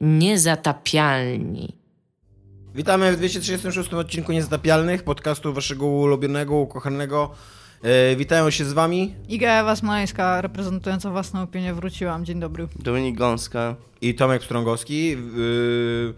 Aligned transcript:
Niezatapialni. 0.00 1.76
Witamy 2.74 3.12
w 3.12 3.16
236 3.16 3.94
odcinku 3.94 4.32
Niezatapialnych, 4.32 5.02
podcastu 5.02 5.52
waszego 5.52 5.86
ulubionego, 5.86 6.54
ukochanego. 6.56 7.30
E, 7.82 8.16
witają 8.16 8.50
się 8.50 8.64
z 8.64 8.72
wami 8.72 9.14
Iga 9.28 9.60
Ewa 9.60 9.76
Smoleńska, 9.76 10.40
reprezentująca 10.40 11.10
własną 11.10 11.42
opinię, 11.42 11.74
wróciłam. 11.74 12.24
Dzień 12.24 12.40
dobry. 12.40 12.68
Dominik 12.78 13.16
Gąska. 13.16 13.74
i 14.00 14.14
Tomek 14.14 14.44
Strągowski. 14.44 15.08
Yy, 15.10 16.14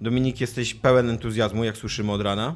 Dominik, 0.00 0.40
jesteś 0.40 0.74
pełen 0.74 1.10
entuzjazmu, 1.10 1.64
jak 1.64 1.76
słyszymy 1.76 2.12
od 2.12 2.20
rana. 2.20 2.54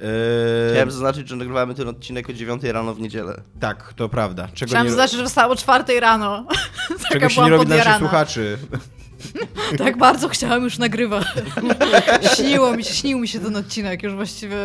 E, 0.00 0.70
Chciałem 0.72 0.90
zaznaczyć, 0.90 1.28
że 1.28 1.36
nagrywamy 1.36 1.74
ten 1.74 1.88
odcinek 1.88 2.30
o 2.30 2.32
9 2.32 2.62
rano 2.64 2.94
w 2.94 3.00
niedzielę. 3.00 3.40
tak, 3.60 3.92
to 3.96 4.08
prawda. 4.08 4.48
Czego 4.54 4.68
Chciałam 4.68 4.86
nie, 4.86 4.90
zaznaczyć, 4.90 5.16
że 5.18 5.26
wstało 5.26 5.52
o 5.52 5.56
czwartej 5.56 6.00
rano. 6.00 6.46
Taka 6.88 7.08
czego 7.12 7.28
się 7.28 7.34
byłam 7.34 7.50
nie 7.50 7.56
robi 7.56 7.66
dla 7.66 7.76
naszych 7.76 7.96
słuchaczy. 7.98 8.58
Tak 9.78 9.96
bardzo 9.98 10.28
chciałam 10.28 10.62
już 10.64 10.78
nagrywać. 10.78 11.26
Śniło 12.36 12.76
mi 12.76 12.84
się, 12.84 12.94
śnił 12.94 13.18
mi 13.18 13.28
się 13.28 13.40
ten 13.40 13.56
odcinek. 13.56 14.02
Już 14.02 14.14
właściwie 14.14 14.56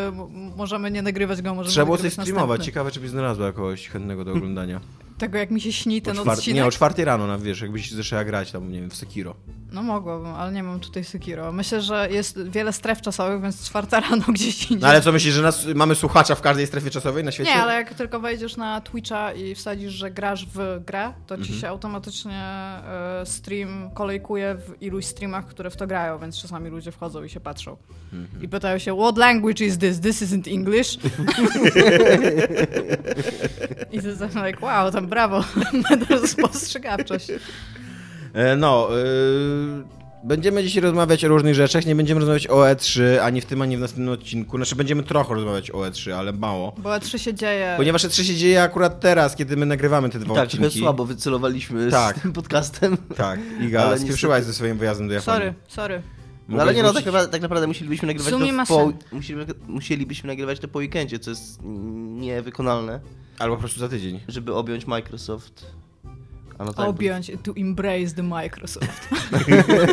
możemy 0.58 0.91
nie 0.91 1.02
nagrywać 1.02 1.41
go, 1.41 1.55
możemy 1.55 1.72
Trzeba 1.72 1.86
było 1.86 1.98
coś 1.98 2.14
streamować. 2.14 2.40
następny. 2.50 2.66
Ciekawe, 2.66 2.91
czy 2.91 3.00
byś 3.00 3.10
znalazła 3.10 3.52
kogoś 3.54 3.88
chętnego 3.88 4.26
do 4.26 4.32
oglądania. 4.32 4.80
Tego 5.18 5.38
jak 5.38 5.52
mi 5.52 5.62
się 5.62 5.74
śni 5.74 6.02
ten 6.02 6.20
O 6.20 6.22
czwar- 6.22 6.38
odcinek. 6.38 6.55
Nie, 6.55 6.66
o 6.66 6.72
czwartej 6.72 7.05
rano, 7.05 7.27
na, 7.27 7.38
wiesz, 7.38 7.62
jakbyś 7.62 7.91
zaczęła 7.91 8.24
grać 8.24 8.52
tam, 8.52 8.72
nie 8.72 8.82
wiem, 8.82 8.90
w 8.90 8.96
Sekiro. 8.96 9.36
No 9.73 9.84
mogłabym, 9.84 10.27
ale 10.27 10.52
nie 10.52 10.63
mam 10.63 10.80
tutaj 10.80 11.04
Sekiro. 11.04 11.52
Myślę, 11.52 11.82
że 11.82 12.08
jest 12.12 12.50
wiele 12.50 12.73
stref 12.73 13.02
czasowych, 13.02 13.41
więc 13.41 13.66
czwarta 13.68 13.99
rano 14.09 14.23
gdzieś 14.27 14.62
indziej. 14.62 14.77
No 14.80 14.88
ale 14.88 15.02
co 15.02 15.12
myślisz, 15.12 15.34
że 15.34 15.41
nas, 15.41 15.66
mamy 15.76 15.96
słuchacza 15.96 16.36
w 16.36 16.41
każdej 16.41 16.68
strefie 16.68 16.90
czasowej 16.90 17.23
na 17.23 17.32
świecie? 17.32 17.49
Nie, 17.49 17.62
ale 17.62 17.73
jak 17.73 17.94
tylko 17.94 18.20
wejdziesz 18.20 18.58
na 18.58 18.82
Twitcha 18.82 19.34
i 19.34 19.55
wsadzisz, 19.55 19.94
że 19.94 20.12
grasz 20.12 20.46
w 20.54 20.82
grę, 20.86 21.13
to 21.27 21.36
Mhm. 21.36 21.54
ci 21.54 21.62
się 21.62 21.68
automatycznie 21.70 22.41
e, 22.41 23.22
stream 23.26 23.90
kolejkuje 23.94 24.55
w 24.55 24.82
iluś 24.82 25.05
streamach, 25.05 25.46
które 25.48 25.70
w 25.70 25.76
to 25.77 25.88
grają, 25.88 26.20
więc 26.20 26.41
czasami 26.41 26.70
ludzie 26.70 26.91
wchodzą 26.91 27.24
i 27.24 27.30
się 27.30 27.40
patrzą. 27.40 27.77
Mhm. 28.13 28.44
I 28.44 28.48
pytają 28.48 28.77
się, 28.77 28.98
what 28.98 29.18
language 29.18 29.66
is 29.66 29.77
this? 29.77 29.99
This 29.99 30.21
isn't 30.21 30.54
English. 30.54 30.98
I 33.91 34.01
to 34.01 34.07
jest 34.07 34.21
like, 34.21 34.66
wow, 34.66 34.91
tam 34.91 35.07
brawo, 35.07 35.44
spostrzegawczość. 36.26 37.27
E, 38.34 38.55
No, 38.55 38.87
yy, 38.91 39.84
będziemy 40.23 40.63
dzisiaj 40.63 40.84
rozmawiać 40.84 41.26
o 41.26 41.27
różnych 41.27 41.55
rzeczach. 41.55 41.85
Nie 41.85 41.95
będziemy 41.95 42.20
rozmawiać 42.20 42.48
o 42.48 42.55
E3 42.55 43.17
ani 43.17 43.41
w 43.41 43.45
tym, 43.45 43.62
ani 43.62 43.77
w 43.77 43.79
następnym 43.79 44.09
odcinku. 44.13 44.57
Znaczy, 44.57 44.76
będziemy 44.76 45.03
trochę 45.03 45.34
rozmawiać 45.34 45.71
o 45.71 45.77
E3, 45.77 46.12
ale 46.12 46.34
mało. 46.34 46.73
Bo 46.77 46.89
E3 46.89 47.17
się 47.17 47.34
dzieje. 47.34 47.73
Ponieważ 47.77 48.04
E3 48.05 48.23
się 48.23 48.35
dzieje 48.35 48.63
akurat 48.63 48.99
teraz, 48.99 49.35
kiedy 49.35 49.57
my 49.57 49.65
nagrywamy 49.65 50.09
te 50.09 50.20
dwa 50.20 50.35
tak, 50.35 50.43
odcinki. 50.43 50.79
słabo 50.79 51.05
wycelowaliśmy 51.05 51.91
Tak. 51.91 52.17
z 52.17 52.21
tym 52.21 52.34
podcastem. 52.34 52.98
Tak, 53.15 53.39
Iga, 53.61 53.84
Ale 53.84 53.99
spieprzyłaś 53.99 54.43
ze 54.43 54.54
swoim 54.54 54.77
wyjazdem 54.77 55.07
do 55.07 55.13
Japonii. 55.13 55.39
Sorry, 55.39 55.54
sorry. 55.67 56.01
No, 56.49 56.61
ale 56.61 56.73
nie 56.73 56.84
no, 56.84 56.93
tak 56.93 57.04
tak 57.31 57.41
naprawdę 57.41 57.67
musielibyśmy 57.67 58.07
nagrywać 58.07 58.34
sumie 58.34 58.54
to 58.57 58.65
po, 58.65 58.93
musimy, 59.15 59.45
musielibyśmy 59.67 60.27
nagrywać 60.27 60.59
to 60.59 60.67
po 60.67 60.79
weekendzie, 60.79 61.20
co 61.20 61.29
jest 61.29 61.59
niewykonalne, 62.20 62.99
Albo 63.39 63.55
po 63.55 63.59
prostu 63.59 63.79
za 63.79 63.89
tydzień. 63.89 64.19
żeby 64.28 64.53
objąć 64.53 64.88
Microsoft. 64.88 65.66
A 66.57 66.63
no 66.63 66.73
tak, 66.73 66.88
Objąć, 66.88 67.31
to 67.44 67.51
embrace 67.57 68.16
the 68.16 68.23
Microsoft. 68.23 69.09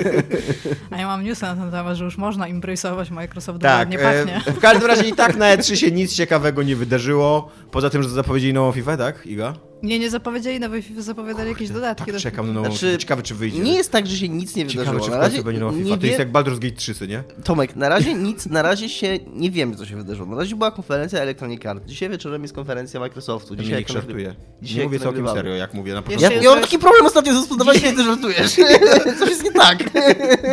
A 0.91 0.97
ja 0.99 1.07
mam 1.07 1.25
newsa 1.25 1.55
na 1.55 1.63
ten 1.63 1.71
temat, 1.71 1.97
że 1.97 2.05
już 2.05 2.19
można 2.19 2.45
embrace'ować 2.49 3.11
Microsoft, 3.11 3.61
Tak, 3.61 3.91
nie 3.91 4.01
e, 4.01 4.25
pachnie. 4.27 4.55
w 4.55 4.61
każdym 4.61 4.87
razie 4.89 5.09
i 5.09 5.13
tak 5.13 5.37
na 5.37 5.57
E3 5.57 5.75
się 5.75 5.91
nic 5.91 6.13
ciekawego 6.15 6.63
nie 6.63 6.77
wydarzyło. 6.77 7.49
Poza 7.71 7.91
tym, 7.91 8.03
że 8.03 8.09
zapowiedzieli 8.09 8.53
nową 8.55 8.73
FIFA, 8.73 8.97
tak, 8.97 9.27
Iga? 9.27 9.55
Nie, 9.83 9.99
nie 9.99 10.11
zapowiedzieli 10.11 10.61
nowej 10.61 10.83
FIFA, 10.83 11.03
zapowiedzieli 11.03 11.49
jakieś 11.49 11.69
dodatki. 11.71 12.05
Tak, 12.05 12.15
do- 12.15 12.21
czekam 12.21 12.47
na 12.47 12.53
nową 12.53 12.67
Znaczy, 12.71 12.87
FIFA. 12.87 12.99
Ciekawe, 12.99 13.23
czy 13.23 13.35
wyjdzie. 13.35 13.59
Nie 13.59 13.75
jest 13.75 13.91
tak, 13.93 14.07
że 14.07 14.17
się 14.17 14.29
nic 14.29 14.57
nie 14.57 14.67
Ciekawe, 14.67 14.91
wydarzyło. 14.91 15.05
czy 15.07 15.11
w 15.11 15.15
Na 15.15 15.21
razie 15.21 15.43
będzie 15.43 15.61
nowa 15.61 15.73
nie 15.77 15.85
FIFA. 15.85 15.97
To 15.97 16.01
wie- 16.03 16.09
jest 16.09 16.19
jak 16.19 16.33
Baldur's 16.33 16.59
Gate 16.59 16.77
3, 16.77 16.95
co 16.95 17.07
nie? 17.07 17.23
Tomek, 17.45 17.77
na 17.77 17.89
razie 17.89 18.15
nic, 18.15 18.47
na 18.47 18.63
razie 18.63 18.89
się 18.89 19.19
nie 19.35 19.51
wiemy, 19.51 19.77
co 19.77 19.87
się 19.87 19.97
wydarzyło. 19.97 20.29
Na 20.29 20.37
razie 20.37 20.57
była 20.57 20.71
konferencja 20.71 21.21
Electronic 21.21 21.67
Arts. 21.67 21.87
Dzisiaj 21.87 22.09
wieczorem 22.11 22.43
jest 22.43 22.55
konferencja 22.55 23.01
Microsoftu. 23.01 23.57
Dzisiaj 23.57 23.73
jak 23.73 23.89
nagry- 23.89 23.93
żartuje. 23.93 24.35
dzisiaj 24.63 24.79
Nie 24.79 24.85
mówię 24.85 24.99
całkiem 24.99 25.25
nagrywamy. 25.25 25.39
serio, 25.41 25.55
jak 25.57 25.75
mówię 25.75 25.93
na 25.93 25.97
Ja 25.99 26.03
początku. 26.03 26.33
Ja, 26.35 26.43
ja 26.43 26.51
mam 26.51 26.61
taki 26.61 26.79
problem 26.79 27.07
ostatnio 27.07 27.35
ze 27.35 27.43
spodobaniem, 27.43 27.81
Dzisiaj- 27.81 27.97
kiedy 27.97 28.03
ty 28.03 28.09
żartujesz. 28.11 28.53
Coś 29.19 29.29
jest 29.29 29.45
nie 29.45 29.53
tak. 29.53 29.79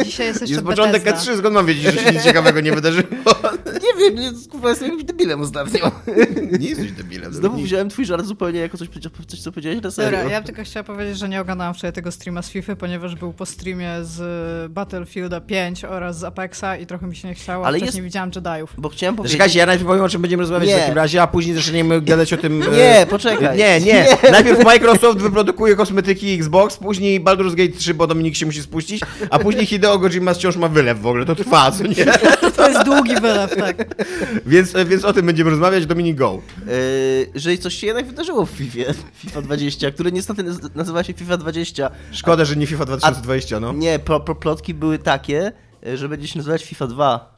Dzisiaj 0.06 0.28
jest 0.28 0.42
jeszcze 0.42 0.54
Jest 0.56 0.66
początek 0.66 1.04
Bethesda. 1.04 1.32
E3, 1.34 1.38
skąd 1.38 1.54
mam 1.54 1.66
wiedzieć, 1.66 1.84
że 1.84 1.92
się 2.04 2.12
nic 2.12 2.24
ciekawego 2.24 2.62
nie 2.62 2.72
wydarzyło? 2.72 3.08
Nie 3.84 4.00
wiem, 4.04 4.16
nie, 4.16 4.32
kurwa, 4.52 4.70
jestem 4.70 4.88
jakimś 4.90 5.04
debilem 5.04 5.42
ostatnio. 5.42 5.92
Nie 6.60 6.70
jesteś 6.70 6.92
debilem. 6.92 7.34
Znowu 7.34 7.58
wziąłem 7.62 7.90
twój 7.90 8.06
żart 8.06 8.26
zupełnie 8.26 8.60
jako 8.60 8.78
coś, 8.78 8.88
coś 9.26 9.40
co 9.40 9.52
powiedziałeś 9.52 9.82
na 9.82 9.92
serio. 9.92 10.18
Dobra, 10.20 10.34
ja 10.34 10.42
tylko 10.42 10.64
chciała 10.64 10.84
powiedzieć, 10.84 11.18
że 11.18 11.30
nie 11.30 11.42
oglądałam 11.42 11.74
wczoraj 11.74 11.94
tego 11.94 12.12
streama 12.12 12.42
z 12.42 12.50
FIFA, 12.50 12.76
ponieważ 12.76 13.16
był 13.16 13.34
po 13.34 13.46
streamie 13.46 13.92
z 14.02 14.72
Battlefielda 14.72 15.42
5 15.42 15.86
oraz 15.86 16.20
z 16.20 16.24
Apexa 16.24 16.64
i 16.82 16.86
trochę 16.86 17.08
mi 17.08 17.16
się 17.16 17.28
nie 17.28 17.34
chciało, 17.34 17.66
Ale 17.66 17.80
jest- 17.80 17.96
nie 17.96 18.02
widziałam 18.02 18.32
Jediów. 18.36 18.74
Bo 18.78 18.90
chciałem 18.90 19.16
powiedzieć... 19.16 19.38
Czekajcie, 19.38 19.60
ja 19.60 19.66
najpierw 19.66 19.88
powiem, 19.88 20.04
o 20.04 20.10
czym 20.10 20.22
będziemy 20.22 20.42
rozmawiać 20.44 20.70
Nie. 20.70 20.76
w 20.76 20.80
takim 20.80 20.96
razie, 20.96 21.22
a 21.22 21.28
później 21.28 21.56
zaczniemy 21.56 22.02
gadać 22.12 22.34
o 22.34 22.38
tym... 22.38 22.64
e, 22.64 22.68
Nie, 22.78 23.06
poczekaj. 23.10 23.58
Nie, 23.58 23.80
nie. 23.80 24.06
Najpierw 24.32 24.64
Microsoft 24.66 25.20
wyprodukuje 25.20 25.76
kosmetyki 25.76 26.34
Xbox, 26.34 26.78
później 26.78 27.22
Baldur's 27.24 27.56
Gate 27.56 27.78
3, 27.78 27.94
bo 27.94 28.08
Dominik 28.08 28.36
się 28.36 28.46
musi 28.46 28.62
spuścić, 28.62 29.02
a 29.30 29.40
później 29.40 29.66
Hideo 29.66 30.00
Kojima 30.00 30.34
wciąż 30.34 30.56
ma 30.56 30.68
wylew 30.68 31.02
w 31.02 31.08
ogóle. 31.08 31.26
To 31.26 31.36
trwa, 31.36 31.72
co 31.72 31.84
nie? 31.84 31.96
To 32.58 32.70
jest 32.70 32.84
długi 32.86 33.16
wylew, 33.16 33.56
tak. 33.56 34.06
Więc, 34.46 34.76
e, 34.76 34.86
więc 34.86 35.06
o 35.06 35.14
tym 35.14 35.26
będziemy 35.26 35.50
rozmawiać. 35.50 35.86
Dominik, 35.86 36.18
go. 36.18 36.42
Yy, 36.66 37.42
że 37.42 37.58
coś 37.58 37.74
się 37.74 37.88
jednak 37.88 38.06
wydarzyło 38.08 38.46
w 38.46 38.50
FIFA, 38.50 38.94
FIFA 39.14 39.42
20, 39.42 39.92
które 39.92 40.12
niestety 40.12 40.44
naz- 40.44 40.76
nazywa 40.76 41.04
się 41.04 41.14
FIFA 41.14 41.38
20. 41.38 41.92
Szkoda, 42.12 42.46
że 42.46 42.56
nie 42.56 42.68
FIFA 42.68 42.86
2020, 42.86 43.60
no. 43.60 43.74
Nie, 43.74 44.00
pro, 44.00 44.20
pro, 44.20 44.36
plotki 44.36 44.74
były 44.74 45.00
takie, 45.00 45.52
yy, 45.84 45.98
że 45.98 46.10
będzie 46.10 46.28
się 46.28 46.40
nazywać 46.40 46.66
FIFA 46.66 46.88
2. 46.88 47.38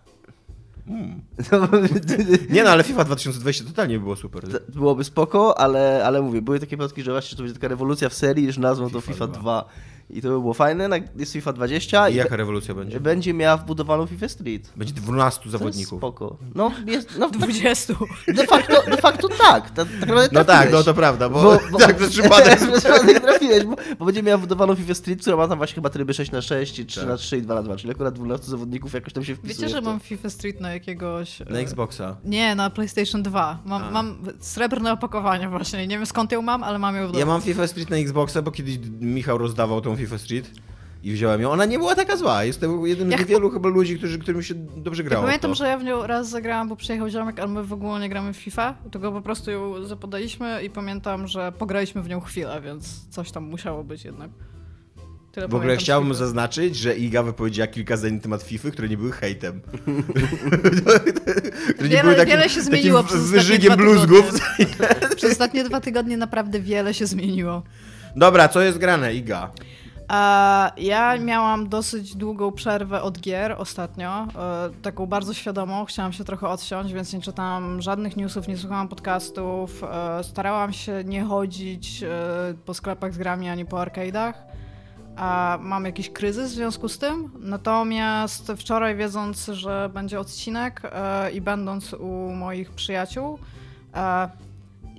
No, 1.51 1.67
Nie 2.49 2.63
no, 2.63 2.69
ale 2.69 2.83
FIFA 2.83 3.03
2020 3.03 3.65
totalnie 3.65 3.99
było 3.99 4.15
super. 4.15 4.43
to 4.51 4.59
byłoby 4.79 5.03
spoko, 5.03 5.59
ale, 5.59 6.05
ale 6.05 6.21
mówię, 6.21 6.41
były 6.41 6.59
takie 6.59 6.77
plotki, 6.77 7.03
że 7.03 7.11
właśnie 7.11 7.37
to 7.37 7.43
będzie 7.43 7.53
taka 7.59 7.67
rewolucja 7.67 8.09
w 8.09 8.13
serii, 8.13 8.51
że 8.51 8.61
nazwą 8.61 8.89
to 8.89 9.01
FIFA 9.01 9.13
FIFA 9.13 9.27
2. 9.27 9.39
2. 9.41 9.65
I 10.09 10.21
to 10.21 10.27
by 10.29 10.39
było 10.39 10.53
fajne, 10.53 10.87
na- 10.87 10.95
jest 11.15 11.33
FIFA 11.33 11.53
20 11.53 12.09
I 12.09 12.13
i, 12.13 12.15
jaka 12.15 12.35
rewolucja 12.35 12.73
będzie? 12.75 12.99
będzie 12.99 13.33
miała 13.33 13.57
wbudowaną 13.57 14.05
FIFA 14.05 14.27
Street. 14.29 14.71
Będzie 14.75 14.93
12 14.93 15.39
To 15.39 15.45
jest 15.45 15.51
zawodników. 15.51 15.99
spoko. 15.99 16.37
No, 16.55 16.71
jest, 16.85 17.09
no 17.19 17.29
20. 17.29 17.93
de, 18.27 18.47
facto, 18.47 18.81
de 18.91 18.97
facto 18.97 19.27
tak. 19.29 19.69
Ta, 19.69 19.85
tak 19.85 19.99
naprawdę 19.99 20.29
No 20.39 20.45
tak, 20.45 20.71
no 20.71 20.83
to 20.83 20.93
prawda, 20.93 21.29
bo, 21.29 21.43
Bo- 21.43 21.59
bo- 21.71 21.77
tak 21.77 21.95
przez 21.97 22.09
przypadek. 22.09 22.59
Przez 22.59 22.83
przypadek 22.83 23.19
trafiłeś, 23.19 23.63
bo, 23.63 23.75
bo 23.99 24.05
będzie 24.05 24.23
miała 24.23 24.37
wbudowaną 24.37 24.75
FIFA 24.75 24.93
Street, 24.93 25.21
która 25.21 25.37
ma 25.37 25.47
tam 25.47 25.57
właśnie 25.57 25.75
chyba 25.75 25.89
tryby 25.89 26.13
6 26.13 26.31
na 26.31 26.41
6 26.41 26.79
i 26.79 26.85
3 26.85 26.99
Tak. 26.99 27.09
na 27.09 27.17
3 27.17 27.37
i 27.37 27.41
2 27.41 27.55
na 27.55 27.63
2 27.63 27.75
czyli 27.75 27.91
akurat 27.91 28.13
12 28.13 28.47
zawodników 28.47 28.93
jakoś 28.93 29.13
tam 29.13 29.23
się 29.23 29.35
wpisuje. 29.35 29.55
Wiecie, 29.67 29.69
że 29.75 29.81
mam 29.81 29.99
FIFA 29.99 30.29
Street 30.29 30.61
na 30.61 30.73
jakiegoś... 30.73 31.41
e, 31.41 31.45
Na 31.49 31.59
Xboxa. 31.59 32.17
Nie, 32.25 32.55
na 32.55 32.69
PlayStation 32.69 33.23
2. 33.23 33.59
Mam, 33.65 33.83
A. 33.83 33.91
mam 33.91 34.17
srebrne 34.39 34.91
opakowanie 34.91 35.49
właśnie. 35.49 35.87
Nie 35.87 35.97
wiem 35.97 36.05
skąd 36.05 36.31
ją 36.31 36.41
mam, 36.41 36.63
ale 36.63 36.79
mam 36.79 36.95
ją 36.95 37.03
w 37.03 37.07
domu. 37.07 37.19
Ja 37.19 37.25
mam 37.25 37.41
FIFA 37.41 37.67
Street 37.67 37.89
na 37.89 37.97
Xboxa, 37.97 38.41
bo 38.41 38.51
kiedyś 38.51 38.79
Michał 39.01 39.37
rozdawał 39.37 39.81
tą 39.81 39.95
FIFA 39.99 40.17
Street 40.17 40.51
i 41.03 41.13
wziąłem 41.13 41.41
ją. 41.41 41.51
Ona 41.51 41.65
nie 41.65 41.77
była 41.79 41.95
taka 41.95 42.17
zła. 42.17 42.43
Jestem 42.43 42.85
jednym 42.85 43.11
Ja 43.11 43.17
z 43.17 43.19
niewielu 43.19 43.49
chyba 43.49 43.69
ludzi, 43.69 43.97
którzy, 43.97 44.19
którym 44.19 44.43
się 44.43 44.53
dobrze 44.55 45.03
Ja 45.03 45.09
grało. 45.09 45.23
w 45.23 45.25
pamiętam, 45.25 45.51
to. 45.51 45.55
że 45.55 45.67
ja 45.67 45.77
w 45.77 45.83
nią 45.83 46.07
raz 46.07 46.29
zagrałam, 46.29 46.69
bo 46.69 46.75
przyjechał 46.75 47.09
ziomek, 47.09 47.39
ale 47.39 47.47
my 47.47 47.63
w 47.63 47.73
ogóle 47.73 47.99
nie 47.99 48.09
gramy 48.09 48.33
w 48.33 48.37
FIFA, 48.37 48.73
tylko 48.91 49.11
po 49.11 49.21
prostu 49.21 49.51
ją 49.51 49.85
zapodaliśmy 49.85 50.63
i 50.63 50.69
pamiętam, 50.69 51.27
że 51.27 51.51
pograliśmy 51.51 52.01
w 52.03 52.09
nią 52.09 52.19
chwilę, 52.21 52.61
więc 52.61 53.07
coś 53.09 53.31
tam 53.31 53.43
musiało 53.43 53.83
być 53.83 54.05
jednak. 54.05 54.29
Tyle 55.31 55.47
W 55.47 55.55
ogóle 55.55 55.77
chciałbym 55.77 56.09
FIFA. 56.09 56.19
zaznaczyć, 56.25 56.75
że 56.75 56.95
Iga 56.97 57.23
wypowiedziała 57.23 57.67
kilka 57.67 57.97
zdań 57.97 58.13
na 58.13 58.19
temat 58.19 58.43
FIFA, 58.43 58.71
które 58.71 58.89
nie 58.89 58.97
były 58.97 59.11
hejtem. 59.11 59.61
które 61.75 61.89
Wiele- 61.89 62.25
wiele 62.25 62.49
się 62.49 62.61
zmieniło 62.61 63.03
takim 63.03 63.17
przez 63.29 63.49
ostatnie 63.49 63.77
bluzgów. 63.77 64.25
Przez 65.15 65.31
ostatnie 65.31 65.63
dwa 65.63 65.81
tygodnie 65.81 66.17
naprawdę 66.17 66.59
wiele 66.59 66.93
się 66.93 67.05
zmieniło. 67.05 67.63
Dobra, 68.15 68.47
co 68.47 68.61
jest 68.61 68.77
grane, 68.77 69.13
Iga? 69.15 69.51
Ja 70.77 71.17
miałam 71.19 71.69
dosyć 71.69 72.15
długą 72.15 72.51
przerwę 72.51 73.01
od 73.01 73.19
gier 73.19 73.55
ostatnio, 73.57 74.23
e, 74.23 74.69
taką 74.81 75.05
bardzo 75.05 75.33
świadomą. 75.33 75.85
Chciałam 75.85 76.13
się 76.13 76.23
trochę 76.23 76.47
odsiąść, 76.47 76.93
więc 76.93 77.13
nie 77.13 77.21
czytałam 77.21 77.81
żadnych 77.81 78.17
newsów, 78.17 78.47
nie 78.47 78.57
słuchałam 78.57 78.87
podcastów. 78.87 79.83
e, 79.83 80.23
Starałam 80.23 80.73
się 80.73 81.03
nie 81.05 81.23
chodzić 81.23 82.03
e, 82.03 82.09
po 82.65 82.73
sklepach 82.73 83.13
z 83.13 83.17
grami 83.17 83.49
ani 83.49 83.65
po 83.65 83.77
arcade'ach. 83.77 84.33
Mam 85.59 85.85
jakiś 85.85 86.09
kryzys 86.09 86.51
w 86.51 86.55
związku 86.55 86.89
z 86.89 86.97
tym. 86.97 87.31
Natomiast 87.39 88.51
wczoraj, 88.57 88.95
wiedząc, 88.95 89.45
że 89.45 89.89
będzie 89.93 90.19
odcinek 90.19 90.81
i 91.33 91.41
będąc 91.41 91.93
u 91.93 92.31
moich 92.35 92.71
przyjaciół, 92.71 93.39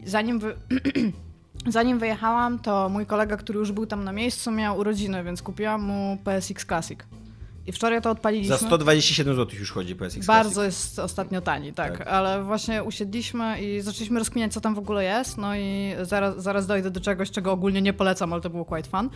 zanim 0.04 0.38
wy... 0.38 0.56
Zanim 1.66 1.98
wyjechałam, 1.98 2.58
to 2.58 2.88
mój 2.88 3.06
kolega, 3.06 3.36
który 3.36 3.58
już 3.58 3.72
był 3.72 3.86
tam 3.86 4.04
na 4.04 4.12
miejscu, 4.12 4.50
miał 4.50 4.78
urodziny, 4.78 5.24
więc 5.24 5.42
kupiłam 5.42 5.82
mu 5.82 6.18
PSX 6.24 6.66
Classic. 6.66 7.00
I 7.66 7.72
wczoraj 7.72 8.02
to 8.02 8.10
odpaliliśmy. 8.10 8.58
Za 8.58 8.66
127 8.66 9.36
zł 9.36 9.58
już 9.58 9.72
chodzi 9.72 9.96
PSX 9.96 10.26
Bardzo 10.26 10.50
Classic. 10.50 10.64
jest 10.64 10.98
ostatnio 10.98 11.40
tani, 11.40 11.72
tak. 11.72 11.98
Tak. 11.98 12.06
Ale 12.06 12.42
właśnie 12.44 12.82
usiedliśmy 12.82 13.60
i 13.60 13.80
zaczęliśmy 13.80 14.18
rozkminiać, 14.18 14.52
co 14.52 14.60
tam 14.60 14.74
w 14.74 14.78
ogóle 14.78 15.04
jest. 15.04 15.38
No 15.38 15.56
i 15.56 15.94
zaraz, 16.02 16.42
zaraz 16.42 16.66
dojdę 16.66 16.90
do 16.90 17.00
czegoś, 17.00 17.30
czego 17.30 17.52
ogólnie 17.52 17.82
nie 17.82 17.92
polecam, 17.92 18.32
ale 18.32 18.42
to 18.42 18.50
było 18.50 18.64
quite 18.64 18.90
fun. 18.90 19.10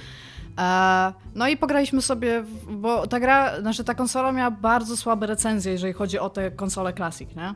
E, 0.58 1.12
no 1.34 1.48
i 1.48 1.56
pograliśmy 1.56 2.02
sobie, 2.02 2.44
bo 2.70 3.06
ta 3.06 3.20
gra, 3.20 3.60
znaczy 3.60 3.84
ta 3.84 3.94
konsola 3.94 4.32
miała 4.32 4.50
bardzo 4.50 4.96
słabe 4.96 5.26
recenzje, 5.26 5.72
jeżeli 5.72 5.92
chodzi 5.92 6.18
o 6.18 6.30
te 6.30 6.50
konsole 6.50 6.92
Classic, 6.92 7.28
nie? 7.36 7.54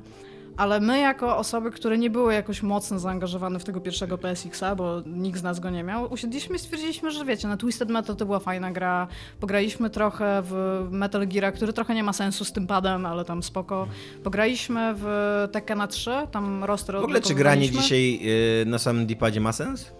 Ale 0.58 0.80
my, 0.80 1.00
jako 1.00 1.36
osoby, 1.36 1.70
które 1.70 1.98
nie 1.98 2.10
były 2.10 2.34
jakoś 2.34 2.62
mocno 2.62 2.98
zaangażowane 2.98 3.58
w 3.58 3.64
tego 3.64 3.80
pierwszego 3.80 4.18
PSX-a, 4.18 4.74
bo 4.74 5.02
nikt 5.06 5.40
z 5.40 5.42
nas 5.42 5.60
go 5.60 5.70
nie 5.70 5.82
miał, 5.82 6.12
usiedliśmy 6.12 6.56
i 6.56 6.58
stwierdziliśmy, 6.58 7.10
że 7.10 7.24
wiecie, 7.24 7.48
na 7.48 7.56
Twisted 7.56 7.88
Metal 7.88 8.16
to 8.16 8.26
była 8.26 8.38
fajna 8.38 8.70
gra. 8.70 9.08
Pograliśmy 9.40 9.90
trochę 9.90 10.42
w 10.44 10.86
Metal 10.90 11.28
Gear, 11.28 11.54
który 11.54 11.72
trochę 11.72 11.94
nie 11.94 12.02
ma 12.02 12.12
sensu 12.12 12.44
z 12.44 12.52
tym 12.52 12.66
padem, 12.66 13.06
ale 13.06 13.24
tam 13.24 13.42
spoko. 13.42 13.86
Pograliśmy 14.24 14.94
w 14.96 15.48
Tekkena 15.52 15.86
3, 15.86 16.10
tam 16.30 16.64
roster 16.64 16.96
W 16.96 17.04
ogóle 17.04 17.20
czy 17.20 17.34
granie 17.34 17.70
dzisiaj 17.70 18.20
y, 18.62 18.66
na 18.66 18.78
samym 18.78 19.06
D-padzie 19.06 19.40
ma 19.40 19.52
sens? 19.52 19.92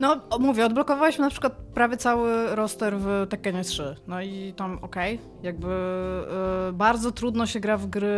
No, 0.00 0.20
mówię, 0.40 0.66
odblokowaliśmy 0.66 1.24
na 1.24 1.30
przykład 1.30 1.52
prawie 1.74 1.96
cały 1.96 2.56
roster 2.56 2.96
w 2.98 3.26
Tekkenie 3.28 3.64
3. 3.64 3.96
No 4.06 4.22
i 4.22 4.52
tam 4.56 4.78
okej, 4.82 5.20
jakby 5.42 5.68
y, 6.68 6.72
bardzo 6.72 7.12
trudno 7.12 7.46
się 7.46 7.60
gra 7.60 7.76
w 7.76 7.86
gry 7.86 8.16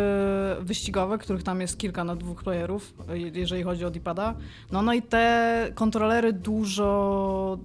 wyścigowe, 0.61 1.19
których 1.19 1.43
tam 1.43 1.61
jest 1.61 1.79
kilka 1.79 2.05
na 2.05 2.17
dwóch 2.17 2.43
playerów, 2.43 2.95
jeżeli 3.33 3.63
chodzi 3.63 3.85
o 3.85 3.91
D-pada. 3.91 4.35
No, 4.73 4.83
no 4.83 4.95
i 4.95 5.03
te 5.03 5.73
kontrolery 5.75 6.33
dużo 6.33 7.59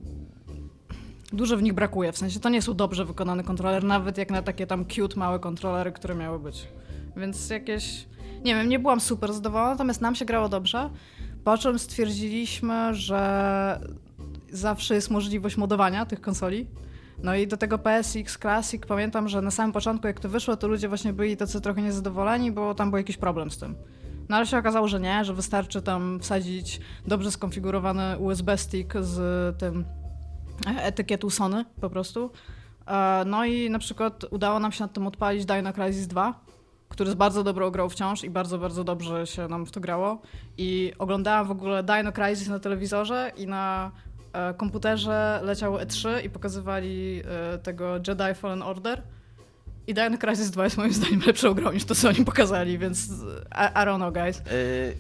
dużo 1.33 1.57
w 1.57 1.63
nich 1.63 1.73
brakuje. 1.73 2.11
W 2.11 2.17
sensie 2.17 2.39
to 2.39 2.49
nie 2.49 2.61
są 2.61 2.73
dobrze 2.73 3.05
wykonane 3.05 3.43
kontrolery, 3.43 3.87
nawet 3.87 4.17
jak 4.17 4.31
na 4.31 4.41
takie 4.41 4.67
tam 4.67 4.85
cute 4.85 5.19
małe 5.19 5.39
kontrolery, 5.39 5.91
które 5.91 6.15
miały 6.15 6.39
być. 6.39 6.67
Więc 7.17 7.49
jakieś. 7.49 8.05
Nie 8.45 8.55
wiem, 8.55 8.69
nie 8.69 8.79
byłam 8.79 9.01
super 9.01 9.33
zadowolona, 9.33 9.71
natomiast 9.71 10.01
nam 10.01 10.15
się 10.15 10.25
grało 10.25 10.49
dobrze. 10.49 10.89
Po 11.43 11.57
czym 11.57 11.79
stwierdziliśmy, 11.79 12.93
że 12.93 13.79
zawsze 14.53 14.95
jest 14.95 15.11
możliwość 15.11 15.57
modowania 15.57 16.05
tych 16.05 16.21
konsoli. 16.21 16.67
No 17.23 17.35
i 17.35 17.47
do 17.47 17.57
tego 17.57 17.77
PSX 17.77 18.37
Classic 18.37 18.85
pamiętam, 18.85 19.29
że 19.29 19.41
na 19.41 19.51
samym 19.51 19.71
początku, 19.71 20.07
jak 20.07 20.19
to 20.19 20.29
wyszło, 20.29 20.57
to 20.57 20.67
ludzie 20.67 20.87
właśnie 20.87 21.13
byli 21.13 21.37
tacy 21.37 21.61
trochę 21.61 21.81
niezadowoleni, 21.81 22.51
bo 22.51 22.75
tam 22.75 22.89
był 22.89 22.97
jakiś 22.97 23.17
problem 23.17 23.51
z 23.51 23.57
tym. 23.57 23.75
No 24.29 24.37
ale 24.37 24.45
się 24.45 24.57
okazało, 24.57 24.87
że 24.87 24.99
nie, 24.99 25.25
że 25.25 25.33
wystarczy 25.33 25.81
tam 25.81 26.19
wsadzić 26.19 26.81
dobrze 27.07 27.31
skonfigurowany 27.31 28.17
USB 28.17 28.57
stick 28.57 28.93
z 29.01 29.57
tym 29.57 29.85
etykietu 30.77 31.29
Sony 31.29 31.65
po 31.81 31.89
prostu. 31.89 32.31
E, 32.87 33.23
No 33.25 33.45
i 33.45 33.69
na 33.69 33.79
przykład 33.79 34.25
udało 34.31 34.59
nam 34.59 34.71
się 34.71 34.83
nad 34.83 34.93
tym 34.93 35.07
odpalić 35.07 35.45
Dino 35.45 35.73
Crisis 35.73 36.07
2, 36.07 36.39
który 36.89 37.07
jest 37.07 37.17
bardzo 37.17 37.43
dobrą 37.43 37.71
grą 37.71 37.89
wciąż 37.89 38.23
i 38.23 38.29
bardzo, 38.29 38.57
bardzo 38.57 38.83
dobrze 38.83 39.27
się 39.27 39.47
nam 39.47 39.65
w 39.65 39.71
to 39.71 39.79
grało. 39.79 40.21
I 40.57 40.93
oglądałam 40.99 41.47
w 41.47 41.51
ogóle 41.51 41.83
Dino 41.83 42.11
Crisis 42.11 42.47
na 42.47 42.59
telewizorze 42.59 43.31
i 43.37 43.47
na 43.47 43.91
e, 43.91 44.12
komputerze 44.57 45.39
leciało 45.43 45.77
E3 45.79 46.25
i 46.25 46.29
pokazywali 46.29 47.23
e, 47.25 47.57
tego 47.57 47.93
Jedi 48.07 48.33
Fallen 48.35 48.61
Order. 48.61 49.01
I 49.87 49.93
Dino 49.93 50.17
Crisis 50.17 50.49
2 50.51 50.63
jest 50.63 50.77
moim 50.77 50.93
zdaniem 50.93 51.21
lepszą 51.27 51.53
grą 51.53 51.71
niż 51.71 51.85
to, 51.85 51.95
co 51.95 52.09
oni 52.09 52.25
pokazali, 52.25 52.77
więc 52.77 53.07
I, 53.07 53.11
I 53.51 53.85
don't 53.85 53.95
know, 53.95 54.13
guys. 54.13 54.37
Yy, 54.37 54.43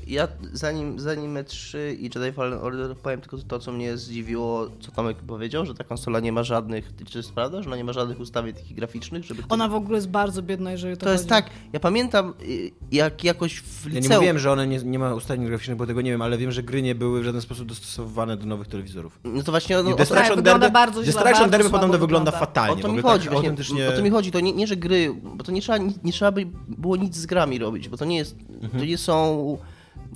Ja 0.07 0.27
zanim, 0.53 0.99
zanim 0.99 1.33
E3 1.35 1.77
i 1.99 2.03
Jedi 2.03 2.31
Fallen 2.33 2.59
Order 2.61 2.95
powiem 2.97 3.21
tylko 3.21 3.37
to, 3.37 3.59
co 3.59 3.71
mnie 3.71 3.97
zdziwiło, 3.97 4.69
co 4.79 4.91
Tomek 4.91 5.17
powiedział, 5.17 5.65
że 5.65 5.73
ta 5.73 5.83
konsola 5.83 6.19
nie 6.19 6.31
ma 6.31 6.43
żadnych, 6.43 6.91
czy 7.05 7.11
to 7.13 7.19
jest 7.19 7.31
prawda, 7.33 7.61
że 7.61 7.69
ona 7.69 7.77
nie 7.77 7.83
ma 7.83 7.93
żadnych 7.93 8.19
ustawień 8.19 8.53
takich 8.53 8.75
graficznych, 8.75 9.23
żeby... 9.25 9.43
Ona 9.49 9.67
w 9.67 9.75
ogóle 9.75 9.97
jest 9.97 10.09
bardzo 10.09 10.41
biedna, 10.41 10.71
jeżeli 10.71 10.97
to 10.97 11.05
To 11.05 11.11
jest 11.11 11.23
chodzi. 11.29 11.29
tak, 11.43 11.49
ja 11.73 11.79
pamiętam 11.79 12.33
y, 12.41 12.71
jak 12.91 13.23
jakoś 13.23 13.59
w 13.59 13.85
Ja 13.85 13.89
liceum... 13.89 14.11
nie 14.11 14.15
mówiłem, 14.17 14.39
że 14.39 14.51
one 14.51 14.67
nie, 14.67 14.77
nie 14.77 14.99
ma 14.99 15.13
ustawień 15.13 15.45
graficznych, 15.45 15.77
bo 15.77 15.85
tego 15.87 16.01
nie 16.01 16.11
wiem, 16.11 16.21
ale 16.21 16.37
wiem, 16.37 16.51
że 16.51 16.63
gry 16.63 16.81
nie 16.81 16.95
były 16.95 17.21
w 17.21 17.23
żaden 17.23 17.41
sposób 17.41 17.67
dostosowane 17.67 18.37
do 18.37 18.45
nowych 18.45 18.67
telewizorów. 18.67 19.19
No 19.23 19.43
to 19.43 19.51
właśnie... 19.51 19.75
No, 19.83 19.93
o, 19.93 19.95
Destruction 19.95 20.27
tak, 20.27 20.35
wygląda 20.35 20.59
Derby, 20.59 20.73
bardzo 20.73 21.03
źle, 21.03 21.13
Destruction 21.13 21.39
bardzo 21.41 21.51
Derby 21.57 21.69
podobno 21.69 21.97
wygląda 21.97 22.31
fatalnie. 22.31 22.73
O 22.73 22.75
to 22.87 22.93
mi 22.93 22.99
ogóle 22.99 23.13
chodzi, 23.13 23.23
tak 23.25 23.33
właśnie, 23.33 23.49
autentycznie... 23.49 23.89
o 23.89 23.91
to 23.91 24.01
mi 24.03 24.09
chodzi, 24.09 24.31
to 24.31 24.39
nie, 24.39 24.53
nie 24.53 24.67
że 24.73 24.77
gry, 24.77 25.13
bo 25.35 25.43
to 25.43 25.51
nie 25.51 25.61
trzeba, 25.61 25.77
nie, 25.77 25.93
nie 26.03 26.11
trzeba 26.11 26.31
by 26.31 26.45
było 26.67 26.95
nic 26.95 27.15
z 27.15 27.25
grami 27.25 27.59
robić, 27.59 27.89
bo 27.89 27.97
to 27.97 28.05
nie 28.05 28.17
jest, 28.17 28.35
to 28.79 28.85
nie 28.85 28.97
są 28.97 29.57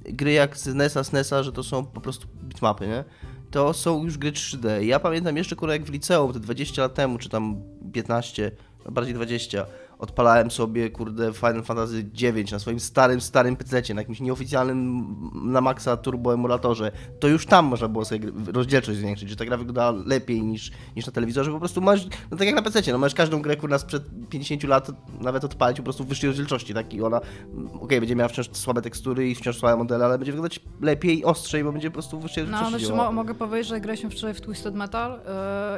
gry 0.05 0.31
jak 0.31 0.57
z 0.57 0.67
NES-a, 0.67 1.03
z 1.03 1.11
NES-a, 1.11 1.43
że 1.43 1.51
to 1.51 1.63
są 1.63 1.85
po 1.85 2.01
prostu 2.01 2.27
bitmapy, 2.43 2.87
nie? 2.87 3.03
To 3.51 3.73
są 3.73 4.03
już 4.03 4.17
gry 4.17 4.31
3D. 4.31 4.81
Ja 4.81 4.99
pamiętam 4.99 5.37
jeszcze, 5.37 5.55
kurwa, 5.55 5.73
jak 5.73 5.83
w 5.83 5.91
liceum, 5.91 6.33
te 6.33 6.39
20 6.39 6.81
lat 6.81 6.93
temu, 6.93 7.17
czy 7.17 7.29
tam 7.29 7.61
15, 7.93 8.51
no 8.85 8.91
bardziej 8.91 9.13
20, 9.13 9.65
odpalałem 9.99 10.51
sobie, 10.51 10.89
kurde, 10.89 11.33
Final 11.33 11.63
Fantasy 11.63 12.03
9 12.13 12.51
na 12.51 12.59
swoim 12.59 12.79
starym, 12.79 13.21
starym 13.21 13.55
PC, 13.55 13.93
na 13.93 14.01
jakimś 14.01 14.19
nieoficjalnym 14.19 15.15
na 15.33 15.61
maksa 15.61 15.97
turbo 15.97 16.33
emulatorze. 16.33 16.91
To 17.19 17.27
już 17.27 17.45
tam 17.45 17.65
można 17.65 17.87
było 17.87 18.05
sobie 18.05 18.31
rozdzielczość 18.53 18.99
zwiększyć, 18.99 19.29
że 19.29 19.35
ta 19.35 19.45
gra 19.45 19.57
wyglądała 19.57 19.91
lepiej 20.05 20.41
niż, 20.43 20.71
niż 20.95 21.05
na 21.05 21.11
telewizorze. 21.11 21.51
Po 21.51 21.59
prostu 21.59 21.81
masz, 21.81 22.07
no 22.31 22.37
tak 22.37 22.47
jak 22.47 22.55
na 22.55 22.61
PC, 22.61 22.91
no 22.91 22.97
masz 22.97 23.13
każdą 23.15 23.41
grę, 23.41 23.55
kurwa, 23.55 23.77
sprzed 23.77 24.03
50 24.29 24.63
lat 24.63 24.91
nawet 25.21 25.43
odpalić 25.43 25.77
po 25.77 25.83
prostu 25.83 26.03
w 26.03 26.07
wyższej 26.07 26.27
rozdzielczości, 26.27 26.73
tak? 26.73 26.93
I 26.93 27.01
ona, 27.01 27.21
mm, 27.53 27.67
okej, 27.81 27.99
będzie 27.99 28.15
miała 28.15 28.29
wciąż 28.29 28.49
słabe 28.53 28.81
tekstury 28.81 29.29
i 29.29 29.35
wciąż 29.35 29.57
słabe 29.57 29.77
modele, 29.77 30.05
ale 30.05 30.17
będzie 30.17 30.31
wyglądać 30.31 30.59
lepiej, 30.81 31.25
ostrzej, 31.25 31.63
bo 31.63 31.71
będzie 31.71 31.89
po 31.89 31.93
prostu 31.93 32.19
w 32.19 32.21
wyższej 32.21 32.43
No, 32.43 32.51
rozdzielczości 32.51 32.79
znaczy 32.79 32.93
działała. 32.93 33.05
mo- 33.11 33.15
mogę 33.15 33.35
powiedzieć, 33.35 33.67
że 33.67 33.81
graliśmy 33.81 34.09
wczoraj 34.09 34.33
w 34.35 34.41
Twisted 34.41 34.75
Metal 34.75 35.19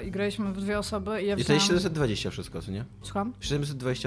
yy, 0.02 0.08
i 0.08 0.12
graliśmy 0.12 0.54
w 0.54 0.62
dwie 0.62 0.80
osoby 0.80 1.22
i 1.24 1.28
ja 1.28 1.34
I 1.34 1.38
to 1.38 1.44
wziąłem... 1.44 1.56
jest 1.58 1.68
720 1.68 2.30
wszystko, 2.30 2.62
co 2.62 2.72
nie? 2.72 2.86
Słucham? 3.02 3.34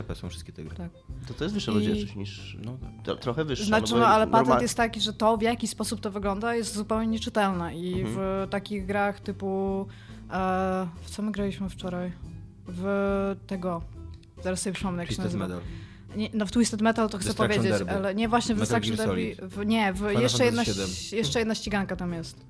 720p 0.02 0.14
są 0.14 0.28
wszystkie 0.28 0.52
te 0.52 0.64
gry. 0.64 0.76
Tak. 0.76 0.90
To 1.28 1.34
to 1.34 1.44
jest 1.44 1.54
wyższa 1.54 1.72
I- 1.72 1.74
rozdzielczość 1.74 2.14
niż... 2.16 2.56
No. 2.64 2.76
To, 3.04 3.16
trochę 3.16 3.44
wyższa. 3.44 3.64
Znaczy, 3.64 3.92
bo 3.92 3.98
no, 4.00 4.06
ale 4.06 4.26
patent 4.26 4.48
normal- 4.48 4.62
jest 4.62 4.74
taki, 4.76 5.00
że 5.00 5.12
to, 5.12 5.36
w 5.36 5.42
jaki 5.42 5.68
sposób 5.68 6.00
to 6.00 6.10
wygląda, 6.10 6.54
jest 6.54 6.74
zupełnie 6.74 7.06
nieczytelne. 7.06 7.76
I 7.76 8.00
Mhm. 8.00 8.16
w 8.16 8.50
takich 8.50 8.86
grach 8.86 9.20
typu... 9.20 9.86
E, 10.32 10.88
w 11.02 11.10
co 11.10 11.22
my 11.22 11.32
graliśmy 11.32 11.68
wczoraj? 11.70 12.12
W 12.68 13.36
tego... 13.46 13.82
Zaraz 14.42 14.60
sobie 14.62 14.74
przypomnę, 14.74 15.02
jak 15.02 15.10
się 15.10 15.16
Twisted 15.16 15.40
nazywa. 15.40 15.48
Metal. 15.48 15.62
Nie, 16.16 16.30
no 16.34 16.46
w 16.46 16.50
Twisted 16.52 16.80
Metal 16.82 17.08
to 17.08 17.18
chcę 17.18 17.34
powiedzieć, 17.34 17.70
Derby. 17.70 17.90
ale 17.90 18.14
nie 18.14 18.28
właśnie 18.28 18.54
w 18.54 18.58
Destruction 18.58 18.96
Derby. 18.96 19.36
W, 19.42 19.66
nie, 19.66 19.92
w, 19.92 20.12
jeszcze, 20.20 20.44
jedna, 20.44 20.62
jeszcze 21.12 21.38
jedna 21.38 21.54
ściganka 21.54 21.96
tam 21.96 22.12
jest. 22.12 22.46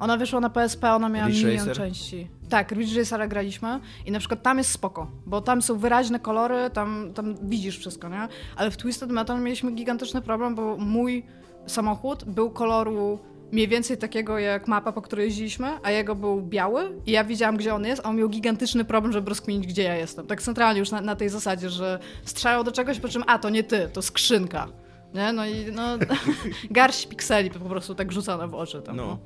Ona 0.00 0.16
wyszła 0.16 0.40
na 0.40 0.50
PSP, 0.50 0.94
ona 0.94 1.08
miała 1.08 1.28
Ridge 1.28 1.44
milion 1.44 1.58
Racer? 1.58 1.76
części. 1.76 2.28
Tak, 2.48 2.72
Ridge 2.72 2.96
Racera 2.96 3.28
graliśmy 3.28 3.80
i 4.06 4.10
na 4.10 4.18
przykład 4.18 4.42
tam 4.42 4.58
jest 4.58 4.70
spoko, 4.70 5.10
bo 5.26 5.40
tam 5.40 5.62
są 5.62 5.78
wyraźne 5.78 6.20
kolory, 6.20 6.70
tam, 6.72 7.10
tam 7.14 7.34
widzisz 7.42 7.78
wszystko, 7.78 8.08
nie? 8.08 8.28
Ale 8.56 8.70
w 8.70 8.76
Twisted 8.76 9.10
Metal 9.10 9.40
mieliśmy 9.40 9.72
gigantyczny 9.72 10.22
problem, 10.22 10.54
bo 10.54 10.76
mój 10.76 11.26
samochód 11.66 12.24
był 12.24 12.50
koloru 12.50 13.18
mniej 13.52 13.68
więcej 13.68 13.98
takiego 13.98 14.38
jak 14.38 14.68
mapa, 14.68 14.92
po 14.92 15.02
której 15.02 15.26
jeździliśmy, 15.26 15.68
a 15.82 15.90
jego 15.90 16.14
był 16.14 16.42
biały 16.42 16.92
i 17.06 17.10
ja 17.10 17.24
widziałam, 17.24 17.56
gdzie 17.56 17.74
on 17.74 17.84
jest, 17.84 18.02
a 18.04 18.08
on 18.08 18.16
miał 18.16 18.28
gigantyczny 18.28 18.84
problem, 18.84 19.12
żeby 19.12 19.28
rozkminić, 19.28 19.66
gdzie 19.66 19.82
ja 19.82 19.96
jestem. 19.96 20.26
Tak 20.26 20.42
centralnie 20.42 20.80
już 20.80 20.90
na, 20.90 21.00
na 21.00 21.16
tej 21.16 21.28
zasadzie, 21.28 21.70
że 21.70 21.98
strzelał 22.24 22.64
do 22.64 22.72
czegoś, 22.72 23.00
po 23.00 23.08
czym, 23.08 23.24
a, 23.26 23.38
to 23.38 23.50
nie 23.50 23.64
ty, 23.64 23.88
to 23.92 24.02
skrzynka. 24.02 24.68
Nie? 25.14 25.32
No 25.32 25.46
i 25.46 25.72
no, 25.72 25.98
garść 26.70 27.06
pikseli 27.06 27.50
po 27.50 27.68
prostu 27.68 27.94
tak 27.94 28.12
rzucane 28.12 28.48
w 28.48 28.54
oczy 28.54 28.82
tam. 28.82 28.96
No. 28.96 29.06
No. 29.06 29.18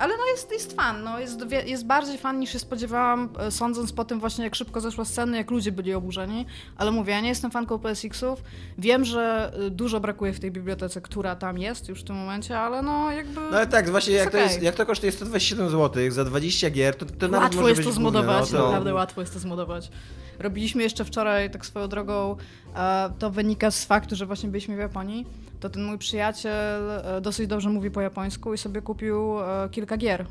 Ale 0.00 0.16
no 0.16 0.26
jest, 0.26 0.52
jest 0.52 0.76
fan, 0.76 1.02
no 1.02 1.18
jest, 1.18 1.40
jest 1.66 1.86
bardziej 1.86 2.18
fan 2.18 2.38
niż 2.38 2.52
się 2.52 2.58
spodziewałam, 2.58 3.28
e, 3.38 3.50
sądząc 3.50 3.92
po 3.92 4.04
tym 4.04 4.20
właśnie 4.20 4.44
jak 4.44 4.54
szybko 4.54 4.80
zeszła 4.80 5.04
sceny, 5.04 5.36
jak 5.36 5.50
ludzie 5.50 5.72
byli 5.72 5.94
oburzeni. 5.94 6.46
Ale 6.76 6.90
mówię, 6.90 7.12
ja 7.12 7.20
nie 7.20 7.28
jestem 7.28 7.50
fanką 7.50 7.78
PSX-ów. 7.78 8.42
Wiem, 8.78 9.04
że 9.04 9.52
y, 9.66 9.70
dużo 9.70 10.00
brakuje 10.00 10.32
w 10.32 10.40
tej 10.40 10.50
bibliotece, 10.50 11.00
która 11.00 11.36
tam 11.36 11.58
jest 11.58 11.88
już 11.88 12.00
w 12.00 12.04
tym 12.04 12.16
momencie, 12.16 12.58
ale 12.58 12.82
no 12.82 13.10
jakby... 13.10 13.40
No 13.40 13.56
ale 13.56 13.66
tak, 13.66 13.90
właśnie 13.90 14.14
jak 14.14 14.30
to, 14.30 14.38
okej. 14.38 14.42
jest, 14.42 14.62
jak 14.62 14.74
to 14.74 14.86
kosztuje 14.86 15.12
127 15.12 15.70
zł 15.70 16.10
za 16.10 16.24
20 16.24 16.70
gier, 16.70 16.96
to, 16.96 17.06
to 17.06 17.28
nawet 17.28 17.54
Łatwo 17.54 17.68
jest 17.68 17.80
to 17.80 17.84
główne, 17.84 18.00
zmodować, 18.00 18.50
no, 18.52 18.58
to- 18.58 18.66
naprawdę 18.66 18.94
łatwo 18.94 19.20
jest 19.20 19.32
to 19.32 19.38
zmodować. 19.38 19.90
Robiliśmy 20.38 20.82
jeszcze 20.82 21.04
wczoraj, 21.04 21.50
tak 21.50 21.66
swoją 21.66 21.88
drogą, 21.88 22.36
e, 22.76 23.12
to 23.18 23.30
wynika 23.30 23.70
z 23.70 23.84
faktu, 23.84 24.16
że 24.16 24.26
właśnie 24.26 24.48
byliśmy 24.48 24.76
w 24.76 24.78
Japonii, 24.78 25.26
to 25.60 25.70
ten 25.70 25.84
mój 25.84 25.98
przyjaciel 25.98 26.90
e, 26.90 27.20
dosyć 27.20 27.46
dobrze 27.46 27.68
mówi 27.68 27.90
po 27.90 28.00
japońsku 28.00 28.54
i 28.54 28.58
sobie 28.58 28.82
kupił 28.82 29.40
e, 29.40 29.68
kilka 29.70 29.96
gier 29.96 30.20
e, 30.20 30.26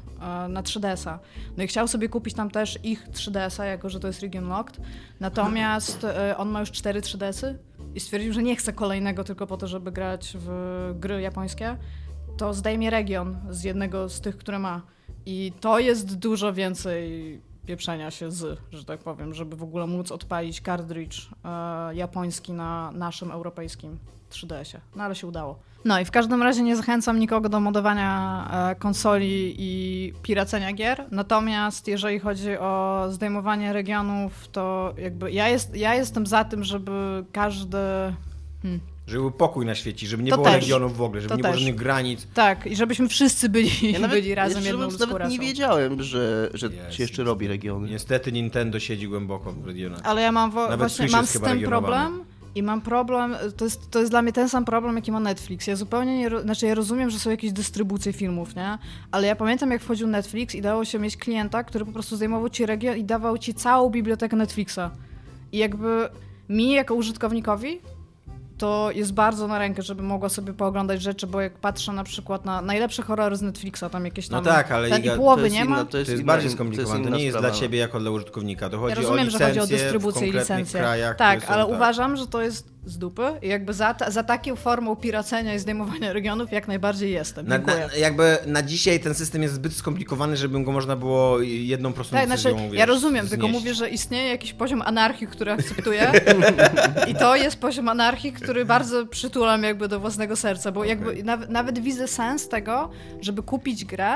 na 0.48 0.64
3DS-a. 0.64 1.20
No 1.58 1.64
i 1.64 1.68
chciał 1.68 1.88
sobie 1.88 2.10
kupić 2.10 2.34
tam 2.34 2.52
też 2.52 2.80
ich 2.84 3.10
3DS-a, 3.10 3.66
jako 3.66 3.90
że 3.90 4.00
to 4.00 4.08
jest 4.08 4.22
region 4.22 4.48
locked, 4.48 4.82
natomiast 5.20 6.06
on 6.38 6.50
ma 6.50 6.60
już 6.60 6.72
4 6.72 7.02
3DS-y 7.02 7.60
i 7.96 8.00
stwierdził, 8.00 8.34
że 8.34 8.44
nie 8.44 8.56
chce 8.56 8.74
kolejnego 8.74 9.24
tylko 9.24 9.48
po 9.48 9.58
to, 9.58 9.68
żeby 9.68 9.92
grać 9.92 10.38
w 10.40 10.50
gry 11.00 11.22
japońskie, 11.22 11.78
to 12.38 12.54
zdejmie 12.54 12.90
region 12.90 13.38
z 13.50 13.64
jednego 13.64 14.10
z 14.10 14.22
tych, 14.22 14.38
które 14.38 14.60
ma. 14.60 14.82
I 15.26 15.54
to 15.60 15.80
jest 15.80 16.18
dużo 16.18 16.54
więcej 16.54 17.42
pieprzenia 17.66 18.12
się 18.12 18.32
z, 18.32 18.60
że 18.72 18.86
tak 18.86 19.00
powiem, 19.00 19.34
żeby 19.34 19.56
w 19.56 19.64
ogóle 19.64 19.88
móc 19.88 20.12
odpalić 20.12 20.62
cartridge 20.62 21.30
e, 21.46 21.96
japoński 21.96 22.54
na 22.54 22.92
naszym 22.92 23.32
europejskim 23.32 23.98
3DS-ie. 24.30 24.82
No 24.96 25.04
ale 25.04 25.16
się 25.16 25.28
udało. 25.28 25.60
No 25.86 26.00
i 26.00 26.06
w 26.06 26.12
każdym 26.12 26.44
razie 26.44 26.62
nie 26.64 26.76
zachęcam 26.76 27.20
nikogo 27.20 27.50
do 27.50 27.60
modowania 27.60 28.48
e, 28.72 28.76
konsoli 28.76 29.56
i 29.60 30.14
piracenia 30.24 30.74
gier. 30.74 31.06
Natomiast 31.12 31.88
jeżeli 31.88 32.20
chodzi 32.20 32.58
o 32.58 33.06
zdejmowanie 33.10 33.74
regionów, 33.74 34.48
to 34.52 34.94
jakby 34.98 35.32
ja, 35.32 35.50
jest, 35.50 35.76
ja 35.76 35.96
jestem 35.96 36.28
za 36.28 36.44
tym, 36.44 36.64
żeby 36.64 37.26
każdy. 37.32 37.78
Hmm. 38.62 38.80
Żeby 39.08 39.22
był 39.22 39.32
pokój 39.32 39.66
na 39.66 39.76
świecie, 39.76 40.08
żeby 40.08 40.24
nie 40.24 40.32
To 40.32 40.38
było 40.38 40.50
też. 40.50 40.62
regionów 40.64 40.98
w 40.98 41.02
ogóle, 41.02 41.22
żeby 41.22 41.30
To 41.30 41.36
nie 41.36 41.42
było 41.42 41.54
też. 41.54 41.62
żadnych 41.62 41.76
granic. 41.80 42.28
Tak, 42.34 42.66
i 42.66 42.76
żebyśmy 42.76 43.08
wszyscy 43.08 43.50
byli, 43.50 43.70
Ja 43.92 44.00
nawet, 44.00 44.22
byli 44.22 44.36
razem 44.36 44.64
jedną 44.64 44.88
nawet 45.00 45.30
nie 45.30 45.40
wiedziałem, 45.40 46.04
że, 46.04 46.50
że 46.54 46.68
Jest, 46.68 46.94
się 46.98 47.04
jeszcze 47.04 47.24
robi 47.24 47.48
regiony. 47.48 47.90
Niestety 47.90 48.32
Nintendo 48.32 48.80
siedzi 48.80 49.08
głęboko 49.08 49.52
w 49.52 49.68
regionach. 49.68 50.00
Ale 50.04 50.22
ja 50.22 50.32
mam 50.32 50.52
wo- 50.52 50.78
właśnie 50.78 51.08
mam 51.08 51.28
z 51.28 51.40
tym 51.42 51.62
problem 51.62 52.24
i 52.56 52.64
mam 52.64 52.82
problem, 52.82 53.36
to 53.58 53.66
jest, 53.66 53.92
to 53.92 54.00
jest 54.00 54.12
dla 54.12 54.22
mnie 54.22 54.34
ten 54.34 54.50
sam 54.50 54.66
problem, 54.66 54.96
jaki 54.96 55.12
ma 55.12 55.20
Netflix. 55.20 55.68
Ja 55.68 55.76
zupełnie 55.76 56.18
nie, 56.18 56.40
znaczy 56.40 56.66
ja 56.66 56.76
rozumiem, 56.76 57.10
że 57.10 57.20
są 57.20 57.30
jakieś 57.30 57.52
dystrybucje 57.52 58.14
filmów, 58.14 58.56
nie? 58.56 58.78
Ale 59.12 59.28
ja 59.28 59.36
pamiętam, 59.36 59.72
jak 59.72 59.82
wchodził 59.82 60.08
Netflix 60.08 60.56
i 60.56 60.62
dało 60.62 60.86
się 60.86 61.00
mieć 61.00 61.18
klienta, 61.18 61.64
który 61.64 61.86
po 61.86 61.92
prostu 61.92 62.16
zdejmował 62.16 62.50
ci 62.50 62.66
region 62.66 62.98
i 62.98 63.04
dawał 63.04 63.38
ci 63.38 63.54
całą 63.54 63.90
bibliotekę 63.90 64.36
Netflixa. 64.36 64.92
I 65.52 65.58
jakby 65.58 66.10
mi, 66.50 66.72
jako 66.72 66.96
użytkownikowi, 66.96 67.82
to 68.60 68.90
jest 68.96 69.14
bardzo 69.14 69.48
na 69.48 69.60
rękę, 69.60 69.82
żeby 69.82 70.04
mogła 70.04 70.30
sobie 70.30 70.54
pooglądać 70.54 71.02
rzeczy, 71.02 71.28
bo 71.28 71.42
jak 71.42 71.54
patrzę 71.54 71.92
na 71.94 72.04
przykład 72.04 72.46
na 72.46 72.62
najlepsze 72.62 73.04
horrory 73.04 73.36
z 73.36 73.42
Netflixa, 73.42 73.84
tam 73.92 74.06
jakieś 74.06 74.30
No 74.30 74.42
tam... 74.42 74.54
tak, 74.54 74.72
ale 74.72 74.90
ten 74.90 75.02
Iga, 75.02 75.14
i 75.14 75.18
połowy 75.18 75.42
to 75.42 75.46
jest 75.46 75.56
nie 75.56 75.62
inna- 75.66 75.70
ma. 75.70 75.86
to 75.86 75.92
To 75.92 75.98
jest 75.98 76.12
inna- 76.12 76.24
bardziej 76.26 76.50
to 76.50 76.56
skomplikowane, 76.56 77.00
to 77.04 77.08
inna 77.08 77.18
nie 77.18 77.24
jest 77.24 77.38
sprawa. 77.38 77.50
dla 77.52 77.60
ciebie 77.60 77.80
jako 77.80 78.00
dla 78.00 78.12
użytkownika. 78.12 78.70
To 78.70 78.76
Ja 78.76 78.82
chodzi 78.82 78.96
rozumiem, 78.96 79.28
o 79.28 79.32
że 79.32 79.40
chodzi 79.48 79.60
o 79.60 79.68
dystrybucję 79.68 80.28
i 80.28 80.32
licencję. 80.32 80.80
krajach. 80.80 81.16
tak, 81.16 81.42
są 81.46 81.48
ale 81.48 81.66
tak. 81.66 81.74
uważam, 81.76 82.18
że 82.18 82.28
to 82.28 82.42
jest 82.42 82.68
z 82.86 82.98
dupy 82.98 83.24
i 83.42 83.48
jakby 83.48 83.74
za, 83.74 83.94
ta, 83.94 84.12
za 84.12 84.24
taką 84.24 84.56
formą 84.56 84.96
piracenia 84.96 85.56
i 85.56 85.60
zdejmowania 85.60 86.14
regionów 86.14 86.52
jak 86.52 86.68
najbardziej 86.68 87.12
jestem. 87.12 87.48
Na, 87.48 87.58
na, 87.58 87.74
jakby 87.98 88.38
na 88.46 88.64
dzisiaj 88.64 89.00
ten 89.00 89.16
system 89.16 89.42
jest 89.42 89.54
zbyt 89.54 89.74
skomplikowany, 89.74 90.38
żeby 90.38 90.64
go 90.64 90.72
można 90.72 90.96
było 90.96 91.40
jedną 91.42 91.94
prostą 91.94 92.18
tak, 92.18 92.30
decyzją, 92.30 92.52
znaczy, 92.52 92.70
wiesz, 92.70 92.80
ja 92.80 92.86
rozumiem, 92.86 93.28
tylko 93.28 93.48
znieść. 93.48 93.60
mówię, 93.60 93.74
że 93.74 93.90
istnieje 93.90 94.30
jakiś 94.30 94.54
poziom 94.54 94.82
anarchii, 94.82 95.28
który 95.28 95.52
akceptuję 95.52 96.12
i 97.08 97.16
to 97.16 97.36
jest 97.36 97.58
poziom 97.58 97.90
anarchii, 97.90 98.34
który 98.34 98.66
bardzo 98.66 99.06
przytulam 99.06 99.64
jakby 99.64 99.88
do 99.88 100.00
własnego 100.00 100.36
serca, 100.36 100.72
bo 100.72 100.84
jakby 100.84 101.10
Okej. 101.10 101.24
nawet, 101.24 101.50
nawet 101.50 101.80
widzę 101.80 102.08
sens 102.08 102.50
tego, 102.50 102.90
żeby 103.22 103.44
kupić 103.44 103.86
grę 103.86 104.14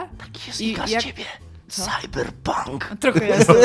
Jest 0.48 0.62
I 0.62 0.72
jak- 0.72 1.04
ciebie. 1.04 1.24
Co? 1.68 1.82
Cyberpunk. 2.02 2.90
Trochę 3.00 3.28
jest. 3.28 3.52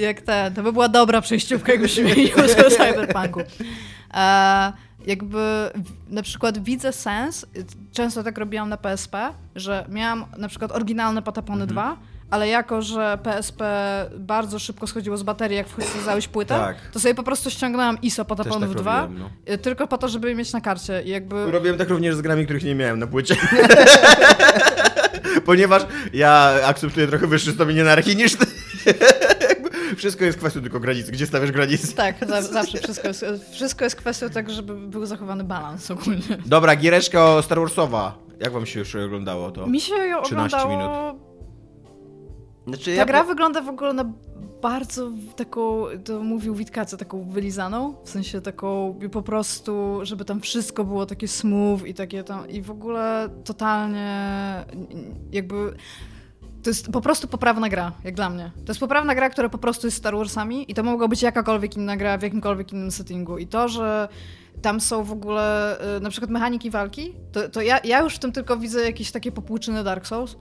Jak 0.00 0.20
ten, 0.20 0.54
to 0.54 0.62
by 0.62 0.72
była 0.72 0.88
dobra 0.88 1.20
przejściówka, 1.20 1.72
jakbyśmy 1.72 2.04
mieli 2.04 2.34
o 2.34 2.70
cyberpunku. 2.70 3.40
E, 4.14 4.72
jakby 5.06 5.70
na 6.08 6.22
przykład 6.22 6.64
widzę 6.64 6.92
sens, 6.92 7.46
często 7.92 8.22
tak 8.22 8.38
robiłam 8.38 8.68
na 8.68 8.76
PSP, 8.76 9.32
że 9.56 9.84
miałam 9.88 10.24
na 10.38 10.48
przykład 10.48 10.72
oryginalne 10.72 11.22
Patapony 11.22 11.66
2, 11.66 11.96
ale 12.30 12.48
jako, 12.48 12.82
że 12.82 13.18
PSP 13.22 13.64
bardzo 14.18 14.58
szybko 14.58 14.86
schodziło 14.86 15.16
z 15.16 15.22
baterii, 15.22 15.56
jak 15.56 15.66
wsadzałeś 15.68 16.28
płytę, 16.28 16.54
Tak. 16.54 16.76
to 16.92 17.00
sobie 17.00 17.14
po 17.14 17.22
prostu 17.22 17.50
ściągnęłam 17.50 17.98
ISO 18.02 18.24
Też 18.24 18.28
Pataponów 18.28 18.68
tak 18.68 18.78
2, 18.82 19.00
robiłem, 19.02 19.30
no. 19.46 19.52
y, 19.54 19.58
tylko 19.58 19.86
po 19.86 19.98
to, 19.98 20.08
żeby 20.08 20.28
je 20.28 20.34
mieć 20.34 20.52
na 20.52 20.60
karcie. 20.60 21.02
I 21.02 21.08
jakby... 21.08 21.50
Robiłem 21.50 21.78
tak 21.78 21.88
również 21.88 22.14
z 22.14 22.20
grami, 22.20 22.44
których 22.44 22.64
nie 22.64 22.74
miałem 22.74 22.98
na 22.98 23.06
płycie. 23.06 23.36
Ponieważ 25.46 25.82
ja 26.12 26.52
akceptuję 26.64 27.06
trochę 27.06 27.26
wyższy 27.26 27.52
stopień 27.52 27.80
anarchii 27.80 28.16
niż 28.16 28.36
ty. 28.36 28.46
Wszystko 29.96 30.24
jest 30.24 30.38
kwestią 30.38 30.62
tylko 30.62 30.80
granicy. 30.80 31.12
Gdzie 31.12 31.26
stawiasz 31.26 31.52
granice? 31.52 31.92
Tak, 31.92 32.28
za, 32.28 32.42
zawsze 32.42 32.78
wszystko 32.78 33.08
jest, 33.08 33.24
wszystko 33.52 33.84
jest 33.84 33.96
kwestią 33.96 34.30
tego, 34.30 34.52
żeby 34.52 34.74
był 34.76 35.06
zachowany 35.06 35.44
balans 35.44 35.90
ogólnie. 35.90 36.38
Dobra, 36.46 36.76
giereczka 36.76 37.42
Star 37.42 37.58
Warsowa. 37.58 38.18
Jak 38.40 38.52
wam 38.52 38.66
się 38.66 38.78
już 38.78 38.94
oglądało 38.94 39.50
to? 39.50 39.66
Mi 39.66 39.80
się 39.80 39.94
ją 39.94 40.22
13 40.22 40.58
oglądało... 40.58 41.14
Znaczy, 42.66 42.84
Ta 42.84 42.90
ja 42.90 43.04
gra 43.04 43.20
po- 43.20 43.26
wygląda 43.28 43.62
w 43.62 43.68
ogóle 43.68 43.92
na 43.92 44.12
bardzo 44.62 45.10
taką, 45.36 45.84
to 46.04 46.22
mówił 46.22 46.54
Witkacy, 46.54 46.96
taką 46.96 47.30
wylizaną, 47.30 47.94
w 48.04 48.10
sensie 48.10 48.40
taką 48.40 48.98
po 49.12 49.22
prostu, 49.22 49.98
żeby 50.02 50.24
tam 50.24 50.40
wszystko 50.40 50.84
było 50.84 51.06
takie 51.06 51.28
smooth 51.28 51.80
i 51.86 51.94
takie 51.94 52.24
tam, 52.24 52.48
i 52.48 52.62
w 52.62 52.70
ogóle 52.70 53.28
totalnie 53.44 54.20
jakby... 55.32 55.74
To 56.62 56.70
jest 56.70 56.92
po 56.92 57.00
prostu 57.00 57.28
poprawna 57.28 57.68
gra, 57.68 57.92
jak 58.04 58.14
dla 58.14 58.30
mnie. 58.30 58.50
To 58.64 58.70
jest 58.70 58.80
poprawna 58.80 59.14
gra, 59.14 59.30
która 59.30 59.48
po 59.48 59.58
prostu 59.58 59.86
jest 59.86 59.96
Star 59.96 60.16
Warsami 60.16 60.70
i 60.70 60.74
to 60.74 60.82
mogła 60.82 61.08
być 61.08 61.22
jakakolwiek 61.22 61.76
inna 61.76 61.96
gra 61.96 62.18
w 62.18 62.22
jakimkolwiek 62.22 62.72
innym 62.72 62.90
settingu. 62.90 63.38
I 63.38 63.46
to, 63.46 63.68
że 63.68 64.08
tam 64.62 64.80
są 64.80 65.04
w 65.04 65.12
ogóle 65.12 65.76
y, 65.96 66.00
na 66.00 66.10
przykład 66.10 66.30
mechaniki 66.30 66.70
walki, 66.70 67.14
to, 67.32 67.48
to 67.48 67.62
ja, 67.62 67.80
ja 67.84 68.00
już 68.00 68.14
w 68.14 68.18
tym 68.18 68.32
tylko 68.32 68.56
widzę 68.56 68.84
jakieś 68.84 69.10
takie 69.10 69.32
popłuczyny 69.32 69.84
Dark 69.84 70.06
Souls 70.06 70.36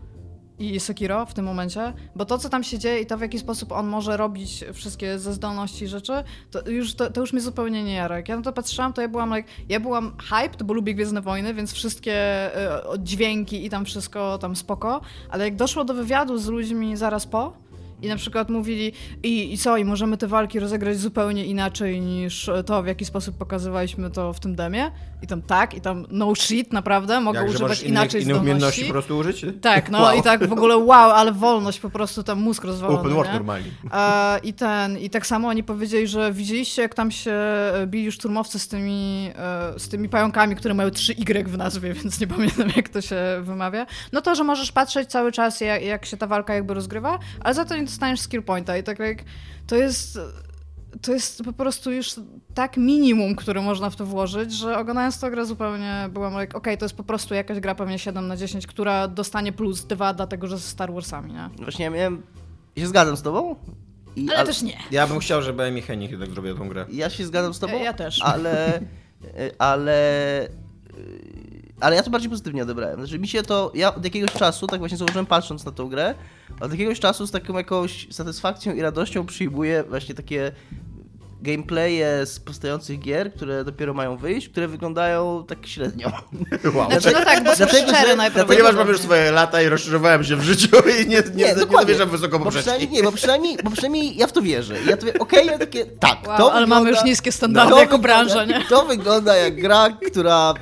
i 0.59 0.79
Sekiro 0.79 1.25
w 1.25 1.33
tym 1.33 1.45
momencie, 1.45 1.93
bo 2.15 2.25
to, 2.25 2.37
co 2.37 2.49
tam 2.49 2.63
się 2.63 2.79
dzieje 2.79 3.01
i 3.01 3.05
to, 3.05 3.17
w 3.17 3.21
jaki 3.21 3.39
sposób 3.39 3.71
on 3.71 3.87
może 3.87 4.17
robić 4.17 4.65
wszystkie 4.73 5.19
ze 5.19 5.33
zdolności 5.33 5.87
rzeczy, 5.87 6.13
to 6.51 6.69
już, 6.69 6.93
to, 6.93 7.11
to 7.11 7.21
już 7.21 7.33
mnie 7.33 7.41
zupełnie 7.41 7.83
nie 7.83 7.93
jara. 7.93 8.17
Jak 8.17 8.29
ja 8.29 8.35
na 8.35 8.41
to 8.41 8.53
patrzyłam, 8.53 8.93
to 8.93 9.01
ja 9.01 9.07
byłam 9.07 9.35
like, 9.35 9.49
ja 9.69 9.79
byłam 9.79 10.11
hyped, 10.29 10.63
bo 10.63 10.73
lubię 10.73 10.93
Gwiezdne 10.93 11.21
Wojny, 11.21 11.53
więc 11.53 11.73
wszystkie 11.73 12.13
e, 12.13 12.81
dźwięki 12.99 13.65
i 13.65 13.69
tam 13.69 13.85
wszystko 13.85 14.37
tam 14.37 14.55
spoko, 14.55 15.01
ale 15.29 15.45
jak 15.45 15.55
doszło 15.55 15.85
do 15.85 15.93
wywiadu 15.93 16.37
z 16.37 16.47
ludźmi 16.47 16.97
zaraz 16.97 17.27
po, 17.27 17.53
i 18.01 18.07
na 18.07 18.15
przykład 18.15 18.49
mówili, 18.49 18.93
i, 19.23 19.53
i 19.53 19.57
co, 19.57 19.77
i 19.77 19.85
możemy 19.85 20.17
te 20.17 20.27
walki 20.27 20.59
rozegrać 20.59 20.99
zupełnie 20.99 21.45
inaczej 21.45 22.01
niż 22.01 22.49
to, 22.65 22.83
w 22.83 22.87
jaki 22.87 23.05
sposób 23.05 23.37
pokazywaliśmy 23.37 24.09
to 24.09 24.33
w 24.33 24.39
tym 24.39 24.55
demie. 24.55 24.91
I 25.21 25.27
tam 25.27 25.41
tak, 25.41 25.73
i 25.73 25.81
tam 25.81 26.05
no 26.11 26.35
shit, 26.35 26.73
naprawdę, 26.73 27.21
mogę 27.21 27.39
Jak, 27.39 27.49
używać 27.49 27.81
inne, 27.81 27.89
inaczej 27.89 28.23
inne 28.23 28.35
umiejętności 28.35 28.85
po 28.85 28.91
prostu 28.91 29.17
użyć? 29.17 29.45
Tak, 29.61 29.89
no 29.89 29.99
Wow. 30.09 30.19
i 30.19 30.21
tak 30.21 30.47
w 30.47 30.53
ogóle 30.53 30.77
wow, 30.77 31.11
ale 31.11 31.31
wolność, 31.31 31.79
po 31.79 31.89
prostu 31.89 32.23
tam 32.23 32.39
mózg 32.41 32.63
rozwalony, 32.63 32.99
Open 32.99 33.13
world 33.13 33.31
nie? 33.31 33.37
normalnie. 33.37 33.67
E, 33.93 34.39
I 34.39 34.53
ten, 34.53 34.97
i 34.97 35.09
tak 35.09 35.27
samo 35.27 35.47
oni 35.47 35.63
powiedzieli, 35.63 36.07
że 36.07 36.33
widzieliście, 36.33 36.81
jak 36.81 36.95
tam 36.95 37.11
się 37.11 37.31
e, 37.31 37.87
bili 37.87 38.11
szturmowcy 38.11 38.59
z 38.59 38.67
tymi, 38.67 39.31
e, 39.35 39.79
z 39.79 39.89
tymi 39.89 40.09
pająkami, 40.09 40.55
które 40.55 40.73
mają 40.73 40.89
3Y 40.89 41.47
w 41.47 41.57
nazwie, 41.57 41.93
więc 42.03 42.19
nie 42.19 42.27
pamiętam, 42.27 42.69
jak 42.75 42.89
to 42.89 43.01
się 43.01 43.17
wymawia. 43.41 43.85
No 44.11 44.21
to, 44.21 44.35
że 44.35 44.43
możesz 44.43 44.71
patrzeć 44.71 45.09
cały 45.09 45.31
czas, 45.31 45.61
jak, 45.61 45.83
jak 45.83 46.05
się 46.05 46.17
ta 46.17 46.27
walka 46.27 46.53
jakby 46.53 46.73
rozgrywa, 46.73 47.19
ale 47.39 47.53
za 47.53 47.65
to 47.65 47.75
nie 47.75 47.87
dostaniesz 47.89 48.19
skill 48.19 48.43
pointa 48.43 48.77
i 48.77 48.83
tak 48.83 48.99
jak, 48.99 49.23
to 49.67 49.75
jest... 49.75 50.19
To 51.01 51.13
jest 51.13 51.43
po 51.43 51.53
prostu 51.53 51.91
już 51.91 52.15
tak 52.53 52.77
minimum, 52.77 53.35
które 53.35 53.61
można 53.61 53.89
w 53.89 53.95
to 53.95 54.05
włożyć, 54.05 54.53
że 54.53 54.77
oglądając 54.77 55.19
tę 55.19 55.31
grę 55.31 55.45
zupełnie 55.45 56.09
byłam 56.11 56.41
like, 56.41 56.57
okej, 56.57 56.77
to 56.77 56.85
jest 56.85 56.95
po 56.95 57.03
prostu 57.03 57.33
jakaś 57.33 57.59
gra 57.59 57.75
pewnie 57.75 57.99
7 57.99 58.27
na 58.27 58.37
10, 58.37 58.67
która 58.67 59.07
dostanie 59.07 59.51
plus 59.53 59.85
2 59.85 60.13
dlatego, 60.13 60.47
że 60.47 60.57
ze 60.57 60.67
Star 60.67 60.93
Warsami, 60.93 61.33
nie? 61.33 61.49
Właśnie 61.63 61.85
ja 61.85 61.91
miałem... 61.91 62.23
Ja 62.75 62.81
się 62.83 62.87
zgadzam 62.87 63.17
z 63.17 63.21
tobą. 63.21 63.55
I, 64.15 64.29
Ale 64.29 64.45
też 64.45 64.61
nie. 64.61 64.77
Ja 64.91 65.07
bym 65.07 65.19
chciał, 65.19 65.41
żeby 65.41 65.67
Amy 65.67 65.81
Hennig 65.81 66.11
jednak 66.11 66.29
zrobiła 66.29 66.57
tą 66.57 66.69
grę. 66.69 66.85
Ja 66.91 67.09
się 67.09 67.25
zgadzam 67.25 67.53
z 67.53 67.59
tobą. 67.59 67.73
Ja- 67.77 67.83
ja 67.83 67.93
też. 67.93 68.21
Ale... 68.21 68.81
Ale... 69.59 70.47
Ale 71.79 71.95
ja 71.95 72.03
to 72.03 72.09
bardziej 72.09 72.29
pozytywnie 72.29 72.63
odebrałem. 72.63 72.95
Znaczy 72.99 73.19
mi 73.19 73.27
się 73.27 73.43
to, 73.43 73.71
ja 73.75 73.95
od 73.95 74.03
jakiegoś 74.03 74.31
czasu, 74.31 74.67
tak 74.67 74.79
właśnie 74.79 74.97
założyłem 74.97 75.25
patrząc 75.25 75.65
na 75.65 75.71
tą 75.71 75.89
grę, 75.89 76.15
od 76.61 76.71
jakiegoś 76.71 76.99
czasu 76.99 77.27
z 77.27 77.31
taką 77.31 77.57
jakąś 77.57 78.07
satysfakcją 78.11 78.73
i 78.73 78.81
radością 78.81 79.25
przyjmuję 79.25 79.83
właśnie 79.89 80.15
takie 80.15 80.51
gameplaye 81.41 82.25
z 82.25 82.39
powstających 82.39 82.99
gier, 82.99 83.33
które 83.33 83.63
dopiero 83.63 83.93
mają 83.93 84.17
wyjść, 84.17 84.49
które 84.49 84.67
wyglądają 84.67 85.43
tak 85.47 85.67
średnio. 85.67 86.11
Wow. 86.75 86.91
Znaczy, 86.91 87.11
no 87.19 87.25
tak, 87.25 87.43
bo 87.43 87.49
są 87.51 87.55
Dlatego, 87.57 87.87
szczere 87.87 88.07
że- 88.09 88.15
najprawdopodobniej. 88.15 88.57
Ponieważ 88.57 88.75
mam 88.75 88.87
już 88.87 88.99
swoje 89.01 89.31
lata 89.31 89.61
i 89.61 89.69
rozszerzowałem 89.69 90.23
się 90.23 90.35
w 90.35 90.41
życiu 90.43 90.75
i 91.01 91.07
nie, 91.07 91.15
nie, 91.15 91.21
nie, 91.35 91.45
nie 91.45 91.55
dokładnie. 91.55 91.81
zawierzam 91.81 92.09
wysoko 92.09 92.39
bo 92.39 92.45
poprzeczki. 92.45 92.69
przynajmniej, 92.69 93.01
nie, 93.01 93.03
bo 93.03 93.11
przynajmniej, 93.11 93.57
bo 93.63 93.71
przynajmniej 93.71 94.17
ja 94.17 94.27
w 94.27 94.31
to 94.31 94.41
wierzę. 94.41 94.75
Ja 94.87 94.97
to 94.97 95.05
wie, 95.05 95.19
okej, 95.19 95.45
ja 95.47 95.57
takie, 95.57 95.85
tak, 95.85 96.27
Wow, 96.27 96.37
to 96.37 96.51
ale 96.53 96.61
wygląda, 96.61 96.75
mamy 96.75 96.89
już 96.89 97.03
niskie 97.03 97.31
standardy 97.31 97.71
to 97.73 97.79
jako 97.79 97.97
branża, 97.99 98.45
nie? 98.45 98.61
To 98.69 98.85
wygląda 98.85 99.35
jak 99.35 99.61
gra, 99.61 99.89
która 100.07 100.53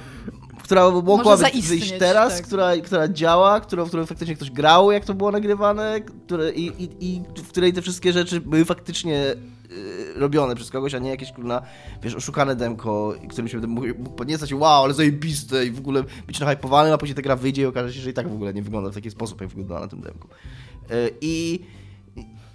która 0.67 0.91
mogła 0.91 1.17
Może 1.17 1.29
być 1.31 1.39
zaistnieć, 1.39 1.67
wyjść 1.67 1.93
teraz, 1.99 2.35
tak. 2.35 2.47
która, 2.47 2.77
która 2.77 3.07
działa, 3.07 3.59
którą, 3.59 3.85
w 3.85 3.87
którą 3.87 4.05
faktycznie 4.05 4.35
ktoś 4.35 4.51
grał, 4.51 4.91
jak 4.91 5.05
to 5.05 5.13
było 5.13 5.31
nagrywane, 5.31 6.01
które, 6.01 6.51
i, 6.51 6.83
i, 6.83 6.89
i 6.99 7.21
w 7.37 7.47
której 7.47 7.73
te 7.73 7.81
wszystkie 7.81 8.13
rzeczy 8.13 8.41
były 8.41 8.65
faktycznie 8.65 9.35
y, 9.71 10.13
robione 10.15 10.55
przez 10.55 10.69
kogoś, 10.69 10.93
a 10.93 10.99
nie 10.99 11.09
jakieś 11.09 11.31
kurna, 11.31 11.61
wiesz, 12.03 12.15
oszukane 12.15 12.55
demko, 12.55 13.15
którym 13.29 13.47
się 13.47 13.57
mógł, 13.57 13.87
mógł 13.87 14.15
podniecać, 14.15 14.53
wow, 14.53 14.83
ale 14.83 14.93
zajebiste 14.93 15.65
i 15.65 15.71
w 15.71 15.79
ogóle 15.79 16.03
być 16.27 16.39
nahypowany, 16.39 16.93
a 16.93 16.97
później 16.97 17.15
ta 17.15 17.21
gra 17.21 17.35
wyjdzie 17.35 17.61
i 17.61 17.65
okaże 17.65 17.93
się, 17.93 17.99
że 17.99 18.09
i 18.09 18.13
tak 18.13 18.29
w 18.29 18.33
ogóle 18.33 18.53
nie 18.53 18.61
wygląda 18.61 18.89
w 18.89 18.93
taki 18.93 19.11
sposób, 19.11 19.41
jak 19.41 19.49
wyglądała 19.49 19.79
na 19.81 19.87
tym 19.87 20.01
demku. 20.01 20.27
Y, 20.91 21.11
I 21.21 21.59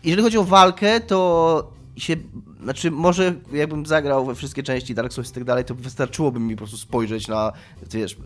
jeżeli 0.05 0.23
chodzi 0.23 0.39
o 0.39 0.45
walkę, 0.45 1.01
to 1.01 1.73
się 1.97 2.17
Znaczy, 2.65 2.91
może 2.91 3.35
jakbym 3.53 3.87
zagrał 3.87 4.27
we 4.27 4.35
wszystkie 4.35 4.63
części 4.63 4.95
Dark 4.95 5.13
Souls 5.13 5.31
i 5.31 5.35
tak 5.35 5.45
dalej, 5.45 5.65
to 5.65 5.75
wystarczyłoby 5.75 6.41
mi 6.41 6.55
po 6.55 6.59
prostu 6.59 6.77
spojrzeć 6.77 7.29
na, 7.29 7.53
wiesz, 7.91 8.17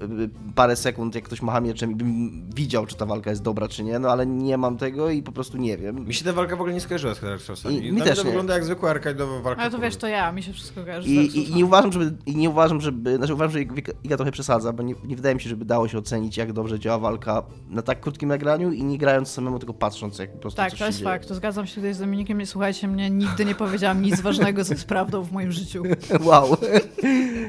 parę 0.55 0.77
sekund, 0.77 1.15
jak 1.15 1.25
ktoś 1.25 1.43
macha 1.43 1.61
mieczem 1.61 1.91
i 1.93 1.95
bym 1.95 2.31
widział, 2.55 2.87
czy 2.87 2.97
ta 2.97 3.07
walka 3.07 3.31
jest 3.31 3.43
dobra, 3.43 3.69
czy 3.69 3.85
nie, 3.85 3.99
no 3.99 4.09
ale 4.11 4.27
nie 4.27 4.59
mam 4.59 4.77
tego 4.77 5.11
i 5.11 5.23
po 5.23 5.33
prostu 5.33 5.57
nie 5.57 5.79
wiem. 5.79 6.07
Mi 6.07 6.15
się 6.15 6.25
ta 6.25 6.33
walka 6.33 6.57
w 6.57 6.61
ogóle 6.61 6.75
nie 6.75 6.81
skojarzyła 6.81 7.15
z 7.15 7.21
Dark 7.21 7.43
Soulsami. 7.43 7.87
I- 7.87 7.93
mi 7.93 8.03
też 8.03 8.17
to 8.19 8.23
nie. 8.25 8.31
wygląda 8.31 8.55
jak 8.55 8.65
zwykła 8.65 8.95
arcade'owa 8.95 9.43
walka. 9.43 9.61
Ale 9.63 9.71
to 9.71 9.79
wiesz, 9.79 9.97
to 9.97 10.07
ja, 10.07 10.33
mi 10.33 10.43
się 10.43 10.53
wszystko 10.53 10.85
kojarzy 10.85 11.09
I, 11.09 11.51
i, 11.51 11.55
nie 11.55 11.65
uważam, 11.65 11.93
żeby, 11.93 12.17
i 12.27 12.37
nie 12.37 12.51
uważam, 12.51 12.81
żeby, 12.81 13.17
znaczy 13.17 13.35
uważam, 13.35 13.53
że 13.53 13.63
Iga, 14.05 14.17
trochę 14.17 14.33
przesadza, 14.33 14.73
bo 14.73 14.83
nie, 14.83 14.95
nie 15.05 15.17
wydaje 15.17 15.35
mi 15.35 15.41
się, 15.41 15.49
żeby 15.51 15.65
dało 15.65 15.89
się 15.89 15.99
ocenić, 15.99 16.37
jak 16.37 16.53
dobrze 16.53 16.79
działa 16.81 16.99
walka 16.99 17.43
na 17.71 17.83
tak 17.83 18.01
krótkim 18.01 18.29
nagraniu 18.29 18.73
i 18.73 18.85
nie 18.85 18.99
grając 18.99 19.29
samemu, 19.29 19.59
tylko 19.59 19.75
patrząc, 19.75 20.19
jak 20.19 20.33
po 20.33 20.39
prostu 20.39 20.57
Tak, 20.57 20.71
coś 20.71 20.79
to 20.79 20.85
się 20.85 20.87
jest 20.89 20.99
dzieje. 20.99 21.11
fakt. 21.11 21.29
To 21.29 21.35
zgadzam 21.35 21.67
się 21.67 21.75
tutaj 21.75 21.95
z 21.95 21.99
Dominikiem. 21.99 22.39
Nie 22.39 22.47
słuchajcie 22.47 22.89
mnie, 22.89 23.11
nigdy 23.11 23.45
nie 23.45 23.55
powiedziałam 23.55 24.03
nic 24.03 24.21
ważnego, 24.27 24.65
co 24.65 24.75
jest 24.75 24.85
prawdą 24.85 25.23
w 25.23 25.33
moim 25.33 25.53
życiu. 25.53 25.83
Wow. 26.27 26.57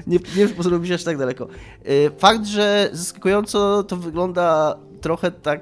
nie, 0.08 0.20
nie 0.38 0.48
zrobić 0.48 0.92
aż 0.92 1.04
tak 1.04 1.18
daleko. 1.18 1.48
Y, 1.90 2.12
Fakt, 2.18 2.46
że 2.46 2.90
zaskakująco 2.94 3.84
to 3.84 3.98
wygląda 3.98 4.78
trochę 5.02 5.32
tak, 5.32 5.62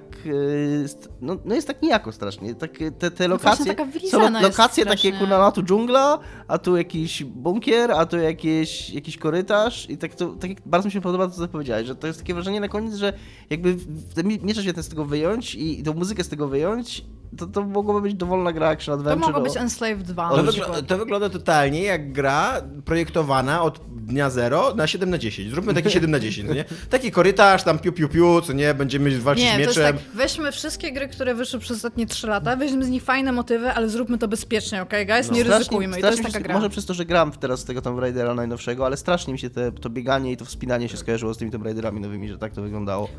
st- 0.87 1.07
no, 1.21 1.37
no 1.45 1.55
jest 1.55 1.67
tak 1.67 1.81
nijako 1.81 2.11
strasznie. 2.11 2.55
Tak, 2.55 2.71
te, 2.99 3.11
te 3.11 3.27
No 3.27 3.33
lokacje, 3.33 3.65
taka 3.65 3.85
są 4.11 4.41
lokacje 4.41 4.85
takie, 4.85 5.11
kurna, 5.11 5.37
no 5.37 5.51
tu 5.51 5.63
dżungla, 5.63 6.19
a 6.47 6.57
tu 6.57 6.77
jakiś 6.77 7.23
bunkier, 7.23 7.91
a 7.91 8.05
tu 8.05 8.17
jakieś, 8.17 8.89
jakiś 8.89 9.17
korytarz 9.17 9.89
i 9.89 9.97
tak 9.97 10.15
to, 10.15 10.27
tak 10.27 10.51
bardzo 10.65 10.87
mi 10.87 10.91
się 10.91 11.01
podoba 11.01 11.27
to, 11.27 11.33
co 11.33 11.47
powiedziałeś, 11.47 11.87
że 11.87 11.95
to 11.95 12.07
jest 12.07 12.19
takie 12.19 12.33
wrażenie 12.33 12.59
na 12.59 12.67
koniec, 12.67 12.95
że 12.95 13.13
jakby 13.49 13.73
w- 13.73 14.13
te 14.13 14.23
mi- 14.23 14.39
miecze 14.39 14.61
świetne 14.61 14.83
z 14.83 14.89
tego 14.89 15.05
wyjąć 15.05 15.55
i, 15.55 15.79
i 15.79 15.83
tą 15.83 15.93
muzykę 15.93 16.23
z 16.23 16.29
tego 16.29 16.47
wyjąć, 16.47 17.05
to, 17.37 17.47
to 17.47 17.61
mogłoby 17.63 18.01
być 18.01 18.13
dowolna 18.13 18.53
gra 18.53 18.67
action 18.67 18.93
To 18.95 18.99
adventure. 18.99 19.27
mogło 19.33 19.41
o- 19.41 19.43
być 19.43 19.57
Enslaved 19.57 20.01
2 20.03 20.29
To, 20.29 20.43
wygl- 20.43 20.85
to 20.85 20.97
wygląda 20.97 21.29
totalnie 21.29 21.83
jak 21.83 22.11
gra 22.11 22.61
projektowana 22.85 23.61
od 23.61 23.79
dnia 23.95 24.29
0 24.29 24.73
na 24.75 24.87
7 24.87 25.09
na 25.09 25.17
10. 25.17 25.49
Zróbmy 25.51 25.73
taki 25.73 25.89
7 25.91 26.11
na 26.11 26.19
10, 26.19 26.47
no 26.47 26.53
nie? 26.55 26.65
Taki 26.89 27.11
korytarz, 27.11 27.63
tam 27.63 27.79
piu 27.79 27.93
piu 27.93 28.09
piu, 28.09 28.41
co 28.41 28.53
nie, 28.53 28.73
będziemy 28.73 29.19
walczyć 29.19 29.45
Nie, 29.45 29.53
to 29.53 29.59
jest 29.59 29.77
mieczem. 29.77 29.97
tak, 29.97 30.14
weźmy 30.15 30.51
wszystkie 30.51 30.91
gry, 30.91 31.07
które 31.07 31.35
wyszły 31.35 31.59
przez 31.59 31.77
ostatnie 31.77 32.05
3 32.07 32.27
lata, 32.27 32.55
weźmy 32.55 32.85
z 32.85 32.89
nich 32.89 33.03
fajne 33.03 33.31
motywy, 33.31 33.71
ale 33.71 33.89
zróbmy 33.89 34.17
to 34.17 34.27
bezpiecznie, 34.27 34.81
okej, 34.81 35.05
guys? 35.05 35.31
Nie 35.31 35.41
Strasznie- 35.41 35.57
ryzykujmy. 35.57 35.99
I 35.99 36.01
to 36.01 36.11
jest 36.11 36.23
taka 36.23 36.39
gra. 36.39 36.53
Może 36.55 36.69
przez 36.69 36.85
to, 36.85 36.93
że 36.93 37.05
gram 37.05 37.31
teraz 37.31 37.59
z 37.59 37.65
tego 37.65 37.81
Tomb 37.81 37.99
Raidera 37.99 38.33
najnowszego, 38.33 38.85
ale 38.85 38.97
strasznie 38.97 39.33
mi 39.33 39.39
się 39.39 39.49
te, 39.49 39.71
to 39.71 39.89
bieganie 39.89 40.31
i 40.31 40.37
to 40.37 40.45
wspinanie 40.45 40.89
się 40.89 40.97
skojarzyło 40.97 41.33
z 41.33 41.37
tymi 41.37 41.51
Tomb 41.51 41.63
Raiderami 41.65 42.01
nowymi, 42.01 42.29
że 42.29 42.37
tak 42.37 42.53
to 42.53 42.61
wyglądało. 42.61 43.09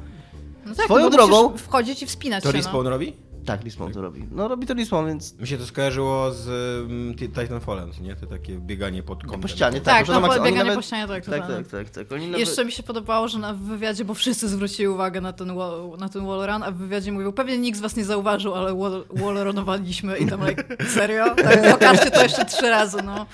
No 0.67 0.75
tak, 0.75 0.85
Swoją 0.85 1.05
no 1.05 1.17
drogą- 1.17 1.57
wchodzić 1.57 2.03
i 2.03 2.07
wspinać 2.07 2.43
To 2.45 2.49
się, 2.53 2.59
no. 2.59 2.63
Respawn 2.65 2.87
robi? 2.87 3.13
Tak, 3.47 3.65
Respawn 3.65 3.93
to 3.93 4.03
robi. 4.03 4.25
No 4.33 4.49
robi 4.49 4.67
to 4.67 4.75
Respawn, 4.75 5.07
więc 5.07 5.39
Mi 5.39 5.47
się 5.47 5.59
to 5.59 5.67
skojarzyło 5.67 6.33
z 6.33 6.49
um, 6.83 7.15
Ti- 7.15 7.29
Titanfallem, 7.29 7.91
nie? 8.01 8.17
To 8.17 8.27
takie 8.27 8.59
bieganie 8.59 9.03
pod 9.03 9.23
kątem. 9.23 9.41
po 9.41 9.49
ścianie. 9.49 9.81
Tak, 9.81 10.09
może 10.09 10.21
no, 10.21 10.29
po- 10.29 10.35
bieganie 10.35 10.57
nawet- 10.59 10.75
po 10.75 10.83
ścianie, 10.83 11.09
tak, 11.09 11.25
Tak, 11.25 11.47
tak, 11.49 11.67
tak, 11.69 11.91
tak. 11.91 12.13
Oni 12.13 12.27
nawet... 12.27 12.41
Jeszcze 12.41 12.65
mi 12.65 12.73
się 12.73 12.83
podobało, 12.83 13.29
że 13.29 13.39
na 13.39 13.53
w 13.55 13.59
wywiadzie, 13.59 14.05
bo 14.05 14.15
wszyscy 14.15 14.49
zwrócili 14.49 14.89
uwagę 14.89 15.21
na 15.21 15.33
ten, 15.33 15.55
wall, 15.57 15.91
na 15.99 16.09
ten 16.09 16.27
wallrun, 16.27 16.63
a 16.63 16.71
w 16.71 16.77
wywiadzie 16.77 17.13
mówił, 17.13 17.33
pewnie 17.33 17.59
nikt 17.59 17.79
z 17.79 17.81
was 17.81 17.97
nie 17.97 18.05
zauważył, 18.05 18.55
ale 18.55 18.75
wall, 18.75 19.05
wallrunowaliśmy 19.11 20.19
i 20.19 20.27
tam 20.27 20.49
like, 20.49 20.65
serio? 20.95 21.35
Tak, 21.35 21.71
pokażcie 21.73 22.11
to 22.11 22.23
jeszcze 22.23 22.45
trzy 22.45 22.71
razy, 22.71 23.03
no. 23.03 23.27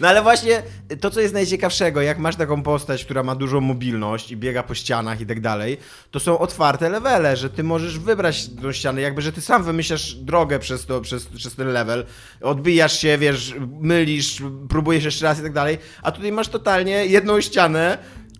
No 0.00 0.08
ale 0.08 0.22
właśnie 0.22 0.62
to, 1.00 1.10
co 1.10 1.20
jest 1.20 1.34
najciekawszego, 1.34 2.02
jak 2.02 2.18
masz 2.18 2.36
taką 2.36 2.62
postać, 2.62 3.04
która 3.04 3.22
ma 3.22 3.34
dużą 3.34 3.60
mobilność 3.60 4.30
i 4.30 4.36
biega 4.36 4.62
po 4.62 4.74
ścianach 4.74 5.20
i 5.20 5.26
tak 5.26 5.40
dalej, 5.40 5.78
to 6.10 6.20
są 6.20 6.38
otwarte 6.38 6.88
levele, 6.88 7.36
że 7.36 7.50
ty 7.50 7.64
możesz 7.64 7.98
wybrać 7.98 8.48
tą 8.62 8.72
ścianę, 8.72 9.00
jakby, 9.00 9.22
że 9.22 9.32
ty 9.32 9.40
sam 9.40 9.55
wymyślasz 9.64 10.14
drogę 10.14 10.58
przez, 10.58 10.86
to, 10.86 11.00
przez, 11.00 11.26
przez 11.26 11.54
ten 11.54 11.68
level, 11.68 12.06
odbijasz 12.40 13.00
się, 13.00 13.18
wiesz, 13.18 13.54
mylisz, 13.80 14.42
próbujesz 14.68 15.04
jeszcze 15.04 15.24
raz 15.24 15.38
i 15.38 15.42
tak 15.42 15.52
dalej, 15.52 15.78
a 16.02 16.12
tutaj 16.12 16.32
masz 16.32 16.48
totalnie 16.48 17.06
jedną 17.06 17.40
ścianę 17.40 17.98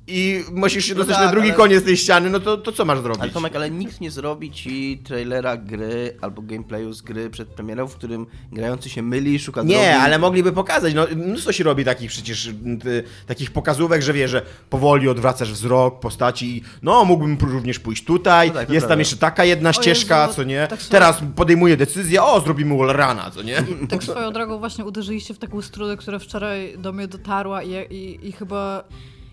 i 0.09 0.45
musisz 0.53 0.85
się 0.85 0.95
No 0.95 0.99
dostać 0.99 1.17
tak, 1.17 1.27
na 1.27 1.33
drugi 1.33 1.49
ale- 1.49 1.57
koniec 1.57 1.85
tej 1.85 1.97
ściany, 1.97 2.31
no 2.31 2.41
to, 2.41 2.57
to 2.57 2.73
co 2.73 2.85
masz 2.85 3.01
zrobić? 3.01 3.23
Ale 3.23 3.31
Tomek, 3.31 3.57
ale 3.57 3.71
nikt 3.71 4.01
nie 4.01 4.11
zrobi 4.11 4.51
ci 4.51 4.99
trailera 5.05 5.57
gry 5.57 6.17
albo 6.21 6.43
gameplayu 6.43 6.93
z 6.93 7.03
gry 7.03 7.31
przed 7.31 7.49
premierą, 7.49 7.89
w 7.89 7.95
którym 7.95 8.27
grający 8.53 8.89
się 8.89 9.03
myli, 9.03 9.39
szuka 9.39 9.61
drogi. 9.65 9.77
Nie, 9.81 9.99
ale 9.99 10.19
mogliby 10.19 10.53
pokazać. 10.53 10.95
No, 10.95 11.07
mnóstwo 11.17 11.53
się 11.53 11.65
robi 11.65 11.85
takich 11.85 12.11
przecież 12.11 12.51
ty, 12.83 13.03
takich 13.27 13.51
pokazówek, 13.51 14.03
że 14.03 14.13
wie, 14.13 14.29
że 14.29 14.43
powoli 14.71 15.09
odwracasz 15.09 15.53
wzrok 15.53 16.01
postaci. 16.01 16.57
i 16.57 16.63
No, 16.83 17.05
mógłbym 17.05 17.39
również 17.41 17.79
pójść 17.79 18.05
tutaj. 18.05 18.49
No 18.49 18.55
tak, 18.55 18.71
jest 18.71 18.85
tam 18.85 18.89
prawda. 18.89 19.01
jeszcze 19.01 19.17
taka 19.17 19.45
jedna 19.45 19.73
ścieżka, 19.73 20.23
Jezu, 20.23 20.35
co 20.35 20.43
nie? 20.45 20.67
tak 20.71 20.83
Teraz 20.83 21.21
podejmuję 21.37 21.77
decyzję, 21.77 22.23
o, 22.23 22.41
zrobimy 22.41 22.79
wallruna, 22.79 23.31
co 23.35 23.43
nie? 23.43 23.63
Tak 23.89 24.03
swoją 24.05 24.33
drogą 24.33 24.59
właśnie 24.59 24.85
uderzyliście 24.85 25.35
w 25.35 25.39
taką 25.39 25.63
strudę, 25.63 25.97
która 25.97 26.19
wczoraj 26.19 26.79
do 26.79 26.93
mnie 26.93 27.09
dotarła 27.09 27.63
i, 27.63 27.95
i, 27.95 28.29
i 28.29 28.33
chyba... 28.33 28.85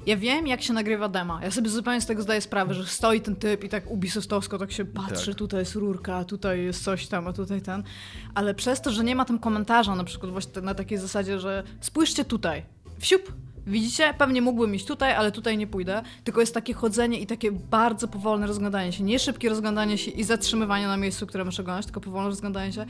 Ja 0.06 0.18
wiem, 0.18 0.48
jak 0.48 0.62
się 0.62 0.74
nagrywa 0.74 1.10
dema. 1.10 1.40
Ja 1.44 1.52
sobie 1.52 1.70
zupełnie 1.70 2.02
z 2.02 2.06
tego 2.06 2.22
zdaję 2.22 2.42
sprawę, 2.42 2.74
że 2.74 2.86
stoi 2.88 3.22
ten 3.22 3.36
typ 3.36 3.64
i 3.64 3.70
tak 3.70 3.92
ubisoftowsko 3.92 4.58
tak 4.58 4.72
się 4.72 4.86
patrzy, 4.86 5.32
Tak. 5.32 5.36
tutaj 5.36 5.60
jest 5.60 5.76
rurka, 5.76 6.24
tutaj 6.24 6.64
jest 6.64 6.84
coś 6.84 7.08
tam, 7.08 7.28
a 7.28 7.34
tutaj 7.34 7.62
ten. 7.62 7.84
Ale 8.36 8.54
przez 8.54 8.82
to, 8.82 8.92
że 8.92 9.04
nie 9.04 9.16
ma 9.16 9.26
tam 9.26 9.40
komentarza 9.40 9.96
na 9.96 10.04
przykład 10.04 10.32
właśnie 10.32 10.62
na 10.62 10.76
takiej 10.76 10.98
zasadzie, 10.98 11.40
że 11.40 11.64
spójrzcie 11.82 12.26
tutaj, 12.26 12.64
wsiup, 13.00 13.34
Widzicie? 13.68 14.14
Pewnie 14.18 14.42
mógłbym 14.42 14.76
iść 14.76 14.86
tutaj, 14.86 15.14
ale 15.14 15.32
tutaj 15.32 15.58
nie 15.58 15.68
pójdę. 15.68 16.02
Tylko 16.24 16.42
jest 16.42 16.54
takie 16.54 16.74
chodzenie 16.74 17.20
i 17.20 17.28
takie 17.28 17.52
bardzo 17.52 18.08
powolne 18.08 18.48
rozglądanie 18.48 18.92
się. 18.92 19.04
Nie 19.04 19.20
szybkie 19.20 19.50
rozglądanie 19.50 19.98
się 19.98 20.12
i 20.12 20.24
zatrzymywanie 20.24 20.88
na 20.88 20.98
miejscu, 20.98 21.28
które 21.28 21.46
muszę 21.46 21.62
oglądać, 21.62 21.86
tylko 21.86 22.02
powolne 22.02 22.30
rozglądanie 22.30 22.74
się. 22.74 22.86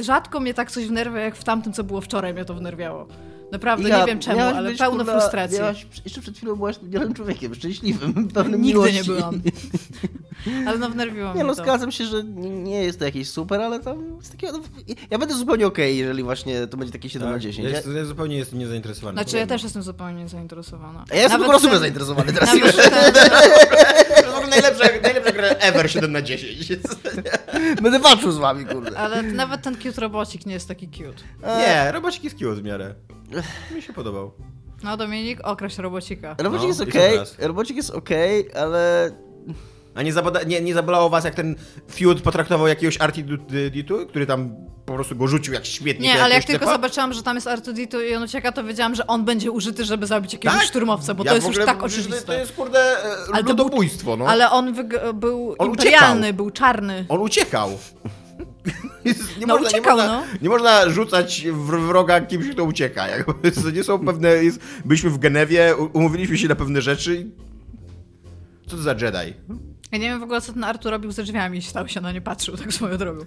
Rzadko 0.00 0.40
mnie 0.40 0.54
tak 0.54 0.70
coś 0.70 0.86
wnerwia, 0.86 1.20
jak 1.20 1.36
w 1.36 1.44
tamtym, 1.44 1.72
co 1.72 1.84
było 1.84 2.00
wczoraj, 2.00 2.34
mnie 2.34 2.44
to 2.44 2.54
wnerwiało. 2.54 3.08
Naprawdę, 3.52 3.88
Ja- 3.88 4.00
nie 4.00 4.06
wiem 4.06 4.18
czemu, 4.18 4.40
ale 4.40 4.68
być, 4.70 4.78
pełno 4.78 4.96
kurwa, 5.04 5.18
frustracji. 5.20 5.58
Miałaś, 5.58 5.86
jeszcze 6.04 6.20
przed 6.20 6.36
chwilą 6.36 6.56
byłaś 6.56 6.78
białym 6.82 7.14
człowiekiem, 7.14 7.54
szczęśliwym, 7.54 8.28
pełnym 8.34 8.62
Nigdy 8.62 8.78
miłości. 8.78 8.96
nie 8.96 9.04
byłam. 9.04 9.40
Ale 10.66 10.78
no 10.78 10.90
wnerwiło 10.90 11.28
Nie 11.28 11.34
mnie 11.34 11.44
no, 11.44 11.54
to. 11.54 11.62
zgadzam 11.62 11.92
się, 11.92 12.04
że 12.04 12.24
nie 12.24 12.82
jest 12.84 12.98
to 12.98 13.04
jakieś 13.04 13.28
super, 13.30 13.60
ale 13.60 13.80
tam 13.80 14.16
jest 14.18 14.30
takiego... 14.32 14.60
Ja 15.10 15.18
będę 15.18 15.34
zupełnie 15.34 15.66
okej, 15.66 15.98
jeżeli 15.98 16.22
właśnie 16.22 16.66
to 16.66 16.76
będzie 16.76 16.92
takie 16.92 17.08
7 17.08 17.30
na 17.30 17.38
10. 17.38 17.68
Ja, 17.72 17.80
Ja, 17.92 17.98
ja 17.98 18.04
zupełnie 18.04 18.36
jestem 18.36 18.58
niezainteresowany. 18.58 19.14
Znaczy, 19.22 19.36
ja 19.36 19.46
też 19.46 19.62
jestem 19.62 19.82
zupełnie 19.82 20.28
zainteresowana. 20.28 21.04
ja 21.10 21.14
jestem 21.14 21.32
Nawet 21.32 21.46
po 21.46 21.50
prostu 21.50 21.68
ten- 21.68 21.78
zainteresowany 21.78 22.32
teraz. 22.32 22.54
Nawet 22.54 22.76
ten, 22.76 22.92
To 24.08 24.14
jest 24.14 24.26
w 24.26 24.34
ogóle 24.34 24.46
najlepsza, 24.48 24.84
najlepsza 25.02 25.32
gra 25.32 25.48
ever 25.48 25.90
7 25.90 26.12
na 26.12 26.22
10. 26.22 26.68
Będę 27.82 27.98
walczył 27.98 28.32
z 28.32 28.38
wami, 28.38 28.66
kurde. 28.66 28.98
ale 28.98 29.22
nawet 29.22 29.62
ten 29.62 29.76
cute 29.76 30.00
robocik 30.00 30.46
nie 30.46 30.54
jest 30.54 30.68
taki 30.68 30.88
cute. 30.88 31.22
Nie, 31.58 31.92
robocik 31.92 32.24
jest 32.24 32.36
cute 32.38 32.54
w 32.54 32.62
miarę. 32.64 32.94
Mi 33.74 33.82
się 33.82 33.92
podobał. 33.92 34.32
No 34.82 34.96
Dominik, 34.96 35.40
określ 35.42 35.82
robocika. 35.82 36.36
Robocik 36.38 36.62
No, 36.62 36.68
jest 36.68 36.80
okej, 36.80 37.12
teraz. 37.12 37.38
robocik 37.38 37.76
jest 37.76 37.90
okej, 37.90 38.52
ale... 38.54 39.10
A 39.96 40.02
nie, 40.02 40.12
zaboda, 40.12 40.42
nie, 40.42 40.60
nie 40.60 40.74
zabolało 40.74 41.10
was, 41.10 41.24
jak 41.24 41.34
ten 41.34 41.54
feud 41.92 42.20
potraktował 42.22 42.66
jakiegoś 42.66 42.98
R2D2, 42.98 44.06
który 44.06 44.26
tam 44.26 44.50
po 44.86 44.94
prostu 44.94 45.16
go 45.16 45.28
rzucił 45.28 45.54
jak 45.54 45.66
świetnie. 45.66 46.08
Nie, 46.08 46.22
ale 46.22 46.34
jak 46.34 46.44
tylko 46.44 46.66
zobaczyłam, 46.66 47.12
że 47.12 47.22
tam 47.22 47.34
jest 47.36 47.46
R2D2 47.46 47.96
i 48.10 48.14
on 48.14 48.22
ucieka, 48.22 48.52
to 48.52 48.64
wiedziałam, 48.64 48.94
że 48.94 49.06
on 49.06 49.24
będzie 49.24 49.50
użyty, 49.50 49.84
żeby 49.84 50.06
zabić 50.06 50.32
jakiegoś 50.32 50.58
Tak? 50.58 50.66
szturmowca, 50.66 51.14
bo 51.14 51.24
Ja 51.24 51.30
to 51.30 51.34
jest 51.36 51.48
już 51.48 51.56
tak 51.66 51.82
oczywiste. 51.82 52.22
To 52.22 52.32
jest 52.32 52.52
kurde 52.52 52.78
e, 53.04 53.16
Ale 53.32 53.42
ludobójstwo, 53.42 54.16
no. 54.16 54.26
Ale 54.28 54.50
on 54.50 54.74
wyg- 54.74 55.12
był 55.14 55.54
On 55.58 55.68
imperialny, 55.68 56.20
uciekał. 56.20 56.36
był 56.36 56.50
czarny. 56.50 57.04
On 57.08 57.20
uciekał. 57.20 57.70
nie, 59.06 59.14
No, 59.46 59.54
można, 59.54 59.68
uciekał, 59.68 59.96
nie, 59.96 60.02
można, 60.02 60.20
no. 60.20 60.26
nie 60.42 60.48
można 60.48 60.88
rzucać 60.90 61.46
w 61.52 61.66
wroga 61.86 62.20
kimś, 62.20 62.48
kto 62.50 62.64
ucieka. 62.64 63.08
Jakby, 63.08 63.52
to 63.62 63.70
nie 63.70 63.84
są 63.84 64.06
pewne... 64.06 64.28
Jest, 64.44 64.60
byliśmy 64.84 65.10
w 65.10 65.18
Genewie, 65.18 65.74
umówiliśmy 65.92 66.38
się 66.38 66.48
na 66.48 66.54
pewne 66.56 66.82
rzeczy. 66.82 67.26
Co 68.66 68.76
to 68.76 68.82
za 68.82 68.92
Jedi? 68.92 69.34
Ja 69.92 69.98
nie 69.98 70.08
wiem 70.08 70.20
w 70.20 70.22
ogóle, 70.22 70.40
co 70.40 70.52
ten 70.52 70.64
Artur 70.64 70.90
robił 70.90 71.12
ze 71.12 71.22
drzwiami, 71.22 71.62
stał 71.62 71.88
się 71.88 72.00
na 72.00 72.12
nie 72.12 72.20
patrzył, 72.20 72.56
tak 72.56 72.72
swoją 72.72 72.96
drogą. 72.96 73.24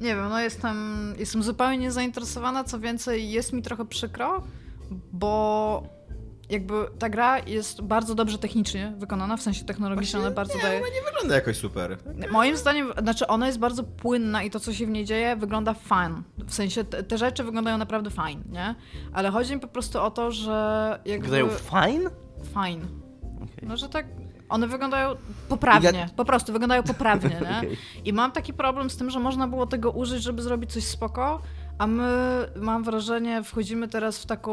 Nie 0.00 0.14
wiem, 0.14 0.28
no 0.28 0.40
jestem, 0.40 1.14
jestem 1.18 1.42
zupełnie 1.42 1.78
niezainteresowana, 1.78 2.64
co 2.64 2.78
więcej, 2.78 3.30
jest 3.30 3.52
mi 3.52 3.62
trochę 3.62 3.84
przykro, 3.84 4.42
bo 5.12 5.82
jakby 6.50 6.74
ta 6.98 7.08
gra 7.08 7.38
jest 7.38 7.82
bardzo 7.82 8.14
dobrze 8.14 8.38
technicznie 8.38 8.92
wykonana, 8.98 9.36
w 9.36 9.42
sensie 9.42 9.64
technologicznie 9.64 10.20
ona 10.20 10.30
bardzo 10.30 10.58
daje... 10.62 10.80
Nie 10.80 11.02
wygląda 11.12 11.34
jakoś 11.34 11.56
super. 11.56 11.98
Moim 12.30 12.56
zdaniem, 12.56 12.92
znaczy 13.02 13.26
ona 13.26 13.46
jest 13.46 13.58
bardzo 13.58 13.84
płynna 13.84 14.42
i 14.42 14.50
to, 14.50 14.60
co 14.60 14.72
się 14.72 14.86
w 14.86 14.90
niej 14.90 15.04
dzieje, 15.04 15.36
wygląda 15.36 15.74
fajnie. 15.74 16.22
W 16.46 16.54
sensie 16.54 16.84
te, 16.84 17.02
te 17.02 17.18
rzeczy 17.18 17.44
wyglądają 17.44 17.78
naprawdę 17.78 18.10
fajnie, 18.10 18.42
nie? 18.50 18.74
Ale 19.12 19.30
chodzi 19.30 19.54
mi 19.54 19.60
po 19.60 19.68
prostu 19.68 20.00
o 20.00 20.10
to, 20.10 20.30
że 20.30 21.00
jakby... 21.04 21.28
Wyglądają 21.28 21.58
fine? 21.58 22.10
Fajnie. 22.54 22.84
Okej. 23.36 23.68
No, 23.68 23.76
że 23.76 23.88
tak. 23.88 24.06
One 24.48 24.66
wyglądają 24.68 25.16
poprawnie. 25.48 25.98
Ja- 25.98 26.08
Po 26.16 26.24
prostu 26.24 26.52
wyglądają 26.52 26.82
poprawnie, 26.82 27.30
nie? 27.50 27.58
Okej. 27.58 27.76
I 28.04 28.12
mam 28.12 28.32
taki 28.32 28.52
problem 28.52 28.90
z 28.90 28.96
tym, 28.96 29.10
że 29.10 29.20
można 29.20 29.48
było 29.48 29.66
tego 29.66 29.90
użyć, 29.90 30.22
żeby 30.22 30.42
zrobić 30.42 30.72
coś 30.72 30.84
spoko, 30.84 31.42
a 31.78 31.86
my, 31.86 32.08
mam 32.56 32.84
wrażenie, 32.84 33.42
wchodzimy 33.42 33.88
teraz 33.88 34.18
w 34.18 34.26
taką, 34.26 34.52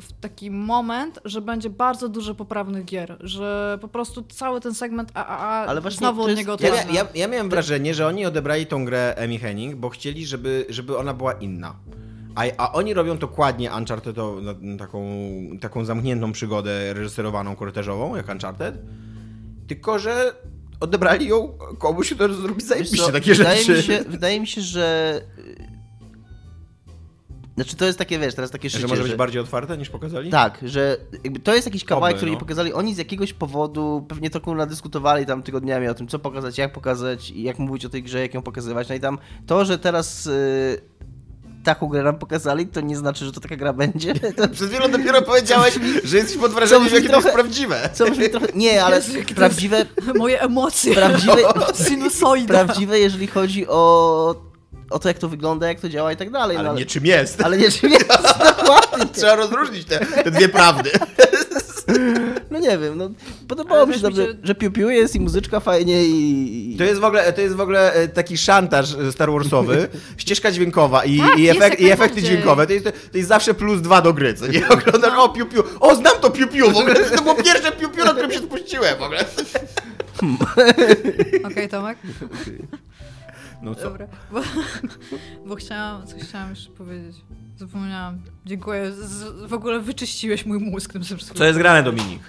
w 0.00 0.12
taki 0.20 0.50
moment, 0.50 1.18
że 1.24 1.40
będzie 1.40 1.70
bardzo 1.70 2.08
dużo 2.08 2.34
poprawnych 2.34 2.84
gier, 2.84 3.16
że 3.20 3.78
po 3.80 3.88
prostu 3.88 4.22
cały 4.22 4.60
ten 4.60 4.74
segment 4.74 5.10
AAA 5.14 5.66
Ale 5.66 5.80
właśnie 5.80 5.98
znowu 5.98 6.22
od 6.22 6.28
jest- 6.28 6.38
niego 6.38 6.56
Ja, 6.60 6.70
odpadnie. 6.70 6.94
ja, 6.98 7.06
ja 7.14 7.28
miałem 7.28 7.48
wrażenie, 7.50 7.94
że 7.94 8.06
oni 8.06 8.26
odebrali 8.26 8.66
tą 8.66 8.84
grę 8.84 9.14
Emi 9.16 9.38
Henning, 9.38 9.74
bo 9.76 9.88
chcieli, 9.88 10.26
żeby, 10.26 10.66
żeby 10.68 10.98
ona 10.98 11.14
była 11.14 11.32
inna. 11.32 11.74
A, 12.36 12.44
a 12.56 12.72
oni 12.72 12.94
robią 12.94 13.18
dokładnie 13.18 13.70
Uncharted, 13.72 14.16
taką, 14.78 15.08
taką 15.60 15.84
zamkniętą 15.84 16.32
przygodę 16.32 16.94
reżyserowaną 16.94 17.56
korytarzową, 17.56 18.16
jak 18.16 18.28
Uncharted, 18.28 18.78
tylko 19.66 19.98
że 19.98 20.34
odebrali 20.80 21.28
ją 21.28 21.58
komuś, 21.78 22.14
kto 22.14 22.34
zrobi 22.34 22.62
zajebiście 22.62 22.96
co, 22.96 23.12
takie 23.12 23.34
wydaje 23.34 23.64
rzeczy. 23.64 23.76
Mi 23.76 23.82
się, 23.82 24.04
wydaje 24.08 24.40
mi 24.40 24.46
się, 24.46 24.60
że... 24.60 25.20
Znaczy 27.54 27.76
to 27.76 27.84
jest 27.84 27.98
takie, 27.98 28.18
wiesz, 28.18 28.34
teraz 28.34 28.50
takie 28.50 28.70
że 28.70 28.78
życie, 28.78 28.88
może 28.88 29.02
być 29.02 29.10
że... 29.10 29.16
bardziej 29.16 29.40
otwarte 29.40 29.78
niż 29.78 29.90
pokazali? 29.90 30.30
Tak, 30.30 30.58
że 30.62 30.96
to 31.44 31.54
jest 31.54 31.66
jakiś 31.66 31.84
kawałek, 31.84 32.12
Oby, 32.12 32.16
który 32.16 32.30
no. 32.30 32.34
nie 32.34 32.40
pokazali. 32.40 32.72
Oni 32.72 32.94
z 32.94 32.98
jakiegoś 32.98 33.32
powodu 33.32 34.06
pewnie 34.08 34.30
to 34.30 34.40
kurwa 34.40 34.66
dyskutowali 34.66 35.26
tam 35.26 35.42
tygodniami 35.42 35.88
o 35.88 35.94
tym, 35.94 36.08
co 36.08 36.18
pokazać, 36.18 36.58
jak 36.58 36.72
pokazać 36.72 37.30
i 37.30 37.42
jak 37.42 37.58
mówić 37.58 37.84
o 37.84 37.88
tej 37.88 38.02
grze, 38.02 38.20
jak 38.20 38.34
ją 38.34 38.42
pokazywać. 38.42 38.88
No 38.88 38.94
i 38.94 39.00
tam 39.00 39.18
to, 39.46 39.64
że 39.64 39.78
teraz 39.78 40.26
y, 40.26 40.80
taką 41.66 41.86
grę 41.88 42.02
nam 42.02 42.18
pokazali, 42.18 42.66
to 42.66 42.80
nie 42.80 42.96
znaczy, 42.96 43.24
że 43.24 43.32
to 43.32 43.40
taka 43.40 43.56
gra 43.56 43.72
będzie. 43.72 44.14
To, 44.14 44.48
Przed 44.54 44.70
chwilą 44.70 44.90
dopiero 44.90 45.22
powiedziałeś, 45.22 45.74
że 46.04 46.16
jesteś 46.16 46.36
pod 46.36 46.52
wrażeniem, 46.52 46.94
jakie 46.94 47.08
to 47.08 47.16
jest 47.16 47.30
prawdziwe. 47.30 47.90
co 47.92 48.10
brzmi 48.10 48.30
trochę... 48.30 48.46
Nie, 48.54 48.84
ale 48.84 48.96
Jezu, 48.96 49.12
prawdziwe, 49.34 49.86
Moje 50.14 50.40
emocje. 50.40 50.94
prawdziwe, 50.94 51.36
Sinusoida. 51.88 52.64
prawdziwe, 52.64 52.98
jeżeli 52.98 53.26
chodzi 53.26 53.66
o, 53.68 54.34
o 54.90 54.98
to, 54.98 55.08
jak 55.08 55.18
to 55.18 55.28
wygląda, 55.28 55.68
jak 55.68 55.80
to 55.80 55.88
działa 55.88 56.12
i 56.12 56.16
tak 56.16 56.30
dalej. 56.30 56.56
Ale 56.56 56.68
no, 56.68 56.78
nie 56.78 56.86
czym 56.86 57.06
jest. 57.06 57.42
ale 57.42 57.58
nie 57.58 57.70
czym 57.70 57.90
jest, 57.90 58.08
dokładnie. 58.38 59.06
Trzeba 59.14 59.34
rozróżnić 59.36 59.84
te, 59.84 59.98
te 59.98 60.30
dwie 60.30 60.48
prawdy. 60.48 60.90
Nie 62.66 62.78
wiem, 62.78 62.98
no 62.98 63.10
podobało 63.48 63.80
Ale 63.80 63.86
mi 63.86 63.92
się 63.92 63.98
mi 63.98 64.02
dobrze, 64.02 64.26
się- 64.26 64.34
że 64.42 64.54
piu-piu 64.54 64.88
jest 64.88 65.14
i 65.14 65.20
muzyczka 65.20 65.60
fajnie 65.60 66.04
i... 66.04 66.74
To 66.78 66.84
jest 66.84 67.00
w 67.00 67.04
ogóle, 67.04 67.32
to 67.32 67.40
jest 67.40 67.54
w 67.56 67.60
ogóle 67.60 67.92
e, 67.92 68.08
taki 68.08 68.38
szantaż 68.38 68.94
e, 68.94 69.12
Star 69.12 69.32
Warsowy, 69.32 69.88
ścieżka 70.16 70.52
dźwiękowa 70.52 71.04
i, 71.04 71.18
Tak, 71.18 71.38
i, 71.38 71.48
efek, 71.48 71.80
i 71.80 71.90
efekty 71.90 72.22
dźwiękowe. 72.22 72.66
To 72.66 72.72
jest, 72.72 72.84
to 73.12 73.18
jest 73.18 73.28
zawsze 73.28 73.54
plus 73.54 73.80
dwa 73.80 74.02
do 74.02 74.12
gry, 74.12 74.34
co 74.34 74.46
nie? 74.46 74.68
Oglądasz, 74.74 75.12
o 75.18 75.28
piu 75.28 75.46
piu, 75.46 75.62
o 75.80 75.94
znam 75.94 76.14
to 76.20 76.30
piu 76.30 76.48
piu, 76.48 76.70
w 76.72 76.76
ogóle 76.76 76.94
to 76.94 77.22
było 77.22 77.34
pierwsze 77.34 77.72
piu 77.72 77.88
piu, 77.90 78.04
na 78.04 78.12
którym 78.12 78.30
się 78.32 78.38
spuściłem 78.38 78.98
w 78.98 79.02
ogóle. 79.02 79.24
Okej, 81.52 81.68
Tomek? 81.68 81.98
No 83.62 83.74
co? 83.74 83.82
Dobra. 83.82 84.06
Bo, 84.32 84.40
bo 85.46 85.56
chciałam, 85.56 86.06
coś 86.06 86.22
chciałam 86.22 86.50
jeszcze 86.50 86.70
powiedzieć. 86.70 87.16
Zapomniałam. 87.56 88.18
Dziękuję. 88.46 88.92
Z, 88.92 89.24
w 89.48 89.52
ogóle 89.54 89.80
wyczyściłeś 89.80 90.46
mój 90.46 90.58
mózg 90.58 90.92
tym 90.92 91.02
wszystkim. 91.04 91.36
Co 91.36 91.44
jest 91.44 91.58
grane, 91.58 91.82
Dominik? 91.82 92.22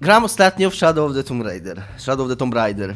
Gram 0.00 0.24
ostatnio 0.24 0.70
w 0.70 0.74
Shadow 0.74 1.10
of 1.10 1.16
the 1.16 1.24
Tomb 1.24 1.42
Raider. 1.44 1.82
Shadow 1.98 2.24
of 2.24 2.30
the 2.30 2.36
Tomb 2.36 2.54
Raider, 2.54 2.94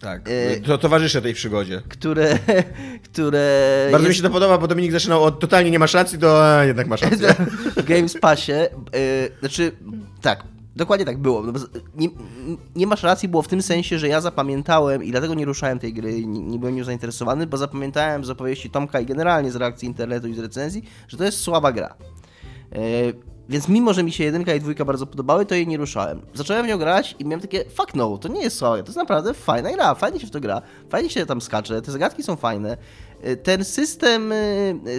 Tak. 0.00 0.28
E, 0.28 0.60
To 0.60 0.78
towarzyszę 0.78 1.22
tej 1.22 1.34
przygodzie. 1.34 1.82
które... 1.88 2.38
które 3.12 3.88
Bardzo 3.92 4.02
mi 4.04 4.08
jest 4.08 4.16
się 4.18 4.22
to 4.22 4.30
podoba, 4.30 4.58
bo 4.58 4.68
Dominik 4.68 4.92
zaczynał 4.92 5.24
od 5.24 5.40
totalnie 5.40 5.70
nie 5.70 5.78
masz 5.78 5.94
racji, 5.94 6.18
to 6.18 6.60
e, 6.62 6.66
jednak 6.66 6.86
masz 6.86 7.02
rację. 7.02 7.34
w 7.76 7.84
Games 7.84 8.14
Passie. 8.20 8.52
e, 8.52 8.68
znaczy, 9.40 9.72
tak, 10.20 10.44
dokładnie 10.76 11.06
tak 11.06 11.18
było. 11.18 11.42
No 11.42 11.52
Nie, 11.96 12.08
nie 12.76 12.86
masz 12.86 13.02
racji, 13.02 13.28
było 13.28 13.42
w 13.42 13.48
tym 13.48 13.62
sensie, 13.62 13.98
że 13.98 14.08
ja 14.08 14.20
zapamiętałem 14.20 15.04
i 15.04 15.10
dlatego 15.10 15.34
nie 15.34 15.44
ruszałem 15.44 15.78
tej 15.78 15.92
gry, 15.92 16.26
nie, 16.26 16.40
nie 16.40 16.58
byłem 16.58 16.76
nią 16.76 16.84
zainteresowany, 16.84 17.46
bo 17.46 17.56
zapamiętałem 17.56 18.24
z 18.24 18.30
opowieści 18.30 18.70
Tomka 18.70 19.00
i 19.00 19.06
generalnie 19.06 19.52
z 19.52 19.56
reakcji 19.56 19.88
internetu 19.88 20.28
i 20.28 20.34
z 20.34 20.38
recenzji, 20.38 20.82
że 21.08 21.16
to 21.16 21.24
jest 21.24 21.40
słaba 21.40 21.72
gra. 21.72 21.94
E, 22.72 22.78
Więc 23.52 23.68
mimo, 23.68 23.92
że 23.92 24.02
mi 24.02 24.12
się 24.12 24.24
jedynka 24.24 24.54
i 24.54 24.60
dwójka 24.60 24.84
bardzo 24.84 25.06
podobały, 25.06 25.46
to 25.46 25.54
jej 25.54 25.66
nie 25.66 25.76
ruszałem. 25.76 26.20
Zacząłem 26.34 26.66
nią 26.66 26.78
grać 26.78 27.16
i 27.18 27.24
miałem 27.24 27.40
takie, 27.40 27.64
fuck 27.64 27.94
no, 27.94 28.18
to 28.18 28.28
nie 28.28 28.42
jest 28.42 28.56
słaba 28.56 28.76
gra, 28.76 28.82
to 28.82 28.88
jest 28.88 28.96
naprawdę 28.96 29.34
fajna 29.34 29.72
gra, 29.72 29.94
fajnie 29.94 30.20
się 30.20 30.26
w 30.26 30.30
to 30.30 30.40
gra, 30.40 30.62
fajnie 30.88 31.10
się 31.10 31.26
tam 31.26 31.40
skacze, 31.40 31.82
te 31.82 31.92
zagadki 31.92 32.22
są 32.22 32.36
fajne. 32.36 32.76
Ten 33.42 33.64
system, 33.64 34.32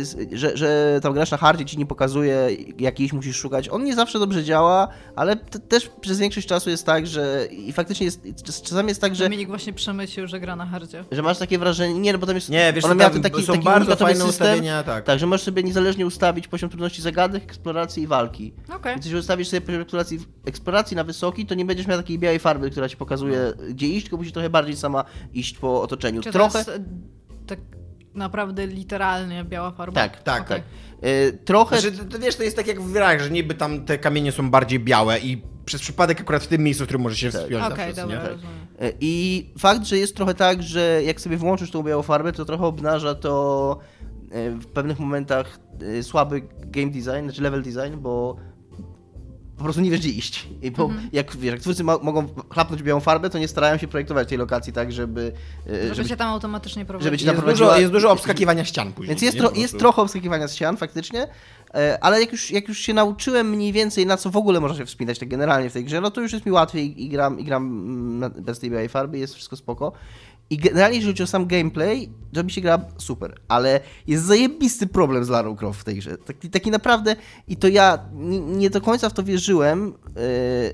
z- 0.01 0.17
że, 0.31 0.57
że 0.57 0.99
tam 1.03 1.13
grasz 1.13 1.31
na 1.31 1.37
hardzie 1.37 1.65
ci 1.65 1.77
nie 1.77 1.85
pokazuje, 1.85 2.47
jakiejś 2.79 3.13
musisz 3.13 3.35
szukać, 3.37 3.69
on 3.69 3.83
nie 3.83 3.95
zawsze 3.95 4.19
dobrze 4.19 4.43
działa, 4.43 4.87
ale 5.15 5.35
t- 5.35 5.59
też 5.59 5.89
przez 6.01 6.19
większość 6.19 6.47
czasu 6.47 6.69
jest 6.69 6.85
tak, 6.85 7.07
że 7.07 7.47
i 7.51 7.73
faktycznie 7.73 8.05
jest, 8.05 8.21
czasami 8.63 8.89
jest 8.89 9.01
tak, 9.01 9.15
że 9.15 9.23
Dominik 9.23 9.47
właśnie 9.47 9.73
przemycił, 9.73 10.27
że 10.27 10.39
gra 10.39 10.55
na 10.55 10.65
hardzie. 10.65 11.05
że 11.11 11.21
masz 11.21 11.37
takie 11.37 11.59
wrażenie, 11.59 11.99
nie, 11.99 12.13
no 12.13 12.19
bo 12.19 12.25
tam 12.25 12.35
jest, 12.35 12.49
Nie, 12.49 12.73
wiesz, 12.75 12.85
ona 12.85 12.95
miała 12.95 13.09
ten 13.11 13.21
taki, 13.21 13.43
są 13.43 13.53
taki 13.53 13.65
bardzo 13.65 13.95
fajne 13.95 14.13
system, 14.25 14.29
ustawienia, 14.29 14.83
tak. 14.83 15.03
tak, 15.05 15.19
że 15.19 15.27
możesz 15.27 15.43
sobie 15.45 15.63
niezależnie 15.63 16.05
ustawić 16.05 16.47
poziom 16.47 16.69
trudności 16.69 17.01
zagadek, 17.01 17.43
eksploracji 17.43 18.03
i 18.03 18.07
walki. 18.07 18.53
Okej. 18.75 18.93
Więc 18.93 19.05
jeśli 19.05 19.19
ustawisz 19.19 19.47
sobie 19.47 19.61
poziom 19.61 19.81
eksploracji, 19.81 20.19
eksploracji 20.45 20.95
na 20.97 21.03
wysoki, 21.03 21.45
to 21.45 21.55
nie 21.55 21.65
będziesz 21.65 21.87
miał 21.87 21.97
takiej 21.97 22.19
białej 22.19 22.39
farby, 22.39 22.69
która 22.69 22.89
ci 22.89 22.97
pokazuje, 22.97 23.53
gdzie 23.69 23.87
iść, 23.87 24.03
tylko 24.03 24.17
musisz 24.17 24.33
trochę 24.33 24.49
bardziej 24.49 24.75
sama 24.75 25.03
iść 25.33 25.57
po 25.57 25.81
otoczeniu. 25.81 26.21
Czy 26.21 26.31
trochę... 26.31 26.51
to 26.51 26.57
jest 26.57 26.69
e, 26.69 26.85
tak 27.47 27.59
naprawdę 28.15 28.67
literalnie 28.67 29.43
biała 29.43 29.71
farba? 29.71 30.01
Tak, 30.01 30.23
Tak, 30.23 30.41
Okej. 30.43 30.57
tak. 30.57 31.09
Y, 31.09 31.37
trochę... 31.45 31.81
Znaczy, 31.81 31.97
to, 31.97 32.05
to 32.05 32.19
wiesz, 32.19 32.35
to 32.35 32.43
jest 32.43 32.55
tak 32.55 32.67
jak 32.67 32.81
w 32.81 32.91
grach, 32.93 33.21
że 33.21 33.29
niby 33.29 33.53
tam 33.53 33.85
te 33.85 33.97
kamienie 33.97 34.31
są 34.31 34.49
bardziej 34.51 34.79
białe 34.79 35.19
i 35.19 35.41
przez 35.65 35.81
przypadek 35.81 36.21
akurat 36.21 36.43
w 36.43 36.47
tym 36.47 36.63
miejscu, 36.63 36.83
w 36.83 36.87
którym 36.87 37.01
może 37.01 37.15
się 37.15 37.31
Tak. 37.31 37.41
wspiąć 37.41 37.73
Okej, 37.73 37.93
zawsze, 37.93 38.01
dobra, 38.01 38.23
nie? 38.23 38.29
rozumiem. 38.29 38.53
Y, 38.83 38.93
I 38.99 39.45
fakt, 39.59 39.85
że 39.85 39.97
jest 39.97 40.15
trochę 40.15 40.33
tak, 40.33 40.63
że 40.63 41.01
jak 41.05 41.21
sobie 41.21 41.37
włączysz 41.37 41.71
tą 41.71 41.83
białą 41.83 42.01
farbę, 42.03 42.31
to 42.31 42.45
trochę 42.45 42.65
obnaża 42.65 43.15
to 43.15 43.79
y, 44.35 44.51
w 44.51 44.67
pewnych 44.67 44.99
momentach 44.99 45.59
y, 45.81 46.03
słaby 46.03 46.41
game 46.65 46.87
design, 46.91 47.23
znaczy 47.23 47.41
level 47.41 47.63
design, 47.63 47.97
bo 47.97 48.35
po 49.57 49.63
prostu 49.63 49.81
nie 49.81 49.91
wiesz 49.91 49.99
gdzie 49.99 50.09
iść. 50.09 50.47
I 50.61 50.71
bo 50.71 50.83
Mhm. 50.83 51.09
jak, 51.13 51.37
wiesz, 51.37 51.51
jak 51.51 51.61
twórcy 51.61 51.83
mo- 51.83 51.99
mogą 52.03 52.27
chlapnąć 52.49 52.83
białą 52.83 52.99
farbę, 52.99 53.29
to 53.29 53.39
nie 53.39 53.47
starają 53.47 53.77
się 53.77 53.87
projektować 53.87 54.29
tej 54.29 54.37
lokacji 54.37 54.73
tak, 54.73 54.91
żeby... 54.91 55.33
y, 55.67 55.83
Żeby, 55.83 55.95
żeby 55.95 56.09
cię 56.09 56.17
tam 56.17 56.29
automatycznie 56.29 56.85
prowadzić. 56.85 57.03
żeby 57.05 57.17
ci 57.17 57.25
Jest 57.25 57.41
dużo, 57.45 57.77
jest 57.79 57.91
dużo 57.91 58.11
obskakiwania 58.11 58.65
ścian 58.65 58.93
później. 58.93 59.09
Więc 59.09 59.21
jest, 59.21 59.37
tro, 59.37 59.51
jest 59.55 59.79
trochę 59.79 60.01
obskakiwania 60.01 60.47
ścian 60.47 60.77
faktycznie, 60.77 61.27
e, 61.73 61.97
ale 62.01 62.21
jak 62.21 62.31
już, 62.31 62.51
jak 62.51 62.67
już 62.67 62.79
się 62.79 62.93
nauczyłem 62.93 63.49
mniej 63.49 63.71
więcej 63.73 64.05
na 64.05 64.17
co 64.17 64.29
w 64.29 64.37
ogóle 64.37 64.59
można 64.59 64.77
się 64.77 64.85
wspinać 64.85 65.19
tak 65.19 65.29
generalnie 65.29 65.69
w 65.69 65.73
tej 65.73 65.85
grze, 65.85 66.01
no 66.01 66.11
to 66.11 66.21
już 66.21 66.33
jest 66.33 66.45
mi 66.45 66.51
łatwiej 66.51 67.03
i, 67.03 67.09
gram, 67.09 67.39
i 67.39 67.43
gram 67.43 68.31
bez 68.39 68.59
tej 68.59 68.71
białej 68.71 68.89
farby, 68.89 69.17
jest 69.17 69.33
wszystko 69.35 69.55
spoko. 69.55 69.91
I 70.49 70.57
generalnie 70.57 70.95
jeżeli 70.95 71.13
chodzi 71.13 71.23
o 71.23 71.27
sam 71.27 71.47
gameplay, 71.47 72.09
to 72.33 72.43
mi 72.43 72.51
się 72.51 72.61
gra 72.61 72.85
super, 72.97 73.39
ale 73.47 73.79
jest 74.07 74.23
zajebisty 74.25 74.87
problem 74.87 75.25
z 75.25 75.29
Larą 75.29 75.55
Croft 75.55 75.81
w 75.81 75.83
tej 75.83 75.95
grze. 75.95 76.17
Taki, 76.17 76.49
taki 76.49 76.71
naprawdę, 76.71 77.15
i 77.47 77.57
to 77.57 77.67
ja 77.67 77.99
nie, 78.13 78.39
nie 78.39 78.69
do 78.69 78.81
końca 78.81 79.09
w 79.09 79.13
to 79.13 79.23
wierzyłem, 79.23 79.93
e, 80.17 80.73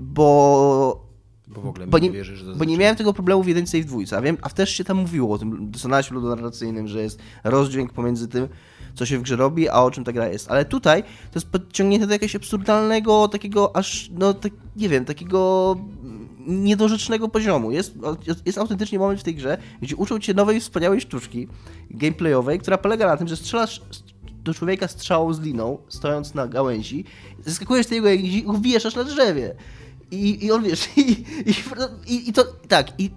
bo 0.00 1.08
Bo 1.48 1.60
w 1.60 1.66
ogóle 1.66 1.86
bo 1.86 1.98
mi 1.98 2.04
nie, 2.04 2.10
wierzysz, 2.10 2.38
że 2.38 2.54
bo 2.54 2.64
nie 2.64 2.78
miałem 2.78 2.96
tego 2.96 3.12
problemu 3.12 3.42
w 3.42 3.48
jedynce 3.48 3.78
i 3.78 3.82
w 3.82 3.86
dwójce, 3.86 4.16
a 4.16 4.20
wiem, 4.20 4.36
a 4.42 4.50
też 4.50 4.70
się 4.70 4.84
tam 4.84 4.96
mówiło 4.96 5.34
o 5.34 5.38
tym 5.38 5.70
dysonansie 5.70 6.14
ludonarracyjnym, 6.14 6.88
że 6.88 7.02
jest 7.02 7.18
rozdźwięk 7.44 7.92
pomiędzy 7.92 8.28
tym, 8.28 8.48
co 8.94 9.06
się 9.06 9.18
w 9.18 9.22
grze 9.22 9.36
robi, 9.36 9.68
a 9.68 9.82
o 9.82 9.90
czym 9.90 10.04
ta 10.04 10.12
gra 10.12 10.28
jest. 10.28 10.50
Ale 10.50 10.64
tutaj 10.64 11.02
to 11.02 11.34
jest 11.34 11.50
podciągnięte 11.50 12.06
do 12.06 12.12
jakiegoś 12.12 12.36
absurdalnego, 12.36 13.28
takiego 13.28 13.76
aż, 13.76 14.10
no 14.18 14.34
tak, 14.34 14.52
nie 14.76 14.88
wiem, 14.88 15.04
takiego 15.04 15.76
niedorzecznego 16.48 17.28
poziomu. 17.28 17.70
Jest, 17.70 17.94
jest 18.46 18.58
autentycznie 18.58 18.98
moment 18.98 19.20
w 19.20 19.24
tej 19.24 19.34
grze, 19.34 19.58
gdzie 19.82 19.96
uczą 19.96 20.18
cię 20.18 20.34
nowej, 20.34 20.60
wspaniałej 20.60 21.00
sztuczki 21.00 21.48
gameplayowej, 21.90 22.58
która 22.58 22.78
polega 22.78 23.06
na 23.06 23.16
tym, 23.16 23.28
że 23.28 23.36
strzelasz 23.36 23.82
do 24.44 24.54
człowieka 24.54 24.88
strzałą 24.88 25.32
z 25.32 25.40
liną, 25.40 25.78
stojąc 25.88 26.34
na 26.34 26.46
gałęzi, 26.46 27.04
zeskakujesz 27.44 27.86
z 27.86 27.88
tej 27.88 28.02
gałęzi 28.02 28.38
i 28.38 28.42
go 28.42 28.52
wieszasz 28.52 28.94
na 28.94 29.04
drzewie. 29.04 29.54
I, 30.10 30.44
I 30.44 30.52
on 30.52 30.62
wiesz, 30.62 30.88
i, 30.96 31.24
i, 32.06 32.28
i, 32.28 32.32
to 32.32 32.44
tak, 32.68 33.00
i 33.00 33.10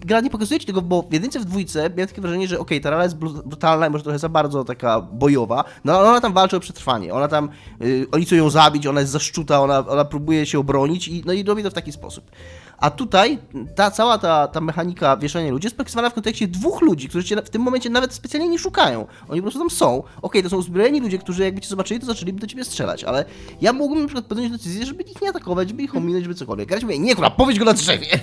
gra 0.00 0.20
nie 0.20 0.30
pokazuje 0.30 0.60
ci 0.60 0.66
tego, 0.66 0.82
bo 0.82 1.02
w 1.02 1.12
jedynce 1.12 1.40
w 1.40 1.44
dwójce 1.44 1.90
miałem 1.90 2.08
takie 2.08 2.20
wrażenie, 2.20 2.48
że 2.48 2.58
okej, 2.58 2.80
ta 2.80 2.90
rala 2.90 3.02
jest 3.02 3.16
bru- 3.16 3.42
brutalna 3.46 3.86
i 3.86 3.90
może 3.90 4.04
trochę 4.04 4.18
za 4.18 4.28
bardzo 4.28 4.64
taka 4.64 5.00
bojowa, 5.00 5.64
no 5.84 5.98
ale 5.98 6.08
ona 6.08 6.20
tam 6.20 6.32
walczy 6.32 6.56
o 6.56 6.60
przetrwanie, 6.60 7.14
ona 7.14 7.28
tam, 7.28 7.48
y, 7.82 8.06
oni 8.12 8.24
chcą 8.24 8.36
ją 8.36 8.50
zabić, 8.50 8.86
ona 8.86 9.00
jest 9.00 9.12
zaszczuta, 9.12 9.60
ona, 9.62 9.86
ona 9.86 10.04
próbuje 10.04 10.46
się 10.46 10.58
obronić 10.58 11.08
i, 11.08 11.22
no 11.26 11.32
i 11.32 11.44
robi 11.44 11.62
to 11.62 11.70
w 11.70 11.74
taki 11.74 11.92
sposób. 11.92 12.30
A 12.78 12.90
tutaj 12.90 13.38
ta 13.74 13.90
cała 13.90 14.18
ta, 14.18 14.48
ta 14.48 14.60
mechanika 14.60 15.16
wieszania 15.16 15.50
ludzi 15.50 15.66
jest 15.66 15.76
pokazywana 15.76 16.10
w 16.10 16.14
kontekście 16.14 16.48
dwóch 16.48 16.80
ludzi, 16.80 17.08
którzy 17.08 17.24
cię 17.24 17.36
w 17.42 17.50
tym 17.50 17.62
momencie 17.62 17.90
nawet 17.90 18.14
specjalnie 18.14 18.48
nie 18.48 18.58
szukają. 18.58 19.06
Oni 19.28 19.40
po 19.40 19.44
prostu 19.44 19.58
tam 19.58 19.70
są. 19.70 20.02
Okej, 20.22 20.42
to 20.42 20.50
są 20.50 20.56
uzbrojeni 20.56 21.00
ludzie, 21.00 21.18
którzy 21.18 21.44
jakby 21.44 21.60
cię 21.60 21.68
zobaczyli, 21.68 22.00
to 22.00 22.06
zaczęliby 22.06 22.40
do 22.40 22.46
ciebie 22.46 22.64
strzelać, 22.64 23.04
ale 23.04 23.24
ja 23.60 23.72
mógłbym 23.72 24.02
na 24.02 24.08
przykład 24.08 24.26
podjąć 24.26 24.52
decyzję, 24.52 24.86
żeby 24.86 25.02
ich 25.02 25.22
nie 25.22 25.28
atakować, 25.28 25.68
żeby 25.68 25.82
ich 25.82 25.96
ominąć, 25.96 26.24
żeby 26.24 26.34
cokolwiek. 26.34 26.68
Grać 26.68 26.82
mówię, 26.82 26.98
nie 26.98 27.14
kurwa, 27.14 27.30
powiedz 27.30 27.58
go 27.58 27.64
na 27.64 27.72
drzewie! 27.72 28.06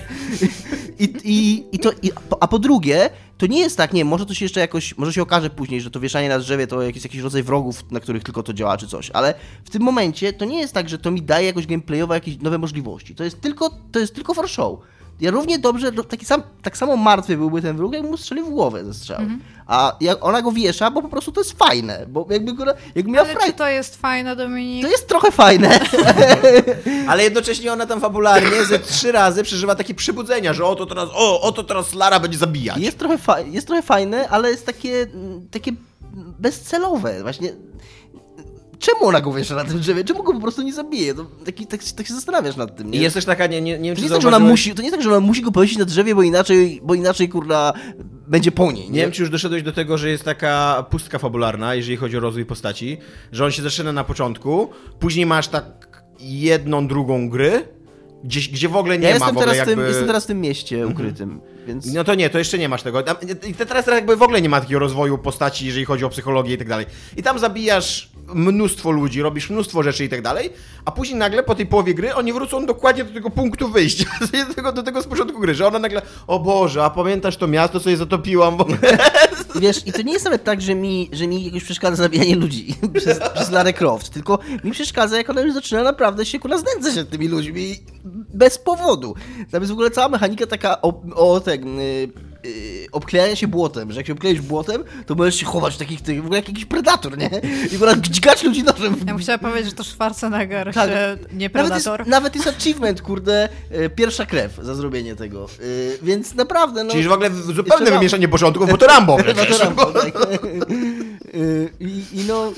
I, 0.99 1.13
i, 1.23 1.65
i 1.71 1.79
to, 1.79 1.91
i, 2.01 2.11
a 2.39 2.47
po 2.47 2.59
drugie, 2.59 3.09
to 3.37 3.47
nie 3.47 3.59
jest 3.59 3.77
tak, 3.77 3.93
nie 3.93 4.05
może 4.05 4.25
to 4.25 4.33
się 4.33 4.45
jeszcze 4.45 4.59
jakoś, 4.59 4.97
może 4.97 5.13
się 5.13 5.21
okaże 5.21 5.49
później, 5.49 5.81
że 5.81 5.91
to 5.91 5.99
wieszanie 5.99 6.29
na 6.29 6.39
drzewie 6.39 6.67
to 6.67 6.81
jakiś, 6.81 7.03
jakiś 7.03 7.21
rodzaj 7.21 7.43
wrogów, 7.43 7.91
na 7.91 7.99
których 7.99 8.23
tylko 8.23 8.43
to 8.43 8.53
działa, 8.53 8.77
czy 8.77 8.87
coś, 8.87 9.11
ale 9.11 9.33
w 9.63 9.69
tym 9.69 9.81
momencie 9.81 10.33
to 10.33 10.45
nie 10.45 10.59
jest 10.59 10.73
tak, 10.73 10.89
że 10.89 10.97
to 10.97 11.11
mi 11.11 11.21
daje 11.21 11.47
jakoś 11.47 11.67
gameplayowo 11.67 12.13
jakieś 12.13 12.37
nowe 12.37 12.57
możliwości. 12.57 13.15
To 13.15 13.23
jest 13.23 13.41
tylko, 13.41 13.69
to 13.91 13.99
jest 13.99 14.15
tylko 14.15 14.33
for 14.33 14.49
show. 14.49 14.79
Ja 15.21 15.31
równie 15.31 15.59
dobrze, 15.59 15.91
taki 15.91 16.25
sam, 16.25 16.43
tak 16.61 16.77
samo 16.77 16.97
martwy 16.97 17.37
byłby 17.37 17.61
ten 17.61 17.77
wróg, 17.77 17.93
jakby 17.93 18.09
mu 18.09 18.17
strzelił 18.17 18.45
w 18.45 18.49
głowę 18.49 18.85
ze 18.85 18.93
strzału. 18.93 19.25
A 19.67 19.95
jak 20.01 20.25
ona 20.25 20.41
go 20.41 20.51
wiesza, 20.51 20.91
bo 20.91 21.01
po 21.01 21.09
prostu 21.09 21.31
to 21.31 21.41
jest 21.41 21.51
fajne, 21.57 22.05
bo 22.09 22.27
jakby 22.29 22.53
go, 22.53 22.65
jakby 22.95 23.11
miała 23.11 23.25
Ale 23.27 23.35
fraj... 23.35 23.47
czy 23.47 23.53
to 23.53 23.67
jest 23.67 23.95
fajne, 23.95 24.35
Dominik? 24.35 24.83
To 24.85 24.91
jest 24.91 25.07
trochę 25.07 25.31
fajne. 25.31 25.79
Ale 27.09 27.23
jednocześnie 27.23 27.73
ona 27.73 27.85
tam 27.85 28.01
fabularnie 28.01 28.65
ze 28.65 28.79
trzy 28.79 29.11
razy 29.11 29.43
przeżywa 29.43 29.75
takie 29.75 29.93
przybudzenia, 29.95 30.53
że 30.53 30.65
oto 30.65 30.85
teraz, 30.85 31.09
o, 31.13 31.41
oto 31.41 31.63
teraz 31.63 31.93
Lara 31.93 32.19
będzie 32.19 32.37
zabijać. 32.37 32.77
Jest 32.77 32.97
trochę, 32.99 33.17
fa- 33.17 33.39
jest 33.39 33.67
trochę 33.67 33.81
fajne, 33.81 34.29
ale 34.29 34.51
jest 34.51 34.65
takie, 34.65 35.07
takie 35.51 35.71
bezcelowe. 36.39 37.21
Właśnie 37.23 37.53
czemu 38.79 39.05
ona 39.05 39.21
go 39.21 39.33
wiesza 39.33 39.55
na 39.55 39.63
tym 39.63 39.79
drzewie? 39.79 40.03
Czemu 40.03 40.23
go 40.23 40.33
po 40.33 40.39
prostu 40.39 40.61
nie 40.61 40.73
zabije? 40.73 41.13
To, 41.13 41.25
taki, 41.45 41.67
tak, 41.67 41.83
tak 41.97 42.07
się 42.07 42.13
zastanawiasz 42.13 42.55
nad 42.55 42.77
tym, 42.77 42.91
nie? 42.91 42.99
I 42.99 43.01
jest 43.01 43.13
też 43.13 43.25
taka, 43.25 43.47
nie, 43.47 43.61
nie, 43.61 43.79
nie 43.79 43.89
wiem, 43.89 43.95
To 43.95 43.95
czy 43.95 44.01
nie, 44.01 44.05
jest 44.05 44.13
tak, 44.13 44.21
że 44.21 44.27
ona 44.27 44.39
musi, 44.39 44.75
to 44.75 44.81
nie 44.81 44.87
jest 44.87 44.95
tak, 44.97 45.03
że 45.03 45.09
ona 45.09 45.19
musi 45.19 45.41
go 45.41 45.51
powiesić 45.51 45.77
na 45.77 45.85
drzewie, 45.85 46.15
bo 46.15 46.23
inaczej, 46.23 46.81
bo 46.83 46.93
inaczej 46.93 47.29
kurna, 47.29 47.73
będzie 48.27 48.51
po 48.51 48.71
niej. 48.71 48.91
Nie 48.91 49.01
wiem, 49.01 49.11
czy 49.11 49.21
już 49.21 49.31
doszedłeś 49.31 49.63
do 49.63 49.71
tego, 49.71 49.97
że 49.97 50.09
jest 50.09 50.23
taka 50.23 50.85
pustka 50.89 51.19
fabularna, 51.19 51.75
jeżeli 51.75 51.97
chodzi 51.97 52.17
o 52.17 52.19
rozwój 52.19 52.45
postaci, 52.45 52.97
że 53.31 53.45
on 53.45 53.51
się 53.51 53.61
zaczyna 53.61 53.91
na 53.91 54.03
początku, 54.03 54.69
później 54.99 55.25
masz 55.25 55.47
tak 55.47 55.65
jedną, 56.19 56.87
drugą 56.87 57.29
gry, 57.29 57.67
gdzie, 58.25 58.51
gdzie 58.51 58.69
w 58.69 58.75
ogóle 58.75 58.97
nie 58.99 59.09
ja 59.09 59.19
ma 59.19 59.25
jestem 59.25 59.35
teraz, 59.35 59.57
w 59.57 59.59
tym, 59.59 59.69
jakby... 59.69 59.87
jestem 59.87 60.07
teraz 60.07 60.23
w 60.23 60.27
tym 60.27 60.41
mieście 60.41 60.87
ukrytym, 60.87 61.41
więc... 61.67 61.93
No 61.93 62.03
to 62.03 62.15
nie, 62.15 62.29
to 62.29 62.37
jeszcze 62.37 62.57
nie 62.57 62.69
masz 62.69 62.83
tego. 62.83 63.03
I 63.47 63.53
te- 63.53 63.65
teraz 63.65 63.87
jakby 63.87 64.15
w 64.15 64.21
ogóle 64.21 64.41
nie 64.41 64.49
ma 64.49 64.61
takiego 64.61 64.79
rozwoju 64.79 65.17
postaci, 65.17 65.65
jeżeli 65.65 65.85
chodzi 65.85 66.05
o 66.05 66.09
psychologię 66.09 66.53
i 66.53 66.57
tak 66.57 66.67
dalej. 66.67 66.85
I 67.17 67.23
tam 67.23 67.39
zabijasz 67.39 68.09
mnóstwo 68.33 68.91
ludzi, 68.91 69.21
robisz 69.21 69.49
mnóstwo 69.49 69.83
rzeczy 69.83 70.05
i 70.05 70.09
tak 70.09 70.21
dalej, 70.21 70.49
a 70.85 70.91
później 70.91 71.19
nagle 71.19 71.43
po 71.43 71.55
tej 71.55 71.65
połowie 71.65 71.93
gry 71.93 72.15
oni 72.15 72.33
wrócą 72.33 72.65
dokładnie 72.65 73.03
do 73.03 73.13
tego 73.13 73.29
punktu 73.29 73.69
wyjścia, 73.69 74.05
do 74.47 74.53
tego, 74.53 74.71
do 74.71 74.83
tego 74.83 75.01
z 75.01 75.07
początku 75.07 75.39
gry, 75.39 75.55
że 75.55 75.67
ona 75.67 75.79
nagle, 75.79 76.01
o 76.27 76.39
Boże, 76.39 76.83
a 76.83 76.89
pamiętasz 76.89 77.37
to 77.37 77.47
miasto, 77.47 77.79
co 77.79 77.89
je 77.89 77.97
zatopiłam? 77.97 78.57
Bo... 78.57 78.67
Wiesz, 79.55 79.87
i 79.87 79.93
to 79.93 80.01
nie 80.01 80.13
jest 80.13 80.25
nawet 80.25 80.43
tak, 80.43 80.61
że 80.61 80.75
mi, 80.75 81.09
że 81.13 81.27
mi 81.27 81.45
jakoś 81.45 81.63
przeszkadza 81.63 81.95
zabijanie 81.95 82.35
ludzi 82.35 82.75
przez, 82.93 83.19
przez 83.35 83.51
Lara 83.51 83.73
Croft, 83.73 84.09
tylko 84.09 84.39
mi 84.63 84.71
przeszkadza, 84.71 85.17
jak 85.17 85.29
ona 85.29 85.41
już 85.41 85.53
zaczyna 85.53 85.83
naprawdę 85.83 86.25
się 86.25 86.39
kurwa 86.39 86.57
znęcać 86.57 86.93
się 86.95 87.03
tymi 87.03 87.27
ludźmi 87.27 87.75
bez 88.33 88.57
powodu. 88.57 89.15
Tam 89.51 89.61
jest 89.61 89.71
w 89.71 89.73
ogóle 89.73 89.91
cała 89.91 90.09
mechanika 90.09 90.47
taka 90.47 90.81
o, 90.81 91.01
o 91.15 91.39
ten, 91.39 91.79
y, 92.45 92.85
y, 92.85 92.87
obklejania 92.91 93.35
się 93.35 93.47
błotem, 93.47 93.91
że 93.91 93.99
jak 93.99 94.07
się 94.07 94.13
obkleisz 94.13 94.41
błotem, 94.41 94.83
to 95.05 95.15
możesz 95.15 95.35
się 95.35 95.45
chować 95.45 95.75
w 95.75 95.77
takich, 95.77 96.01
tych, 96.01 96.21
w 96.21 96.25
ogóle 96.25 96.39
jak 96.39 96.47
jakiś 96.47 96.65
predator, 96.65 97.17
nie? 97.17 97.29
I 97.71 97.77
kurwa 97.77 97.95
dźgać 97.95 98.43
ludzi 98.43 98.63
nożem. 98.63 98.95
Ja 99.07 99.13
musiałam 99.13 99.39
powiedzieć, 99.39 99.69
że 99.69 99.75
to 99.75 99.83
Schwarzenegger, 99.83 100.73
Tak. 100.73 100.89
się, 100.89 101.17
nie 101.33 101.49
Nawet 101.53 101.73
jest, 101.73 101.85
Predator. 101.85 102.07
nawet 102.07 102.35
jest 102.35 102.47
achievement, 102.47 103.01
kurde, 103.01 103.49
y, 103.71 103.89
pierwsza 103.89 104.25
krew 104.25 104.59
za 104.61 104.75
zrobienie 104.75 105.15
tego. 105.15 105.47
Y, 105.59 105.99
więc 106.01 106.35
naprawdę, 106.35 106.83
no... 106.83 106.91
Czyli 106.91 107.03
w 107.03 107.11
ogóle 107.11 107.29
zupełne 107.31 107.91
wymieszanie 107.91 108.27
porządków, 108.27 108.69
bo 108.71 108.77
to 108.77 108.87
Rambo 108.87 109.17
No 109.37 109.45
to 109.45 109.63
Rambo, 109.63 109.85
tak. 109.85 110.13
Y, 111.35 111.69
I, 111.79 112.03
I 112.13 112.23
no... 112.27 112.51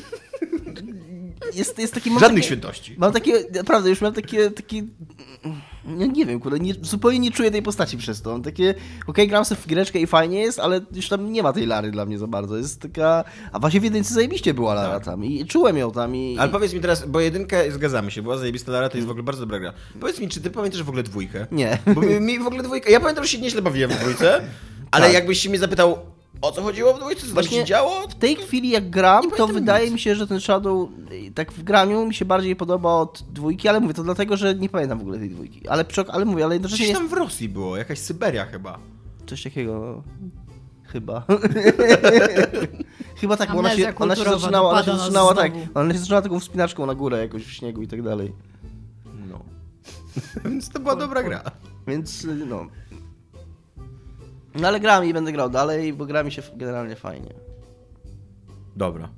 Jest, 1.53 1.79
jest 1.79 1.93
taki... 1.93 2.09
Żadnych 2.09 2.29
takie, 2.29 2.43
świętości. 2.43 2.95
Mam 2.97 3.13
takie, 3.13 3.33
naprawdę, 3.55 3.89
już 3.89 4.01
mam 4.01 4.13
takie, 4.13 4.51
takie 4.51 4.83
no 5.87 6.05
nie 6.05 6.25
wiem, 6.25 6.39
kurde, 6.39 6.59
nie, 6.59 6.73
zupełnie 6.81 7.19
nie 7.19 7.31
czuję 7.31 7.51
tej 7.51 7.61
postaci 7.61 7.97
przez 7.97 8.21
to. 8.21 8.31
Mam 8.31 8.43
takie, 8.43 8.75
okej, 9.07 9.27
gram 9.27 9.45
sobie 9.45 9.61
w 9.61 9.67
giereczkę 9.67 9.99
i 9.99 10.07
fajnie 10.07 10.39
jest, 10.39 10.59
ale 10.59 10.81
już 10.91 11.09
tam 11.09 11.31
nie 11.31 11.43
ma 11.43 11.53
tej 11.53 11.65
Lary 11.65 11.91
dla 11.91 12.05
mnie 12.05 12.17
za 12.17 12.27
bardzo. 12.27 12.57
Jest 12.57 12.81
taka, 12.81 13.23
a 13.51 13.59
właśnie 13.59 13.79
w 13.79 13.83
jedynce 13.83 14.13
zajebiście 14.13 14.53
była 14.53 14.73
Lara 14.73 14.99
tam 14.99 15.25
i 15.25 15.45
czułem 15.45 15.77
ją 15.77 15.91
tam 15.91 16.15
i... 16.15 16.37
Ale 16.39 16.51
powiedz 16.51 16.73
mi 16.73 16.79
teraz, 16.79 17.05
bo 17.05 17.19
jedynkę, 17.19 17.71
zgadzamy 17.71 18.11
się, 18.11 18.21
była 18.21 18.37
zajebista 18.37 18.71
Lara, 18.71 18.89
to 18.89 18.97
jest 18.97 19.07
w 19.07 19.11
ogóle 19.11 19.23
bardzo 19.23 19.41
dobra 19.41 19.59
gra. 19.59 19.73
Powiedz 19.99 20.19
mi, 20.19 20.29
czy 20.29 20.41
ty 20.41 20.49
pamiętasz 20.49 20.83
w 20.83 20.89
ogóle 20.89 21.03
dwójkę? 21.03 21.47
Nie. 21.51 21.77
Bo 21.95 22.01
mi, 22.01 22.19
mi 22.19 22.39
w 22.39 22.47
ogóle 22.47 22.63
dwójka, 22.63 22.89
ja 22.89 22.99
pamiętam, 22.99 23.23
że 23.23 23.29
się 23.29 23.37
nieźle 23.37 23.61
bawiłem 23.61 23.91
w 23.91 23.99
dwójce, 23.99 24.41
ale 24.91 25.05
Tak. 25.05 25.13
jakbyś 25.13 25.39
się 25.39 25.49
mnie 25.49 25.59
zapytał, 25.59 25.97
o 26.41 26.51
co 26.51 26.61
chodziło 26.61 26.93
w 26.93 26.99
dwójce, 26.99 27.27
co 27.27 27.33
Właśnie 27.33 27.57
się 27.57 27.65
działo? 27.65 28.07
W 28.07 28.15
tej 28.15 28.35
chwili 28.35 28.69
jak 28.69 28.89
gram, 28.89 29.25
Nie 29.25 29.31
to 29.31 29.47
wydaje 29.47 29.85
nic. 29.85 29.93
mi 29.93 29.99
się, 29.99 30.15
że 30.15 30.27
ten 30.27 30.39
Shadow 30.39 30.89
tak 31.35 31.51
w 31.51 31.63
graniu 31.63 32.05
mi 32.05 32.13
się 32.13 32.25
bardziej 32.25 32.55
podoba 32.55 32.93
od 32.93 33.23
dwójki, 33.33 33.67
ale 33.67 33.79
mówię 33.79 33.93
to 33.93 34.03
dlatego, 34.03 34.37
że 34.37 34.55
nie 34.55 34.69
pamiętam 34.69 34.99
w 34.99 35.01
ogóle 35.01 35.19
tej 35.19 35.29
dwójki. 35.29 35.67
Ale, 35.67 35.85
przy, 35.85 36.01
ale 36.07 36.25
mówię, 36.25 36.45
ale 36.45 36.55
jednocześnie 36.55 36.85
Coś 36.85 36.89
jest 36.89 37.01
tam 37.01 37.09
w 37.09 37.13
Rosji 37.13 37.49
było, 37.49 37.77
jakaś 37.77 37.99
Syberia 37.99 38.45
chyba. 38.45 38.79
coś 39.27 39.43
takiego. 39.43 40.03
Chyba. 40.83 41.25
Chyba 43.21 43.37
tak, 43.37 43.51
bo 43.51 43.59
ona 43.59 43.75
się, 43.75 43.95
ona 43.95 44.15
się 44.15 44.23
zaczynała, 44.23 44.69
ona 44.69 44.83
się 44.83 44.97
zaczynała 44.97 45.33
tak, 45.33 45.51
ona 45.73 45.93
się 45.93 45.99
zaczynała 45.99 46.21
taką 46.21 46.39
wspinaczką 46.39 46.85
na 46.85 46.95
górę 46.95 47.19
jakoś 47.19 47.45
w 47.45 47.51
śniegu 47.51 47.81
i 47.81 47.87
tak 47.87 48.01
dalej. 48.01 48.33
No. 49.29 49.39
Więc 50.45 50.69
to 50.69 50.79
była 50.79 50.95
dobra 50.95 51.23
gra. 51.23 51.41
Więc 51.87 52.23
y, 52.25 52.35
no. 52.35 52.67
No 54.61 54.67
ale 54.67 54.79
gram 54.79 55.05
i 55.05 55.13
będę 55.13 55.31
grał 55.31 55.49
dalej, 55.49 55.93
bo 55.93 56.05
gra 56.05 56.23
mi 56.23 56.31
się 56.31 56.41
generalnie 56.55 56.95
fajnie. 56.95 57.33
Dobra. 58.75 59.09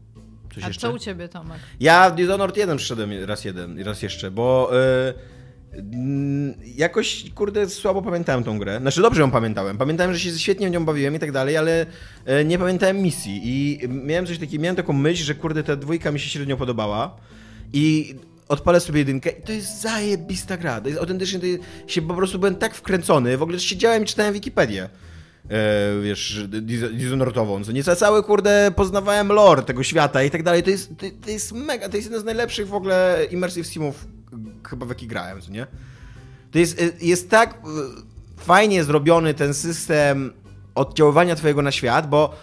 Coś 0.56 0.64
A 0.64 0.68
jeszcze? 0.68 0.88
co 0.88 0.94
u 0.94 1.00
ciebie, 1.00 1.30
Tomek? 1.30 1.60
Ja 1.80 2.12
Dishonored 2.12 2.58
1 2.58 2.78
przyszedłem 2.78 3.12
raz 3.26 3.46
jeden, 3.46 3.84
raz 3.84 4.02
jeszcze, 4.02 4.32
bo 4.32 4.72
y, 4.74 5.14
jakoś, 6.76 7.26
kurde, 7.36 7.70
słabo 7.70 8.02
pamiętałem 8.02 8.44
tą 8.44 8.60
grę. 8.60 8.80
Znaczy, 8.82 9.02
dobrze 9.02 9.22
ją 9.22 9.32
pamiętałem. 9.32 9.78
Pamiętałem, 9.78 10.14
że 10.14 10.20
się 10.20 10.40
świetnie 10.40 10.68
w 10.68 10.72
nią 10.72 10.86
bawiłem 10.86 11.16
i 11.16 11.20
tak 11.20 11.32
dalej, 11.32 11.58
ale 11.58 11.86
y, 12.42 12.46
nie 12.46 12.60
pamiętałem 12.60 12.98
misji. 12.98 13.42
I 13.44 13.80
miałem 13.90 14.26
coś 14.26 14.40
takiego, 14.40 14.64
miałem 14.64 14.76
taką 14.76 14.94
myśl, 14.94 15.24
że 15.24 15.36
kurde, 15.36 15.64
ta 15.64 15.76
dwójka 15.76 16.12
mi 16.12 16.20
się 16.20 16.30
średnio 16.30 16.58
podobała. 16.58 17.16
I 17.74 18.16
odpalę 18.48 18.80
sobie 18.80 19.00
jedynkę 19.00 19.30
i 19.30 19.42
to 19.42 19.52
jest 19.52 19.82
zajebista 19.82 20.58
gra. 20.58 20.82
To 20.82 20.88
jest 20.88 21.00
autentycznie, 21.00 21.40
to 21.40 21.46
jest, 21.46 21.64
się 21.88 22.02
po 22.02 22.14
prostu 22.14 22.40
byłem 22.40 22.56
tak 22.56 22.76
wkręcony. 22.76 23.38
W 23.38 23.44
ogóle 23.44 23.60
siedziałem 23.60 24.04
i 24.04 24.06
czytałem 24.06 24.34
Wikipedię. 24.34 24.90
E, 25.50 26.02
wiesz, 26.02 26.44
Dis- 26.50 26.94
Dishonoredową, 26.94 27.64
co 27.64 27.72
nie 27.72 27.84
Ca- 27.84 27.96
cały, 27.96 28.24
kurde, 28.24 28.72
poznawałem 28.76 29.28
lore 29.28 29.62
tego 29.64 29.84
świata 29.84 30.24
i 30.24 30.32
tak 30.32 30.44
dalej, 30.44 30.64
to 30.64 30.70
jest, 30.70 30.90
to, 30.98 31.06
to 31.26 31.32
jest 31.32 31.52
mega, 31.52 31.90
to 31.90 31.96
jest 31.96 32.08
jeden 32.08 32.22
z 32.22 32.26
najlepszych 32.26 32.68
w 32.68 32.74
ogóle 32.74 33.26
immersive 33.32 33.68
simów 33.68 34.08
chyba 34.70 34.86
w 34.86 34.90
jaki 34.90 35.08
grałem, 35.08 35.42
co 35.42 35.52
nie? 35.52 35.68
To 36.52 36.60
jest, 36.60 36.82
e, 36.82 36.90
jest 37.02 37.30
tak 37.30 37.54
e, 37.54 37.58
fajnie 38.38 38.84
zrobiony 38.84 39.34
ten 39.34 39.54
system 39.54 40.34
oddziaływania 40.76 41.36
twojego 41.36 41.62
na 41.62 41.72
świat, 41.72 42.10
bo 42.10 42.36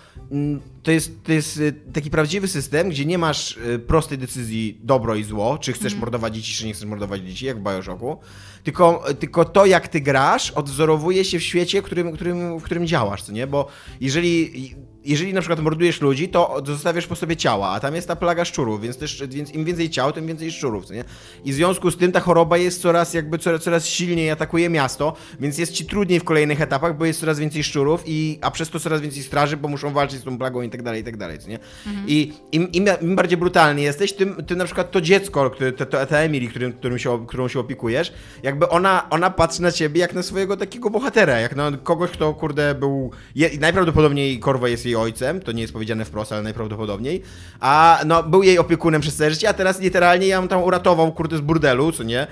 to 0.83 0.91
jest, 0.91 1.25
to 1.25 1.33
jest 1.33 1.61
e, 1.61 1.73
taki 1.93 2.11
prawdziwy 2.11 2.49
system, 2.49 2.89
gdzie 2.89 3.05
nie 3.05 3.19
masz 3.19 3.59
e, 3.59 3.79
prostej 3.79 4.19
decyzji 4.19 4.81
dobro 4.83 5.15
i 5.15 5.25
zło, 5.25 5.59
czy 5.59 5.73
chcesz 5.73 5.95
mordować 5.95 6.35
dzieci, 6.35 6.55
czy 6.55 6.67
nie 6.67 6.73
chcesz 6.73 6.85
mordować 6.89 7.23
dzieci, 7.23 7.47
jak 7.47 7.59
w 7.59 7.63
Bioshocku, 7.63 8.19
tylko, 8.65 9.05
tylko 9.19 9.45
to, 9.45 9.67
jak 9.67 9.89
ty 9.89 10.01
grasz, 10.01 10.51
odwzorowuje 10.51 11.25
się 11.25 11.39
w 11.39 11.43
świecie, 11.43 11.83
którym, 11.83 12.13
którym, 12.13 12.59
w 12.59 12.63
którym 12.63 12.87
działasz, 12.87 13.23
co 13.23 13.33
nie? 13.33 13.47
Bo 13.47 13.69
jeżeli, 14.01 14.75
jeżeli 15.07 15.33
na 15.33 15.41
przykład 15.41 15.61
mordujesz 15.61 16.01
ludzi, 16.01 16.29
to 16.29 16.63
zostawiasz 16.67 17.07
po 17.07 17.17
sobie 17.17 17.37
ciała, 17.37 17.69
a 17.69 17.81
tam 17.81 17.95
jest 17.95 18.09
ta 18.09 18.17
plaga 18.17 18.45
szczurów, 18.45 18.81
więc, 18.81 18.99
też, 18.99 19.23
więc 19.29 19.55
im 19.55 19.65
więcej 19.65 19.91
ciał, 19.91 20.13
tym 20.13 20.27
więcej 20.27 20.53
szczurów, 20.53 20.91
nie? 20.91 21.05
I 21.45 21.53
w 21.53 21.55
związku 21.55 21.91
z 21.91 21.97
tym 21.97 22.13
ta 22.13 22.21
choroba 22.21 22.57
jest 22.57 22.83
coraz 22.83 23.15
jakby 23.15 23.39
coraz, 23.39 23.63
coraz 23.63 23.87
silniej 23.87 24.31
atakuje 24.31 24.71
miasto, 24.71 25.17
więc 25.41 25.59
jest 25.59 25.73
ci 25.73 25.87
trudniej 25.87 26.21
w 26.21 26.25
kolejnych 26.25 26.61
etapach, 26.61 26.97
bo 26.97 27.05
jest 27.05 27.21
coraz 27.21 27.39
więcej 27.39 27.65
szczurów, 27.65 28.03
i, 28.07 28.39
a 28.43 28.51
przez 28.51 28.71
to 28.71 28.81
coraz 28.81 29.01
więcej 29.01 29.23
straży, 29.23 29.57
bo 29.57 29.69
muszą 29.69 29.93
walczyć 29.93 30.21
z 30.21 30.25
tą 30.25 30.39
plagą 30.39 30.63
i 30.63 30.71
tak 30.71 30.83
dalej, 30.83 31.01
i 31.01 31.05
tak 31.05 31.17
dalej, 31.17 31.39
nie? 31.49 31.59
I 32.07 32.33
im, 32.53 32.73
im, 32.73 32.87
im 33.01 33.17
bardziej 33.17 33.39
brutalny 33.39 33.81
jesteś, 33.81 34.13
tym, 34.13 34.45
tym 34.47 34.59
na 34.59 34.65
przykład 34.65 34.91
to 34.91 35.01
dziecko, 35.01 35.51
które, 35.51 35.73
to, 35.73 35.87
to, 35.87 36.07
ta 36.07 36.19
Emily, 36.19 36.49
którym, 36.49 36.73
którym 36.73 36.99
się, 36.99 37.27
którą 37.27 37.49
się 37.49 37.61
opiekujesz, 37.61 38.13
jakby 38.43 38.69
ona, 38.69 39.11
ona 39.11 39.31
patrzy 39.31 39.63
na 39.63 39.73
ciebie 39.73 40.01
jak 40.01 40.15
na 40.15 40.23
swojego 40.23 40.57
takiego 40.57 40.91
bohatera, 40.91 41.41
jak 41.41 41.57
na 41.57 41.73
kogoś, 41.73 42.11
kto 42.11 42.35
kurde 42.35 42.75
był, 42.75 43.11
je, 43.35 43.51
najprawdopodobniej 43.61 44.39
Korwo 44.39 44.67
jest 44.67 44.85
jej 44.87 44.96
ojcem, 45.01 45.41
to 45.41 45.53
nie 45.53 45.63
jest 45.63 45.73
powiedziane 45.73 46.05
wprost, 46.05 46.33
ale 46.33 46.43
najprawdopodobniej, 46.43 47.23
a 47.61 48.01
no 48.07 48.23
był 48.23 48.43
jej 48.43 48.59
opiekunem 48.59 49.01
przez 49.01 49.17
całe 49.17 49.31
życie, 49.31 49.49
a 49.49 49.53
teraz 49.53 49.81
literalnie 49.81 50.27
ją 50.27 50.49
tam 50.49 50.63
uratował 50.63 51.13
kurde 51.13 51.37
z 51.37 51.41
burdelu, 51.41 51.93
co 51.93 52.03
nie? 52.03 52.27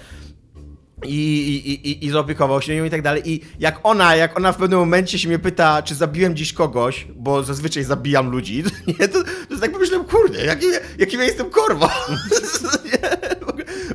I, 1.04 1.48
i, 1.66 1.88
i, 1.90 2.06
i 2.06 2.10
zaopiekował 2.10 2.62
się 2.62 2.76
nią 2.76 2.84
i 2.84 2.90
tak 2.90 3.02
dalej. 3.02 3.22
I 3.30 3.40
jak 3.58 3.80
ona, 3.82 4.16
jak 4.16 4.36
ona 4.36 4.52
w 4.52 4.56
pewnym 4.56 4.78
momencie 4.78 5.18
się 5.18 5.28
mnie 5.28 5.38
pyta, 5.38 5.82
czy 5.82 5.94
zabiłem 5.94 6.36
dziś 6.36 6.52
kogoś, 6.52 7.06
bo 7.16 7.42
zazwyczaj 7.42 7.84
zabijam 7.84 8.30
ludzi, 8.30 8.64
nie, 9.00 9.08
to, 9.08 9.18
to 9.48 9.58
tak 9.60 9.72
pomyślałem, 9.72 10.06
kurde, 10.06 10.44
jakim, 10.44 10.70
jakim 10.98 11.20
ja 11.20 11.26
jestem 11.26 11.50
korwą. 11.50 11.86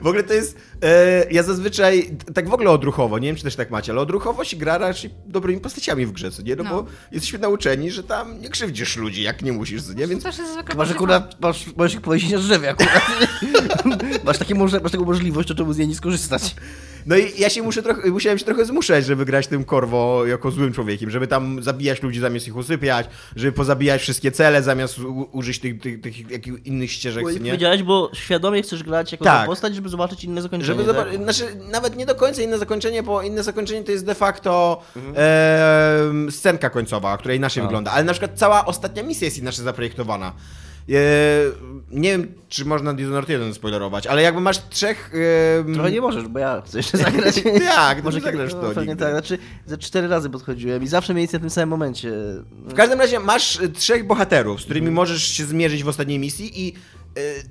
W, 0.01 0.07
ogóle, 0.07 0.23
to 0.23 0.33
jest, 0.33 0.57
e, 0.83 1.25
ja 1.31 1.43
zazwyczaj, 1.43 2.17
tak 2.33 2.49
w 2.49 2.53
ogóle 2.53 2.69
odruchowo, 2.69 3.19
nie 3.19 3.27
wiem 3.27 3.35
czy 3.35 3.43
też 3.43 3.55
tak 3.55 3.71
macie, 3.71 3.91
ale 3.91 4.01
odruchowo 4.01 4.43
się 4.43 4.57
gra 4.57 4.77
raczej 4.77 5.09
dobrymi 5.25 5.59
postaciami 5.61 6.05
w 6.05 6.11
grze, 6.11 6.31
co 6.31 6.41
nie? 6.41 6.55
No, 6.55 6.63
No. 6.63 6.69
bo 6.69 6.85
jesteśmy 7.11 7.39
nauczeni, 7.39 7.91
że 7.91 8.03
tam 8.03 8.41
nie 8.41 8.49
krzywdzisz 8.49 8.97
ludzi, 8.97 9.23
jak 9.23 9.41
nie 9.41 9.51
musisz, 9.53 9.83
co 9.83 9.93
nie? 9.93 10.07
Więc 10.07 10.23
To 10.23 10.29
też 10.29 10.37
jest 10.39 10.53
zwykle 10.53 10.75
pozytywne. 10.75 10.99
kurwa 10.99 11.29
masz, 11.41 11.65
możesz 11.77 11.93
ich 11.93 12.01
powiesić 12.01 12.31
na 12.31 12.37
drzewie 12.37 12.69
akurat. 12.69 13.01
masz, 14.25 14.37
takie, 14.37 14.55
masz 14.55 14.71
taką 14.71 15.05
możliwość, 15.05 15.47
to 15.47 15.55
czemu 15.55 15.73
z 15.73 15.77
niej 15.77 15.87
nie 15.87 15.95
skorzystać? 15.95 16.55
No 17.09 17.17
i 17.17 17.33
ja 17.41 17.49
się 17.49 17.61
muszę 17.61 17.83
trochę, 17.83 18.09
musiałem 18.11 18.39
się 18.39 18.45
trochę 18.45 18.65
zmuszać, 18.65 19.05
żeby 19.05 19.25
grać 19.25 19.47
tym 19.47 19.63
Korwo 19.63 20.25
jako 20.25 20.51
złym 20.51 20.73
człowiekiem, 20.73 21.09
żeby 21.09 21.27
tam 21.27 21.63
zabijać 21.63 22.03
ludzi 22.03 22.19
zamiast 22.19 22.47
ich 22.47 22.55
usypiać, 22.55 23.07
żeby 23.35 23.51
pozabijać 23.51 24.01
wszystkie 24.01 24.31
cele 24.31 24.63
zamiast 24.63 24.99
u, 24.99 25.29
użyć 25.31 25.59
tych, 25.59 25.81
tych, 25.81 26.01
tych, 26.01 26.31
jakich 26.31 26.65
innych 26.65 26.91
ścieżek, 26.91 27.23
Bo 27.23 27.31
nie? 27.31 27.39
Powiedziałeś, 27.39 27.83
bo 27.83 28.09
świadomie 28.13 28.61
chcesz 28.61 28.83
grać 28.83 29.11
jako 29.11 29.25
Tak. 29.25 29.41
ta 29.41 29.45
postać, 29.45 29.75
żeby 29.75 29.89
zobaczyć 29.89 30.23
inne 30.23 30.41
zakończenie. 30.41 30.67
Żeby 30.67 30.83
tak? 30.85 30.95
zobaczyć, 30.95 31.21
znaczy 31.23 31.43
nawet 31.71 31.95
nie 31.95 32.05
do 32.05 32.15
końca 32.15 32.41
inne 32.41 32.57
zakończenie, 32.57 33.03
bo 33.03 33.21
inne 33.21 33.43
zakończenie 33.43 33.83
to 33.83 33.91
jest 33.91 34.05
de 34.05 34.15
facto 34.15 34.81
Mhm. 34.95 35.15
em, 36.09 36.31
scenka 36.31 36.69
końcowa, 36.69 37.17
która 37.17 37.33
inaczej 37.33 37.63
A. 37.63 37.65
wygląda, 37.65 37.91
ale 37.91 38.03
na 38.03 38.11
przykład 38.13 38.31
cała 38.35 38.65
ostatnia 38.65 39.03
misja 39.03 39.25
jest 39.25 39.37
inaczej 39.37 39.63
zaprojektowana. 39.65 40.33
Nie 41.91 42.11
wiem, 42.11 42.33
czy 42.49 42.65
można 42.65 42.93
Dishonored 42.93 43.29
1 43.29 43.53
spoilerować, 43.53 44.07
ale 44.07 44.21
jakby 44.21 44.41
masz 44.41 44.69
trzech... 44.69 45.11
E, 45.69 45.73
Trochę 45.73 45.91
nie 45.91 46.01
możesz, 46.01 46.27
bo 46.27 46.39
ja 46.39 46.61
chcę 46.65 46.77
jeszcze 46.77 46.97
zagrać. 47.07 47.41
Jak? 47.63 48.03
Może 48.03 48.17
Nie 48.17 48.23
zagrasz 48.23 48.53
no, 48.53 48.61
to 48.61 48.67
Pewnie 48.67 48.81
nigdy. 48.89 49.03
tak, 49.03 49.11
znaczy 49.11 49.37
za 49.65 49.77
cztery 49.77 50.07
razy 50.07 50.29
podchodziłem 50.29 50.83
i 50.83 50.87
zawsze 50.87 51.13
mieliście 51.13 51.37
na 51.37 51.41
tym 51.41 51.49
samym 51.49 51.69
momencie. 51.69 52.11
W 52.65 52.73
każdym 52.73 52.99
razie 52.99 53.19
masz 53.19 53.59
y, 53.59 53.69
trzech 53.69 54.07
bohaterów, 54.07 54.61
z 54.61 54.63
którymi 54.65 54.87
Mhm. 54.87 54.95
możesz 54.95 55.23
się 55.23 55.45
zmierzyć 55.45 55.83
w 55.83 55.87
ostatniej 55.87 56.19
misji 56.19 56.67
i 56.67 56.73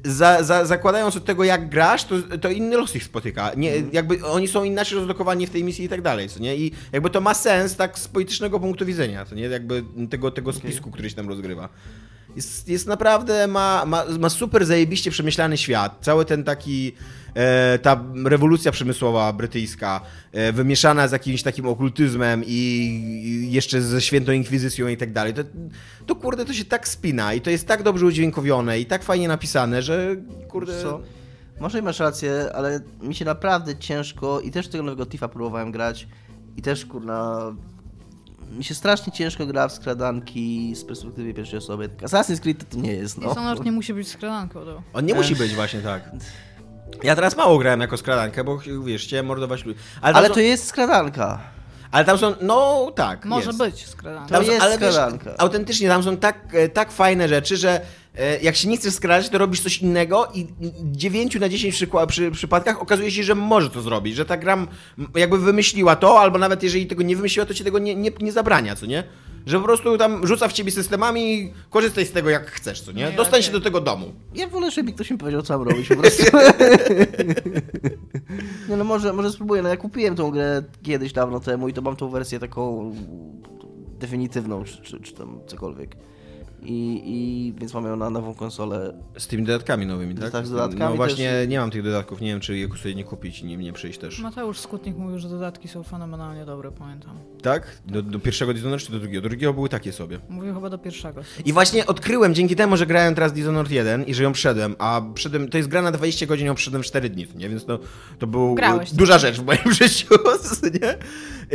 y, 0.05 0.11
za, 0.11 0.42
za, 0.42 0.64
zakładając 0.64 1.16
od 1.16 1.24
tego, 1.24 1.44
jak 1.44 1.68
grasz, 1.68 2.05
to, 2.05 2.14
to 2.40 2.51
inny 2.51 2.77
los 2.77 2.96
ich 2.96 3.05
spotyka. 3.05 3.51
Nie, 3.57 3.72
Mhm. 3.72 3.90
jakby 3.94 4.24
oni 4.27 4.48
są 4.48 4.64
inaczej 4.64 4.98
rozlokowani 4.98 5.46
w 5.46 5.51
tej 5.51 5.64
misji 5.64 5.85
i 5.85 5.88
tak 5.88 6.03
dalej, 6.03 6.29
co 6.29 6.40
nie? 6.40 6.57
I 6.57 6.72
jakby 6.92 7.11
to 7.11 7.20
ma 7.20 7.35
sens 7.35 7.77
tak 7.77 7.98
z 7.98 8.09
politycznego 8.09 8.61
punktu 8.61 8.87
widzenia, 8.87 9.24
co 9.24 9.35
nie? 9.35 9.42
Jakby 9.42 9.85
tego, 10.11 10.31
tego 10.31 10.53
spisku, 10.53 10.90
który 10.90 11.11
się 11.11 11.16
tam 11.16 11.29
rozgrywa. 11.29 11.68
Jest, 12.38 12.68
jest 12.68 12.87
naprawdę, 12.87 13.46
ma, 13.46 13.85
ma, 13.85 14.05
ma 14.18 14.29
super 14.29 14.66
zajebiście 14.66 15.11
przemyślany 15.11 15.57
świat. 15.57 15.98
Cały 16.01 16.24
ten 16.24 16.44
taki, 16.44 16.92
e, 17.35 17.79
ta 17.79 18.05
rewolucja 18.24 18.72
przemysłowa 18.72 19.33
brytyjska, 19.33 20.01
e, 20.33 20.53
wymieszana 20.53 21.09
z 21.09 21.12
jakimś 21.12 21.42
takim 21.42 21.66
okultyzmem 21.66 22.42
i, 22.46 23.48
jeszcze 23.51 23.83
ze 23.83 24.01
świętą 24.01 24.33
inkwizycją 24.33 24.88
i 24.88 24.96
tak 24.96 25.12
dalej. 25.12 25.35
To, 25.35 25.42
to 26.07 26.16
kurde, 26.16 26.44
to 26.44 26.53
się 26.53 26.64
tak 26.64 26.88
spina 26.88 27.35
i 27.35 27.40
to 27.40 27.51
jest 27.51 27.66
tak 27.66 27.83
dobrze 27.83 28.07
udźwiękowione 28.07 28.81
i 28.81 28.87
tak 28.87 29.03
fajnie 29.03 29.29
napisane, 29.29 29.83
że 29.83 30.16
kurde... 30.48 30.83
Co? 30.83 31.01
Może 31.61 31.79
i 31.79 31.83
masz 31.83 32.01
rację, 32.01 32.51
ale 32.55 32.81
mi 33.03 33.14
się 33.14 33.24
naprawdę 33.24 33.77
ciężko 33.77 34.40
i 34.40 34.51
też 34.51 34.68
tego 34.68 34.85
nowego 34.85 35.07
Tifa 35.07 35.29
próbowałem 35.29 35.72
grać 35.72 36.09
i 36.57 36.62
też 36.62 36.87
kurna 36.87 37.40
mi 38.51 38.65
się 38.65 38.75
strasznie 38.75 39.13
ciężko 39.13 39.47
gra 39.47 39.69
w 39.69 39.73
skradanki 39.73 40.75
z 40.77 40.85
perspektywy 40.85 41.35
pierwszej 41.35 41.59
osoby. 41.59 41.89
Assassin's 41.89 42.41
Creed 42.41 42.59
to, 42.59 42.77
to 42.77 42.83
nie 42.83 42.93
jest, 42.93 43.19
no. 43.19 43.29
Dishonored 43.29 43.65
nie 43.65 43.73
musi 43.73 43.95
być 43.95 44.09
skradanką, 44.09 44.65
to. 44.65 44.83
On 44.93 45.07
nie 45.07 45.15
musi 45.15 45.37
być 45.37 45.55
właśnie 45.55 45.81
tak. 45.81 46.11
Ja 47.03 47.15
teraz 47.15 47.37
mało 47.37 47.59
grałem 47.59 47.81
jako 47.81 47.97
skradankę, 47.97 48.45
bo 48.45 48.59
wiesz, 48.85 49.05
chciałem 49.05 49.27
mordować 49.27 49.65
ludzi. 49.65 49.79
Ale, 50.01 50.13
tam 50.15 50.19
Ale 50.19 50.29
są, 50.29 50.35
to 50.35 50.41
jest 50.41 50.67
skradanka. 50.67 51.41
ale 51.91 52.05
tam 52.05 52.19
są, 52.19 52.35
no 52.41 52.91
tak, 52.97 53.25
Może 53.25 53.47
jest. 53.47 53.59
być 53.59 53.87
skradanką. 53.87 54.35
To 54.35 54.45
są- 54.45 54.51
jest 54.51 54.63
ale 54.63 54.79
wiesz, 54.79 54.95
skradanka. 54.95 55.35
autentycznie 55.39 55.89
tam 55.89 56.03
są 56.03 56.17
tak, 56.17 56.55
e, 56.55 56.69
tak 56.69 56.93
fajne 56.93 57.29
rzeczy, 57.29 57.57
że 57.57 57.81
jak 58.42 58.57
się 58.57 58.68
nie 58.68 58.76
chcesz 58.76 58.94
skradać, 58.94 59.28
to 59.28 59.38
robisz 59.38 59.61
coś 59.61 59.78
innego 59.78 60.28
i 60.35 60.46
9 60.83 61.40
na 61.40 61.48
10 61.48 61.74
przykła- 61.74 62.07
przy, 62.07 62.31
przypadkach 62.31 62.83
okazuje 62.83 63.11
się, 63.11 63.22
że 63.22 63.35
może 63.35 63.70
to 63.70 63.83
zrobić, 63.83 64.16
że 64.16 64.24
ta 64.24 64.37
gra 64.37 64.66
jakby 65.14 65.38
wymyśliła 65.38 65.96
to, 65.96 66.20
albo 66.20 66.38
nawet 66.38 66.62
jeżeli 66.62 66.87
tego 66.87 67.02
nie 67.02 67.16
wymyśliła, 67.16 67.46
to 67.46 67.54
ci 67.54 67.64
tego 67.64 67.78
nie, 67.78 67.94
nie, 67.94 68.11
nie 68.20 68.33
zabrania, 68.33 68.76
co 68.76 68.87
nie? 68.87 69.04
Że 69.46 69.59
po 69.59 69.64
prostu 69.64 69.98
tam 69.98 70.26
rzuca 70.26 70.48
w 70.48 70.52
ciebie 70.52 70.70
systemami 70.70 71.35
i 71.35 71.52
korzystaj 71.70 72.07
z 72.07 72.12
tego 72.12 72.31
jak 72.31 72.50
chcesz, 72.50 72.81
co 72.81 72.92
nie? 72.92 73.11
I 73.11 73.16
Dostań 73.16 73.42
się 73.42 73.52
do 73.52 73.61
tego 73.61 73.81
domu. 73.81 74.12
Ja 74.35 74.48
wolę, 74.48 74.70
żeby 74.70 74.92
ktoś 74.92 75.11
mi 75.11 75.18
powiedział, 75.18 75.42
co 75.42 75.59
mam 75.59 75.68
robić 75.68 75.88
po 75.88 75.96
prostu. 75.96 76.22
nie 78.68 78.76
no, 78.76 78.85
może, 78.85 79.12
może 79.12 79.33
spróbuję. 79.33 79.62
No 79.62 79.68
ja 79.68 79.76
kupiłem 79.76 80.16
tą 80.16 80.31
grę 80.31 80.62
kiedyś 80.83 81.12
dawno 81.12 81.40
temu 81.40 81.68
i 81.68 81.72
to 81.72 81.83
mam 81.83 81.96
tą 81.96 82.09
wersję 82.09 82.38
taką 82.38 82.94
definitywną, 83.98 84.64
czy, 84.64 84.83
czy, 84.83 85.00
czy 85.00 85.12
tam 85.12 85.40
cokolwiek. 85.46 85.96
I, 86.62 87.03
I 87.05 87.55
więc 87.61 87.75
mam 87.75 87.85
ją 87.85 87.97
na 87.97 88.11
nową 88.11 88.35
konsolę. 88.35 88.94
Z 89.18 89.27
tymi 89.27 89.44
dodatkami 89.44 89.87
nowymi, 89.87 90.14
tak? 90.14 90.31
Tak, 90.31 90.47
z 90.47 90.51
dodatkami 90.51 90.90
No 90.90 90.97
właśnie 90.97 91.31
też. 91.31 91.49
nie 91.49 91.59
mam 91.61 91.71
tych 91.71 91.83
dodatków, 91.83 92.21
nie 92.21 92.29
wiem 92.29 92.40
czy 92.40 92.57
je 92.59 92.68
sobie 92.68 92.94
nie 92.94 93.05
kupić 93.05 93.40
i 93.40 93.47
nie, 93.47 93.57
nie 93.57 93.73
przyjść 93.73 93.99
też. 93.99 94.21
Mateusz 94.21 94.59
Skutnik 94.59 94.97
mówił, 94.97 95.18
że 95.18 95.29
dodatki 95.29 95.68
są 95.68 95.83
fenomenalnie 95.83 96.44
dobre, 96.44 96.73
pamiętam. 96.73 97.18
Tak? 97.42 97.79
Do, 97.87 98.03
do 98.03 98.18
pierwszego 98.18 98.55
Dishonored 98.55 98.85
czy 98.87 98.92
do 98.92 98.99
drugiego? 98.99 99.23
Do 99.23 99.29
drugiego 99.29 99.55
były 99.55 99.68
takie 99.68 99.92
sobie. 99.92 100.18
Mówił 100.29 100.55
chyba 100.55 100.71
do 100.71 100.79
pierwszego. 100.79 101.21
I 101.44 101.53
właśnie 101.53 101.87
odkryłem 101.87 102.35
dzięki 102.35 102.57
temu, 102.57 102.77
że 102.77 102.87
grałem 102.87 103.14
teraz 103.14 103.33
Dishonored 103.33 103.73
1 103.73 104.05
i 104.05 104.14
że 104.14 104.23
ją 104.23 104.33
przeszedłem, 104.33 104.77
a 104.79 105.03
przeszedłem, 105.14 105.49
to 105.49 105.57
jest 105.57 105.68
gra 105.68 105.83
na 105.83 105.92
20 105.92 106.27
godzin, 106.27 106.47
ją 106.47 106.55
przeszedłem 106.55 106.83
w 106.83 106.87
4 106.87 107.11
dni, 107.11 107.27
nie? 107.37 107.49
Więc 107.49 107.64
to, 107.64 107.79
to 108.18 108.27
był 108.27 108.55
Grałeś, 108.55 108.92
duża 108.92 109.18
rzecz 109.18 109.40
w 109.40 109.44
moim 109.44 109.73
życiu, 109.81 110.14
nie? 110.83 110.90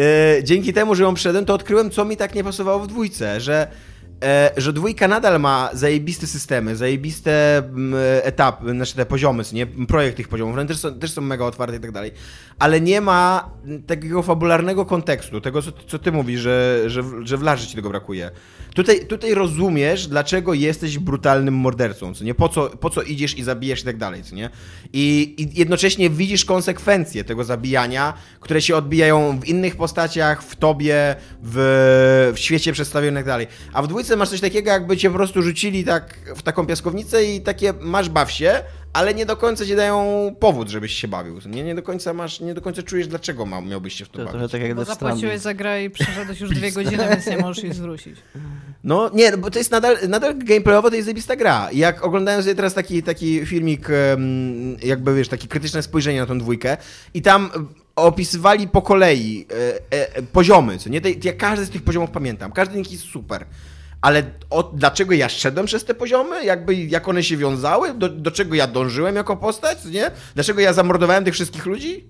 E, 0.04 0.44
dzięki 0.44 0.74
temu, 0.74 0.96
że 0.96 1.04
ją 1.04 1.14
przeszedłem, 1.14 1.46
to 1.46 1.54
odkryłem, 1.54 1.92
co 1.92 2.06
mi 2.06 2.18
tak 2.18 2.36
nie 2.36 2.44
pasowało 2.44 2.80
w 2.80 2.88
dwójce, 2.88 3.42
że 3.42 3.68
że 4.58 4.74
dwójka 4.74 5.08
nadal 5.08 5.40
ma 5.40 5.70
zajebiste 5.74 6.28
systemy, 6.28 6.76
zajebiste 6.76 7.58
mm, 7.58 7.94
etapy, 8.24 8.72
znaczy 8.72 8.96
te 8.96 9.06
poziomy, 9.06 9.44
nie? 9.54 9.66
Projekt 9.66 10.18
tych 10.18 10.28
poziomów, 10.28 10.54
one 10.54 10.66
też 10.66 10.78
są, 10.78 11.00
też 11.00 11.12
są 11.12 11.22
mega 11.22 11.46
otwarte 11.46 11.78
i 11.78 11.80
tak 11.80 11.92
dalej, 11.92 12.12
ale 12.60 12.82
nie 12.82 13.02
ma 13.02 13.50
takiego 13.88 14.24
fabularnego 14.24 14.86
kontekstu, 14.86 15.42
tego 15.42 15.62
co, 15.62 15.72
co 15.72 16.00
ty 16.00 16.12
mówisz, 16.12 16.42
że, 16.42 16.84
że, 16.88 17.04
że 17.24 17.38
w 17.38 17.42
Larze 17.42 17.68
ci 17.68 17.76
tego 17.76 17.90
brakuje. 17.90 18.32
Tutaj, 18.76 19.06
tutaj 19.06 19.34
rozumiesz, 19.34 20.08
dlaczego 20.08 20.54
jesteś 20.54 21.00
brutalnym 21.00 21.54
mordercą, 21.54 22.14
co 22.14 22.24
nie? 22.24 22.34
Po 22.34 22.50
co, 22.50 22.70
po 22.70 22.90
co 22.90 23.02
idziesz 23.02 23.38
i 23.38 23.44
zabijesz 23.44 23.82
i 23.82 23.86
tak 23.86 23.98
dalej, 23.98 24.24
co 24.24 24.36
nie? 24.36 24.50
I, 24.94 25.36
I 25.38 25.60
jednocześnie 25.60 26.10
widzisz 26.10 26.46
konsekwencje 26.46 27.24
tego 27.24 27.44
zabijania, 27.44 28.14
które 28.40 28.62
się 28.62 28.76
odbijają 28.76 29.40
w 29.40 29.46
innych 29.46 29.76
postaciach, 29.76 30.44
w 30.44 30.56
tobie, 30.56 31.16
w, 31.44 32.32
w 32.36 32.40
świecie 32.40 32.74
przedstawionym 32.74 33.14
i 33.14 33.18
tak 33.18 33.26
dalej. 33.26 33.48
A 33.74 33.82
w 33.82 33.88
dwójce 33.88 34.13
masz 34.18 34.30
coś 34.30 34.42
takiego, 34.42 34.72
jakby 34.72 34.98
cię 34.98 35.10
po 35.10 35.16
prostu 35.16 35.42
rzucili 35.42 35.84
tak 35.84 36.16
w 36.36 36.42
taką 36.44 36.66
piaskownicę 36.66 37.26
i 37.26 37.42
takie 37.42 37.74
masz 37.82 38.10
baw 38.10 38.32
się, 38.32 38.64
ale 38.94 39.14
nie 39.14 39.26
do 39.26 39.38
końca 39.38 39.66
ci 39.66 39.76
dają 39.76 40.06
powód, 40.40 40.70
żebyś 40.70 40.94
się 40.94 41.08
bawił. 41.08 41.40
Nie, 41.46 41.64
nie 41.64 41.76
do 41.76 41.84
końca 41.84 42.14
masz, 42.14 42.40
nie 42.40 42.54
do 42.54 42.62
końca 42.62 42.84
czujesz, 42.84 43.08
dlaczego 43.08 43.46
ma, 43.46 43.62
miałbyś 43.62 43.94
się 43.94 44.06
w 44.06 44.10
to 44.10 44.26
To 44.26 44.34
bawić. 44.34 44.52
tak 44.52 44.62
jak 44.62 44.76
Bo 44.76 44.86
zapłaciłeś 44.86 45.40
za 45.42 45.54
grę 45.54 45.84
i 45.84 45.90
przeszedłeś 45.90 46.40
już 46.42 46.50
dwie 46.50 46.72
godziny, 46.82 47.08
więc 47.10 47.28
nie 47.28 47.38
możesz 47.38 47.64
jej 47.64 47.74
zwrócić. 47.74 48.16
No 48.84 49.10
nie, 49.14 49.38
bo 49.38 49.52
to 49.52 49.60
jest 49.60 49.72
nadal, 49.72 49.98
nadal 50.10 50.38
gameplayowo 50.38 50.90
to 50.90 50.96
jest 50.96 51.06
zajebista 51.06 51.36
gra. 51.36 51.70
Jak 51.72 52.04
oglądałem 52.06 52.42
sobie 52.44 52.56
teraz 52.56 52.74
taki, 52.74 53.04
taki 53.04 53.46
filmik, 53.46 53.88
jakby 54.84 55.16
wiesz, 55.16 55.28
takie 55.28 55.48
krytyczne 55.48 55.84
spojrzenie 55.84 56.20
na 56.20 56.26
tą 56.26 56.40
dwójkę 56.40 56.78
i 57.14 57.22
tam 57.22 57.50
opisywali 57.96 58.68
po 58.68 58.82
kolei 58.82 59.46
e, 59.92 59.98
e, 60.18 60.22
poziomy, 60.24 60.78
co 60.78 60.90
nie? 60.90 61.02
Te- 61.02 61.12
Ja 61.24 61.34
każdy 61.34 61.66
z 61.66 61.70
tych 61.70 61.82
poziomów 61.84 62.10
pamiętam, 62.12 62.52
każdy 62.52 62.74
z 62.74 62.78
nich 62.78 62.92
jest 62.92 63.04
super. 63.04 63.46
Ale 64.04 64.24
o, 64.50 64.64
dlaczego 64.64 65.14
ja 65.14 65.30
szedłem 65.30 65.66
przez 65.66 65.86
te 65.86 65.94
poziomy? 65.94 66.46
Jakby, 66.46 66.76
jak 66.76 67.08
one 67.08 67.24
się 67.24 67.38
wiązały? 67.38 67.94
Do, 67.94 68.10
do 68.10 68.32
czego 68.32 68.56
ja 68.56 68.68
dążyłem 68.68 69.16
jako 69.16 69.38
postać? 69.38 69.86
Nie? 69.86 70.12
Dlaczego 70.36 70.62
ja 70.62 70.74
zamordowałem 70.74 71.24
tych 71.26 71.34
wszystkich 71.34 71.66
ludzi? 71.66 72.10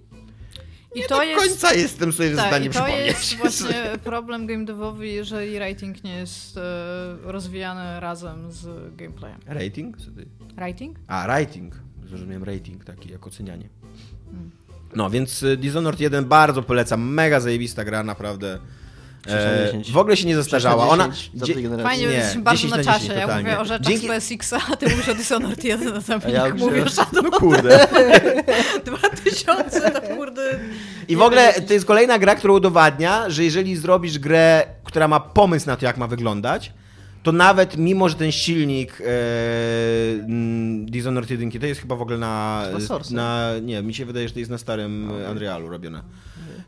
I 0.95 0.99
Nie 0.99 1.07
to 1.07 1.15
do 1.15 1.23
jest... 1.23 1.41
końca 1.41 1.73
jestem 1.73 2.13
sobie 2.13 2.29
w 2.29 2.35
Tak, 2.35 2.47
stanie 2.47 2.65
i 2.65 2.69
to 2.69 2.87
jest 2.87 3.35
właśnie 3.41 3.75
problem 4.03 4.47
game 4.47 4.65
jeżeli 5.01 5.59
rating 5.59 6.03
nie 6.03 6.15
jest 6.15 6.57
e, 6.57 6.61
rozwijany 7.23 7.99
razem 7.99 8.51
z 8.51 8.95
gameplayem. 8.95 9.39
Rating? 9.45 9.97
Rating? 10.57 10.97
A, 11.07 11.27
rating. 11.27 11.73
Zrozumiałem 12.05 12.43
rating 12.43 12.85
taki, 12.85 13.11
jak 13.11 13.27
ocenianie. 13.27 13.69
No, 14.95 15.09
więc 15.09 15.43
y, 15.43 15.57
Dishonored 15.57 15.99
1 15.99 16.25
bardzo 16.25 16.63
polecam. 16.63 17.01
Mega 17.13 17.39
zajebista 17.39 17.83
gra, 17.83 18.03
naprawdę. 18.03 18.59
E, 19.27 19.65
10. 19.65 19.91
w 19.91 19.97
ogóle 19.97 20.17
się 20.17 20.27
nie 20.27 20.35
zestarzała. 20.35 20.87
Ona. 20.87 21.09
10 21.09 21.31
za 21.35 21.45
dzie- 21.45 21.53
tej 21.53 21.63
generacji. 21.63 21.89
Fajnie, 21.89 22.07
nie, 22.07 22.13
jesteśmy 22.13 22.41
bardzo 22.41 22.57
10 22.57 22.71
na 22.71 22.77
na 22.77 22.83
czasie. 22.83 22.99
10 22.99 23.15
ja 23.19 23.21
totalnie. 23.21 23.43
mówię 23.49 23.59
o 23.59 23.65
rzeczach 23.65 23.87
Dzięki- 23.87 24.07
z 24.07 24.09
PSX-a, 24.09 24.59
a 24.73 24.75
ty 24.75 24.89
mówisz 24.89 25.09
o 25.09 25.15
Dishonored 25.15 25.63
1, 25.63 25.93
następnie 25.93 26.29
A 26.29 26.33
ja 26.33 26.47
ja 26.47 26.53
mówię 26.53 26.83
o 26.85 27.21
No 27.23 27.31
kurde. 27.31 27.87
2000, 28.85 29.91
to 29.91 30.01
kurde... 30.01 30.59
I 31.07 31.15
w 31.15 31.21
ogóle 31.21 31.53
to 31.53 31.73
jest 31.73 31.85
kolejna 31.85 32.19
gra, 32.19 32.35
która 32.35 32.53
udowadnia, 32.53 33.29
że 33.29 33.43
jeżeli 33.43 33.75
zrobisz 33.75 34.19
grę, 34.19 34.63
która 34.83 35.07
ma 35.07 35.19
pomysł 35.19 35.67
na 35.67 35.75
to, 35.75 35.85
jak 35.85 35.97
ma 35.97 36.07
wyglądać, 36.07 36.71
to 37.23 37.31
nawet 37.31 37.77
mimo, 37.77 38.09
że 38.09 38.15
ten 38.15 38.31
silnik 38.31 39.01
e, 39.01 39.05
Dishonored 40.85 41.29
1 41.29 41.51
to 41.51 41.65
jest 41.65 41.81
chyba 41.81 41.95
w 41.95 42.01
ogóle 42.01 42.17
na, 42.17 42.63
na... 43.11 43.51
Nie, 43.61 43.81
mi 43.81 43.93
się 43.93 44.05
wydaje, 44.05 44.27
że 44.27 44.33
to 44.33 44.39
jest 44.39 44.51
na 44.51 44.57
starym 44.57 45.11
e, 45.25 45.31
Unrealu 45.31 45.69
robione. 45.69 46.01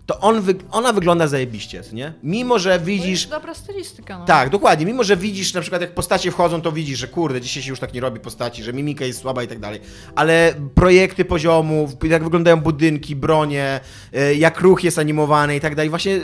To 0.05 0.19
on 0.19 0.41
wy, 0.41 0.55
ona 0.71 0.93
wygląda 0.93 1.27
zajebiście, 1.27 1.81
nie? 1.93 2.13
Mimo, 2.23 2.59
że 2.59 2.79
To 2.79 2.85
widzisz... 2.85 3.07
jest 3.21 3.29
dobra 3.29 3.53
stylistyka, 3.53 4.19
no. 4.19 4.25
Tak, 4.25 4.49
dokładnie. 4.49 4.85
Mimo, 4.85 5.03
że 5.03 5.17
widzisz, 5.17 5.53
na 5.53 5.61
przykład 5.61 5.81
jak 5.81 5.93
postacie 5.93 6.31
wchodzą, 6.31 6.61
to 6.61 6.71
widzisz, 6.71 6.99
że 6.99 7.07
kurde, 7.07 7.41
dzisiaj 7.41 7.63
się 7.63 7.69
już 7.69 7.79
tak 7.79 7.93
nie 7.93 8.01
robi 8.01 8.19
postaci, 8.19 8.63
że 8.63 8.73
mimika 8.73 9.05
jest 9.05 9.19
słaba 9.19 9.43
i 9.43 9.47
tak 9.47 9.59
dalej. 9.59 9.79
Ale 10.15 10.53
projekty 10.75 11.25
poziomów, 11.25 11.91
jak 12.03 12.23
wyglądają 12.23 12.57
budynki, 12.61 13.15
bronie, 13.15 13.79
y, 14.15 14.35
jak 14.35 14.61
ruch 14.61 14.83
jest 14.83 14.99
animowany 14.99 15.55
i 15.55 15.59
tak 15.59 15.75
dalej. 15.75 15.89
Właśnie 15.89 16.19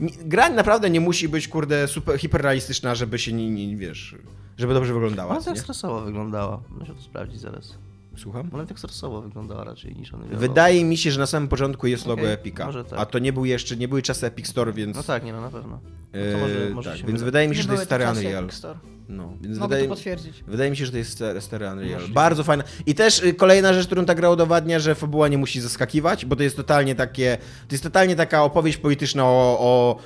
nie- 0.00 0.12
gra 0.24 0.48
naprawdę 0.50 0.90
nie 0.90 1.00
musi 1.00 1.28
być, 1.28 1.48
kurde, 1.48 1.88
super, 1.88 2.18
hiperrealistyczna, 2.18 2.94
żeby 2.94 3.18
się 3.18 3.32
nie, 3.32 3.50
nie 3.56 3.76
wiesz, 3.76 4.16
żeby 4.56 4.74
dobrze 4.74 4.94
wyglądała. 4.94 5.32
Ona 5.32 5.44
tak 5.44 5.58
stresowo 5.58 6.00
wyglądała. 6.00 6.62
Muszę 6.80 6.94
to 6.94 7.00
sprawdzić 7.00 7.40
zaraz. 7.40 7.78
Słucham? 8.16 8.50
Ona 8.52 8.66
tak 8.66 8.78
stresowo 8.78 9.22
wyglądała 9.22 9.64
raczej 9.64 9.96
niż 9.96 10.14
one 10.14 10.26
Wydaje 10.26 10.84
mi 10.84 10.96
się, 10.96 11.10
że 11.10 11.20
na 11.20 11.26
samym 11.26 11.48
początku 11.48 11.86
jest 11.86 12.06
logo 12.06 12.22
Okej, 12.22 12.34
Epica, 12.34 12.66
może 12.66 12.84
tak. 12.84 12.98
a 12.98 13.06
to 13.06 13.18
nie 13.18 13.32
był 13.32 13.44
jeszcze, 13.44 13.76
nie 13.76 13.88
były 13.88 14.02
czasy 14.02 14.26
Epic 14.26 14.48
Store, 14.48 14.72
więc... 14.72 14.96
No 14.96 15.02
tak, 15.02 15.24
nie 15.24 15.32
no, 15.32 15.40
na 15.40 15.50
pewno. 15.50 15.80
No 16.14 16.32
to 16.32 16.38
może, 16.38 16.70
może 16.74 16.90
tak, 16.90 16.98
się 16.98 17.06
więc 17.06 17.22
wydaje 17.22 17.48
mi 17.48 17.56
się, 17.56 17.62
że 17.62 17.68
to 17.68 17.74
jest 17.74 17.84
stary 17.84 18.04
Unreal. 18.08 18.44
Epic 18.44 18.56
Store. 18.56 18.78
No, 19.08 19.32
więc 19.40 19.58
Mogę 19.58 19.68
wydaje, 19.68 19.88
to 19.88 19.94
potwierdzić. 19.94 20.44
wydaje 20.46 20.70
mi 20.70 20.76
się, 20.76 20.86
że 20.86 20.92
to 20.92 20.98
jest 20.98 21.10
stary, 21.12 21.40
stary 21.40 21.68
Unreal. 21.70 22.00
Bardzo 22.08 22.44
fajne. 22.44 22.64
I 22.86 22.94
też 22.94 23.22
y, 23.22 23.34
kolejna 23.34 23.72
rzecz, 23.72 23.86
którą 23.86 24.04
ta 24.04 24.14
gra 24.14 24.30
udowadnia, 24.30 24.78
że 24.78 24.94
fabuła 24.94 25.28
nie 25.28 25.38
musi 25.38 25.60
zaskakiwać, 25.60 26.24
bo 26.24 26.36
to 26.36 26.42
jest 26.42 26.56
totalnie 26.56 26.94
takie, 26.94 27.38
to 27.68 27.74
jest 27.74 27.84
totalnie 27.84 28.16
taka 28.16 28.42
opowieść 28.44 28.78
polityczna 28.78 29.24
o, 29.24 29.56
o, 29.60 29.98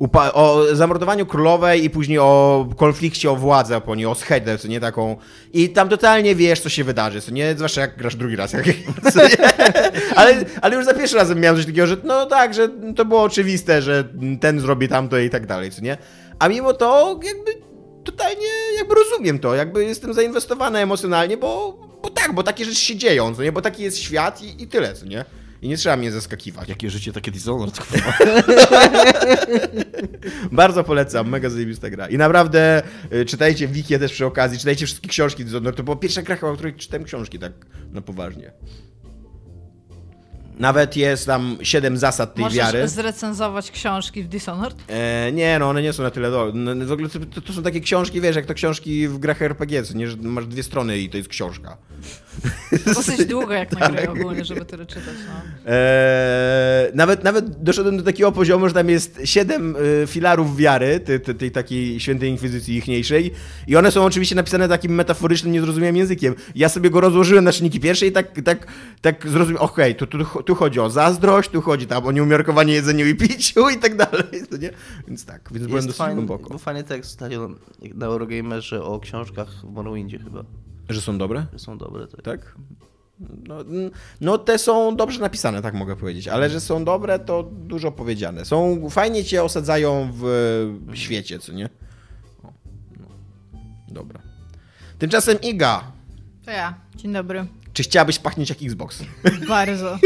upa- 0.00 0.30
o 0.34 0.62
zamordowaniu 0.72 1.26
królowej 1.26 1.84
i 1.84 1.90
później 1.90 2.18
o 2.18 2.68
konflikcie 2.76 3.30
o 3.30 3.36
władzę 3.36 3.80
po 3.80 3.94
niej, 3.94 4.06
o 4.06 4.14
schedę, 4.14 4.58
co 4.58 4.68
nie 4.68 4.80
taką. 4.80 5.16
I 5.52 5.68
tam 5.70 5.88
totalnie 5.88 6.34
wiesz, 6.34 6.60
co 6.60 6.68
się 6.68 6.84
wydarzy, 6.84 7.20
co 7.20 7.30
nie? 7.30 7.54
Zwłaszcza 7.54 7.80
jak 7.80 7.96
grasz 7.96 8.16
drugi 8.16 8.36
raz. 8.36 8.52
Jak, 8.52 8.64
ale, 10.16 10.44
ale 10.62 10.76
już 10.76 10.84
za 10.84 10.94
pierwszy 10.94 11.16
razem 11.16 11.40
miałem 11.40 11.56
coś 11.56 11.66
takiego, 11.66 11.86
że 11.86 11.96
no 12.04 12.26
tak, 12.26 12.54
że 12.54 12.68
to 12.96 13.04
było 13.04 13.22
oczywiste, 13.22 13.82
że 13.82 14.04
ten 14.40 14.60
zrobi 14.60 14.88
tamto 14.88 15.18
i 15.18 15.30
tak 15.30 15.46
dalej, 15.46 15.70
co 15.70 15.82
nie? 15.82 15.96
A 16.38 16.48
mimo 16.48 16.72
to 16.72 17.20
jakby 17.24 17.73
totalnie 18.04 18.46
jakby 18.78 18.94
rozumiem 18.94 19.38
to, 19.38 19.54
jakby 19.54 19.84
jestem 19.84 20.14
zainwestowany 20.14 20.78
emocjonalnie, 20.78 21.36
bo, 21.36 21.78
bo 22.02 22.10
tak, 22.10 22.34
bo 22.34 22.42
takie 22.42 22.64
rzeczy 22.64 22.80
się 22.80 22.96
dzieją, 22.96 23.34
co 23.34 23.42
nie? 23.42 23.52
Bo 23.52 23.62
taki 23.62 23.82
jest 23.82 23.98
świat 23.98 24.42
i, 24.42 24.62
i 24.62 24.66
tyle, 24.66 24.94
co 24.94 25.06
nie? 25.06 25.24
I 25.62 25.68
nie 25.68 25.76
trzeba 25.76 25.96
mnie 25.96 26.12
zaskakiwać. 26.12 26.68
Jakie 26.68 26.90
życie, 26.90 27.12
takie 27.12 27.30
Dishonored. 27.30 27.78
Bardzo 30.52 30.84
polecam, 30.84 31.28
mega 31.28 31.50
zajebista 31.50 31.90
gra. 31.90 32.08
I 32.08 32.18
naprawdę 32.18 32.82
y, 33.12 33.24
czytajcie 33.24 33.68
Wikię 33.68 33.98
też 33.98 34.12
przy 34.12 34.26
okazji, 34.26 34.58
czytajcie 34.58 34.86
wszystkie 34.86 35.08
książki 35.08 35.44
Dishonored. 35.44 35.76
To 35.76 35.82
była 35.82 35.96
pierwsza 35.96 36.22
gra, 36.22 36.38
o 36.40 36.54
której 36.54 36.74
czytałem 36.74 37.04
książki 37.04 37.38
tak 37.38 37.52
na 37.92 38.00
poważnie. 38.00 38.52
Nawet 40.58 40.96
jest 40.96 41.26
tam 41.26 41.56
siedem 41.62 41.96
zasad 41.98 42.34
tej 42.34 42.44
Możesz 42.44 42.58
wiary. 42.58 42.88
zrecenzować 42.88 43.70
książki 43.70 44.22
w 44.22 44.28
Dishonored? 44.28 44.76
E, 44.88 45.32
nie, 45.32 45.58
no 45.58 45.68
one 45.68 45.82
nie 45.82 45.92
są 45.92 46.02
na 46.02 46.10
tyle 46.10 46.30
do. 46.30 46.52
No, 46.54 46.86
w 46.86 46.92
ogóle 46.92 47.08
to, 47.08 47.18
to, 47.34 47.40
to 47.40 47.52
są 47.52 47.62
takie 47.62 47.80
książki, 47.80 48.20
wiesz, 48.20 48.36
jak 48.36 48.46
to 48.46 48.54
książki 48.54 49.08
w 49.08 49.18
grach 49.18 49.42
RPG, 49.42 49.82
nie, 49.94 50.08
że 50.08 50.16
masz 50.16 50.46
dwie 50.46 50.62
strony 50.62 50.98
i 50.98 51.10
to 51.10 51.16
jest 51.16 51.28
książka. 51.28 51.76
Dosyć 52.86 53.24
długo 53.26 53.52
jak 53.52 53.72
na 53.72 53.80
Tak. 53.80 53.92
grę 53.92 54.10
ogólnie, 54.10 54.44
żeby 54.44 54.64
tyle 54.64 54.86
czytać. 54.86 55.14
No. 55.28 55.72
Eee, 55.72 56.90
nawet, 56.94 57.24
nawet 57.24 57.62
doszedłem 57.62 57.96
do 57.96 58.02
takiego 58.02 58.32
poziomu, 58.32 58.68
że 58.68 58.74
tam 58.74 58.88
jest 58.88 59.20
siedem 59.24 59.76
y, 59.76 60.06
filarów 60.06 60.56
wiary, 60.56 61.00
tej, 61.00 61.20
tej, 61.20 61.50
takiej 61.50 62.00
świętej 62.00 62.30
inkwizycji 62.30 62.76
ichniejszej 62.76 63.30
i 63.66 63.76
one 63.76 63.90
są 63.90 64.04
oczywiście 64.04 64.34
napisane 64.34 64.68
takim 64.68 64.94
metaforycznym, 64.94 65.52
niezrozumiałym 65.52 65.96
językiem. 65.96 66.34
Ja 66.54 66.68
sobie 66.68 66.90
go 66.90 67.00
rozłożyłem 67.00 67.44
na 67.44 67.52
czynniki 67.52 67.80
pierwsze 67.80 68.06
i 68.06 68.12
tak, 68.12 68.40
tak, 68.44 68.66
tak 69.00 69.28
zrozumiałem, 69.28 69.68
okej, 69.68 69.94
tu, 69.94 70.06
tu, 70.06 70.42
tu 70.44 70.54
chodzi 70.54 70.80
o 70.80 70.90
zazdrość, 70.90 71.50
tu 71.50 71.60
chodzi 71.62 71.86
tam 71.86 72.06
o 72.06 72.12
nieumiarkowanie 72.12 72.72
jedzeniu 72.74 73.06
i 73.06 73.14
piciu 73.14 73.68
i 73.68 73.78
tak 73.78 73.96
dalej, 73.96 74.46
to 74.50 74.56
nie? 74.56 74.70
Więc 75.08 75.24
tak, 75.24 75.48
więc 75.52 75.66
byłem 75.66 75.82
dosyć 75.86 75.98
fajny, 75.98 76.14
głęboko. 76.14 76.48
był 76.48 76.58
fajny 76.58 76.84
tekst 76.84 77.10
ostatnio 77.10 77.48
na 77.94 78.06
Eurogamerze 78.06 78.82
o 78.84 79.00
książkach 79.00 79.48
w 79.50 79.64
Morrowindzie 79.64 80.18
chyba, 80.18 80.44
Że 80.88 81.00
są 81.00 81.18
dobre? 81.18 81.46
że 81.52 81.58
są 81.58 81.78
dobre. 81.78 82.06
Tak. 82.06 82.24
Tak? 82.24 82.54
No, 83.48 83.56
no 84.20 84.38
te 84.38 84.58
są 84.58 84.96
dobrze 84.96 85.20
napisane, 85.20 85.62
tak 85.62 85.74
mogę 85.74 85.96
powiedzieć, 85.96 86.28
ale 86.28 86.50
że 86.50 86.60
są 86.60 86.84
dobre, 86.84 87.18
to 87.18 87.42
dużo 87.42 87.92
powiedziane. 87.92 88.44
Są, 88.44 88.86
fajnie 88.90 89.24
cię 89.24 89.42
osadzają 89.44 90.10
w 90.12 90.26
świecie, 90.94 91.38
co 91.38 91.52
nie? 91.52 91.68
O, 92.42 92.52
no. 93.00 93.06
Dobra. 93.88 94.20
Tymczasem 94.98 95.40
Iga, 95.40 95.84
To 96.44 96.50
ja. 96.50 96.74
Dzień 96.96 97.12
dobry. 97.12 97.46
Czy 97.74 97.82
chciałabyś 97.82 98.18
pachnieć 98.18 98.48
jak 98.48 98.58
Xbox? 98.62 99.02
Bardzo. 99.48 99.98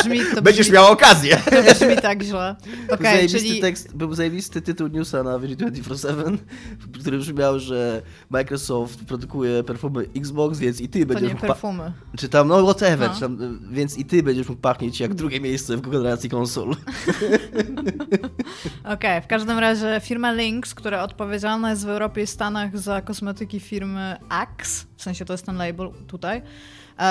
Brzmi, 0.00 0.20
to 0.34 0.42
Będziesz 0.42 0.66
brzmi, 0.66 0.74
miała 0.74 0.90
okazję. 0.90 1.36
to 1.66 1.74
brzmi 1.74 1.96
tak 2.02 2.22
źle. 2.22 2.56
Był 2.86 2.94
Okej, 2.94 3.06
zajebisty 3.12 3.38
czyli... 3.38 3.60
tekst, 3.60 3.96
był 3.96 4.14
zajebisty 4.14 4.62
tytuł 4.62 4.88
newsa 4.88 5.22
na 5.22 5.38
Virgin 5.38 5.68
24-7, 5.68 6.38
który 7.00 7.18
brzmiał, 7.18 7.58
że 7.60 8.02
Microsoft 8.30 9.04
produkuje 9.04 9.64
perfumy 9.64 10.06
Xbox, 10.16 10.58
więc 10.58 10.80
i 10.80 10.88
ty 10.88 11.00
To 11.00 11.06
będziesz 11.06 11.28
nie 11.28 11.34
mógł 11.34 11.40
pa- 11.40 11.52
perfumy. 11.52 11.92
czy 12.18 12.28
tam, 12.28 12.48
no 12.48 12.62
whatever, 12.62 13.10
No. 13.10 13.20
tam, 13.20 13.58
więc 13.70 13.98
i 13.98 14.04
ty 14.04 14.22
będziesz 14.22 14.48
mógł 14.48 14.60
pachnieć 14.60 15.00
jak 15.00 15.14
drugie 15.14 15.40
miejsce 15.40 15.76
w 15.76 15.80
generacji 15.80 16.30
konsol. 16.30 16.76
Okej, 18.84 19.22
w 19.22 19.26
każdym 19.26 19.58
razie 19.58 20.00
firma 20.02 20.32
Lynx, 20.32 20.74
która 20.74 21.02
odpowiedzialna 21.02 21.70
jest 21.70 21.84
w 21.84 21.88
Europie 21.88 22.22
i 22.22 22.26
Stanach 22.26 22.78
za 22.78 23.02
kosmetyki 23.02 23.60
firmy 23.60 24.16
Axe, 24.28 24.84
w 24.96 25.02
sensie 25.02 25.24
to 25.24 25.32
jest 25.32 25.46
ten 25.46 25.56
label 25.56 25.90
tutaj, 26.06 26.42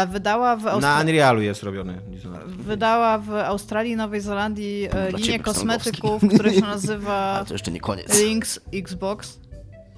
wydała 0.08 0.56
w, 0.56 0.64
Na 0.64 0.72
Austra- 0.72 1.02
Unrealu 1.02 1.42
jest 1.42 1.64
robiony. 1.64 2.00
Wydała 2.48 3.18
w 3.18 3.32
Australii 3.32 3.92
i 3.92 3.96
Nowej 3.96 4.22
Zelandii 4.22 4.86
e, 4.86 4.90
Dla 4.90 5.06
linię 5.08 5.20
ciebie, 5.24 5.40
kosmetyków, 5.40 6.22
które 6.34 6.54
się 6.54 6.62
nazywa 6.76 7.14
Ale 7.16 7.46
to 7.46 7.54
jeszcze 7.54 7.72
nie 7.72 7.80
koniec. 7.80 8.20
Lynx 8.22 8.60
Xbox. 8.74 9.40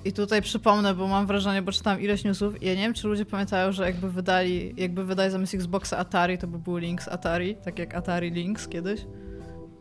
I 0.05 0.13
tutaj 0.13 0.41
przypomnę, 0.41 0.93
bo 0.93 1.07
mam 1.07 1.27
wrażenie, 1.27 1.61
bo 1.61 1.71
czytałam 1.71 2.01
ileś 2.01 2.23
newsów 2.23 2.63
i 2.63 2.65
ja 2.65 2.73
nie 2.73 2.81
wiem, 2.81 2.93
czy 2.93 3.07
ludzie 3.07 3.25
pamiętają, 3.25 3.71
że 3.71 3.85
jakby 3.85 4.11
wydali, 4.11 4.73
jakby 4.77 5.05
wydali 5.05 5.31
zamiast 5.31 5.53
Xboxa 5.53 5.97
Atari, 5.97 6.37
to 6.37 6.47
by 6.47 6.59
był 6.59 6.77
Lynx 6.77 7.07
Atari, 7.07 7.55
tak 7.55 7.79
jak 7.79 7.95
Atari 7.95 8.31
Lynx 8.31 8.67
kiedyś. 8.67 9.01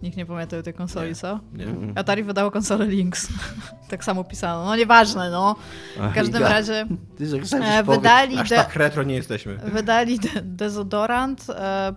Nikt 0.05 0.17
nie 0.17 0.27
pamięta 0.27 0.63
tej 0.63 0.75
konsoli, 0.75 1.09
Nie. 1.09 1.15
co? 1.15 1.41
Nie? 1.53 1.67
Atari 1.95 2.23
wydało 2.23 2.51
konsolę 2.51 2.87
Lynx. 2.87 3.29
tak 3.91 4.05
samo 4.05 4.25
pisano. 4.25 4.65
No 4.65 4.77
nieważne, 4.77 5.31
no. 5.31 5.57
W 5.97 6.15
każdym 6.15 6.41
Iga, 6.41 6.49
razie 6.49 6.87
Ty, 7.19 7.25
e, 7.63 7.83
wydali, 7.83 8.39
Aż 8.39 8.49
de- 8.51 8.57
tak 8.57 8.77
retro 8.77 9.03
nie 9.03 9.15
jesteśmy. 9.15 9.57
wydali 9.57 10.19
de- 10.19 10.43
dezodorant, 10.43 11.47
e, 11.51 11.95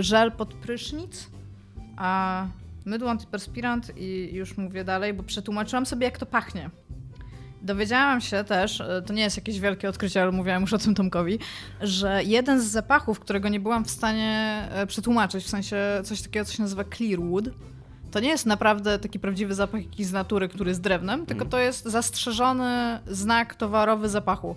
żel 0.00 0.32
pod 0.32 0.54
prysznic, 0.54 1.30
a 1.96 2.46
mydło 2.84 3.10
antyperspirant 3.10 3.92
i 3.96 4.28
już 4.32 4.56
mówię 4.56 4.84
dalej, 4.84 5.14
bo 5.14 5.22
przetłumaczyłam 5.22 5.86
sobie, 5.86 6.04
jak 6.04 6.18
to 6.18 6.26
pachnie. 6.26 6.70
Dowiedziałam 7.62 8.20
się 8.20 8.44
też, 8.44 8.80
e, 8.80 9.02
to 9.06 9.12
nie 9.12 9.22
jest 9.22 9.36
jakieś 9.36 9.60
wielkie 9.60 9.88
odkrycie, 9.88 10.22
ale 10.22 10.32
mówiłam 10.32 10.62
już 10.62 10.72
o 10.72 10.78
tym 10.78 10.94
Tomkowi, 10.94 11.38
że 11.80 12.24
jeden 12.24 12.60
z 12.60 12.64
zapachów, 12.64 13.20
którego 13.20 13.48
nie 13.48 13.60
byłam 13.60 13.84
w 13.84 13.90
stanie 13.90 14.62
e, 14.72 14.86
przetłumaczyć, 14.86 15.44
w 15.44 15.48
sensie 15.48 15.76
coś 16.04 16.22
takiego, 16.22 16.44
co 16.44 16.52
się 16.52 16.62
nazywa 16.62 16.84
clearwood, 16.84 17.44
to 18.10 18.20
nie 18.20 18.28
jest 18.28 18.46
naprawdę 18.46 18.98
taki 18.98 19.18
prawdziwy 19.18 19.54
zapach 19.54 19.82
jakiś 19.82 20.06
z 20.06 20.12
natury, 20.12 20.48
który 20.48 20.68
jest 20.70 20.80
drewnem, 20.80 21.26
tylko 21.26 21.44
to 21.44 21.58
jest 21.58 21.84
zastrzeżony 21.84 23.00
znak 23.06 23.54
towarowy 23.54 24.08
zapachu. 24.08 24.56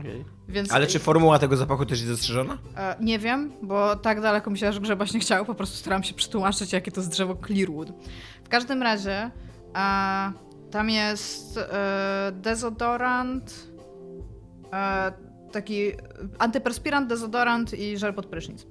Okej. 0.00 0.24
Więc 0.48 0.72
Ale 0.72 0.86
czy 0.86 0.98
formuła 0.98 1.38
tego 1.38 1.56
zapachu 1.56 1.86
też 1.86 1.98
jest 1.98 2.10
zastrzeżona? 2.10 2.58
E, 2.76 2.96
Nie 3.00 3.18
wiem, 3.18 3.52
bo 3.62 3.96
tak 3.96 4.20
daleko 4.20 4.56
się 4.56 4.68
aż 4.68 4.80
grzebać 4.80 5.12
nie 5.14 5.20
chciało, 5.20 5.44
po 5.44 5.54
prostu 5.54 5.76
staram 5.76 6.02
się 6.02 6.14
przetłumaczyć, 6.14 6.72
jakie 6.72 6.92
to 6.92 7.00
jest 7.00 7.10
drzewo 7.10 7.36
Clearwood. 7.46 7.88
W 8.44 8.48
każdym 8.48 8.82
razie 8.82 9.30
e, 9.76 10.32
tam 10.74 10.90
jest 10.90 11.56
e, 11.56 12.32
dezodorant, 12.32 13.68
e, 14.72 15.12
taki 15.52 15.92
antyperspirant, 16.38 17.08
dezodorant 17.08 17.74
i 17.78 17.98
żel 17.98 18.14
pod 18.14 18.26
prysznic. 18.26 18.66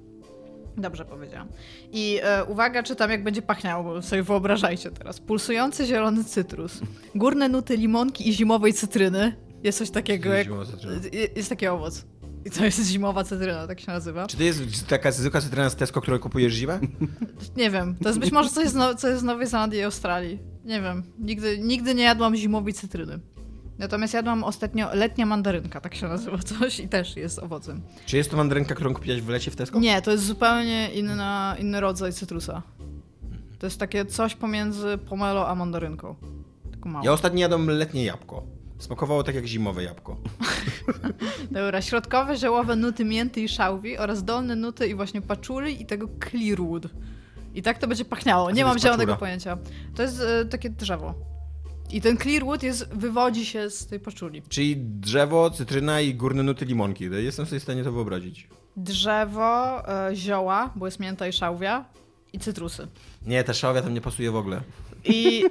Dobrze 0.76 1.04
powiedziałam. 1.04 1.48
I 1.92 2.20
e, 2.22 2.44
uwaga, 2.44 2.82
czytam 2.82 3.10
jak 3.10 3.24
będzie 3.24 3.42
pachniało, 3.42 3.84
bo 3.84 4.02
sobie 4.02 4.22
wyobrażajcie 4.22 4.90
teraz. 4.90 5.20
Pulsujący 5.20 5.86
zielony 5.86 6.24
cytrus, 6.24 6.80
górne 7.14 7.48
nuty 7.48 7.76
limonki 7.76 8.28
i 8.28 8.32
zimowej 8.32 8.72
cytryny. 8.72 9.36
Jest 9.62 9.78
coś 9.78 9.90
takiego 9.90 10.32
jak... 10.32 10.46
Jest 11.36 11.48
taki 11.48 11.66
owoc. 11.66 12.04
I 12.44 12.50
to 12.50 12.64
jest 12.64 12.86
zimowa 12.86 13.24
cytryna, 13.24 13.66
tak 13.66 13.80
się 13.80 13.92
nazywa. 13.92 14.26
Czy 14.26 14.36
to 14.36 14.42
jest 14.42 14.86
taka 14.86 15.12
zwykła 15.12 15.40
cytryna 15.40 15.70
z 15.70 15.76
Tesco, 15.76 16.00
którą 16.00 16.18
kupujesz 16.18 16.52
zimę? 16.52 16.80
Nie 17.56 17.70
wiem, 17.70 17.96
to 18.02 18.08
jest 18.08 18.18
być 18.18 18.32
może 18.32 18.50
coś 18.50 18.68
z, 18.68 18.74
no, 18.74 18.94
coś 18.94 19.18
z 19.18 19.22
Nowej 19.22 19.46
Zelandii 19.46 19.78
i 19.78 19.82
Australii. 19.82 20.53
Nie 20.64 20.82
wiem, 20.82 21.02
nigdy, 21.18 21.58
nigdy 21.58 21.94
nie 21.94 22.02
jadłam 22.02 22.36
zimowej 22.36 22.74
cytryny. 22.74 23.18
Natomiast 23.78 24.14
jadłam 24.14 24.44
ostatnio 24.44 24.94
letnia 24.94 25.26
mandarynka, 25.26 25.80
tak 25.80 25.94
się 25.94 26.08
nazywa 26.08 26.38
coś 26.58 26.80
i 26.80 26.88
też 26.88 27.16
jest 27.16 27.38
owocem. 27.38 27.80
Czy 28.06 28.16
jest 28.16 28.30
to 28.30 28.36
mandarynka, 28.36 28.74
którą 28.74 28.94
kupiłaś 28.94 29.20
w 29.20 29.28
lecie 29.28 29.50
w 29.50 29.56
Tesco? 29.56 29.80
Nie, 29.80 30.02
to 30.02 30.10
jest 30.10 30.24
zupełnie 30.24 30.90
inna, 30.94 31.56
inny 31.58 31.80
rodzaj 31.80 32.12
cytrusa. 32.12 32.62
To 33.58 33.66
jest 33.66 33.78
takie 33.78 34.04
coś 34.04 34.34
pomiędzy 34.34 34.98
pomelo 35.08 35.48
a 35.48 35.54
mandarynką. 35.54 36.14
Tylko 36.70 36.88
mało. 36.88 37.04
Ja 37.04 37.12
ostatnio 37.12 37.40
jadłem 37.40 37.70
letnie 37.70 38.04
jabłko. 38.04 38.42
Smakowało 38.78 39.22
tak 39.22 39.34
jak 39.34 39.46
zimowe 39.46 39.82
jabłko. 39.82 40.16
Dobra, 41.50 41.82
środkowe 41.82 42.36
ziołowe 42.36 42.76
nuty 42.76 43.04
mięty 43.04 43.40
i 43.40 43.48
szałwi 43.48 43.98
oraz 43.98 44.24
dolne 44.24 44.56
nuty 44.56 44.86
i 44.86 44.94
właśnie 44.94 45.20
paczuli 45.20 45.82
i 45.82 45.86
tego 45.86 46.08
clearwood. 46.30 46.86
I 47.54 47.62
tak 47.62 47.78
to 47.78 47.86
będzie 47.86 48.04
pachniało. 48.04 48.50
Nie 48.50 48.64
mam 48.64 48.78
zielonego 48.78 49.16
pojęcia. 49.16 49.58
To 49.94 50.02
jest 50.02 50.20
e, 50.20 50.44
takie 50.44 50.70
drzewo. 50.70 51.14
I 51.90 52.00
ten 52.00 52.16
clearwood 52.16 52.62
jest, 52.62 52.94
wywodzi 52.94 53.46
się 53.46 53.70
z 53.70 53.86
tej 53.86 54.00
paczuli. 54.00 54.42
Czyli 54.48 54.76
drzewo, 54.76 55.50
cytryna 55.50 56.00
i 56.00 56.14
górne 56.14 56.42
nuty 56.42 56.64
limonki. 56.64 57.08
Jestem 57.12 57.46
sobie 57.46 57.60
w 57.60 57.62
stanie 57.62 57.84
to 57.84 57.92
wyobrazić. 57.92 58.48
Drzewo, 58.76 59.82
e, 59.88 60.16
zioła, 60.16 60.70
bo 60.76 60.86
jest 60.86 61.00
mięta 61.00 61.26
i 61.26 61.32
szałwia 61.32 61.84
i 62.32 62.38
cytrusy. 62.38 62.88
Nie, 63.26 63.44
ta 63.44 63.54
szałwia 63.54 63.82
tam 63.82 63.94
nie 63.94 64.00
pasuje 64.00 64.30
w 64.30 64.36
ogóle. 64.36 64.60
I 65.04 65.44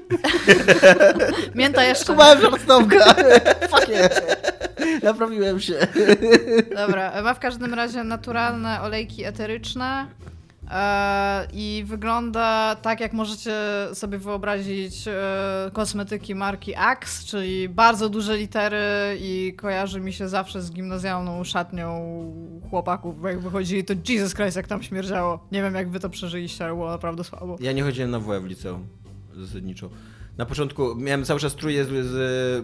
mięta 1.56 1.84
jeszcze. 1.84 2.06
Kumałem 2.06 2.42
żartowka! 2.42 3.14
Fuck. 3.72 3.88
Naprawiłem 5.04 5.60
się. 5.60 5.74
Dobra, 6.76 7.22
ma 7.22 7.34
w 7.34 7.40
każdym 7.40 7.74
razie 7.74 8.04
naturalne 8.04 8.82
olejki 8.82 9.24
eteryczne, 9.24 10.08
E, 10.28 10.33
I 11.54 11.84
wygląda 11.88 12.76
tak, 12.76 13.00
jak 13.00 13.14
możecie 13.14 13.56
sobie 13.94 14.18
wyobrazić 14.18 15.08
e, 15.08 15.14
kosmetyki 15.74 16.36
marki 16.36 16.76
Axe, 16.76 17.26
czyli 17.26 17.70
bardzo 17.70 18.10
duże 18.10 18.38
litery 18.38 18.78
i 19.20 19.54
kojarzy 19.58 20.00
mi 20.00 20.14
się 20.14 20.30
zawsze 20.30 20.62
z 20.62 20.72
gimnazjalną 20.72 21.44
szatnią 21.44 21.94
chłopaków, 22.70 23.22
bo 23.22 23.28
jak 23.28 23.40
wychodzili, 23.40 23.84
to 23.84 23.94
Jesus 24.10 24.34
Christ, 24.34 24.58
jak 24.58 24.68
tam 24.68 24.84
śmierdziało. 24.84 25.48
Nie 25.52 25.62
wiem, 25.62 25.76
jak 25.76 25.90
wy 25.90 26.00
to 26.00 26.10
przeżyliście, 26.10 26.66
ale 26.66 26.74
było 26.74 26.90
naprawdę 26.92 27.24
słabo. 27.24 27.58
Ja 27.60 27.72
nie 27.72 27.84
chodziłem 27.84 28.12
na 28.12 28.20
WF 28.20 28.44
w 28.44 28.46
liceum, 28.46 28.88
zasadniczo. 29.36 29.90
Na 30.38 30.46
początku 30.46 30.96
miałem 30.96 31.26
cały 31.26 31.40
czas 31.40 31.56
truje 31.56 31.86
z, 31.86 31.88
z 31.88 32.16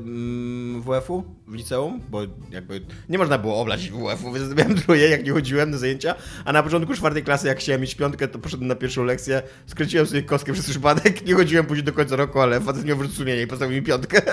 mm, 0.01 0.82
WF-u 0.82 1.24
w 1.47 1.53
liceum, 1.53 2.01
bo 2.09 2.22
jakby 2.51 2.82
nie 3.09 3.17
można 3.17 3.38
było 3.38 3.61
oblać 3.61 3.89
WF-u, 3.89 4.34
więc 4.34 4.55
miałem 4.55 4.76
truje, 4.76 5.09
jak 5.09 5.26
nie 5.26 5.32
chodziłem 5.32 5.72
na 5.72 5.78
zajęcia. 5.78 6.15
A 6.45 6.53
na 6.53 6.63
początku 6.63 6.93
czwartej 6.93 7.24
klasy, 7.24 7.47
jak 7.47 7.59
chciałem 7.59 7.82
mieć 7.82 7.95
piątkę, 7.95 8.28
to 8.28 8.39
poszedłem 8.39 8.67
na 8.67 8.76
pierwszą 8.76 9.03
lekcję, 9.03 9.41
skręciłem 9.67 10.07
sobie 10.07 10.24
kostkę 10.24 10.53
przez 10.53 10.70
przypadek, 10.70 11.26
nie 11.26 11.34
chodziłem 11.34 11.65
później 11.65 11.84
do 11.84 11.93
końca 11.93 12.15
roku, 12.15 12.39
ale 12.39 12.61
facet 12.61 12.86
miał 12.86 12.97
wrócił 12.97 13.15
sumienie 13.15 13.41
i 13.41 13.47
postawił 13.47 13.76
mi 13.76 13.84
piątkę. 13.84 14.22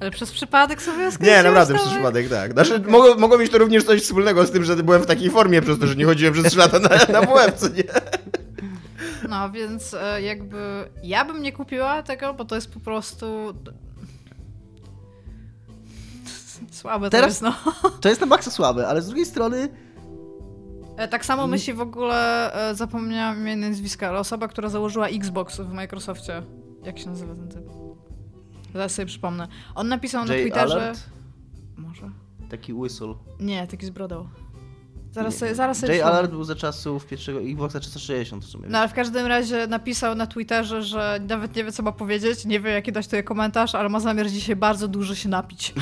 Ale 0.00 0.10
przez 0.10 0.32
przypadek 0.32 0.82
sobie 0.82 1.10
Nie, 1.20 1.42
naprawdę, 1.42 1.74
przez 1.74 1.88
przypadek, 1.88 2.28
tak. 2.28 2.52
Znaczy, 2.52 2.80
mogło, 2.80 3.14
mogło 3.14 3.38
mieć 3.38 3.52
to 3.52 3.58
również 3.58 3.84
coś 3.84 4.02
wspólnego 4.02 4.46
z 4.46 4.50
tym, 4.50 4.64
że 4.64 4.76
byłem 4.76 5.02
w 5.02 5.06
takiej 5.06 5.30
formie 5.30 5.62
przez 5.62 5.78
to, 5.78 5.86
że 5.86 5.96
nie 5.96 6.04
chodziłem 6.04 6.34
przez 6.34 6.46
3 6.46 6.58
lata 6.58 6.78
na, 6.78 6.88
na 6.88 7.26
WF, 7.26 7.54
co 7.56 7.68
nie? 7.68 7.84
No, 9.32 9.50
więc 9.50 9.94
e, 9.94 10.22
jakby 10.22 10.90
ja 11.02 11.24
bym 11.24 11.42
nie 11.42 11.52
kupiła 11.52 12.02
tego, 12.02 12.34
bo 12.34 12.44
to 12.44 12.54
jest 12.54 12.74
po 12.74 12.80
prostu... 12.80 13.26
Słabe 16.70 17.06
to 17.06 17.10
Teraz- 17.10 17.28
jest, 17.30 17.42
no. 17.42 17.54
To 18.00 18.08
jest 18.08 18.20
na 18.20 18.26
maksa 18.26 18.50
słabe, 18.50 18.88
ale 18.88 19.02
z 19.02 19.06
drugiej 19.06 19.26
strony 19.26 19.68
E, 20.96 21.08
Tak 21.08 21.24
samo 21.24 21.46
myśli 21.46 21.72
w 21.74 21.80
ogóle, 21.80 22.52
e, 22.70 22.74
zapomniałam 22.74 23.48
i 23.48 23.56
nazwiska, 23.56 24.08
ale 24.08 24.18
osoba, 24.18 24.48
która 24.48 24.68
założyła 24.68 25.08
Xbox 25.08 25.60
w 25.60 25.72
Microsoftie. 25.72 26.42
Jak 26.84 26.98
się 26.98 27.06
nazywa 27.06 27.34
ten 27.34 27.48
typ? 27.48 27.64
Zaraz 28.72 28.92
sobie 28.92 29.06
przypomnę. 29.06 29.48
On 29.74 29.88
napisał 29.88 30.24
na 30.24 30.34
Twitterze... 30.34 30.74
Allard, 30.74 31.00
Może? 31.76 32.10
taki 32.50 32.72
whistle. 32.74 33.14
Nie, 33.40 33.66
taki 33.66 33.86
z 33.86 33.90
brodą. 33.90 34.28
Zaraz 35.12 35.36
sobie, 35.36 35.54
zaraz 35.54 35.78
sobie 35.78 35.96
Jay. 35.96 36.04
Allard 36.04 36.30
był 36.30 36.44
za 36.44 36.54
czasów 36.54 37.06
pierwszego 37.06 37.40
Xboxa 37.40 37.80
360 37.80 38.44
w 38.44 38.48
sumie. 38.48 38.68
No 38.68 38.78
ale 38.78 38.88
w 38.88 38.92
każdym 38.92 39.26
razie 39.26 39.66
napisał 39.66 40.14
na 40.14 40.26
Twitterze, 40.26 40.82
że 40.82 41.20
nawet 41.28 41.56
nie 41.56 41.64
wie 41.64 41.72
co 41.72 41.82
ma 41.82 41.92
powiedzieć, 41.92 42.44
nie 42.44 42.60
wie 42.60 42.70
jaki 42.70 42.92
dać 42.92 43.06
tutaj 43.06 43.24
komentarz, 43.24 43.74
ale 43.74 43.88
ma 43.88 44.00
zamiar 44.00 44.30
dzisiaj 44.30 44.56
bardzo 44.56 44.88
dużo 44.88 45.14
się 45.14 45.28
napić. 45.28 45.74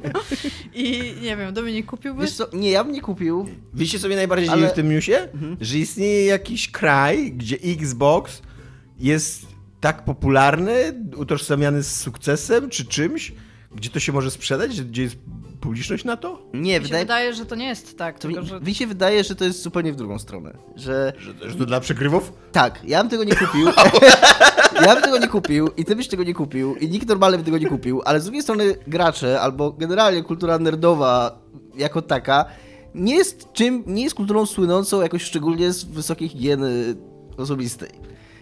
I 0.74 1.14
nie 1.22 1.36
wiem, 1.36 1.54
Dominik 1.54 1.86
kupiłby? 1.86 2.22
Wiesz 2.22 2.32
co, 2.32 2.46
nie, 2.52 2.70
ja 2.70 2.84
bym 2.84 2.92
nie 2.92 3.00
kupił. 3.00 3.48
Wiecie, 3.74 3.98
co 3.98 4.06
mnie 4.06 4.16
najbardziej 4.16 4.48
Ale- 4.48 4.58
dziwi 4.58 4.72
w 4.72 4.74
tym 4.74 4.88
newsie? 4.88 5.16
Mhm. 5.34 5.56
Że 5.60 5.78
istnieje 5.78 6.24
jakiś 6.24 6.70
kraj, 6.70 7.32
gdzie 7.32 7.56
Xbox 7.64 8.42
jest 8.98 9.46
tak 9.80 10.04
popularny, 10.04 11.04
utożsamiany 11.16 11.82
z 11.82 11.96
sukcesem 11.96 12.70
czy 12.70 12.84
czymś, 12.84 13.32
gdzie 13.74 13.90
to 13.90 14.00
się 14.00 14.12
może 14.12 14.30
sprzedać, 14.30 14.82
gdzie 14.82 15.02
jest 15.02 15.16
publiczność 15.60 16.04
na 16.04 16.16
to? 16.16 16.42
Nie, 16.54 16.60
Mi 16.60 16.72
się 16.72 16.80
wydaje, 16.80 17.04
wydaje, 17.04 17.34
że 17.34 17.46
to 17.46 17.54
nie 17.54 17.66
jest 17.66 17.98
tak, 17.98 18.18
to 18.18 18.28
mi, 18.28 18.34
tylko 18.34 18.48
że... 18.48 18.60
mi 18.60 18.74
się 18.74 18.86
wydaje, 18.86 19.24
że 19.24 19.34
to 19.34 19.44
jest 19.44 19.62
zupełnie 19.62 19.92
w 19.92 19.96
drugą 19.96 20.18
stronę. 20.18 20.58
Że 20.76 21.12
Że, 21.18 21.50
że 21.50 21.56
to 21.56 21.66
dla 21.66 21.80
przegrywów? 21.80 22.32
tak, 22.52 22.80
ja 22.84 23.00
bym 23.00 23.10
tego 23.10 23.24
nie 23.24 23.36
kupił. 23.36 23.66
ja 24.86 24.94
bym 24.94 25.02
tego 25.02 25.18
nie 25.18 25.28
kupił 25.28 25.68
i 25.76 25.84
ty 25.84 25.96
byś 25.96 26.08
tego 26.08 26.24
nie 26.24 26.34
kupił 26.34 26.74
i 26.74 26.88
nikt 26.88 27.08
normalny 27.08 27.38
by 27.38 27.44
tego 27.44 27.58
nie 27.58 27.66
kupił, 27.66 28.02
ale 28.04 28.20
z 28.20 28.24
drugiej 28.24 28.42
strony 28.42 28.74
gracze 28.86 29.40
albo 29.40 29.72
generalnie 29.72 30.22
kultura 30.22 30.58
nerdowa 30.58 31.38
jako 31.76 32.02
taka 32.02 32.44
nie 32.94 33.16
jest 33.16 33.52
czym, 33.52 33.84
nie 33.86 34.02
jest 34.02 34.16
kulturą 34.16 34.46
słynącą 34.46 35.02
jakoś 35.02 35.22
szczególnie 35.22 35.72
z 35.72 35.84
wysokiej 35.84 36.28
higieny 36.28 36.96
osobistej. 37.36 37.88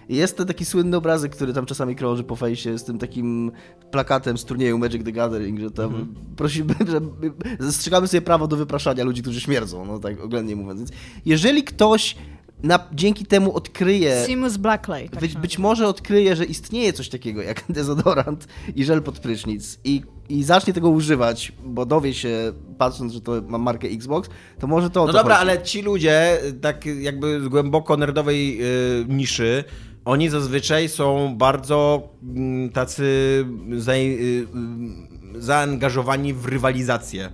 Jest 0.08 0.36
ten 0.36 0.46
taki 0.46 0.64
słynny 0.64 0.96
obrazek, 0.96 1.32
który 1.32 1.52
tam 1.52 1.66
czasami 1.66 1.96
krąży 1.96 2.24
po 2.24 2.36
fejsie 2.36 2.78
z 2.78 2.84
tym 2.84 2.98
takim 2.98 3.52
plakatem 3.90 4.38
z 4.38 4.44
turnieju 4.44 4.78
Magic 4.78 5.04
the 5.04 5.12
Gathering, 5.12 5.60
że 5.60 5.70
tam 5.70 6.14
prosimy, 6.36 6.74
że 6.92 7.00
zastrzegamy 7.58 8.08
sobie 8.08 8.20
prawo 8.20 8.48
do 8.48 8.56
wypraszania 8.56 9.04
ludzi, 9.04 9.22
którzy 9.22 9.40
śmierdzą, 9.40 9.84
no 9.86 9.98
tak 9.98 10.20
oględnie 10.24 10.56
mówiąc. 10.56 10.80
Więc 10.80 10.90
jeżeli 11.24 11.64
ktoś 11.64 12.16
na, 12.62 12.78
dzięki 12.92 13.26
temu 13.26 13.52
odkryje 13.56 14.24
Simus 14.26 14.56
Blackley. 14.56 15.08
Tak 15.08 15.20
być, 15.20 15.34
być 15.34 15.58
może 15.58 15.88
odkryje, 15.88 16.36
że 16.36 16.44
istnieje 16.44 16.92
coś 16.92 17.08
takiego 17.08 17.42
jak 17.42 17.64
dezodorant 17.68 18.48
i 18.76 18.84
żel 18.84 19.02
pod 19.02 19.18
prysznic 19.18 19.78
i, 19.84 20.02
i 20.28 20.44
zacznie 20.44 20.72
tego 20.72 20.90
używać, 20.90 21.52
bo 21.64 21.86
dowie 21.86 22.14
się, 22.14 22.52
patrząc, 22.78 23.12
że 23.12 23.20
to 23.20 23.32
ma 23.48 23.58
markę 23.58 23.88
Xbox, 23.88 24.30
to 24.58 24.66
może 24.66 24.90
to 24.90 25.00
No 25.00 25.06
to 25.06 25.12
dobra, 25.18 25.34
chodzi. 25.36 25.50
ale 25.50 25.62
ci 25.62 25.82
ludzie, 25.82 26.38
tak 26.60 26.86
jakby 26.86 27.40
z 27.40 27.48
głęboko 27.48 27.96
nerdowej 27.96 28.58
y, 28.62 29.06
niszy, 29.08 29.64
oni 30.06 30.28
zazwyczaj 30.28 30.88
są 30.88 31.36
bardzo 31.36 32.08
mm, 32.22 32.70
tacy 32.70 33.44
za, 33.76 33.94
y, 33.94 33.96
y, 33.96 34.46
zaangażowani 35.42 36.34
w 36.34 36.46
rywalizację. 36.46 37.32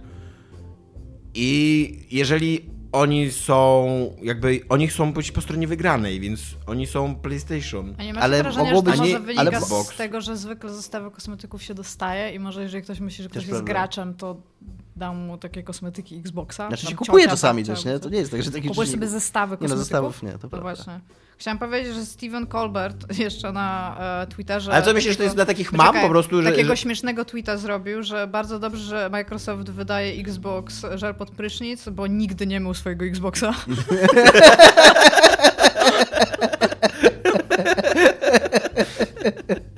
I 1.35 2.07
jeżeli 2.11 2.71
oni 2.93 3.31
są, 3.31 3.87
jakby, 4.23 4.61
oni 4.69 4.89
chcą 4.89 5.13
być 5.13 5.33
po 5.33 5.41
stronie 5.41 5.67
wygranej, 5.67 6.21
więc 6.21 6.41
oni 6.67 6.87
są 6.87 7.15
PlayStation. 7.15 7.95
A 7.99 8.03
nie 8.03 8.15
masz 8.15 8.25
Ale 8.25 8.43
wrażenia, 8.43 8.65
mogłoby 8.65 8.97
że 8.97 9.13
to 9.13 9.21
wynika 9.21 9.61
z 9.61 9.97
tego, 9.97 10.21
że 10.21 10.37
zwykle 10.37 10.71
zestawy 10.71 11.11
kosmetyków 11.11 11.63
się 11.63 11.75
dostaje 11.75 12.35
i 12.35 12.39
może 12.39 12.63
jeżeli 12.63 12.83
ktoś 12.83 13.01
myśli, 13.01 13.23
że 13.23 13.31
ktoś 13.31 13.43
Też 13.43 13.49
jest 13.49 13.65
prawda. 13.65 13.73
graczem, 13.73 14.15
to 14.15 14.37
dam 14.97 15.17
mu 15.19 15.39
takie 15.39 15.63
kosmetyki 15.63 16.17
Xboxa. 16.17 16.69
Znaczy 16.69 16.87
się 16.87 16.97
kupuje 16.97 17.29
czasami 17.29 17.65
tam 17.65 17.75
też, 17.77 17.85
nie? 17.85 17.99
To 17.99 18.09
nie 18.09 18.19
jest 18.19 18.31
tak, 18.31 18.43
że 18.43 18.51
takie 18.51 18.69
Kupujesz 18.69 18.91
sobie 18.91 19.09
zestawy 19.09 19.51
Nie, 19.51 19.55
no 19.55 19.59
kosmetyków? 19.59 19.85
zestawów 19.85 20.23
nie, 20.23 20.31
to 20.33 20.39
No 20.43 20.49
prawda. 20.49 20.61
właśnie. 20.75 21.01
Chciałam 21.39 21.59
powiedzieć, 21.59 21.95
że 21.95 22.07
Steven 22.07 22.47
Colbert 22.47 23.13
jeszcze 23.19 23.53
na 23.53 23.97
e, 24.23 24.27
Twitterze... 24.27 24.73
Ale 24.73 24.83
co 24.83 24.93
myślisz, 24.95 25.13
że 25.13 25.17
to 25.19 25.23
jest 25.23 25.35
dla 25.35 25.45
takich 25.47 25.73
mam 25.73 26.01
po 26.01 26.09
prostu, 26.09 26.43
że- 26.43 26.51
Takiego 26.51 26.77
śmiesznego 26.77 27.25
tweeta 27.25 27.57
zrobił, 27.57 28.03
że 28.03 28.27
bardzo 28.27 28.59
dobrze, 28.59 28.83
że 28.85 29.09
Microsoft 29.11 29.71
wydaje 29.71 30.21
Xbox 30.21 30.83
żel 30.95 31.15
pod 31.15 31.31
prysznic, 31.31 31.89
bo 31.89 32.07
nigdy 32.07 32.47
nie 32.47 32.61
mył 32.61 32.75
swojego 32.75 33.05
Xboxa. 33.05 33.55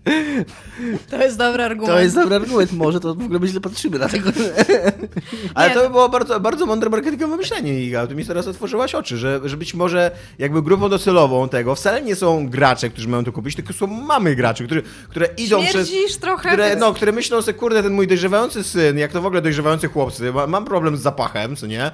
to 1.11 1.17
jest 1.23 1.34
dobry 1.47 1.63
argument. 1.63 1.95
To 1.95 2.01
jest 2.01 2.15
dobry 2.15 2.35
argument, 2.37 2.73
może 2.73 3.01
to 3.01 3.15
w 3.15 3.25
ogóle 3.25 3.39
my 3.39 3.47
źle 3.47 3.61
patrzymy 3.61 3.99
na 3.99 4.09
tego. 4.09 4.31
Ale 5.55 5.69
Nie, 5.69 5.75
to 5.75 5.81
no- 5.81 5.87
by 5.87 5.91
było 5.91 6.09
bardzo, 6.09 6.41
bardzo 6.41 6.67
mądre 6.67 6.91
marketingowe 6.91 7.37
myślenie, 7.37 7.81
Iga. 7.85 8.07
Tu 8.07 8.15
mi 8.15 8.25
teraz 8.25 8.47
otworzyłaś 8.47 8.95
oczy, 8.95 9.17
że, 9.17 9.41
że 9.45 9.57
być 9.57 9.75
może 9.75 10.11
jakby 10.39 10.63
grupą 10.63 10.89
docelową 10.89 11.49
tego 11.49 11.75
wcale 11.75 12.03
nie 12.03 12.17
są 12.17 12.49
gracze, 12.49 12.91
którzy 12.91 13.09
mają 13.09 13.25
to 13.25 13.33
kupić, 13.33 13.57
tylko 13.57 13.73
są 13.73 13.87
mamy 13.87 14.35
graczy, 14.37 14.65
które, 14.67 14.83
które 15.09 15.29
idą 15.37 15.63
przez... 15.67 15.89
Śmierdzisz 15.89 16.17
trochę, 16.17 16.49
Które, 16.49 16.77
no, 16.77 16.95
które 16.95 17.13
myślą 17.13 17.43
sobie, 17.43 17.59
kurde, 17.59 17.83
ten 17.83 17.93
mój 17.93 18.07
dojrzewający 18.07 18.65
syn, 18.65 18.99
jak 18.99 19.13
to 19.13 19.23
w 19.23 19.27
ogóle 19.27 19.43
dojrzewający 19.43 19.89
chłopcy, 19.89 20.33
ma, 20.33 20.47
mam 20.47 20.65
problem 20.65 20.97
z 20.97 21.01
zapachem, 21.01 21.57
co 21.57 21.67
nie? 21.67 21.91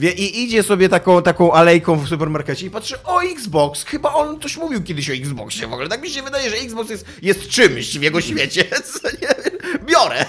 Wie, 0.00 0.10
I 0.12 0.42
idzie 0.42 0.62
sobie 0.62 0.88
taką, 0.88 1.22
taką 1.22 1.52
alejką 1.52 1.96
w 1.96 2.08
supermarkecie 2.08 2.66
i 2.66 2.70
patrzy, 2.70 3.02
o 3.04 3.22
Xbox, 3.22 3.84
chyba 3.84 4.14
on 4.14 4.40
coś 4.40 4.56
mówił 4.56 4.82
kiedyś 4.82 5.10
o 5.10 5.12
Xboxie 5.12 5.66
w 5.66 5.72
ogóle. 5.72 5.88
Tak 5.88 6.02
mi 6.02 6.10
się 6.10 6.22
wydaje, 6.22 6.50
że 6.50 6.56
Xbox 6.56 6.90
jest, 6.90 7.04
jest 7.22 7.48
czymś 7.48 7.98
w 7.98 8.02
jego 8.02 8.20
świecie, 8.20 8.64
co 8.92 9.08
nie? 9.22 9.28
Biorę. 9.86 10.26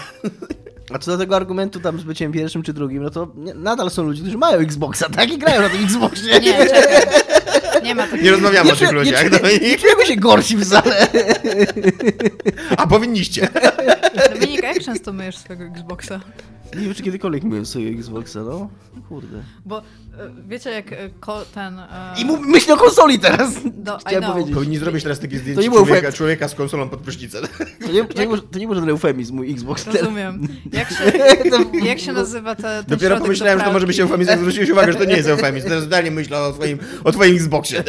A 0.93 0.99
co 0.99 1.11
do 1.11 1.17
tego 1.17 1.36
argumentu 1.36 1.80
tam 1.80 1.99
z 1.99 2.03
byciem 2.03 2.32
pierwszym 2.32 2.63
czy 2.63 2.74
drugim, 2.74 3.03
no 3.03 3.09
to 3.09 3.28
nie, 3.36 3.53
nadal 3.53 3.89
są 3.91 4.03
ludzie, 4.03 4.22
którzy 4.22 4.38
mają 4.38 4.59
Xboxa, 4.59 5.09
tak? 5.09 5.32
I 5.32 5.38
grają 5.38 5.61
na 5.61 5.69
tym 5.69 5.84
Xboxie. 5.84 6.39
Nie, 6.39 6.53
czekaj. 6.53 7.01
Nie 7.84 7.95
ma 7.95 8.03
takiego. 8.03 8.24
Nie 8.24 8.32
rozmawiamy 8.32 8.65
Nie 8.67 8.74
o 8.74 8.76
tych 8.76 8.91
ludziach, 8.91 9.32
nie, 9.32 9.39
czuję- 9.39 9.57
i... 9.57 9.61
nie 9.72 9.78
czujemy 9.78 10.05
się 10.05 10.15
gorsi 10.15 10.57
wcale. 10.57 11.07
A 12.78 12.88
powinniście. 12.88 13.47
Dominika, 14.34 14.67
jak 14.67 14.84
często 14.84 15.13
myjesz 15.13 15.38
swojego 15.38 15.65
Xboxa? 15.65 16.19
Nie 16.76 16.86
wiem, 16.86 16.93
czy 16.93 17.03
kiedykolwiek 17.03 17.43
miałem 17.43 17.65
swojego 17.65 17.99
Xboxa, 17.99 18.39
no. 18.43 18.69
Kurde. 19.09 19.43
Bo 19.65 19.78
e, 19.80 19.84
wiecie, 20.47 20.69
jak 20.69 20.91
e, 20.91 21.09
ko, 21.19 21.41
ten. 21.53 21.80
E, 21.80 22.13
I 22.22 22.26
mów, 22.26 22.39
myślę 22.45 22.74
o 22.74 22.78
konsoli 22.78 23.19
teraz. 23.19 23.53
Do- 23.74 23.97
Chciałem 23.97 24.24
powiedzieć. 24.32 24.53
Powinni 24.53 24.78
zrobić 24.78 25.03
teraz 25.03 25.19
takie 25.19 25.38
zdjęcie 25.39 25.63
człowieka, 25.63 25.97
efekt. 25.97 26.17
człowieka 26.17 26.47
z 26.47 26.55
konsolą 26.55 26.89
pod 26.89 26.99
prysznicem. 26.99 27.43
To 27.86 27.91
nie, 27.91 28.05
to 28.05 28.22
nie, 28.22 28.28
może- 28.28 28.41
to 28.41 28.59
nie 28.59 28.65
był 28.65 28.76
żaden 28.76 28.89
eufemizm, 28.89 29.36
mój 29.36 29.51
Xbox. 29.51 29.88
Rozumiem. 29.88 30.47
Jak 30.74 30.89
się, 30.89 31.03
jak 31.89 31.99
się 31.99 32.11
nazywa 32.13 32.55
te. 32.55 32.61
ten 32.61 32.84
Dopiero 32.88 33.17
pomyślałem, 33.17 33.57
do 33.57 33.63
że 33.63 33.67
to 33.67 33.74
może 33.74 33.88
być 33.88 33.99
eufemizm, 33.99 34.32
zwróciłeś 34.38 34.69
uwagę, 34.69 34.91
że 34.93 34.97
to 34.99 35.05
nie 35.05 35.15
jest 35.15 35.30
eufemizm. 35.30 35.67
Teraz 35.67 35.84
zdalnie 35.84 36.11
myślę 36.11 36.39
o 36.39 36.51
twoim, 36.53 36.78
o 37.03 37.11
twoim 37.11 37.36
Xboxie. 37.36 37.84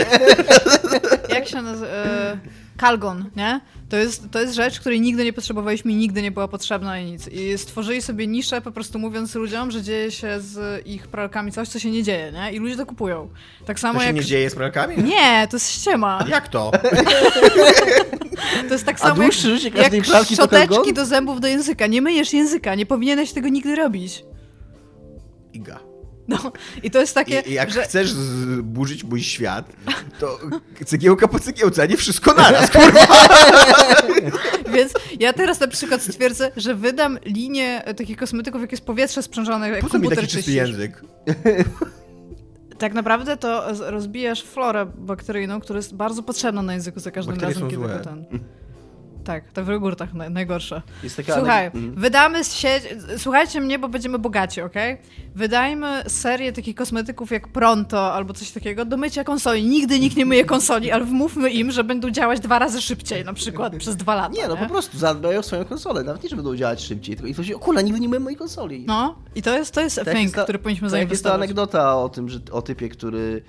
Jak 1.29 1.49
się 1.49 1.63
nazywa. 1.63 1.87
E, 1.87 2.39
Kalgon, 2.83 3.31
nie? 3.37 3.61
To 3.89 3.97
jest, 3.97 4.31
to 4.31 4.41
jest 4.41 4.55
rzecz, 4.55 4.81
której 4.81 5.01
nigdy 5.01 5.25
nie 5.25 5.33
potrzebowaliśmy 5.33 5.93
i 5.93 5.95
nigdy 5.95 6.23
nie 6.23 6.31
była 6.31 6.49
potrzebna 6.49 6.99
i 6.99 7.05
nic. 7.05 7.29
I 7.29 7.59
stworzyli 7.59 8.03
sobie 8.03 8.27
niszę, 8.27 8.61
po 8.61 8.73
prostu 8.73 8.99
mówiąc 8.99 9.35
ludziom, 9.35 9.71
że 9.71 9.83
dzieje 9.83 10.11
się 10.11 10.41
z 10.41 10.87
ich 10.87 11.07
pralkami 11.09 11.53
coś, 11.53 11.69
co 11.69 11.79
się 11.79 11.91
nie 11.91 12.03
dzieje, 12.03 12.33
nie? 12.33 12.53
I 12.53 12.59
ludzie 12.59 12.77
to 12.77 12.87
kupują. 12.87 13.29
Tak 13.67 13.81
samo 13.81 13.95
To 13.95 14.01
się 14.01 14.07
jak. 14.07 14.17
nie 14.17 14.25
dzieje 14.25 14.51
z 14.51 14.55
pralkami? 14.55 15.03
Nie, 15.03 15.47
to 15.51 15.57
jest 15.57 15.71
ściema. 15.71 16.25
Jak 16.29 16.49
to? 16.49 16.71
To 18.69 18.75
jest 18.75 18.87
tak 18.87 18.97
A 18.97 18.99
samo 18.99 19.23
jak, 19.23 19.33
życie 19.33 19.71
jak 19.75 20.25
szczoteczki 20.27 20.93
do 20.95 21.07
zębów 21.07 21.41
do 21.41 21.49
języka. 21.49 21.87
Nie 21.87 22.03
myjesz 22.03 22.33
języka, 22.33 22.75
nie 22.75 22.87
powinieneś 22.87 23.33
tego 23.33 23.49
nigdy 23.49 23.75
robić. 23.75 24.25
Iga. 25.53 25.92
No, 26.33 26.53
i 26.83 26.91
to 26.91 27.01
jest 27.01 27.15
takie, 27.15 27.41
I, 27.41 27.53
jak 27.53 27.71
że 27.71 27.83
chcesz 27.83 28.13
zburzyć 28.13 29.05
mój 29.05 29.23
świat, 29.23 29.73
to 30.21 30.39
cegiełka 30.87 31.29
po 31.29 31.39
cegiełce, 31.39 31.83
a 31.83 31.87
nie 31.87 31.97
wszystko 31.97 32.35
naraz, 32.35 32.71
kurwa. 32.71 33.07
Więc 34.75 34.93
ja 35.21 35.33
teraz 35.33 35.61
na 35.61 35.69
przykład 35.69 36.03
stwierdzę, 36.03 36.51
że 36.57 36.75
wydam 36.75 37.19
linię 37.25 37.85
e, 37.85 37.95
takich 37.95 38.17
kosmetyków, 38.17 38.61
jak 38.61 38.73
jest 38.73 38.85
powietrze 38.85 39.23
sprzężone, 39.23 39.69
jak 39.69 39.81
Po 39.81 39.89
co 39.89 39.99
mi 39.99 40.09
taki 40.09 40.27
czysty 40.27 40.53
język? 40.53 41.05
Tak 42.79 42.95
naprawdę 42.95 43.37
to 43.37 43.65
rozbijasz 43.91 44.43
florę 44.43 44.87
bakteryjną, 44.87 45.61
która 45.61 45.77
jest 45.77 45.95
bardzo 45.95 46.23
potrzebna 46.23 46.63
na 46.63 46.75
języku 46.75 47.01
za 47.01 47.11
każdym 47.11 47.35
Bakterie 47.35 47.55
razem, 47.55 47.71
kiedy 47.71 47.83
złe. 47.83 47.99
go 47.99 48.05
ten... 48.05 48.25
Tak, 49.25 49.53
to 49.53 49.65
w 49.65 49.69
jogurtach 49.69 50.15
naj, 50.15 50.31
najgorsze. 50.31 50.83
Jest 51.03 51.17
taka 51.17 51.35
Słuchaj, 51.35 51.67
anek- 51.71 51.75
mm. 51.77 51.95
wydamy 51.95 52.45
sieć... 52.45 52.83
Słuchajcie 53.17 53.61
mnie, 53.61 53.79
bo 53.79 53.89
będziemy 53.89 54.19
bogaci, 54.19 54.61
okej? 54.61 54.99
Wydajmy 55.35 56.03
serię 56.09 56.53
takich 56.53 56.75
kosmetyków 56.77 57.31
jak 57.31 57.49
Pronto 57.49 58.13
albo 58.15 58.35
coś 58.35 58.51
takiego 58.51 58.85
do 58.85 58.97
mycia 58.97 59.25
konsoli. 59.25 59.65
Nigdy 59.65 60.01
nikt 60.01 60.17
nie 60.17 60.27
myje 60.27 60.45
konsoli, 60.45 60.91
ale 60.91 61.05
wmówmy 61.05 61.51
im, 61.51 61.71
że 61.71 61.85
będą 61.85 62.11
działać 62.11 62.41
dwa 62.41 62.59
razy 62.59 62.83
szybciej, 62.83 63.25
na 63.25 63.33
przykład 63.33 63.77
przez 63.77 63.97
dwa 63.97 64.15
lata. 64.15 64.35
Nie, 64.35 64.49
no 64.49 64.57
po 64.57 64.67
prostu 64.67 64.99
zadbają 64.99 65.39
o 65.41 65.43
swoją 65.43 65.65
konsolę, 65.65 66.03
nawet 66.05 66.23
nie, 66.23 66.29
że 66.29 66.37
będą 66.37 66.57
działać 66.57 66.81
szybciej, 66.83 67.17
tylko 67.17 67.29
i 67.29 67.35
to 67.35 67.45
się, 67.45 67.57
o 67.57 67.59
kurwa, 67.59 67.81
nigdy 67.81 68.01
nie 68.01 68.09
myłem 68.09 68.23
mojej 68.23 68.37
konsoli. 68.37 68.85
No, 68.87 69.15
i 69.35 69.43
to 69.43 69.59
jest, 69.59 69.75
to 69.75 69.81
jest 69.81 69.97
Tak 69.97 70.05
thing, 70.09 70.23
jest 70.23 70.35
ta- 70.35 70.43
który 70.43 70.59
powinniśmy 70.59 70.91
tak 70.91 71.11
jest 71.11 71.25
ta 71.25 71.31
zainwestować. 71.31 71.35
anegdota 71.39 71.97
o 71.97 72.09
tym, 72.09 72.29
że 72.29 72.39
o 72.53 72.63
typie, 72.63 72.89
który 72.89 73.43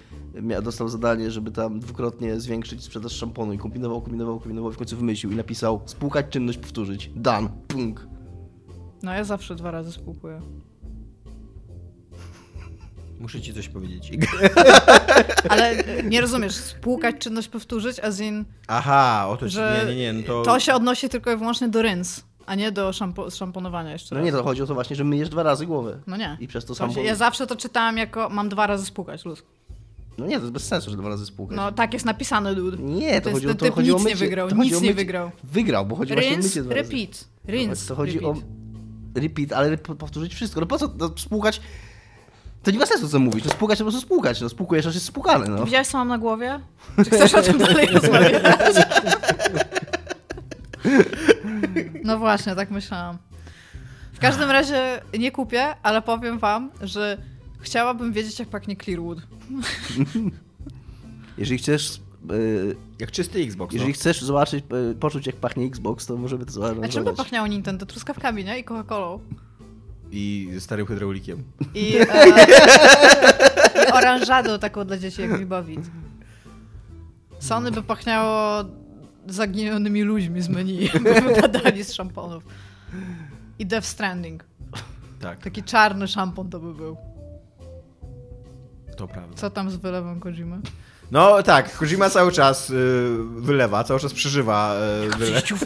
dostał 0.63 0.89
zadanie, 0.89 1.31
żeby 1.31 1.51
tam 1.51 1.79
dwukrotnie 1.79 2.39
zwiększyć 2.39 2.84
sprzedaż 2.84 3.11
szamponu 3.11 3.53
i 3.53 3.57
kombinował, 3.57 4.01
kombinował, 4.01 4.39
kombinował 4.39 4.71
i 4.71 4.73
w 4.73 4.77
końcu 4.77 4.97
wymyślił 4.97 5.31
i 5.31 5.36
napisał 5.36 5.81
spłukać 5.86 6.25
czynność 6.29 6.57
powtórzyć. 6.57 7.09
Done. 7.15 7.49
Punk. 7.67 8.07
No 9.03 9.13
ja 9.13 9.23
zawsze 9.23 9.55
dwa 9.55 9.71
razy 9.71 9.91
spłukuję. 9.91 10.41
Muszę 13.19 13.41
ci 13.41 13.53
coś 13.53 13.69
powiedzieć. 13.69 14.11
Ale 15.49 15.75
nie 16.03 16.21
rozumiesz, 16.21 16.55
spłukać 16.55 17.15
czynność 17.19 17.47
powtórzyć, 17.47 17.99
as 17.99 18.19
in, 18.19 18.45
Aha, 18.67 19.25
o 19.29 19.38
to 19.38 19.49
że 19.49 19.86
Nie, 19.88 19.95
nie, 19.95 20.01
nie, 20.01 20.13
no 20.13 20.21
to... 20.27 20.41
to 20.41 20.59
się 20.59 20.73
odnosi 20.73 21.09
tylko 21.09 21.31
i 21.31 21.38
wyłącznie 21.38 21.67
do 21.69 21.81
ryns, 21.81 22.23
a 22.45 22.55
nie 22.55 22.71
do 22.71 22.93
szampo 22.93 23.29
szamponowania 23.31 23.91
jeszcze 23.91 24.15
No 24.15 24.21
raz. 24.21 24.25
nie, 24.25 24.31
to 24.31 24.43
chodzi 24.43 24.61
o 24.61 24.65
to 24.65 24.73
właśnie, 24.73 24.95
że 24.95 25.03
myjesz 25.03 25.29
dwa 25.29 25.43
razy 25.43 25.65
głowę. 25.65 25.99
No 26.07 26.17
nie. 26.17 26.38
I 26.39 26.47
przez 26.47 26.63
to 26.65 26.67
To 26.67 26.75
sam... 26.75 26.91
się, 26.91 27.01
ja 27.03 27.15
zawsze 27.15 27.47
to 27.47 27.55
czytałam 27.55 27.97
jako 27.97 28.29
mam 28.29 28.49
dwa 28.49 28.67
razy 28.67 28.86
spłukać, 28.86 29.25
luz. 29.25 29.43
No 30.18 30.26
nie, 30.26 30.36
to 30.36 30.41
jest 30.41 30.53
bez 30.53 30.68
sensu, 30.68 30.91
że 30.91 30.97
dwa 30.97 31.09
razy 31.09 31.26
spłukać. 31.26 31.57
No 31.57 31.72
tak 31.72 31.93
jest 31.93 32.05
napisane, 32.05 32.55
dude. 32.55 32.78
Nie, 32.78 33.22
to, 33.22 33.24
To 33.24 33.30
jest 33.30 33.34
chodzi 33.34 33.47
o 33.47 33.55
to, 33.55 33.66
typ 33.66 33.76
chodzi 33.76 33.91
o 33.91 33.95
nic 33.95 34.05
nie 34.05 34.11
mycie. 34.14 34.26
wygrał, 34.26 34.49
to 34.49 34.55
nic 34.55 34.76
o 34.76 34.80
nie 34.80 34.93
wygrał. 34.93 35.32
Wygrał, 35.43 35.86
bo 35.86 35.95
chodzi 35.95 36.14
właśnie 36.14 36.30
o 36.30 36.34
Rinse, 36.34 36.47
mycie 36.47 36.61
dwa 36.64 36.76
razy. 36.76 36.89
repeat. 36.91 37.26
Rinse, 37.47 37.88
To 37.88 37.95
chodzi 37.95 38.20
repeat. 38.20 38.38
o 38.38 39.20
repeat, 39.20 39.51
ale 39.53 39.78
po- 39.78 39.95
powtórzyć 39.95 40.34
wszystko. 40.36 40.59
No 40.59 40.66
po 40.68 40.78
co 40.80 40.89
no, 40.97 41.11
spłukać? 41.18 41.61
To 42.64 42.72
nie 42.72 42.80
ma 42.80 42.86
sensu, 42.86 43.09
co 43.09 43.20
mówisz. 43.20 43.43
No 43.45 43.51
spłukać 43.51 43.78
to 43.80 43.86
po 43.86 43.91
prostu 43.91 44.05
spłukać. 44.07 44.41
No 44.41 44.49
spłukujesz, 44.49 44.86
aż 44.86 44.93
jest 44.93 45.05
spłukane, 45.05 45.47
no. 45.47 45.66
Widziałeś 45.66 45.88
co 45.88 45.97
mam 45.97 46.07
na 46.07 46.18
głowie? 46.18 46.59
Czy 46.97 47.03
chcesz 47.05 47.34
o 47.34 47.41
tym 47.41 47.57
dalej 47.57 47.88
rozmawiać? 47.93 48.43
No 52.03 52.18
właśnie, 52.20 52.55
tak 52.55 52.72
myślałam. 52.72 53.18
W 54.14 54.20
każdym 54.20 54.51
razie 54.51 55.01
nie 55.20 55.32
kupię, 55.32 55.76
ale 55.84 56.01
powiem 56.01 56.39
wam, 56.39 56.72
że 56.82 57.18
chciałabym 57.64 58.14
wiedzieć, 58.14 58.39
jak 58.39 58.49
pachnie 58.49 58.76
Clearwood. 58.76 59.20
Jeżeli 61.38 61.57
chcesz... 61.57 62.01
Yy, 62.30 62.76
Jak 62.99 63.11
czysty 63.11 63.39
Xbox, 63.39 63.74
jeżeli 63.74 63.91
no. 63.91 63.95
chcesz 63.95 64.22
zobaczyć, 64.22 64.66
yy, 64.72 64.95
poczuć 64.99 65.28
jak 65.28 65.36
pachnie 65.36 65.66
Xbox, 65.66 66.05
to 66.05 66.18
możemy 66.18 66.45
to 66.45 66.66
A 66.66 66.70
czym 66.74 66.84
by 66.88 66.91
zobaczyć. 66.91 67.18
pachniało 67.18 67.47
Nintendo? 67.47 67.86
Truskawkami, 67.86 68.45
nie? 68.45 68.59
I 68.59 68.64
Coca-Colą. 68.66 69.20
I 70.11 70.49
starym 70.59 70.86
hydraulikiem. 70.88 71.43
I, 71.76 71.95
e, 71.95 72.05
i 73.88 73.91
oranżadą 73.91 74.59
taką 74.59 74.86
dla 74.86 74.97
dzieci, 74.97 75.22
jak 75.22 75.39
Libowit. 75.39 75.80
Sony 77.39 77.72
by 77.72 77.84
pachniało 77.84 78.64
zaginionymi 79.28 80.01
ludźmi 80.03 80.41
z 80.41 80.49
menu, 80.49 80.89
by 81.03 81.22
wypadali 81.22 81.84
z 81.84 81.93
szamponów. 81.93 82.43
I 83.59 83.66
Death 83.66 83.88
Stranding. 83.88 84.43
Tak, 85.20 85.39
Taki 85.43 85.64
czarny 85.64 86.07
szampon 86.07 86.49
to 86.49 86.59
by 86.59 86.74
był. 86.74 86.97
To 88.96 89.08
prawda. 89.08 89.38
Co 89.38 89.50
tam 89.50 89.70
z 89.70 89.76
wylewem 89.76 90.20
Kojimy? 90.20 90.62
No 91.14 91.43
tak, 91.43 91.78
Kojima 91.78 92.09
cały 92.09 92.32
czas 92.32 92.70
y, 92.70 92.74
wylewa, 93.36 93.84
cały 93.84 93.99
czas 93.99 94.14
przeżywa 94.14 94.76
y, 95.05 95.18
wylew. 95.18 95.43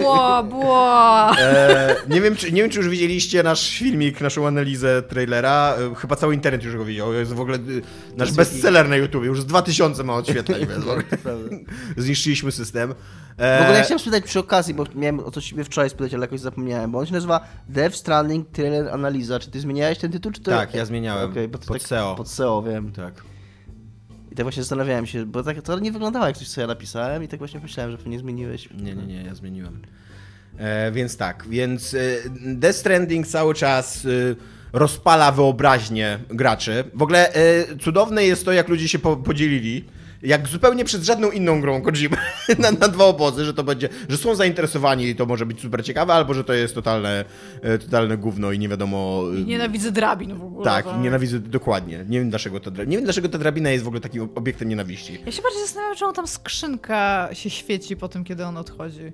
Bło, 0.00 0.42
bło! 0.42 1.30
E, 1.38 1.96
nie, 2.08 2.20
wiem, 2.20 2.36
czy, 2.36 2.52
nie 2.52 2.62
wiem, 2.62 2.70
czy 2.70 2.78
już 2.78 2.88
widzieliście 2.88 3.42
nasz 3.42 3.78
filmik, 3.78 4.20
naszą 4.20 4.46
analizę 4.46 5.02
trailera. 5.02 5.74
E, 5.92 5.94
chyba 5.94 6.16
cały 6.16 6.34
internet 6.34 6.62
już 6.62 6.76
go 6.76 6.84
widział. 6.84 7.12
Jest 7.12 7.32
w 7.32 7.40
ogóle 7.40 7.56
y, 7.56 7.82
nasz 8.16 8.32
bestseller 8.32 8.88
na 8.88 8.96
YouTube. 8.96 9.24
Już 9.24 9.40
z 9.40 9.46
2000 9.46 10.04
ma 10.04 10.14
odświetleń. 10.14 10.66
więc 10.66 10.84
w 10.84 10.88
ogóle 10.88 11.02
Prawda. 11.22 11.56
Zniszczyliśmy 11.96 12.52
system. 12.52 12.94
W 13.36 13.62
ogóle 13.62 13.72
ja 13.72 13.80
E, 13.80 13.84
chciałem 13.84 13.98
spytać 13.98 14.24
przy 14.24 14.38
okazji, 14.38 14.74
bo 14.74 14.84
miałem 14.94 15.20
o 15.20 15.30
to 15.30 15.40
ciebie 15.40 15.64
wczoraj 15.64 15.90
spytać, 15.90 16.14
ale 16.14 16.24
jakoś 16.24 16.40
zapomniałem, 16.40 16.90
bo 16.90 16.98
on 16.98 17.06
się 17.06 17.12
nazywa 17.12 17.40
Dev 17.68 17.96
Stranding 17.96 18.48
Trailer 18.50 18.88
Analiza. 18.88 19.38
Czy 19.38 19.50
ty 19.50 19.60
zmieniałeś 19.60 19.98
ten 19.98 20.12
tytuł, 20.12 20.32
czy 20.32 20.40
to... 20.40 20.50
Tak, 20.50 20.74
ja 20.74 20.84
zmieniałem. 20.84 21.32
To 21.32 21.58
Pod 21.58 21.66
tak, 21.66 21.82
SEO. 21.82 22.14
Pod 22.16 22.28
SEO, 22.28 22.62
wiem. 22.62 22.92
Tak. 22.92 23.29
I 24.32 24.34
tak 24.34 24.44
właśnie 24.44 24.62
zastanawiałem 24.62 25.06
się, 25.06 25.26
bo 25.26 25.42
tak 25.42 25.62
to 25.62 25.78
nie 25.78 25.92
wyglądało 25.92 26.26
jak 26.26 26.36
coś, 26.36 26.48
co 26.48 26.60
ja 26.60 26.66
napisałem 26.66 27.22
i 27.22 27.28
tak 27.28 27.38
właśnie 27.38 27.60
myślałem, 27.60 27.92
że 27.92 27.98
pewnie 27.98 28.18
zmieniłeś. 28.18 28.68
Nie, 28.70 28.94
nie, 28.94 29.06
nie, 29.06 29.22
ja 29.22 29.34
zmieniłem. 29.34 29.82
E, 30.58 30.92
więc 30.92 31.16
tak, 31.16 31.46
więc 31.48 31.94
e, 31.94 31.98
Death 32.54 32.78
Stranding 32.78 33.26
cały 33.26 33.54
czas 33.54 34.04
e, 34.04 34.08
rozpala 34.72 35.32
wyobraźnię 35.32 36.18
graczy. 36.28 36.84
W 36.94 37.02
ogóle 37.02 37.32
e, 37.32 37.76
cudowne 37.76 38.24
jest 38.24 38.44
to, 38.44 38.52
jak 38.52 38.68
ludzie 38.68 38.88
się 38.88 38.98
po, 38.98 39.16
podzielili. 39.16 39.84
Jak 40.22 40.48
zupełnie 40.48 40.84
przed 40.84 41.02
żadną 41.02 41.30
inną 41.30 41.60
grą 41.60 41.82
Kojima 41.82 42.16
na, 42.58 42.70
na 42.70 42.88
dwa 42.88 43.04
obozy, 43.04 43.44
że 43.44 43.54
to 43.54 43.64
będzie, 43.64 43.88
że 44.08 44.16
są 44.16 44.34
zainteresowani 44.34 45.04
i 45.08 45.16
to 45.16 45.26
może 45.26 45.46
być 45.46 45.60
super 45.60 45.84
ciekawe, 45.84 46.12
albo 46.14 46.34
że 46.34 46.44
to 46.44 46.52
jest 46.52 46.74
totalne, 46.74 47.24
e, 47.62 47.78
totalne 47.78 48.16
gówno 48.16 48.52
i 48.52 48.58
nie 48.58 48.68
wiadomo. 48.68 49.22
e, 49.36 49.40
Nienawidzę 49.44 49.92
drabin 49.92 50.34
w 50.34 50.42
ogóle. 50.44 50.64
tak, 50.64 50.84
to- 50.84 50.96
nienawidzę 51.00 51.38
dokładnie. 51.38 52.04
Nie 52.08 52.18
wiem 52.18 52.30
dlaczego 52.30 52.60
ta, 52.60 52.70
nie 52.84 52.96
wiem 52.96 53.04
dlaczego 53.04 53.28
ta 53.28 53.38
drabina 53.38 53.70
jest 53.70 53.84
w 53.84 53.86
ogóle 53.86 54.00
takim 54.00 54.28
obiektem 54.34 54.68
nienawiści. 54.68 55.18
Ja 55.26 55.32
się 55.32 55.42
bardziej 55.42 55.60
zastanawiam, 55.62 55.96
czemu 55.96 56.12
tam 56.12 56.26
skrzynka 56.26 57.28
się 57.32 57.50
świeci 57.50 57.96
po 57.96 58.08
tym, 58.08 58.24
kiedy 58.24 58.44
on 58.44 58.56
odchodzi. 58.56 59.12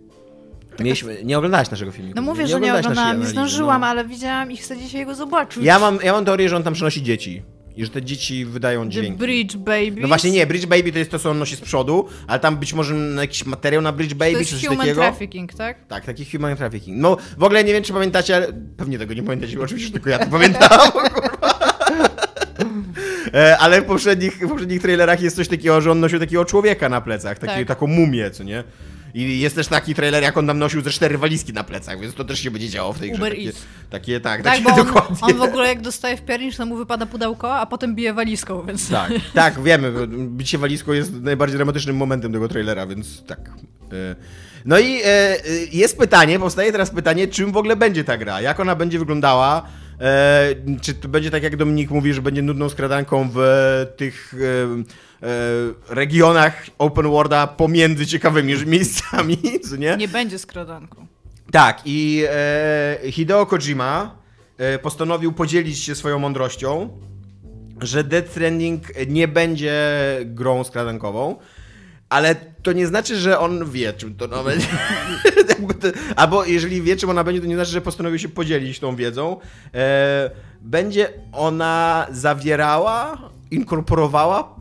Mieliśmy, 0.80 1.24
nie 1.24 1.38
oglądałaś 1.38 1.70
naszego 1.70 1.92
filmu. 1.92 2.12
No 2.16 2.22
mówię, 2.22 2.46
że 2.46 2.48
nie 2.48 2.56
oglądałaś 2.56 2.84
naszej 2.84 2.92
oglądałam, 2.92 3.20
nie 3.20 3.26
zdążyłam, 3.26 3.80
no. 3.80 3.86
ale 3.86 4.04
widziałam 4.04 4.52
i 4.52 4.56
chcę 4.56 4.76
dzisiaj 4.76 5.06
go 5.06 5.14
zobaczyć. 5.14 5.62
Ja 5.64 5.78
mam, 5.78 5.98
ja 6.04 6.12
mam 6.12 6.24
teorię, 6.24 6.48
że 6.48 6.56
on 6.56 6.62
tam 6.62 6.74
przynosi 6.74 7.02
dzieci. 7.02 7.42
I 7.76 7.84
że 7.84 7.90
te 7.90 8.02
dzieci 8.02 8.44
wydają 8.44 8.84
The 8.84 8.90
dźwięki. 8.90 9.18
Bridge 9.18 9.56
Baby. 9.56 10.00
No 10.00 10.08
właśnie 10.08 10.30
nie, 10.30 10.46
Bridge 10.46 10.66
Baby 10.66 10.92
to 10.92 10.98
jest 10.98 11.10
to, 11.10 11.18
co 11.18 11.30
on 11.30 11.38
nosi 11.38 11.56
z 11.56 11.60
przodu, 11.60 12.08
ale 12.26 12.40
tam 12.40 12.56
być 12.56 12.72
może 12.72 12.94
jakiś 13.20 13.46
materiał 13.46 13.82
na 13.82 13.92
Bridge 13.92 14.10
To 14.10 14.16
Baby 14.16 14.32
jest 14.38 14.50
czy 14.50 14.56
coś 14.56 14.64
human 14.64 14.78
takiego. 14.78 15.00
trafficking, 15.00 15.54
tak? 15.54 15.86
Tak, 15.86 16.04
taki 16.04 16.24
human 16.24 16.56
trafficking. 16.56 16.98
No 17.00 17.16
w 17.38 17.42
ogóle 17.42 17.64
nie 17.64 17.72
wiem, 17.72 17.82
czy 17.82 17.92
pamiętacie, 17.92 18.36
ale 18.36 18.46
pewnie 18.76 18.98
tego 18.98 19.14
nie 19.14 19.22
pamiętacie, 19.22 19.56
bo 19.56 19.62
oczywiście 19.62 19.90
tylko 19.90 20.10
ja 20.10 20.18
to 20.18 20.26
pamiętam. 20.26 20.68
E, 23.34 23.58
Ale 23.58 23.82
w 23.82 23.84
poprzednich, 23.84 24.36
w 24.46 24.48
poprzednich 24.48 24.82
trailerach 24.82 25.20
jest 25.22 25.36
coś 25.36 25.48
takiego, 25.48 25.80
że 25.80 25.90
on 25.92 26.00
nosił 26.00 26.18
takiego 26.18 26.44
człowieka 26.44 26.88
na 26.88 27.00
plecach, 27.00 27.38
taki, 27.38 27.54
Tak. 27.54 27.66
taką 27.68 27.86
mumię, 27.86 28.30
co 28.30 28.44
nie? 28.44 28.64
I 29.16 29.40
jest 29.40 29.54
też 29.56 29.66
taki 29.68 29.94
trailer, 29.94 30.22
jak 30.22 30.36
on 30.36 30.46
tam 30.46 30.58
nosił 30.58 30.80
ze 30.82 30.90
cztery 30.90 31.18
walizki 31.18 31.52
na 31.52 31.64
plecach, 31.64 32.00
więc 32.00 32.14
to 32.14 32.24
też 32.24 32.40
się 32.40 32.50
będzie 32.50 32.68
działo 32.68 32.92
w 32.92 32.98
tej 32.98 33.10
grze. 33.10 33.18
Uber 33.22 33.32
Takie, 33.32 33.46
Eats. 33.46 33.62
takie, 33.90 34.20
tak, 34.20 34.42
Tak, 34.42 34.52
takie 34.52 34.64
bo 34.64 34.70
on, 34.70 34.86
dokładnie. 34.86 35.16
on 35.22 35.34
w 35.34 35.40
ogóle 35.42 35.68
jak 35.68 35.80
dostaje 35.80 36.16
w 36.16 36.22
piernicz, 36.22 36.56
to 36.56 36.66
mu 36.66 36.76
wypada 36.76 37.06
pudełko, 37.06 37.54
a 37.56 37.66
potem 37.66 37.94
bije 37.94 38.14
walizką, 38.14 38.66
więc... 38.66 38.88
Tak, 38.90 39.12
tak, 39.34 39.62
wiemy. 39.62 39.92
Bicie 40.28 40.58
walizką 40.58 40.92
jest 40.92 41.12
najbardziej 41.12 41.56
dramatycznym 41.56 41.96
momentem 41.96 42.32
tego 42.32 42.48
trailera, 42.48 42.86
więc 42.86 43.24
tak. 43.24 43.38
E, 43.92 44.16
No 44.64 44.78
i 44.78 45.00
e, 45.04 45.36
jest 45.72 45.98
pytanie, 45.98 46.38
powstaje 46.38 46.72
teraz 46.72 46.90
pytanie, 46.90 47.28
czym 47.28 47.52
w 47.52 47.56
ogóle 47.56 47.76
będzie 47.76 48.04
ta 48.04 48.18
gra? 48.18 48.40
Jak 48.40 48.60
ona 48.60 48.74
będzie 48.74 48.98
wyglądała? 48.98 49.66
E, 50.00 50.54
Czy 50.82 50.94
to 50.94 51.08
będzie 51.08 51.30
tak, 51.30 51.42
jak 51.42 51.56
Dominik 51.56 51.90
mówi, 51.90 52.12
że 52.14 52.22
będzie 52.22 52.42
nudną 52.42 52.68
skradanką 52.68 53.28
w 53.34 53.38
tych 53.96 54.34
e, 54.34 54.64
e, 54.80 54.84
regionach 55.88 56.66
open 56.78 57.10
worlda 57.10 57.46
pomiędzy 57.46 58.06
ciekawymi 58.06 58.54
miejscami, 58.66 59.38
co 59.70 59.76
nie? 59.76 59.96
Nie 59.96 60.08
będzie 60.08 60.38
skradanką. 60.38 61.06
Tak, 61.50 61.80
i 61.84 62.24
e, 62.30 62.98
Hideo 63.10 63.46
Kojima 63.46 64.16
e, 64.58 64.78
postanowił 64.78 65.32
podzielić 65.32 65.78
się 65.78 65.94
swoją 65.94 66.18
mądrością, 66.18 66.88
że 67.80 68.04
Death 68.04 68.30
Stranding 68.30 68.82
nie 69.08 69.28
będzie 69.28 69.74
grą 70.24 70.64
skradankową, 70.64 71.36
ale 72.08 72.34
to 72.62 72.72
nie 72.72 72.86
znaczy, 72.86 73.16
że 73.16 73.38
on 73.38 73.70
wie, 73.70 73.92
czym 73.92 74.14
to 74.14 74.24
ona 74.24 74.42
będzie. 74.42 74.66
Albo 76.16 76.44
jeżeli 76.44 76.82
wie, 76.82 76.96
czym 76.96 77.10
ona 77.10 77.24
będzie, 77.24 77.40
to 77.40 77.46
nie 77.46 77.54
znaczy, 77.54 77.70
że 77.70 77.80
postanowił 77.80 78.18
się 78.18 78.28
podzielić 78.28 78.78
tą 78.78 78.96
wiedzą. 78.96 79.40
E, 79.74 80.30
będzie 80.60 81.08
ona 81.32 82.06
zawierała, 82.10 83.18
inkorporowała 83.50 84.55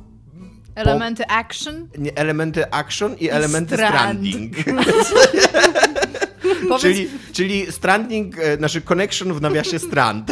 Elementy 0.76 1.24
action. 1.28 1.88
nie, 1.98 2.16
elementy 2.16 2.72
action 2.72 3.18
i, 3.18 3.30
elementy 3.30 3.76
strand. 3.76 3.94
stranding. 3.94 4.56
Czyli, 6.80 7.10
czyli 7.34 7.72
stranding, 7.72 8.40
e, 8.40 8.58
znaczy 8.58 8.82
connection 8.82 9.34
w 9.34 9.42
nawiasie 9.42 9.80
strand. 9.80 10.32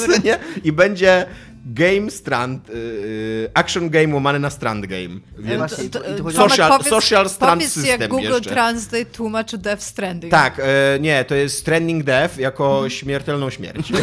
I 0.64 0.72
będzie 0.72 1.26
game 1.66 2.10
strand, 2.10 2.68
yy, 2.68 3.50
action 3.54 3.90
game 3.90 4.14
łamany 4.14 4.38
na 4.38 4.50
strand 4.50 4.86
game. 4.86 5.20
Więc... 5.38 5.58
Właśnie, 5.58 5.84
i 5.84 5.90
to- 5.90 6.00
to 6.00 6.22
chodzi- 6.22 6.36
Social- 6.38 6.70
powiedz, 6.70 6.88
social 6.88 7.28
strand 7.28 7.60
powiedz 7.60 7.72
system 7.72 8.00
jak 8.00 8.10
Google 8.10 8.26
jeszcze. 8.32 8.50
Translate 8.50 9.04
tłumaczy 9.04 9.58
Death 9.58 9.82
Stranding. 9.82 10.30
Tak, 10.30 10.58
e, 10.58 10.98
nie, 11.00 11.24
to 11.24 11.34
jest 11.34 11.58
Stranding 11.58 12.04
Death 12.04 12.38
jako 12.38 12.88
śmiertelną 12.88 13.50
śmierć. 13.50 13.92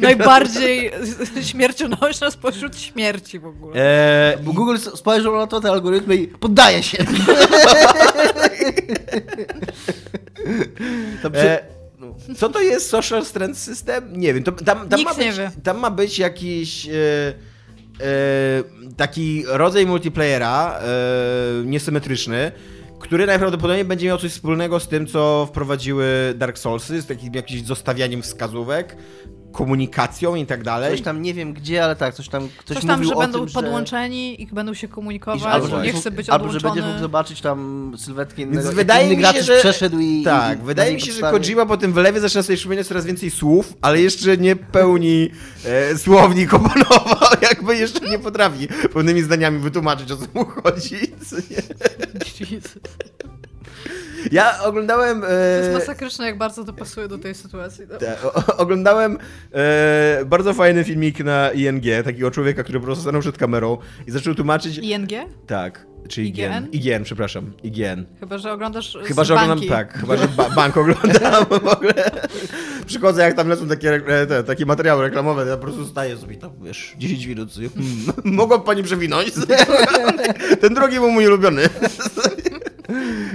Najbardziej 0.00 0.90
śmiercionośna 1.50 2.30
spośród 2.30 2.76
śmierci 2.78 3.38
w 3.38 3.46
ogóle. 3.46 3.74
E, 3.76 4.38
Bo 4.42 4.52
Google 4.52 4.76
spojrzał 4.94 5.36
na 5.36 5.46
to, 5.46 5.60
te 5.60 5.70
algorytmy 5.70 6.16
i 6.16 6.26
poddaje 6.28 6.82
się. 6.82 6.98
To 11.22 11.30
przy... 11.30 11.40
E, 11.50 11.75
co 12.34 12.48
to 12.48 12.62
jest 12.62 12.90
Social 12.90 13.24
Strand 13.24 13.58
System? 13.58 14.20
Nie 14.20 14.34
wiem. 14.34 14.42
To, 14.44 14.52
tam, 14.52 14.88
tam, 14.88 15.02
ma 15.02 15.14
być, 15.14 15.36
tam 15.62 15.78
ma 15.78 15.90
być 15.90 16.18
jakiś 16.18 16.86
e, 16.86 16.92
e, 18.00 18.64
taki 18.96 19.44
rodzaj 19.46 19.86
multiplayera 19.86 20.78
e, 20.78 20.86
niesymetryczny, 21.64 22.52
który 23.00 23.26
najprawdopodobniej 23.26 23.84
będzie 23.84 24.06
miał 24.06 24.18
coś 24.18 24.32
wspólnego 24.32 24.80
z 24.80 24.88
tym, 24.88 25.06
co 25.06 25.46
wprowadziły 25.50 26.06
Dark 26.36 26.58
Soulsy, 26.58 27.02
z 27.02 27.06
takim 27.06 27.34
jakimś 27.34 27.62
zostawianiem 27.62 28.22
wskazówek, 28.22 28.96
komunikacją 29.56 30.34
i 30.34 30.46
tak 30.46 30.62
dalej. 30.64 30.90
Coś 30.90 31.02
tam 31.02 31.22
nie 31.22 31.34
wiem 31.34 31.52
gdzie, 31.52 31.84
ale 31.84 31.96
tak, 31.96 32.14
coś 32.14 32.28
tam 32.28 32.48
ktoś 32.56 32.76
Coś 32.76 32.86
tam, 32.86 32.96
mówił 32.98 33.08
że 33.08 33.16
o 33.16 33.18
będą 33.20 33.38
tym, 33.38 33.48
że... 33.48 33.54
podłączeni 33.54 34.42
i 34.42 34.46
będą 34.46 34.74
się 34.74 34.88
komunikować, 34.88 35.42
Albo, 35.42 35.66
że 35.66 35.82
nie 35.82 35.92
chce 35.92 36.10
być 36.10 36.30
albo 36.30 36.44
że 36.48 36.56
odłączony. 36.56 36.74
będziesz 36.74 36.88
mógł 36.90 37.00
zobaczyć 37.00 37.40
tam 37.40 37.92
sylwetkę 37.98 38.42
innego. 38.42 38.72
Wydaje 38.72 39.12
inny 39.12 39.28
mi 39.28 39.34
się, 39.34 39.42
że... 39.42 39.58
przeszedł 39.58 39.98
i... 39.98 40.22
Tak, 40.24 40.58
i 40.58 40.62
wydaje 40.62 40.94
mi 40.94 41.00
się, 41.00 41.12
że 41.12 41.20
podstawie- 41.20 41.40
Kojima 41.40 41.66
po 41.66 41.76
tym 41.76 41.92
wylewie 41.92 42.20
zaczyna 42.20 42.42
sobie 42.42 42.56
przypominać 42.56 42.86
coraz 42.86 43.04
więcej 43.04 43.30
słów, 43.30 43.72
ale 43.82 44.00
jeszcze 44.00 44.36
nie 44.36 44.56
pełni 44.56 45.30
e, 45.64 45.98
słownik 45.98 46.54
oponował, 46.54 47.30
jakby 47.50 47.76
jeszcze 47.76 48.10
nie 48.10 48.18
potrafi 48.18 48.68
pełnymi 48.92 49.22
zdaniami 49.22 49.58
wytłumaczyć, 49.58 50.12
o 50.12 50.16
co 50.16 50.26
mu 50.34 50.44
chodzi. 50.44 50.96
Ja 54.32 54.62
oglądałem... 54.62 55.20
To 55.20 55.26
jest 55.56 55.68
E, 55.70 55.72
masakryczne, 55.72 56.26
jak 56.26 56.38
bardzo 56.38 56.64
to 56.64 56.72
pasuje 56.72 57.08
do 57.08 57.18
tej 57.18 57.34
sytuacji. 57.34 57.84
No. 57.92 57.98
te, 57.98 58.22
o, 58.22 58.56
oglądałem 58.56 59.18
e, 59.54 60.24
bardzo 60.26 60.54
fajny 60.54 60.84
filmik 60.84 61.20
na 61.24 61.50
ING, 61.50 61.84
takiego 62.04 62.30
człowieka, 62.30 62.62
który 62.62 62.78
po 62.80 62.84
prostu 62.84 63.02
stanął 63.02 63.20
przed 63.20 63.38
kamerą 63.38 63.78
i 64.06 64.10
zaczął 64.10 64.34
tłumaczyć... 64.34 64.78
ING? 64.78 65.10
Tak, 65.46 65.86
czy 66.08 66.22
IGN? 66.22 66.40
IGN? 66.40 66.68
IGN, 66.72 67.04
przepraszam, 67.04 67.52
IGN. 67.62 68.04
Chyba, 68.20 68.38
że 68.38 68.52
oglądasz 68.52 68.98
Chyba, 69.04 69.24
że 69.24 69.34
oglądam, 69.34 69.58
banki. 69.58 69.68
tak, 69.70 69.98
chyba, 70.00 70.16
że 70.16 70.28
ba 70.28 70.50
bank 70.50 70.76
oglądam 70.76 71.44
w 71.46 71.52
ogóle. 71.52 71.94
Przychodzę, 72.86 73.22
jak 73.22 73.34
tam 73.34 73.48
lecą 73.48 73.68
takie, 73.68 73.88
re- 73.90 74.26
te, 74.26 74.44
takie 74.44 74.66
materiały 74.66 75.02
reklamowe, 75.02 75.46
ja 75.46 75.56
po 75.56 75.62
prostu 75.62 75.86
staję 75.86 76.16
sobie 76.16 76.36
tam, 76.36 76.50
wiesz, 76.62 76.94
10 76.98 77.26
minut. 77.26 77.50
Hmm, 77.54 78.12
mogła 78.36 78.58
pani 78.58 78.82
przewinąć? 78.82 79.32
Ten 80.60 80.74
drugi 80.74 80.96
był 80.96 81.10
mój 81.10 81.26
ulubiony. 81.26 81.62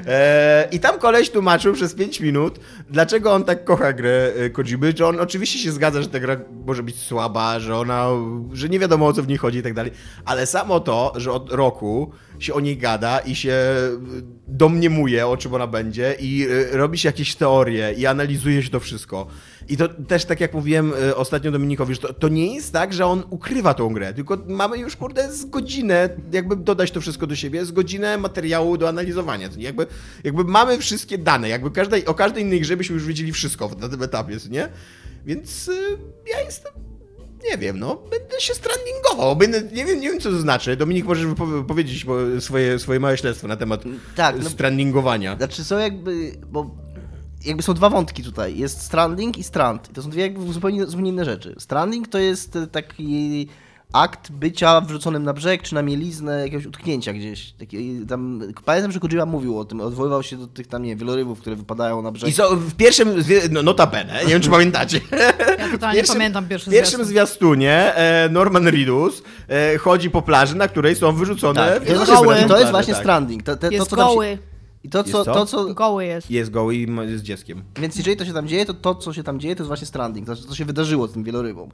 E, 0.08 0.68
I 0.72 0.80
tam 0.80 1.00
koleś 1.00 1.30
tłumaczył 1.30 1.74
przez 1.74 1.94
5 1.94 2.20
minut, 2.20 2.60
dlaczego 2.90 3.34
on 3.34 3.44
tak 3.44 3.64
kocha 3.64 3.94
grę 3.94 4.32
e, 4.36 4.50
Kojimy, 4.50 4.94
że 4.98 5.08
on 5.08 5.20
oczywiście 5.20 5.60
się 5.60 5.72
zgadza, 5.72 6.02
że 6.02 6.08
ta 6.08 6.20
gra 6.20 6.38
może 6.66 6.84
być 6.84 7.00
słaba, 7.00 7.60
że 7.60 7.78
ona, 7.78 8.08
że 8.54 8.70
nie 8.70 8.80
wiadomo 8.80 9.08
o 9.08 9.14
co 9.14 9.24
w 9.24 9.28
niej 9.28 9.38
chodzi 9.38 9.58
i 9.58 9.64
tak 9.64 9.74
dalej, 9.74 9.92
ale 10.26 10.46
samo 10.46 10.80
to, 10.80 11.14
że 11.16 11.32
od 11.32 11.52
roku 11.52 12.12
się 12.44 12.54
o 12.54 12.60
niej 12.60 12.78
gada 12.78 13.20
i 13.20 13.36
się 13.36 13.56
domniemuje, 14.48 15.28
o 15.28 15.38
czym 15.38 15.54
ona 15.54 15.68
będzie 15.68 16.16
i 16.20 16.48
e, 16.74 16.78
robi 16.78 16.98
się 16.98 17.10
jakieś 17.10 17.36
teorie 17.36 17.94
i 17.94 18.06
analizuje 18.06 18.64
się 18.64 18.70
to 18.70 18.80
wszystko. 18.80 19.28
I 19.70 19.78
to 19.78 19.88
też, 19.88 20.26
tak 20.26 20.40
jak 20.40 20.54
mówiłem 20.54 20.94
e, 21.10 21.16
ostatnio 21.16 21.52
Dominikowi, 21.52 21.96
że 21.96 22.02
to, 22.02 22.14
to 22.14 22.30
nie 22.30 22.56
jest 22.56 22.74
tak, 22.74 22.94
że 22.94 23.06
on 23.06 23.24
ukrywa 23.30 23.74
tą 23.74 23.94
grę, 23.94 24.14
tylko 24.14 24.38
mamy 24.48 24.78
już, 24.78 24.96
kurde, 24.96 25.34
z 25.34 25.46
godzinę, 25.46 26.10
jakby 26.32 26.56
dodać 26.56 26.92
to 26.92 27.02
wszystko 27.02 27.28
do 27.28 27.36
siebie, 27.36 27.66
z 27.66 27.72
godzinę 27.72 28.18
materiału 28.18 28.78
do 28.78 28.90
analizowania. 28.90 29.50
Jakby, 29.58 29.88
jakby 30.24 30.44
mamy 30.44 30.78
wszystkie 30.78 31.18
dane, 31.18 31.50
jakby 31.50 31.72
każdej, 31.72 32.06
o 32.06 32.14
każdej 32.14 32.44
innej 32.44 32.62
grze 32.62 32.78
byśmy 32.78 32.94
już 32.94 33.06
wiedzieli 33.06 33.32
wszystko 33.32 33.72
na 33.80 33.90
tym 33.90 34.04
etapie, 34.04 34.38
nie? 34.50 34.70
Więc 35.26 35.68
y, 35.68 35.98
ja 36.32 36.42
jestem 36.42 36.91
nie 37.52 37.58
wiem, 37.58 37.80
no, 37.80 37.96
będę 37.96 38.40
się 38.40 38.54
strandingował. 38.54 39.36
Będę, 39.36 39.62
nie, 39.62 39.86
wiem, 39.86 40.00
nie 40.00 40.10
wiem, 40.12 40.20
co 40.20 40.30
to 40.32 40.40
znaczy. 40.40 40.76
Dominik, 40.76 41.06
możesz 41.06 41.26
powiedzieć 41.68 42.06
swoje, 42.40 42.80
swoje 42.80 43.00
małe 43.00 43.18
śledztwo 43.18 43.48
na 43.48 43.56
temat 43.58 43.84
Tak, 44.16 44.36
no- 44.44 44.50
strandingowania. 44.50 45.36
Znaczy 45.38 45.64
są 45.64 45.78
jakby, 45.78 46.32
bo 46.52 46.76
jakby 47.46 47.64
są 47.64 47.74
dwa 47.74 47.90
wątki 47.90 48.24
tutaj. 48.24 48.58
Jest 48.58 48.82
stranding 48.82 49.38
i 49.38 49.44
strand. 49.44 49.90
I 49.90 49.94
to 49.94 50.02
są 50.02 50.10
dwie 50.10 50.22
jakby 50.22 50.54
zupełnie, 50.54 50.86
zupełnie 50.86 51.10
inne 51.10 51.26
rzeczy. 51.26 51.56
Stranding 51.60 52.08
to 52.08 52.18
jest 52.20 52.58
taki 52.72 53.48
akt 53.94 54.32
bycia 54.32 54.82
wrzuconym 54.82 55.24
na 55.24 55.34
brzeg, 55.34 55.62
czy 55.62 55.76
na 55.76 55.82
mieliznę, 55.82 56.40
jakiegoś 56.42 56.66
utknięcia 56.66 57.14
gdzieś. 57.14 57.52
Taki, 57.52 58.00
tam, 58.10 58.42
pamiętam, 58.66 58.92
że 58.92 59.00
Kojima 59.00 59.26
mówił 59.26 59.60
o 59.60 59.66
tym, 59.66 59.82
odwoływał 59.82 60.24
się 60.24 60.38
do 60.38 60.48
tych 60.48 60.68
tam, 60.68 60.84
nie 60.84 60.96
wielorybów, 60.96 61.40
które 61.40 61.56
wypadają 61.56 62.02
na 62.02 62.12
brzeg. 62.12 62.30
I 62.30 62.34
so, 62.34 62.56
w 62.56 62.74
pierwszym, 62.74 63.10
no, 63.52 63.64
notabene, 63.64 64.20
nie 64.24 64.30
wiem, 64.30 64.42
czy 64.42 64.50
pamiętacie. 64.50 65.02
Ja 65.60 65.72
totalnie 65.72 65.96
pierwszym- 66.02 66.16
pamiętam 66.16 66.48
pierwszy 66.48 66.70
W 66.70 66.74
pierwszym 66.74 67.06
zwiastun. 67.06 67.06
zwiastunie 67.12 67.96
e, 67.96 68.30
Norman 68.30 68.68
Reedus 68.68 69.24
e, 69.50 69.78
chodzi 69.78 70.10
po 70.10 70.22
plaży, 70.22 70.56
na 70.56 70.68
której 70.68 70.96
są 70.96 71.12
wyrzucone 71.16 71.80
tak, 71.80 72.06
to, 72.08 72.24
właśnie- 72.24 72.48
to 72.48 72.60
jest 72.60 72.72
właśnie 72.72 72.94
tak. 72.94 73.04
stranding. 73.04 73.44
To, 73.44 73.56
to, 73.56 73.68
to, 73.68 73.74
Jest 73.74 73.90
się- 73.90 73.96
goły. 73.96 74.38
I 74.84 74.90
to 74.90 75.04
co, 75.04 75.26
to, 75.26 75.46
co, 75.46 75.74
Goły 75.74 76.06
jest. 76.06 76.32
Jest 76.32 76.52
goły 76.52 76.76
i 76.76 76.88
jest 77.10 77.24
dzieckiem. 77.24 77.64
Więc 77.82 77.96
jeżeli 77.96 78.18
to 78.18 78.26
się 78.26 78.34
tam 78.34 78.48
dzieje, 78.48 78.66
to 78.66 78.74
to, 78.74 78.96
co 78.96 79.14
się 79.14 79.24
tam 79.24 79.40
dzieje, 79.40 79.56
to 79.56 79.64
jest 79.64 79.68
właśnie 79.68 79.88
stranding, 79.88 80.28
to, 80.28 80.36
co 80.36 80.56
się 80.56 80.66
wydarzyło 80.66 81.08
z 81.08 81.14
tym 81.14 81.24
wielorybą. 81.24 81.70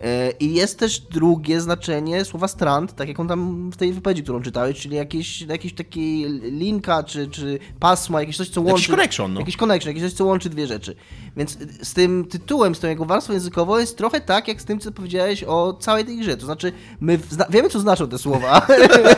E, 0.00 0.30
I 0.30 0.54
jest 0.54 0.78
też 0.78 1.00
drugie 1.00 1.60
znaczenie 1.60 2.24
słowa 2.24 2.48
strand, 2.48 2.94
tak 2.94 3.08
jak 3.08 3.20
on 3.20 3.28
tam 3.28 3.70
w 3.70 3.76
tej 3.76 3.92
wypowiedzi, 3.92 4.22
którą 4.22 4.42
czytałeś, 4.42 4.80
czyli 4.80 4.96
jakieś, 4.96 5.40
jakieś 5.42 5.74
takie 5.74 6.00
linka, 6.28 7.02
czy, 7.02 7.28
czy 7.28 7.58
pasma, 7.80 8.20
jakieś 8.20 8.36
coś, 8.36 8.48
co 8.48 8.60
łączy... 8.60 8.72
Jakiś 8.72 8.88
connection, 8.88 9.32
no. 9.32 9.40
Jakiś 9.40 9.56
connection, 9.56 9.88
jakieś 9.88 10.02
coś, 10.02 10.12
co 10.12 10.24
łączy 10.24 10.50
dwie 10.50 10.66
rzeczy. 10.66 10.96
Więc 11.36 11.58
z 11.82 11.94
tym 11.94 12.24
tytułem, 12.24 12.74
z 12.74 12.80
tą 12.80 12.88
jego 12.88 13.04
warstwą 13.04 13.32
językową 13.32 13.78
jest 13.78 13.98
trochę 13.98 14.20
tak, 14.20 14.48
jak 14.48 14.60
z 14.60 14.64
tym, 14.64 14.80
co 14.80 14.92
powiedziałeś 14.92 15.44
o 15.44 15.72
całej 15.80 16.04
tej 16.04 16.16
grze. 16.16 16.36
To 16.36 16.46
znaczy, 16.46 16.72
my 17.00 17.18
wiemy, 17.50 17.68
co 17.68 17.80
znaczą 17.80 18.08
te 18.08 18.18
słowa 18.18 18.66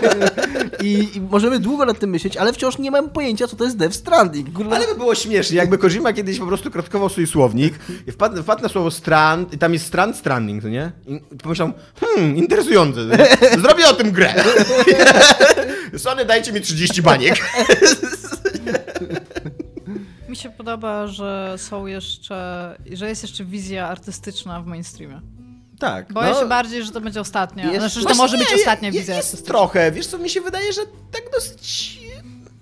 I, 0.82 1.08
i 1.14 1.20
możemy 1.20 1.58
długo 1.58 1.84
nad 1.84 1.98
tym 1.98 2.10
myśleć, 2.10 2.36
ale 2.36 2.52
wciąż 2.52 2.78
nie 2.78 2.90
mamy 2.90 3.08
pojęcia, 3.08 3.46
co 3.46 3.56
to 3.56 3.64
jest 3.64 3.76
Death 3.76 3.94
Stranding. 3.94 4.48
Ale 4.72 4.86
by 4.86 4.94
było 4.94 5.14
śmiesznie, 5.14 5.56
jakby 5.56 5.78
Kojima 5.78 6.12
kiedyś 6.12 6.38
po 6.38 6.46
prostu 6.46 6.70
kratkował 6.70 7.08
swój 7.08 7.26
słownik 7.26 7.74
i 8.06 8.12
wpadł, 8.12 8.42
wpadł 8.42 8.62
na 8.62 8.68
słowo 8.68 8.90
strand, 8.90 9.52
i 9.52 9.58
tam 9.58 9.72
jest 9.72 9.86
strand, 9.86 10.16
stranding, 10.16 10.64
to 10.66 10.70
nie? 10.70 10.92
I 11.06 11.20
pomyślał, 11.38 11.72
hmm, 12.00 12.36
interesujące, 12.36 13.00
zrobię 13.62 13.88
o 13.88 13.92
tym 13.92 14.10
grę. 14.10 14.34
Sony, 15.98 16.24
dajcie 16.24 16.52
mi 16.52 16.60
30 16.60 17.02
baniek. 17.02 17.36
Mi 20.28 20.36
się 20.36 20.50
podoba, 20.50 21.06
że 21.06 21.54
są 21.56 21.86
jeszcze, 21.86 22.76
że 22.92 23.08
jest 23.08 23.22
jeszcze 23.22 23.44
wizja 23.44 23.88
artystyczna 23.88 24.60
w 24.60 24.66
mainstreamie. 24.66 25.20
Tak. 25.78 26.12
Boję 26.12 26.30
no. 26.30 26.40
się 26.40 26.46
bardziej, 26.46 26.82
że 26.82 26.92
to 26.92 27.00
będzie 27.00 27.20
ostatnia. 27.20 27.64
Jest- 27.64 27.78
Znaczy, 27.78 28.00
że 28.00 28.06
to 28.06 28.14
może 28.14 28.38
być 28.38 28.50
nie, 28.50 28.56
ostatnia 28.56 28.88
je- 28.88 29.00
wizja 29.00 29.16
Jest 29.16 29.46
trochę, 29.46 29.92
wiesz 29.92 30.06
co, 30.06 30.18
mi 30.18 30.30
się 30.30 30.40
wydaje, 30.40 30.72
że 30.72 30.80
tak 31.12 31.22
dosyć, 31.32 32.00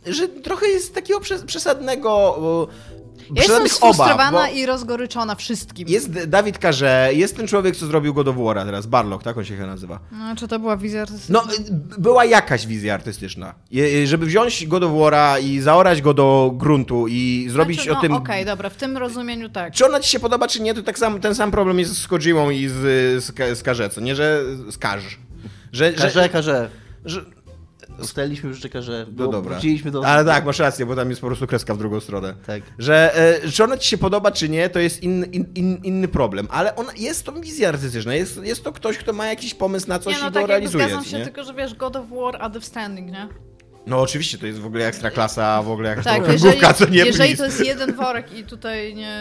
że 0.06 0.28
trochę 0.28 0.66
jest 0.66 0.94
takiego 0.94 1.20
przes- 1.20 1.44
przesadnego, 1.44 2.68
Ja 3.34 3.42
jestem 3.42 3.56
obaw, 3.62 3.72
sfrustrowana 3.72 4.46
bo 4.46 4.52
i 4.54 4.66
rozgoryczona 4.66 5.34
wszystkim. 5.34 5.88
Jest 5.88 6.24
Dawid 6.26 6.58
Karze, 6.58 7.08
jest 7.12 7.36
ten 7.36 7.46
człowiek, 7.46 7.76
co 7.76 7.86
zrobił 7.86 8.14
God 8.14 8.28
of 8.28 8.36
War'a 8.36 8.64
teraz, 8.64 8.86
Barlock, 8.86 9.22
tak 9.24 9.38
on 9.38 9.44
się 9.44 9.54
chyba 9.56 9.66
nazywa. 9.66 9.98
No, 10.12 10.36
czy 10.36 10.48
to 10.48 10.58
była 10.58 10.76
wizja 10.76 11.02
artystyczna? 11.02 11.42
No, 11.46 11.52
y, 11.54 12.00
była 12.00 12.24
jakaś 12.24 12.66
wizja 12.66 12.94
artystyczna. 12.94 13.54
Je- 13.70 13.84
y, 13.84 14.06
Żeby 14.06 14.26
wziąć 14.26 14.66
God 14.66 14.82
of 14.82 14.92
War'a 14.92 15.42
i 15.42 15.60
zaorać 15.60 16.02
go 16.02 16.14
do 16.14 16.52
gruntu 16.54 17.06
i 17.08 17.46
zrobić 17.50 17.76
znaczy, 17.76 17.90
no, 17.90 17.98
o 17.98 18.00
tym... 18.00 18.12
Okej, 18.12 18.44
dobra, 18.44 18.70
w 18.70 18.76
tym 18.76 18.96
rozumieniu 18.96 19.48
tak. 19.48 19.72
Czy 19.72 19.86
ona 19.86 20.00
ci 20.00 20.10
się 20.10 20.20
podoba, 20.20 20.48
czy 20.48 20.62
nie, 20.62 20.74
to 20.74 20.82
tak 20.82 20.98
sam, 20.98 21.20
ten 21.20 21.34
sam 21.34 21.50
problem 21.50 21.78
jest 21.78 21.96
z 21.98 22.06
Kojimą 22.06 22.50
i 22.50 22.68
z, 22.68 22.72
z, 23.24 23.32
Ka- 23.32 23.54
z 23.54 23.62
Karze, 23.62 23.90
co 23.90 24.00
nie, 24.00 24.14
że 24.14 24.42
z 24.70 24.78
Karz. 24.78 25.18
Że, 25.72 25.92
Karze, 25.92 26.28
karze. 26.28 26.70
że, 27.04 27.24
Ustaliliśmy 27.98 28.48
już, 28.48 28.58
że 28.58 28.68
karze. 28.68 29.06
no 29.16 29.28
dobra. 29.28 29.52
Wróciliśmy 29.52 29.90
do... 29.90 30.06
Ale 30.06 30.24
tak, 30.24 30.44
masz 30.44 30.58
rację, 30.58 30.86
bo 30.86 30.96
tam 30.96 31.10
jest 31.10 31.20
po 31.20 31.26
prostu 31.26 31.46
kreska 31.46 31.74
w 31.74 31.78
drugą 31.78 32.00
stronę. 32.00 32.34
Tak. 32.46 32.62
Że 32.78 33.16
e, 33.44 33.50
czy 33.50 33.64
ona 33.64 33.76
ci 33.76 33.88
się 33.88 33.98
podoba, 33.98 34.30
czy 34.30 34.48
nie, 34.48 34.68
to 34.68 34.78
jest 34.78 35.02
in, 35.02 35.24
in, 35.24 35.46
in, 35.54 35.80
inny 35.82 36.08
problem. 36.08 36.48
Ale 36.50 36.76
ona 36.76 36.92
jest 36.96 37.24
to 37.24 37.32
wizja 37.32 37.68
artystyczna. 37.68 38.14
Jest, 38.14 38.42
jest 38.42 38.64
to 38.64 38.72
ktoś, 38.72 38.98
kto 38.98 39.12
ma 39.12 39.26
jakiś 39.26 39.54
pomysł 39.54 39.88
na 39.88 39.98
coś 39.98 40.16
nie, 40.16 40.22
no 40.22 40.28
i 40.28 40.32
go 40.32 40.40
tak 40.40 40.40
jakby 40.40 40.52
realizuje. 40.52 40.84
zgadzam 40.84 41.04
się, 41.04 41.18
nie? 41.18 41.24
tylko 41.24 41.44
że 41.44 41.54
wiesz, 41.54 41.74
God 41.74 41.96
of 41.96 42.04
War, 42.10 42.36
a 42.40 42.50
The 42.50 42.60
Standing, 42.60 43.12
nie? 43.12 43.28
No 43.86 44.00
oczywiście, 44.00 44.38
to 44.38 44.46
jest 44.46 44.58
w 44.58 44.66
ogóle 44.66 44.86
ekstra 44.86 45.10
klasa, 45.10 45.62
w 45.62 45.70
ogóle 45.70 45.88
jakaś 45.88 46.04
Tak, 46.04 46.24
tak, 46.24 46.32
jeżeli, 46.32 46.60
co 46.74 46.88
nie 46.88 47.04
jeżeli 47.04 47.36
please. 47.36 47.36
to 47.36 47.44
jest 47.44 47.66
jeden 47.66 47.94
worek 47.94 48.38
i 48.38 48.44
tutaj 48.44 48.94
nie, 48.94 49.16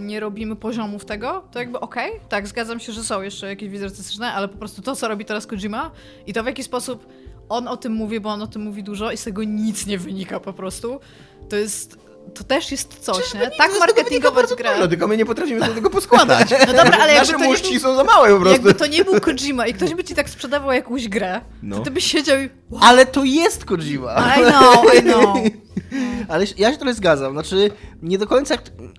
nie 0.00 0.20
robimy 0.20 0.56
poziomów 0.56 1.04
tego, 1.04 1.44
to 1.52 1.58
jakby 1.58 1.80
okej, 1.80 2.12
tak, 2.28 2.46
zgadzam 2.46 2.80
się, 2.80 2.92
że 2.92 3.02
są 3.02 3.22
jeszcze 3.22 3.46
jakieś 3.46 3.68
wizje 3.68 3.86
artystyczne, 3.86 4.32
ale 4.32 4.48
po 4.48 4.58
prostu 4.58 4.82
to, 4.82 4.96
co 4.96 5.08
robi 5.08 5.24
teraz 5.24 5.46
Kojima 5.46 5.90
i 6.26 6.32
to 6.32 6.42
w 6.42 6.46
jaki 6.46 6.62
sposób 6.62 7.06
on 7.48 7.68
o 7.68 7.76
tym 7.76 7.92
mówi, 7.92 8.20
bo 8.20 8.30
on 8.30 8.42
o 8.42 8.46
tym 8.46 8.62
mówi 8.62 8.82
dużo 8.82 9.12
i 9.12 9.16
z 9.16 9.24
tego 9.24 9.44
nic 9.44 9.86
nie 9.86 9.98
wynika 9.98 10.40
po 10.40 10.52
prostu, 10.52 11.00
to 11.48 11.56
jest 11.56 12.08
to 12.34 12.44
też 12.44 12.70
jest 12.70 12.98
coś, 12.98 13.34
nie? 13.34 13.50
Tak 13.58 13.70
marketingować 13.80 14.46
grę. 14.58 14.70
fajno, 14.70 14.88
tylko 14.88 15.08
my 15.08 15.16
nie 15.16 15.26
potrafimy 15.26 15.60
do 15.66 15.74
tego 15.74 15.90
poskładać. 15.90 16.50
No 16.66 16.72
dobra, 16.72 16.98
ale 17.00 17.12
jakby 17.12 17.18
Nasze 17.18 17.32
to 17.32 17.38
nie 17.38 17.46
muszki 17.48 17.70
był- 17.72 17.80
są 17.80 17.96
za 17.96 18.04
małe 18.04 18.28
po 18.28 18.40
prostu. 18.40 18.52
Jakby 18.52 18.74
to 18.74 18.86
nie 18.86 19.04
był 19.04 19.20
Kojima 19.20 19.66
i 19.66 19.74
ktoś 19.74 19.94
by 19.94 20.04
ci 20.04 20.14
tak 20.14 20.30
sprzedawał 20.30 20.72
jakąś 20.72 21.08
grę, 21.08 21.40
No. 21.62 21.76
to 21.78 21.82
ty 21.82 21.90
byś 21.90 22.04
siedział 22.04 22.38
i... 22.40 22.48
Ale 22.80 23.06
to 23.06 23.24
jest 23.24 23.64
Kojima. 23.64 24.34
I 24.36 24.40
know, 24.40 24.94
I 24.98 25.02
know. 25.02 25.36
Ale 26.28 26.44
ja 26.58 26.72
się 26.72 26.78
trochę 26.78 26.94
zgadzam. 26.94 27.32
Znaczy, 27.32 27.70
nie 28.02 28.18
do 28.18 28.26
końca 28.26 28.54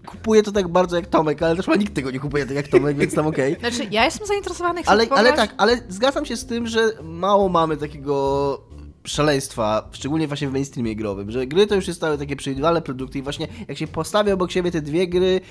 kupuję 0.05 0.43
to 0.43 0.51
tak 0.51 0.67
bardzo 0.67 0.95
jak 0.95 1.07
Tomek, 1.07 1.43
ale 1.43 1.55
też 1.55 1.65
chyba 1.65 1.77
nikt 1.77 1.93
tego 1.93 2.11
nie 2.11 2.19
kupuje 2.19 2.45
tak 2.45 2.55
jak 2.55 2.67
Tomek, 2.67 2.97
więc 2.97 3.13
tam 3.13 3.27
okej. 3.27 3.55
Znaczy, 3.59 3.87
ja 3.91 4.05
jestem 4.05 4.27
zainteresowany, 4.27 4.81
chcę 4.83 4.91
Ale, 4.91 5.07
ale 5.09 5.33
tak, 5.33 5.53
ale 5.57 5.77
zgadzam 5.89 6.25
się 6.25 6.37
z 6.37 6.45
tym, 6.45 6.67
że 6.67 6.91
mało 7.03 7.49
mamy 7.49 7.77
takiego 7.77 8.68
szaleństwa, 9.03 9.89
szczególnie 9.91 10.27
właśnie 10.27 10.47
w 10.47 10.51
mainstreamie 10.51 10.95
growym, 10.95 11.31
że 11.31 11.47
gry 11.47 11.67
to 11.67 11.75
już 11.75 11.87
jest 11.87 11.99
stały 11.99 12.17
takie 12.17 12.35
przewidywalne 12.35 12.81
produkty 12.81 13.19
i 13.19 13.21
właśnie 13.21 13.47
jak 13.67 13.77
się 13.77 13.87
postawia 13.87 14.33
obok 14.33 14.51
siebie 14.51 14.71
te 14.71 14.81
dwie 14.81 15.07
gry, 15.07 15.41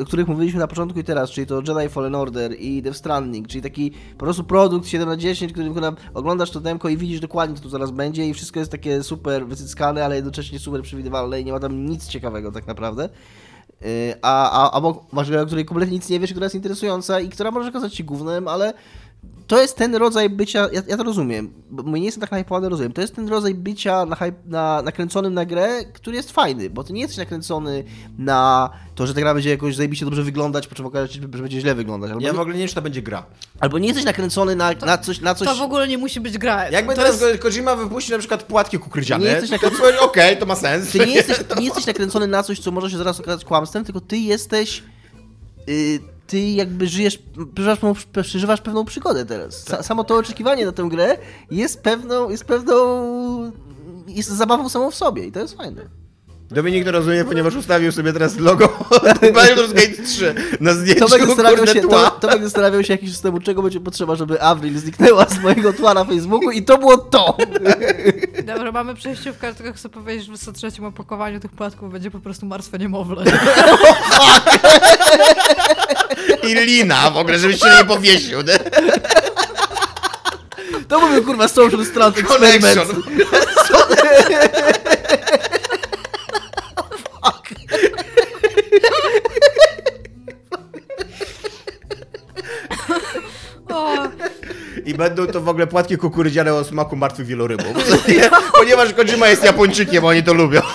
o 0.00 0.04
których 0.04 0.28
mówiliśmy 0.28 0.60
na 0.60 0.66
początku 0.66 0.98
i 1.00 1.04
teraz, 1.04 1.30
czyli 1.30 1.46
to 1.46 1.62
Jedi 1.68 1.88
Fallen 1.88 2.14
Order 2.14 2.54
i 2.60 2.82
Death 2.82 2.98
Stranding, 2.98 3.48
czyli 3.48 3.62
taki 3.62 3.90
po 3.90 4.18
prostu 4.18 4.44
produkt 4.44 4.88
7 4.88 5.08
na 5.08 5.16
10, 5.16 5.52
którym 5.52 5.72
kurwa 5.74 5.92
oglądasz 6.14 6.50
to 6.50 6.60
demko 6.60 6.88
i 6.88 6.96
widzisz 6.96 7.20
dokładnie 7.20 7.56
co 7.56 7.62
tu 7.62 7.68
zaraz 7.68 7.90
będzie 7.90 8.28
i 8.28 8.34
wszystko 8.34 8.60
jest 8.60 8.72
takie 8.72 9.02
super 9.02 9.46
wycyckane, 9.46 10.04
ale 10.04 10.16
jednocześnie 10.16 10.58
super 10.58 10.82
przewidywalne 10.82 11.40
i 11.40 11.44
nie 11.44 11.52
ma 11.52 11.60
tam 11.60 11.86
nic 11.86 12.08
ciekawego 12.08 12.52
tak 12.52 12.66
naprawdę. 12.66 13.08
Yy, 13.80 14.14
A, 14.22 14.50
a, 14.50 14.78
a 14.78 14.94
masz 15.12 15.30
grę, 15.30 15.42
o 15.42 15.46
której 15.46 15.64
kompletnie 15.64 15.96
nic 15.96 16.08
nie 16.08 16.20
wiesz, 16.20 16.30
która 16.30 16.44
jest 16.44 16.56
interesująca 16.56 17.20
i 17.20 17.28
która 17.28 17.50
może 17.50 17.68
okazać 17.68 17.94
się 17.94 18.04
gównem, 18.04 18.48
ale 18.48 18.72
to 19.46 19.62
jest 19.62 19.76
ten 19.76 19.94
rodzaj 19.94 20.30
bycia, 20.30 20.68
ja, 20.72 20.82
ja 20.88 20.96
to 20.96 21.02
rozumiem, 21.02 21.52
bo 21.70 21.96
nie 21.96 22.04
jestem 22.04 22.20
tak 22.20 22.30
nahypowany, 22.30 22.68
rozumiem, 22.68 22.92
to 22.92 23.00
jest 23.00 23.14
ten 23.14 23.28
rodzaj 23.28 23.54
bycia 23.54 24.06
na, 24.06 24.16
na, 24.46 24.82
nakręconym 24.82 25.34
na 25.34 25.44
grę, 25.44 25.84
który 25.84 26.16
jest 26.16 26.32
fajny, 26.32 26.70
bo 26.70 26.84
ty 26.84 26.92
nie 26.92 27.00
jesteś 27.00 27.18
nakręcony 27.18 27.84
na 28.18 28.70
to, 28.94 29.06
że 29.06 29.14
ta 29.14 29.20
gra 29.20 29.34
będzie 29.34 29.50
jakoś 29.50 29.76
zajebiście 29.76 30.04
dobrze 30.04 30.22
wyglądać, 30.22 30.66
po 30.66 30.74
czym 30.74 30.86
okaże 30.86 31.12
się, 31.12 31.20
że 31.20 31.28
będzie 31.28 31.60
źle 31.60 31.74
wyglądać, 31.74 32.10
albo, 32.10 32.22
Ja 32.22 32.32
w 32.32 32.34
nie, 32.34 32.40
ogóle 32.40 32.54
nie 32.54 32.58
wiem, 32.60 32.68
czy 32.68 32.74
to 32.74 32.82
będzie 32.82 33.02
gra. 33.02 33.26
albo 33.60 33.78
nie 33.78 33.86
jesteś 33.88 34.04
nakręcony 34.04 34.56
na, 34.56 34.72
na 34.86 34.98
coś, 34.98 35.20
na 35.20 35.34
coś... 35.34 35.48
To 35.48 35.54
w 35.54 35.62
ogóle 35.62 35.88
nie 35.88 35.98
musi 35.98 36.20
być 36.20 36.38
gra. 36.38 36.70
Jakby 36.70 36.94
to 36.94 37.02
teraz 37.02 37.20
jest... 37.20 37.42
Kojima 37.42 37.76
wypuścił 37.76 38.12
na 38.12 38.18
przykład 38.18 38.42
płatki 38.42 38.78
kukurydziane, 38.78 39.24
Nie 39.24 39.30
jesteś 39.30 39.60
to 39.60 39.70
powiesz, 39.70 39.96
okej, 40.00 40.36
to 40.38 40.46
ma 40.46 40.56
sens. 40.56 40.90
Ty 40.90 40.98
nie 40.98 41.14
jesteś, 41.14 41.38
nie 41.58 41.64
jesteś 41.64 41.86
nakręcony 41.86 42.26
na 42.26 42.42
coś, 42.42 42.60
co 42.60 42.70
może 42.70 42.90
się 42.90 42.96
zaraz 42.98 43.20
okazać 43.20 43.44
kłamstwem, 43.44 43.84
tylko 43.84 44.00
ty 44.00 44.16
jesteś. 44.16 44.82
y, 45.68 46.00
ty 46.28 46.40
jakby 46.40 46.86
żyjesz, 46.88 47.18
przeżywasz, 47.54 47.78
pewną- 47.78 48.22
przeżywasz 48.22 48.60
pewną 48.60 48.84
przygodę 48.84 49.26
teraz. 49.26 49.64
Sa, 49.64 49.82
samo 49.82 50.04
to 50.04 50.14
oczekiwanie 50.16 50.66
na 50.66 50.72
tę 50.72 50.82
grę 50.90 51.16
jest 51.50 51.82
pewną, 51.82 52.30
jest 52.30 52.44
pewną. 52.44 53.52
jest 54.08 54.28
zabawą 54.30 54.68
samą 54.68 54.90
w 54.90 54.94
sobie 54.94 55.26
i 55.26 55.32
to 55.32 55.40
jest 55.40 55.56
fajne. 55.56 55.97
Dominik 56.50 56.84
to 56.84 56.92
rozumie, 56.92 57.24
ponieważ 57.24 57.54
ustawił 57.54 57.92
sobie 57.92 58.12
teraz 58.12 58.38
logo 58.38 58.66
Baldur's 59.36 59.72
Gate 59.72 60.02
3 60.06 60.34
na 60.60 60.74
zdjęciu, 60.74 61.06
Tomek 61.06 61.26
zastanawiał, 61.26 61.66
się, 61.66 61.80
tła. 61.80 62.10
Tomek, 62.10 62.42
zastanawiał 62.42 62.84
się 62.84 62.92
jakiś 62.92 63.10
czas 63.10 63.20
temu, 63.20 63.40
czego 63.40 63.62
będzie 63.62 63.80
potrzeba, 63.80 64.14
żeby 64.14 64.42
Avril 64.42 64.78
zniknęła 64.78 65.26
z 65.28 65.38
mojego 65.42 65.72
tła 65.72 65.94
na 65.94 66.04
Facebooku 66.04 66.50
i 66.50 66.62
to 66.62 66.78
było 66.78 66.98
to! 66.98 67.36
Dobra, 68.44 68.72
mamy 68.72 68.94
przejściówkę, 68.94 69.54
tylko 69.54 69.72
chcę 69.72 69.88
powiedzieć, 69.88 70.26
że 70.26 70.32
w 70.32 70.36
103 70.36 70.68
opakowaniu 70.86 71.40
tych 71.40 71.50
płatków 71.50 71.92
będzie 71.92 72.10
po 72.10 72.20
prostu 72.20 72.46
martwe 72.46 72.78
niemowlę. 72.78 73.24
I 76.48 76.54
lina 76.54 77.10
w 77.10 77.16
ogóle, 77.16 77.38
żebyś 77.38 77.60
się 77.60 77.70
nie 77.78 77.84
powiesił. 77.84 78.42
nie? 78.42 78.58
To 80.88 81.00
byłby 81.00 81.22
kurwa 81.22 81.48
social 81.48 81.84
strand 81.84 82.22
Connection. 82.22 82.86
O, 93.68 93.94
I 94.84 94.94
będą 94.94 95.26
to 95.26 95.40
w 95.40 95.48
ogóle 95.48 95.66
płatki 95.66 95.96
kukurydziane 95.96 96.54
o 96.54 96.64
smaku 96.64 96.96
martwych 96.96 97.26
wielorybów. 97.26 97.66
Ponieważ 98.58 98.92
Kojima 98.92 99.28
jest 99.28 99.44
Japończykiem, 99.44 100.04
oni 100.04 100.22
to 100.22 100.34
lubią. 100.34 100.60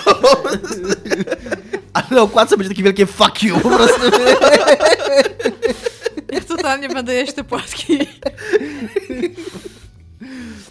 Ale 1.94 2.06
na 2.10 2.22
okładce 2.22 2.56
będzie 2.56 2.70
takie 2.70 2.82
wielkie 2.82 3.06
fuck 3.06 3.42
you 3.42 3.60
po 3.60 3.70
prostu. 3.70 4.02
ja 6.32 6.40
totalnie 6.40 6.88
będę 6.88 7.14
jeść 7.14 7.32
te 7.32 7.44
płatki. 7.44 7.98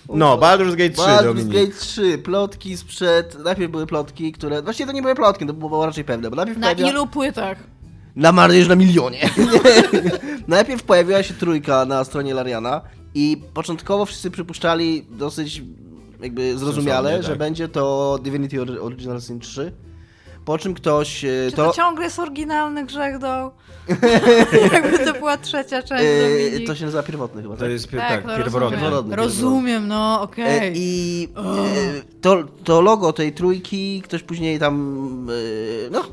No, 0.09 0.38
Baldur's 0.38 0.76
Gate 0.76 0.89
3, 0.89 1.01
Baldur's 1.01 1.24
Dominik. 1.24 1.53
Gate 1.53 1.80
3, 1.80 2.18
plotki 2.18 2.78
sprzed... 2.78 3.43
Najpierw 3.43 3.72
były 3.72 3.88
plotki, 3.88 4.32
które... 4.32 4.61
Właściwie 4.61 4.88
to 4.88 4.93
nie 4.93 5.01
były 5.01 5.16
plotki, 5.16 5.45
to 5.45 5.53
było 5.53 5.86
raczej 5.86 6.03
pewne, 6.03 6.30
bo 6.30 6.36
najpierw 6.36 6.57
Na 6.57 6.68
pojawia... 6.74 6.91
ilu 6.91 7.07
płytach? 7.07 7.57
Na 8.16 8.32
marnyż 8.32 8.68
na 8.68 8.76
milionie. 8.76 9.30
najpierw 10.47 10.84
pojawiła 10.84 11.24
się 11.24 11.34
trójka 11.34 11.86
na 11.86 12.03
stronie 12.03 12.34
Lariana 12.34 12.82
i 13.16 13.41
początkowo 13.53 14.05
wszyscy 14.05 14.32
przypuszczali 14.32 15.05
dosyć 15.11 15.61
jakby 16.22 16.57
zrozumiale, 16.57 17.09
Sensownie, 17.09 17.24
że 17.24 17.30
tak. 17.30 17.38
będzie 17.39 17.68
to 17.68 18.20
Divinity 18.24 18.61
Or- 18.61 18.80
Original 18.82 19.22
Sin 19.22 19.39
3. 19.39 19.74
Po 20.46 20.58
czym 20.58 20.74
ktoś... 20.74 21.26
e, 21.26 21.28
Czy 21.50 21.56
to, 21.56 21.66
To, 21.68 21.74
ciągle 21.74 22.04
jest 22.06 22.20
oryginalny 22.20 22.86
grzech 22.86 23.18
do... 23.20 23.52
Jakby 24.74 25.00
to 25.06 25.14
była 25.14 25.38
trzecia 25.38 25.84
część 25.84 26.04
e, 26.04 26.22
Dominik. 26.50 26.68
to 26.68 26.76
się 26.76 26.86
nazywa 26.86 27.04
pierwotny 27.04 27.41
chyba, 27.41 27.54
To 27.56 27.60
tak? 27.62 27.70
jest 27.72 27.91
Tak, 27.91 28.00
tak, 28.10 28.26
no 28.26 28.38
pierworodny. 28.38 28.78
Pierworodny. 28.78 29.16
Rozumiem, 29.16 29.88
no 29.88 30.18
E, 30.18 30.22
okej. 30.22 30.74
I 30.76 31.30
e, 31.38 32.22
to, 32.22 32.44
to 32.64 32.82
logo 32.82 33.14
tej 33.14 33.34
trójki 33.34 34.02
ktoś 34.02 34.24
później 34.24 34.60
tam. 34.60 35.28
No, 35.91 36.04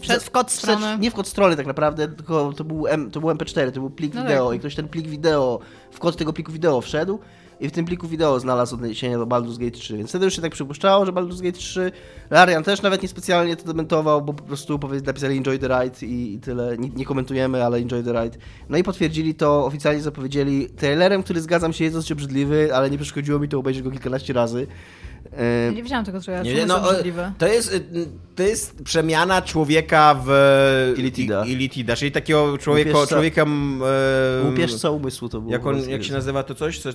Wszedł 0.00 0.20
w 0.24 0.30
kod 0.30 0.50
strony. 0.50 0.98
Nie 1.00 1.10
w 1.10 1.14
kod 1.14 1.28
strony 1.28 1.56
tak 1.56 1.66
naprawdę, 1.66 2.08
tylko 2.08 2.52
to 2.52 2.64
był, 2.64 2.86
M, 2.86 3.10
to 3.10 3.20
był 3.20 3.28
MP4, 3.30 3.72
to 3.72 3.80
był 3.80 3.90
plik 3.90 4.14
No 4.14 4.22
wideo 4.22 4.48
tak. 4.48 4.56
i 4.56 4.58
ktoś 4.60 4.74
ten 4.74 4.88
plik 4.88 5.06
wideo, 5.08 5.58
w 5.92 5.98
kod 5.98 6.16
tego 6.16 6.32
pliku 6.32 6.52
wideo 6.52 6.80
wszedł 6.80 7.18
i 7.64 7.68
w 7.68 7.72
tym 7.72 7.84
pliku 7.84 8.08
wideo 8.08 8.40
znalazł 8.40 8.74
odniesienie 8.74 9.18
do 9.18 9.26
Baldur's 9.26 9.58
Gate 9.58 9.70
3, 9.70 9.96
więc 9.96 10.10
wtedy 10.10 10.24
już 10.24 10.36
się 10.36 10.42
tak 10.42 10.52
przypuszczało, 10.52 11.06
że 11.06 11.12
Baldur's 11.12 11.42
Gate 11.42 11.58
3, 11.58 11.92
Larian 12.30 12.64
też 12.64 12.82
nawet 12.82 13.02
niespecjalnie 13.02 13.56
to 13.56 13.64
dementował, 13.64 14.22
bo 14.22 14.32
po 14.34 14.42
prostu 14.42 14.80
napisali 15.06 15.36
enjoy 15.36 15.58
the 15.58 15.68
ride 15.68 16.06
i, 16.06 16.34
i 16.34 16.38
tyle, 16.38 16.78
nie, 16.78 16.88
nie 16.88 17.04
komentujemy, 17.04 17.64
ale 17.64 17.78
enjoy 17.78 18.02
the 18.02 18.22
ride. 18.22 18.38
No 18.68 18.78
i 18.78 18.82
potwierdzili 18.82 19.34
to, 19.34 19.66
oficjalnie 19.66 20.02
zapowiedzieli 20.02 20.70
trailerem, 20.70 21.22
który 21.22 21.40
zgadzam 21.40 21.72
się 21.72 21.84
jest 21.84 21.96
dosyć 21.96 22.12
obrzydliwy, 22.12 22.74
ale 22.74 22.90
nie 22.90 22.98
przeszkodziło 22.98 23.38
mi 23.38 23.48
to 23.48 23.58
obejrzeć 23.58 23.82
go 23.82 23.90
kilkanaście 23.90 24.32
razy. 24.32 24.66
Ja 25.32 25.70
nie 25.70 25.82
widziałam 25.82 26.04
tego 26.04 26.20
trailera, 26.20 26.44
Nie, 26.58 26.66
no, 26.66 26.80
to 27.38 27.46
jest, 27.46 27.72
y, 27.74 27.80
to 28.36 28.42
jest 28.42 28.82
przemiana 28.82 29.42
człowieka 29.42 30.16
w 30.26 30.94
Illitida. 30.98 31.44
i- 31.44 31.50
Illitida, 31.52 31.96
czyli 31.96 32.12
takiego 32.12 32.58
człowieka, 32.58 32.90
Łupieżca- 32.90 33.08
człowieka 33.08 33.42
e, 33.42 34.44
Łupieżca 34.50 34.90
umysłu 34.90 35.28
to 35.28 35.40
było. 35.40 35.52
jak, 35.52 35.66
on, 35.66 35.90
jak 35.90 36.04
się 36.04 36.12
nazywa 36.12 36.42
to 36.42 36.54
coś, 36.54 36.78
co, 36.78 36.88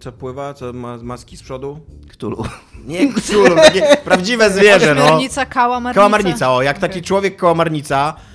co, 0.00 0.12
pływa, 0.12 0.54
co 0.54 0.72
ma 0.72 0.96
maski 1.02 1.36
z 1.36 1.42
przodu? 1.42 1.80
Cthulhu. 2.12 2.44
Nie 2.86 3.12
Cthulhu, 3.12 3.56
takie 3.56 3.96
prawdziwe 4.04 4.50
zwierzę, 4.50 4.94
no. 4.94 5.04
Ośmiornica, 5.04 5.46
kałamarnica. 5.46 5.94
Kałamarnica, 6.00 6.52
o, 6.52 6.62
jak 6.62 6.78
taki 6.78 7.02
człowiek 7.02 7.36
kałamarnica. 7.36 8.14
E, 8.28 8.31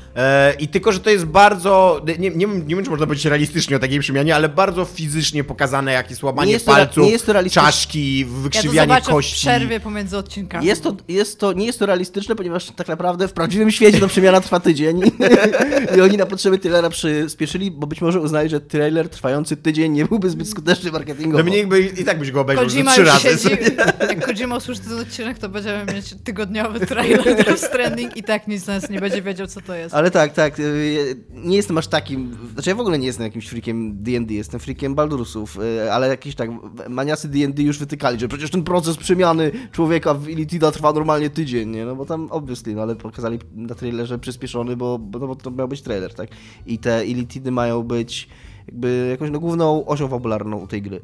I 0.60 0.68
tylko, 0.68 0.92
że 0.92 1.00
to 1.00 1.10
jest 1.10 1.26
bardzo, 1.26 2.02
nie, 2.08 2.30
nie, 2.30 2.48
wiem- 2.48 2.68
nie 2.68 2.76
wiem, 2.76 2.84
czy 2.84 2.90
można 2.90 3.06
powiedzieć 3.06 3.26
realistycznie 3.26 3.76
o 3.76 3.80
takiej 3.80 4.00
przemianie, 4.00 4.36
ale 4.36 4.50
bardzo 4.50 4.86
fizycznie 4.86 5.44
pokazane, 5.44 5.92
jakieś 5.92 6.24
łamanie 6.24 6.48
Nie 6.48 6.54
jest 6.54 6.66
to 6.66 6.72
palców, 6.72 7.04
nie 7.04 7.12
jest 7.12 7.26
to 7.26 7.34
czaszki, 7.50 8.20
Ja 8.20 8.26
to 8.26 8.32
wykrzywianie 8.32 8.88
zobaczę 8.88 9.06
w 9.06 9.10
kości. 9.10 9.36
przerwie 9.36 9.80
pomiędzy 9.80 10.18
odcinkami. 10.18 10.66
Jest 10.66 10.84
to, 10.84 10.96
jest 11.08 11.40
to, 11.40 11.54
nie 11.54 11.66
jest 11.66 11.80
to 11.80 11.86
realistyczne, 11.86 12.36
ponieważ 12.36 12.66
tak 12.66 12.88
naprawdę 12.88 13.28
w 13.28 13.34
prawdziwym 13.34 13.72
świecie 13.72 14.00
ta 14.00 14.08
przemiana 14.08 14.42
trwa 14.42 14.60
tydzień 14.60 15.02
i 15.98 16.02
oni 16.02 16.18
na 16.18 16.26
potrzeby 16.26 16.58
trailera 16.58 16.90
przyspieszyli, 16.90 17.72
bo 17.72 17.88
być 17.88 18.02
może 18.02 18.22
uznali, 18.22 18.50
że 18.50 18.62
trailer 18.62 19.10
trwający 19.10 19.58
tydzień 19.58 19.92
nie 19.92 20.06
byłby 20.06 20.30
zbyt 20.30 20.50
skuteczny 20.50 20.92
marketingowo. 20.92 21.38
Dominik 21.44 21.68
by 21.68 21.80
i 21.82 22.04
tak 22.04 22.20
byś 22.20 22.32
go 22.32 22.42
obejrzał 22.42 22.66
Kojima 22.66 22.92
trzy 22.92 23.04
razy. 23.04 23.30
siedzi, 23.30 23.50
jak 24.10 24.26
Kojima 24.26 24.56
usłyszy 24.58 24.82
ten 24.82 25.00
odcinek, 25.00 25.40
to 25.40 25.50
będziemy 25.50 25.94
mieć 25.94 26.16
tygodniowy 26.24 26.80
trailer 26.86 27.24
Death 27.46 27.58
Stranding 27.66 28.18
i 28.18 28.24
tak 28.24 28.48
nic 28.48 28.64
z 28.64 28.68
nas 28.68 28.90
nie 28.90 29.00
będzie 29.00 29.22
wiedział, 29.22 29.48
co 29.48 29.62
to 29.62 29.76
jest. 29.76 29.96
Ale 29.96 30.07
tak, 30.12 30.34
tak, 30.34 30.60
y, 30.60 31.16
nie 31.34 31.56
jestem 31.56 31.78
aż 31.78 31.88
takim, 31.88 32.38
znaczy 32.54 32.70
ja 32.70 32.76
w 32.76 32.80
ogóle 32.80 33.00
nie 33.00 33.08
jestem 33.08 33.24
jakimś 33.24 33.48
freakiem 33.48 34.04
D&D, 34.04 34.34
jestem 34.34 34.60
freakiem 34.60 34.96
Baldurusów, 34.96 35.60
y, 35.86 35.94
ale 35.94 36.08
jakieś 36.08 36.36
tak 36.36 36.50
maniasy 36.90 37.28
D&D 37.28 37.64
już 37.64 37.80
wytykali, 37.80 38.20
że 38.20 38.28
przecież 38.28 38.52
ten 38.52 38.64
proces 38.64 38.98
przemiany 38.98 39.52
człowieka 39.72 40.14
w 40.14 40.30
Illitida 40.30 40.72
trwa 40.72 40.94
normalnie 40.94 41.30
tydzień, 41.30 41.70
nie? 41.70 41.86
No 41.86 41.96
bo 41.96 42.06
tam 42.06 42.28
obviously, 42.32 42.76
no 42.76 42.82
ale 42.82 42.96
pokazali 42.96 43.40
na 43.56 43.76
trailerze 43.76 44.20
przyspieszony, 44.20 44.78
bo, 44.78 45.00
no, 45.12 45.20
bo 45.20 45.36
to 45.36 45.52
miał 45.52 45.68
być 45.68 45.82
trailer, 45.82 46.14
tak? 46.14 46.30
I 46.66 46.80
te 46.80 47.06
Illitidy 47.06 47.52
mają 47.52 47.84
być 47.84 48.30
jakby 48.68 49.08
jakąś 49.12 49.32
no, 49.32 49.40
główną 49.40 49.86
osią 49.86 50.08
fabularną 50.08 50.68
tej 50.68 50.82
gry. 50.82 51.02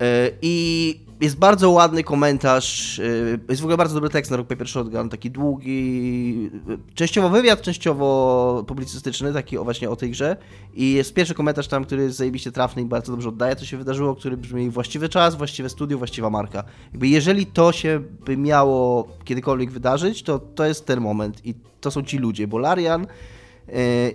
E, 0.00 0.30
I 0.42 1.07
jest 1.20 1.38
bardzo 1.38 1.70
ładny 1.70 2.04
komentarz, 2.04 2.98
e, 2.98 3.02
jest 3.48 3.60
w 3.60 3.64
ogóle 3.64 3.76
bardzo 3.76 3.94
dobry 3.94 4.10
tekst 4.10 4.30
na 4.30 4.36
Rock 4.36 4.48
Paper 4.48 4.68
Shotgun, 4.68 5.08
taki 5.08 5.30
długi, 5.30 6.50
e, 6.70 6.94
częściowo 6.94 7.28
wywiad, 7.30 7.62
częściowo 7.62 8.64
publicystyczny, 8.66 9.32
taki 9.32 9.58
o 9.58 9.64
właśnie 9.64 9.90
o 9.90 9.96
tej 9.96 10.10
grze. 10.10 10.36
I 10.74 10.92
jest 10.92 11.14
pierwszy 11.14 11.34
komentarz 11.34 11.68
tam, 11.68 11.84
który 11.84 12.02
jest 12.02 12.16
zajebiście 12.16 12.52
trafny 12.52 12.82
i 12.82 12.84
bardzo 12.84 13.12
dobrze 13.12 13.28
oddaje, 13.28 13.56
co 13.56 13.64
się 13.64 13.76
wydarzyło, 13.76 14.14
który 14.14 14.36
brzmi 14.36 14.70
właściwy 14.70 15.08
czas, 15.08 15.34
właściwe 15.34 15.68
studio, 15.68 15.98
właściwa 15.98 16.30
marka. 16.30 16.64
Jakby 16.92 17.08
jeżeli 17.08 17.46
to 17.46 17.72
się 17.72 18.00
by 18.26 18.36
miało 18.36 19.08
kiedykolwiek 19.24 19.70
wydarzyć, 19.70 20.22
to 20.22 20.38
to 20.38 20.64
jest 20.64 20.86
ten 20.86 21.00
moment 21.00 21.46
i 21.46 21.54
to 21.80 21.90
są 21.90 22.02
ci 22.02 22.18
ludzie, 22.18 22.46
bo 22.46 22.58
Larian 22.58 23.06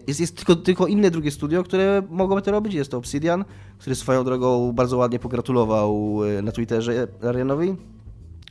jest, 0.08 0.20
jest 0.20 0.38
tylko, 0.38 0.56
tylko 0.56 0.88
inne 0.88 1.12
drugie 1.12 1.32
studio, 1.32 1.64
które 1.64 2.02
mogłoby 2.10 2.42
to 2.42 2.52
robić. 2.52 2.74
Jest 2.74 2.92
to 2.92 2.98
Obsidian, 2.98 3.46
który 3.78 3.96
swoją 3.96 4.24
drogą 4.24 4.72
bardzo 4.72 4.98
ładnie 4.98 5.20
pogratulował 5.20 6.20
e, 6.38 6.42
na 6.42 6.52
Twitterze 6.52 7.08
Arianowi. 7.30 7.76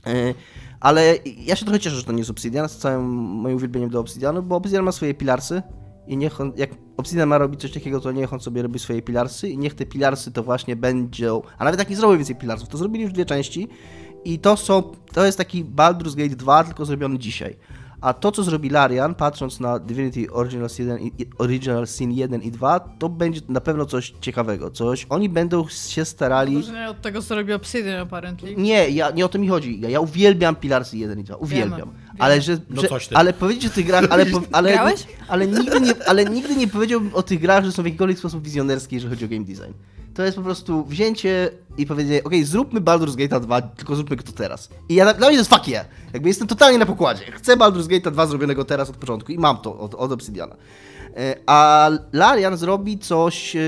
E, 0.07 0.35
ale 0.81 1.17
ja 1.39 1.57
się 1.57 1.65
trochę 1.65 1.81
cieszę, 1.81 1.97
że 1.97 2.05
to 2.05 2.13
nie 2.13 2.19
jest 2.19 2.31
Obsidian, 2.31 2.69
z 2.69 2.77
całym 2.77 3.05
moim 3.15 3.57
uwielbieniem 3.57 3.91
do 3.91 4.01
Obsidianu, 4.01 4.43
bo 4.43 4.57
Obsidian 4.57 4.85
ma 4.85 4.93
swoje 4.93 5.15
pilarsy 5.15 5.63
i 6.07 6.17
niech 6.17 6.41
on, 6.41 6.53
jak 6.57 6.71
Obsidian 6.97 7.29
ma 7.29 7.39
robić 7.39 7.61
coś 7.61 7.73
takiego, 7.73 8.01
to 8.01 8.13
niech 8.13 8.33
on 8.33 8.41
sobie 8.41 8.63
robi 8.63 8.79
swoje 8.79 9.03
pilarsy 9.03 9.49
i 9.49 9.59
niech 9.59 9.75
te 9.75 9.87
pilarsy 9.87 10.33
to 10.33 10.43
właśnie 10.43 10.77
będą, 10.77 11.43
a 11.59 11.65
nawet 11.65 11.81
jak 11.81 11.91
nie 11.91 11.97
zrobią 11.97 12.17
więcej 12.17 12.37
pilarsów, 12.37 12.69
to 12.69 12.79
zrobili 12.79 13.05
już 13.05 13.13
dwie 13.13 13.25
części 13.25 13.69
i 14.25 14.39
to 14.39 14.57
są, 14.57 14.83
to 15.13 15.25
jest 15.27 15.39
taki 15.39 15.65
Baldur's 15.65 16.17
Gate 16.17 16.37
2, 16.37 16.65
tylko 16.65 16.85
zrobiony 16.85 17.19
dzisiaj. 17.19 17.57
A 18.03 18.13
to, 18.13 18.33
co 18.33 18.43
zrobi 18.43 18.71
Larian, 18.71 19.15
patrząc 19.15 19.61
na 19.61 19.79
Divinity 19.79 20.33
Original 20.33 20.71
Sin 20.71 20.89
1, 20.89 21.11
Original 21.39 21.87
Sin 21.87 22.13
1 22.13 22.43
i 22.43 22.51
2, 22.51 22.81
to 22.81 23.09
będzie 23.09 23.41
na 23.49 23.61
pewno 23.61 23.87
coś 23.87 24.15
ciekawego. 24.21 24.71
Coś. 24.71 25.07
Oni 25.09 25.29
będą 25.29 25.69
się 25.69 26.05
starali. 26.05 26.53
Może 26.53 26.73
nie 26.73 26.91
od 26.91 27.01
tego, 27.01 27.23
co 27.23 27.35
robi 27.35 27.53
Obsidian, 27.53 28.01
apparently. 28.01 28.57
Nie, 28.57 28.89
ja, 28.89 29.11
nie 29.11 29.25
o 29.25 29.29
to 29.29 29.39
mi 29.39 29.49
chodzi. 29.49 29.81
Ja, 29.81 29.89
ja 29.89 30.01
uwielbiam 30.01 30.57
Pilarsy 30.57 30.99
1 30.99 31.21
i 31.21 31.25
2. 31.25 31.37
Uwielbiam. 31.37 31.79
Wiemy, 31.79 31.93
ale 32.19 32.41
że, 32.41 32.59
no 32.71 32.83
że 32.83 32.89
coś 32.89 33.09
ty. 33.09 33.17
ale 33.17 33.33
powiedzieć 33.33 33.67
o 33.67 33.75
tych 33.75 33.87
grach, 33.87 34.05
ale, 34.11 34.27
ale, 34.53 34.81
ale, 34.81 34.95
ale, 35.29 35.47
nigdy 35.47 35.81
nie, 35.81 35.95
ale 36.07 36.25
nigdy 36.25 36.57
nie 36.57 36.69
powiedziałbym 36.69 37.15
o 37.15 37.23
tych 37.23 37.41
grach, 37.41 37.65
że 37.65 37.73
są 37.73 37.83
w 37.83 37.87
jakikolwiek 37.87 38.19
sposób 38.19 38.45
wizjonerskie, 38.45 38.97
jeżeli 38.97 39.11
chodzi 39.11 39.25
o 39.25 39.29
game 39.29 39.45
design 39.45 39.73
to 40.15 40.23
jest 40.23 40.37
po 40.37 40.43
prostu 40.43 40.85
wzięcie 40.85 41.51
i 41.79 41.87
powiedzenie, 41.87 42.25
ok, 42.25 42.33
zróbmy 42.43 42.81
Baldur's 42.81 43.17
Gate 43.17 43.41
2, 43.41 43.63
tylko 43.63 43.97
zróbmy 43.97 44.17
to 44.17 44.33
teraz. 44.33 44.69
I 44.89 44.95
ja, 44.95 45.05
dla 45.05 45.29
mnie 45.29 45.37
to 45.37 45.41
jest 45.41 45.51
fuck 45.51 45.69
yeah. 45.69 45.87
Jakby 46.13 46.29
jestem 46.29 46.49
totalnie 46.49 46.79
na 46.79 46.87
pokładzie. 46.87 47.25
Chcę 47.33 47.57
Baldur's 47.57 47.89
Gate 47.89 48.11
2 48.11 48.27
zrobionego 48.27 48.65
teraz 48.65 48.91
od 48.91 48.97
początku 48.97 49.33
i 49.33 49.39
mam 49.39 49.59
to 49.59 49.79
od, 49.79 49.95
od 49.95 50.13
Obsidiana. 50.13 50.57
E, 51.17 51.37
a 51.47 51.91
Larian 52.13 52.57
zrobi 52.57 52.99
coś 52.99 53.57
e, 53.57 53.61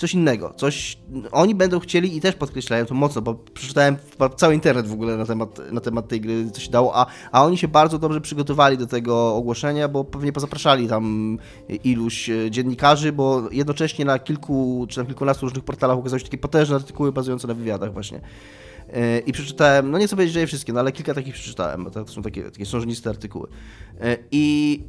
coś 0.00 0.14
innego, 0.14 0.52
coś, 0.56 0.98
oni 1.32 1.54
będą 1.54 1.80
chcieli 1.80 2.16
i 2.16 2.20
też 2.20 2.34
podkreślają 2.34 2.86
to 2.86 2.94
mocno, 2.94 3.22
bo 3.22 3.34
przeczytałem 3.34 3.96
cały 4.36 4.54
internet 4.54 4.86
w 4.86 4.92
ogóle 4.92 5.16
na 5.16 5.26
temat, 5.26 5.72
na 5.72 5.80
temat 5.80 6.08
tej 6.08 6.20
gry, 6.20 6.50
co 6.50 6.60
się 6.60 6.70
dało, 6.70 6.96
a, 6.96 7.06
a 7.32 7.44
oni 7.44 7.58
się 7.58 7.68
bardzo 7.68 7.98
dobrze 7.98 8.20
przygotowali 8.20 8.78
do 8.78 8.86
tego 8.86 9.34
ogłoszenia, 9.34 9.88
bo 9.88 10.04
pewnie 10.04 10.32
pozapraszali 10.32 10.88
tam 10.88 11.38
iluś 11.84 12.30
e, 12.30 12.50
dziennikarzy, 12.50 13.12
bo 13.12 13.42
jednocześnie 13.52 14.04
na 14.04 14.18
kilku, 14.18 14.86
czy 14.88 14.98
na 14.98 15.04
kilkunastu 15.04 15.46
różnych 15.46 15.64
portalach 15.64 15.98
ukazały 15.98 16.20
się 16.20 16.26
takie 16.26 16.38
potężne 16.38 16.76
artykuły 16.76 17.12
bazujące 17.12 17.48
na 17.48 17.54
wywiadach 17.54 17.92
właśnie. 17.92 18.20
E, 18.92 19.18
I 19.18 19.32
przeczytałem, 19.32 19.90
no 19.90 19.98
nie 19.98 20.06
chcę 20.06 20.16
powiedzieć, 20.16 20.34
że 20.34 20.40
je 20.40 20.46
wszystkie, 20.46 20.72
no 20.72 20.80
ale 20.80 20.92
kilka 20.92 21.14
takich 21.14 21.34
przeczytałem, 21.34 21.84
bo 21.84 21.90
to 21.90 22.06
są 22.06 22.22
takie, 22.22 22.42
takie 22.42 22.66
sążniste 22.66 23.10
artykuły. 23.10 23.48
E, 24.00 24.16
I 24.30 24.84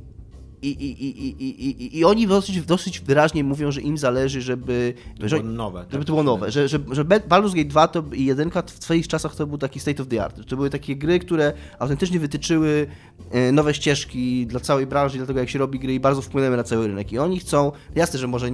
i, 0.61 0.67
i, 0.67 1.05
i, 1.05 1.43
i, 1.43 1.83
i, 1.83 1.97
I 1.97 2.05
oni 2.05 2.27
dosyć, 2.27 2.61
dosyć 2.61 2.99
wyraźnie 2.99 3.43
mówią, 3.43 3.71
że 3.71 3.81
im 3.81 3.97
zależy, 3.97 4.41
żeby. 4.41 4.93
To 5.19 5.29
że, 5.29 5.43
nowe. 5.43 5.79
Żeby 5.79 5.97
tak, 5.97 6.05
to 6.05 6.13
było 6.13 6.23
nowe. 6.23 6.51
Że, 6.51 6.67
że, 6.67 6.79
że 6.91 7.05
Baldur's 7.05 7.55
Gate 7.55 7.69
2 7.69 7.87
to, 7.87 8.03
i 8.13 8.25
1 8.25 8.51
w 8.65 8.83
swoich 8.83 9.07
czasach 9.07 9.35
to 9.35 9.47
był 9.47 9.57
taki 9.57 9.79
state 9.79 10.03
of 10.03 10.09
the 10.09 10.23
art. 10.23 10.47
To 10.47 10.55
były 10.55 10.69
takie 10.69 10.95
gry, 10.95 11.19
które 11.19 11.53
autentycznie 11.79 12.19
wytyczyły 12.19 12.87
e, 13.31 13.51
nowe 13.51 13.73
ścieżki 13.73 14.47
dla 14.47 14.59
całej 14.59 14.87
branży, 14.87 15.17
dla 15.17 15.27
tego 15.27 15.39
jak 15.39 15.49
się 15.49 15.59
robi 15.59 15.79
gry 15.79 15.93
i 15.93 15.99
bardzo 15.99 16.21
wpłynęły 16.21 16.57
na 16.57 16.63
cały 16.63 16.87
rynek. 16.87 17.11
I 17.11 17.19
oni 17.19 17.39
chcą. 17.39 17.71
Jasne, 17.95 18.19
że 18.19 18.27
może 18.27 18.51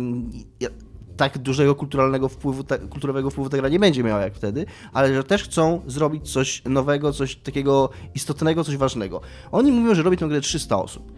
tak 1.18 1.38
dużego 1.38 1.76
kulturalnego 1.76 2.30
wpływu, 2.30 2.64
kulturowego 2.90 3.30
wpływu 3.30 3.50
ta 3.50 3.58
gra 3.58 3.70
nie 3.70 3.80
będzie 3.80 4.04
miała 4.04 4.22
jak 4.22 4.36
wtedy, 4.36 4.66
ale 4.94 5.16
że 5.16 5.24
też 5.24 5.44
chcą 5.44 5.82
zrobić 5.88 6.32
coś 6.32 6.62
nowego, 6.66 7.14
coś 7.14 7.36
takiego 7.36 7.90
istotnego, 8.16 8.64
coś 8.64 8.78
ważnego. 8.78 9.22
Oni 9.52 9.72
mówią, 9.72 9.96
że 9.96 10.04
robi 10.04 10.18
tę 10.18 10.28
grę 10.28 10.42
300 10.42 10.78
osób. 10.78 11.12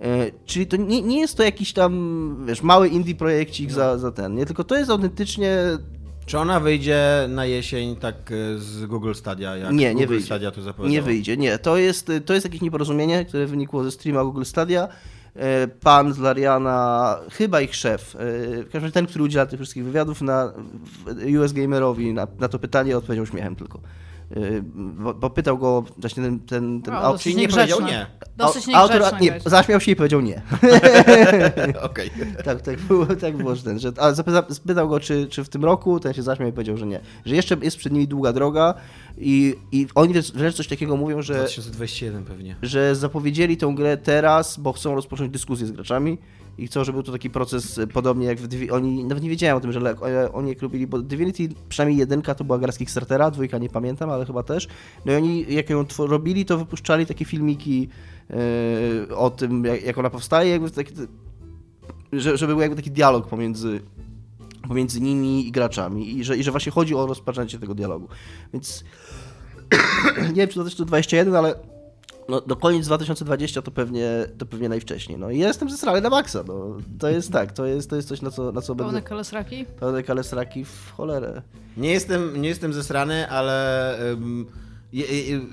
E, 0.00 0.30
czyli 0.46 0.66
to 0.66 0.76
nie, 0.76 1.02
nie 1.02 1.20
jest 1.20 1.36
to 1.36 1.42
jakiś 1.42 1.72
tam, 1.72 2.44
wiesz, 2.46 2.62
mały 2.62 2.88
indie 2.88 3.14
projekcik 3.14 3.68
no. 3.68 3.74
za, 3.74 3.98
za 3.98 4.12
ten, 4.12 4.34
nie? 4.34 4.46
Tylko 4.46 4.64
to 4.64 4.76
jest 4.76 4.90
autentycznie 4.90 5.58
czy 6.26 6.38
ona 6.38 6.60
wyjdzie 6.60 7.00
na 7.28 7.46
jesień 7.46 7.96
tak 7.96 8.14
e, 8.32 8.58
z 8.58 8.86
Google 8.86 9.14
Stadia, 9.14 9.56
jak 9.56 9.72
nie, 9.72 9.88
Google 9.88 10.00
nie 10.00 10.06
wyjdzie. 10.06 10.26
Stadia 10.26 10.50
to 10.50 10.88
Nie 10.88 11.02
wyjdzie, 11.02 11.36
nie. 11.36 11.58
To 11.58 11.76
jest, 11.76 12.12
to 12.26 12.34
jest 12.34 12.46
jakieś 12.46 12.60
nieporozumienie, 12.60 13.24
które 13.24 13.46
wynikło 13.46 13.84
ze 13.84 13.90
streama 13.90 14.24
Google 14.24 14.44
Stadia. 14.44 14.88
E, 15.36 15.68
pan 15.68 16.12
z 16.12 16.18
Lariana, 16.18 17.18
chyba 17.32 17.60
ich 17.60 17.74
szef, 17.74 18.16
w 18.18 18.64
każdym 18.64 18.80
razie 18.80 18.92
ten, 18.92 19.06
który 19.06 19.24
udziela 19.24 19.46
tych 19.46 19.60
wszystkich 19.60 19.84
wywiadów, 19.84 20.22
na 20.22 20.52
US 21.40 21.52
Gamerowi 21.52 22.12
na, 22.12 22.26
na 22.38 22.48
to 22.48 22.58
pytanie 22.58 22.96
odpowiedział 22.96 23.26
śmiechem 23.26 23.56
tylko. 23.56 23.80
Y, 24.36 24.62
bo, 24.64 25.14
bo, 25.14 25.30
pytał 25.30 25.58
go 25.58 25.84
właśnie 25.98 26.22
ten, 26.22 26.40
ten, 26.40 26.82
ten 26.82 26.94
autor. 26.94 27.20
Czyli 27.20 27.36
nie 27.36 27.48
powiedział 27.48 27.80
nie. 27.80 28.06
Dosyć 28.36 28.74
autor, 28.74 29.20
nie, 29.20 29.40
zaśmiał 29.46 29.80
się 29.80 29.92
i 29.92 29.96
powiedział 29.96 30.20
nie. 30.20 30.42
Okej. 31.82 32.10
tak, 32.44 32.62
tak 32.62 32.80
było, 32.80 33.06
tak 33.06 33.36
było, 33.36 33.54
że 33.54 33.62
ten, 33.62 33.78
że, 33.78 33.92
a 33.96 34.12
zapytał 34.48 34.88
go, 34.88 35.00
czy, 35.00 35.26
czy 35.26 35.44
w 35.44 35.48
tym 35.48 35.64
roku, 35.64 36.00
ten 36.00 36.12
się 36.12 36.22
zaśmiał 36.22 36.48
i 36.48 36.52
powiedział, 36.52 36.76
że 36.76 36.86
nie. 36.86 37.00
Że 37.24 37.36
jeszcze 37.36 37.56
jest 37.62 37.76
przed 37.76 37.92
nimi 37.92 38.08
długa 38.08 38.32
droga 38.32 38.74
i, 39.18 39.54
i 39.72 39.86
oni 39.94 40.14
wręcz 40.34 40.54
coś 40.54 40.68
takiego 40.68 40.96
mówią, 40.96 41.22
że... 41.22 41.34
2021 41.34 42.24
pewnie. 42.24 42.56
Że 42.62 42.96
zapowiedzieli 42.96 43.56
tę 43.56 43.72
grę 43.74 43.96
teraz, 43.96 44.58
bo 44.58 44.72
chcą 44.72 44.94
rozpocząć 44.94 45.32
dyskusję 45.32 45.66
z 45.66 45.70
graczami 45.70 46.18
i 46.58 46.66
chcą, 46.66 46.84
żeby 46.84 46.96
był 46.96 47.02
to 47.02 47.12
taki 47.12 47.30
proces 47.30 47.78
e, 47.78 47.86
podobnie 47.86 48.26
jak 48.26 48.38
w 48.38 48.46
Divi 48.46 48.70
Oni 48.70 49.04
nawet 49.04 49.24
nie 49.24 49.30
wiedziałem 49.30 49.56
o 49.56 49.60
tym, 49.60 49.72
że 49.72 49.96
oni 50.32 50.48
jak 50.48 50.62
lubili, 50.62 50.86
bo 50.86 50.98
Divinity 50.98 51.48
przynajmniej 51.68 51.98
jedynka 51.98 52.34
to 52.34 52.44
była 52.44 52.58
gra 52.58 52.72
z 52.72 52.78
Kickstartera, 52.78 53.30
dwójka 53.30 53.58
nie 53.58 53.68
pamiętam, 53.68 54.10
ale 54.10 54.26
chyba 54.26 54.42
też. 54.42 54.68
No 55.04 55.12
i 55.12 55.16
oni 55.16 55.46
jak 55.48 55.70
ją 55.70 55.84
robili, 55.98 56.44
to 56.44 56.58
wypuszczali 56.58 57.06
takie 57.06 57.24
filmiki 57.24 57.88
yy, 58.30 59.16
o 59.16 59.30
tym, 59.30 59.64
jak, 59.64 59.82
jak, 59.82 59.98
ona 59.98 60.10
powstaje, 60.10 60.50
jakby 60.50 60.70
taki, 60.70 60.94
żeby 62.12 62.46
był 62.46 62.60
jakby 62.60 62.76
taki 62.76 62.90
dialog 62.90 63.28
pomiędzy 63.28 63.80
pomiędzy 64.68 65.00
nimi 65.00 65.48
i 65.48 65.52
graczami 65.52 66.18
i 66.18 66.24
że, 66.24 66.36
i 66.36 66.42
że 66.42 66.50
właśnie 66.50 66.72
chodzi 66.72 66.94
o 66.94 67.06
rozpoczęcie 67.06 67.58
tego 67.58 67.74
dialogu. 67.74 68.08
Więc 68.52 68.84
nie 70.28 70.34
wiem, 70.34 70.48
czy 70.48 70.54
to 70.54 70.64
też 70.64 70.74
to 70.74 70.84
21, 70.84 71.36
ale 71.36 71.54
no, 72.28 72.40
do 72.40 72.56
koniec 72.56 72.86
2020 72.86 73.62
to 73.62 73.70
pewnie, 73.70 74.26
to 74.38 74.46
pewnie 74.46 74.68
najwcześniej. 74.68 75.18
No 75.18 75.30
i 75.30 75.38
jestem 75.38 75.70
zesrany 75.70 76.00
na 76.00 76.10
maksa. 76.10 76.44
No. 76.46 76.76
To 76.98 77.08
jest 77.08 77.32
tak, 77.32 77.52
to 77.52 77.66
jest, 77.66 77.90
to 77.90 77.96
jest 77.96 78.08
coś, 78.08 78.22
na 78.22 78.30
co, 78.30 78.52
na 78.52 78.60
co 78.60 78.74
Pełne 78.74 78.92
będę... 78.92 79.08
kalesraki? 79.08 79.64
Pełne 79.64 80.02
kalesraki 80.02 80.64
w 80.64 80.90
cholerę. 80.96 81.42
Nie 81.76 81.92
jestem, 81.92 82.42
nie 82.42 82.48
jestem 82.48 82.72
zesrany, 82.72 83.28
ale... 83.28 83.98
Um 84.14 84.46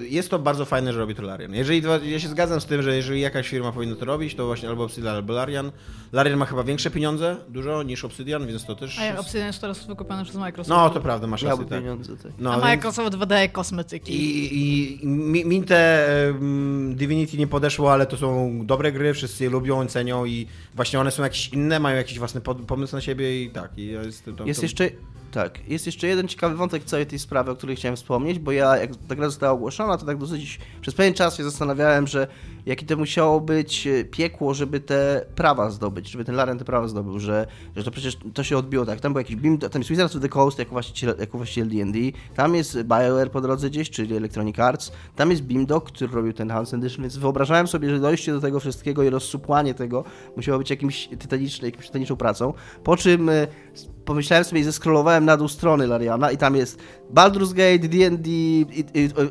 jest 0.09 0.30
to 0.30 0.39
bardzo 0.39 0.65
fajne, 0.65 0.93
że 0.93 0.99
robi 0.99 1.15
to 1.15 1.22
Larian. 1.22 1.53
Jeżeli, 1.53 1.82
ja 2.03 2.19
się 2.19 2.28
zgadzam 2.28 2.61
z 2.61 2.65
tym, 2.65 2.82
że 2.82 2.95
jeżeli 2.95 3.22
jakaś 3.22 3.49
firma 3.49 3.72
powinna 3.72 3.95
to 3.95 4.05
robić, 4.05 4.36
to 4.36 4.45
właśnie 4.45 4.69
albo 4.69 4.84
Obsidian, 4.84 5.15
albo 5.15 5.34
Larian. 5.34 5.72
Larian 6.12 6.39
ma 6.39 6.45
chyba 6.45 6.64
większe 6.64 6.91
pieniądze, 6.91 7.38
dużo, 7.49 7.84
niż 7.84 8.05
Obsidian, 8.05 8.47
więc 8.47 8.66
to 8.66 8.76
też... 8.76 8.99
A 8.99 9.03
jak 9.05 9.20
Obsidian 9.20 9.47
jest 9.47 9.62
teraz 9.62 9.88
wykupiony 9.88 10.24
przez 10.24 10.36
Microsoft. 10.36 10.70
No, 10.70 10.89
to 10.89 10.99
prawda, 10.99 11.28
masz 11.28 11.43
rację, 11.43 11.66
tak. 11.66 11.80
pieniądze, 11.80 12.18
tak. 12.18 12.32
No, 12.39 12.53
A 12.53 12.57
Microsoft 12.57 13.16
wydaje 13.16 13.49
kosmetyki. 13.49 14.14
I, 14.14 15.01
i 15.03 15.07
mi, 15.07 15.64
te 15.64 16.05
um, 16.34 16.95
Divinity 16.95 17.38
nie 17.38 17.47
podeszło, 17.47 17.93
ale 17.93 18.05
to 18.05 18.18
są 18.18 18.59
dobre 18.66 18.91
gry, 18.91 19.14
wszyscy 19.14 19.43
je 19.43 19.49
lubią, 19.49 19.88
cenią 19.88 20.26
i 20.26 20.47
właśnie 20.76 20.99
one 20.99 21.12
są 21.12 21.24
jakieś 21.24 21.49
inne, 21.49 21.80
mają 21.80 21.97
jakiś 21.97 22.20
własny 22.20 22.41
pomysł 22.41 22.95
na 22.95 23.01
siebie 23.01 23.43
i 23.43 23.49
tak. 23.49 23.78
I 23.78 23.88
jest 23.88 24.26
to, 24.26 24.45
jest 24.45 24.59
to... 24.59 24.66
jeszcze 24.66 24.89
tak, 25.32 25.70
jest 25.70 25.86
jeszcze 25.86 26.07
jeden 26.07 26.28
ciekawy 26.28 26.55
wątek 26.55 26.84
całej 26.84 27.05
tej 27.05 27.20
sprawy, 27.20 27.51
o 27.51 27.55
której 27.55 27.76
chciałem 27.76 27.95
wspomnieć, 27.95 28.39
bo 28.39 28.51
ja, 28.51 28.78
jak 28.78 28.91
ta 29.07 29.16
gra 29.16 29.30
została 29.30 29.53
ogłoszona, 29.53 29.97
to 29.97 30.05
tak 30.05 30.18
dosyć 30.18 30.59
przez 30.82 30.95
pewien 30.95 31.14
czas 31.14 31.38
się 31.38 31.43
zastanawiałem, 31.43 32.07
że 32.07 32.28
jakie 32.66 32.86
to 32.86 32.97
musiało 32.97 33.41
być 33.41 33.88
e, 33.88 34.05
piekło, 34.05 34.53
żeby 34.53 34.80
te 34.80 35.26
prawa 35.36 35.70
zdobyć, 35.70 36.09
żeby 36.09 36.26
ten 36.26 36.36
Laren 36.36 36.57
te 36.57 36.66
prawa 36.66 36.88
zdobył, 36.88 37.20
że, 37.20 37.47
że 37.76 37.84
to 37.84 37.91
przecież 37.91 38.18
to 38.34 38.43
się 38.43 38.57
odbiło 38.57 38.86
tak. 38.86 38.99
Tam 38.99 39.14
był 39.14 39.20
jakiś 39.20 39.36
BIM, 39.36 39.57
tam 39.57 39.82
jest 39.82 39.89
Wizards 39.89 40.16
of 40.16 40.22
the 40.22 40.30
Coast 40.30 40.59
jako 40.59 40.72
właściciel, 40.72 41.16
jako 41.20 41.38
właściciel 41.38 41.70
D&D, 41.70 41.99
tam 42.36 42.55
jest 42.55 42.84
BioWare 42.84 43.32
po 43.32 43.41
drodze 43.41 43.70
gdzieś, 43.70 43.89
czyli 43.89 44.16
Electronic 44.16 44.59
Arts, 44.59 44.91
tam 45.16 45.32
jest 45.32 45.43
BIMDOC, 45.43 45.84
który 45.84 46.14
robił 46.14 46.34
ten 46.34 46.49
Hans 46.49 46.74
Edition, 46.74 47.01
więc 47.01 47.18
wyobrażałem 47.18 47.68
sobie, 47.68 47.89
że 47.89 47.99
dojście 47.99 48.32
do 48.34 48.41
tego 48.41 48.59
wszystkiego 48.59 49.03
i 49.03 49.09
rozsupłanie 49.09 49.74
tego 49.74 50.03
musiało 50.36 50.57
być 50.57 50.70
jakimś 50.70 51.07
tytanicznym, 51.07 51.66
jakimś 51.66 51.88
tytaniczną 51.88 52.16
pracą, 52.16 52.53
po 52.84 52.97
czym 52.97 53.30
e, 53.30 53.47
pomyślałem 54.05 54.45
sobie 54.45 54.61
i 54.61 54.63
zeskrolowałem 54.63 55.26
na 55.26 55.38
dół 55.38 55.47
strony 55.47 55.88
Lariana 55.88 56.32
i 56.32 56.38
tam 56.38 56.55
jest 56.55 56.80
Baldur's 57.13 57.53
Gate, 57.53 57.88
D&D, 57.88 58.30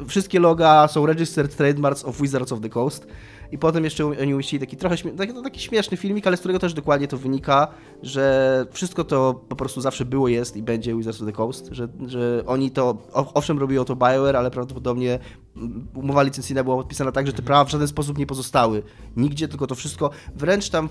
wszystkie 0.09 0.41
loga 0.41 0.89
są 0.89 1.07
Registered 1.07 1.57
Trademarks 1.57 2.05
of 2.05 2.21
Wizards 2.21 2.53
of 2.53 2.61
the 2.61 2.69
Coast 2.69 3.07
i 3.53 3.59
potem 3.59 3.85
jeszcze 3.85 4.07
oni 4.07 4.35
umieścili 4.35 4.61
taki 4.61 4.77
trochę 4.77 4.97
śmie- 4.97 5.17
taki, 5.17 5.33
taki 5.43 5.61
śmieszny 5.61 5.97
filmik, 5.97 6.27
ale 6.27 6.37
z 6.37 6.41
którego 6.41 6.59
też 6.59 6.75
dokładnie 6.75 7.09
to 7.09 7.17
wynika, 7.17 7.69
że 8.03 8.67
wszystko 8.71 9.05
to 9.05 9.45
po 9.49 9.57
prostu 9.57 9.81
zawsze 9.81 10.05
było, 10.05 10.29
jest 10.29 10.57
i 10.57 10.63
będzie 10.63 10.97
Wizards 10.97 11.21
of 11.21 11.27
the 11.27 11.33
Coast, 11.33 11.69
że, 11.73 11.89
że 12.07 12.43
oni 12.47 12.71
to, 12.71 12.99
owszem 13.13 13.59
robiło 13.59 13.85
to 13.85 13.97
BioWare, 13.97 14.37
ale 14.37 14.51
prawdopodobnie 14.51 15.19
mm, 15.57 15.89
umowa 15.95 16.23
licencyjna 16.23 16.65
była 16.65 16.77
podpisana 16.77 17.13
tak, 17.13 17.27
że 17.27 17.33
te 17.33 17.43
prawa 17.43 17.65
w 17.65 17.71
żaden 17.71 17.89
sposób 17.89 18.19
nie 18.19 18.27
pozostały. 18.27 18.83
Nigdzie, 19.17 19.49
tylko 19.49 19.67
to 19.67 19.75
wszystko, 19.75 20.11
wręcz 20.37 20.71
tam 20.71 20.89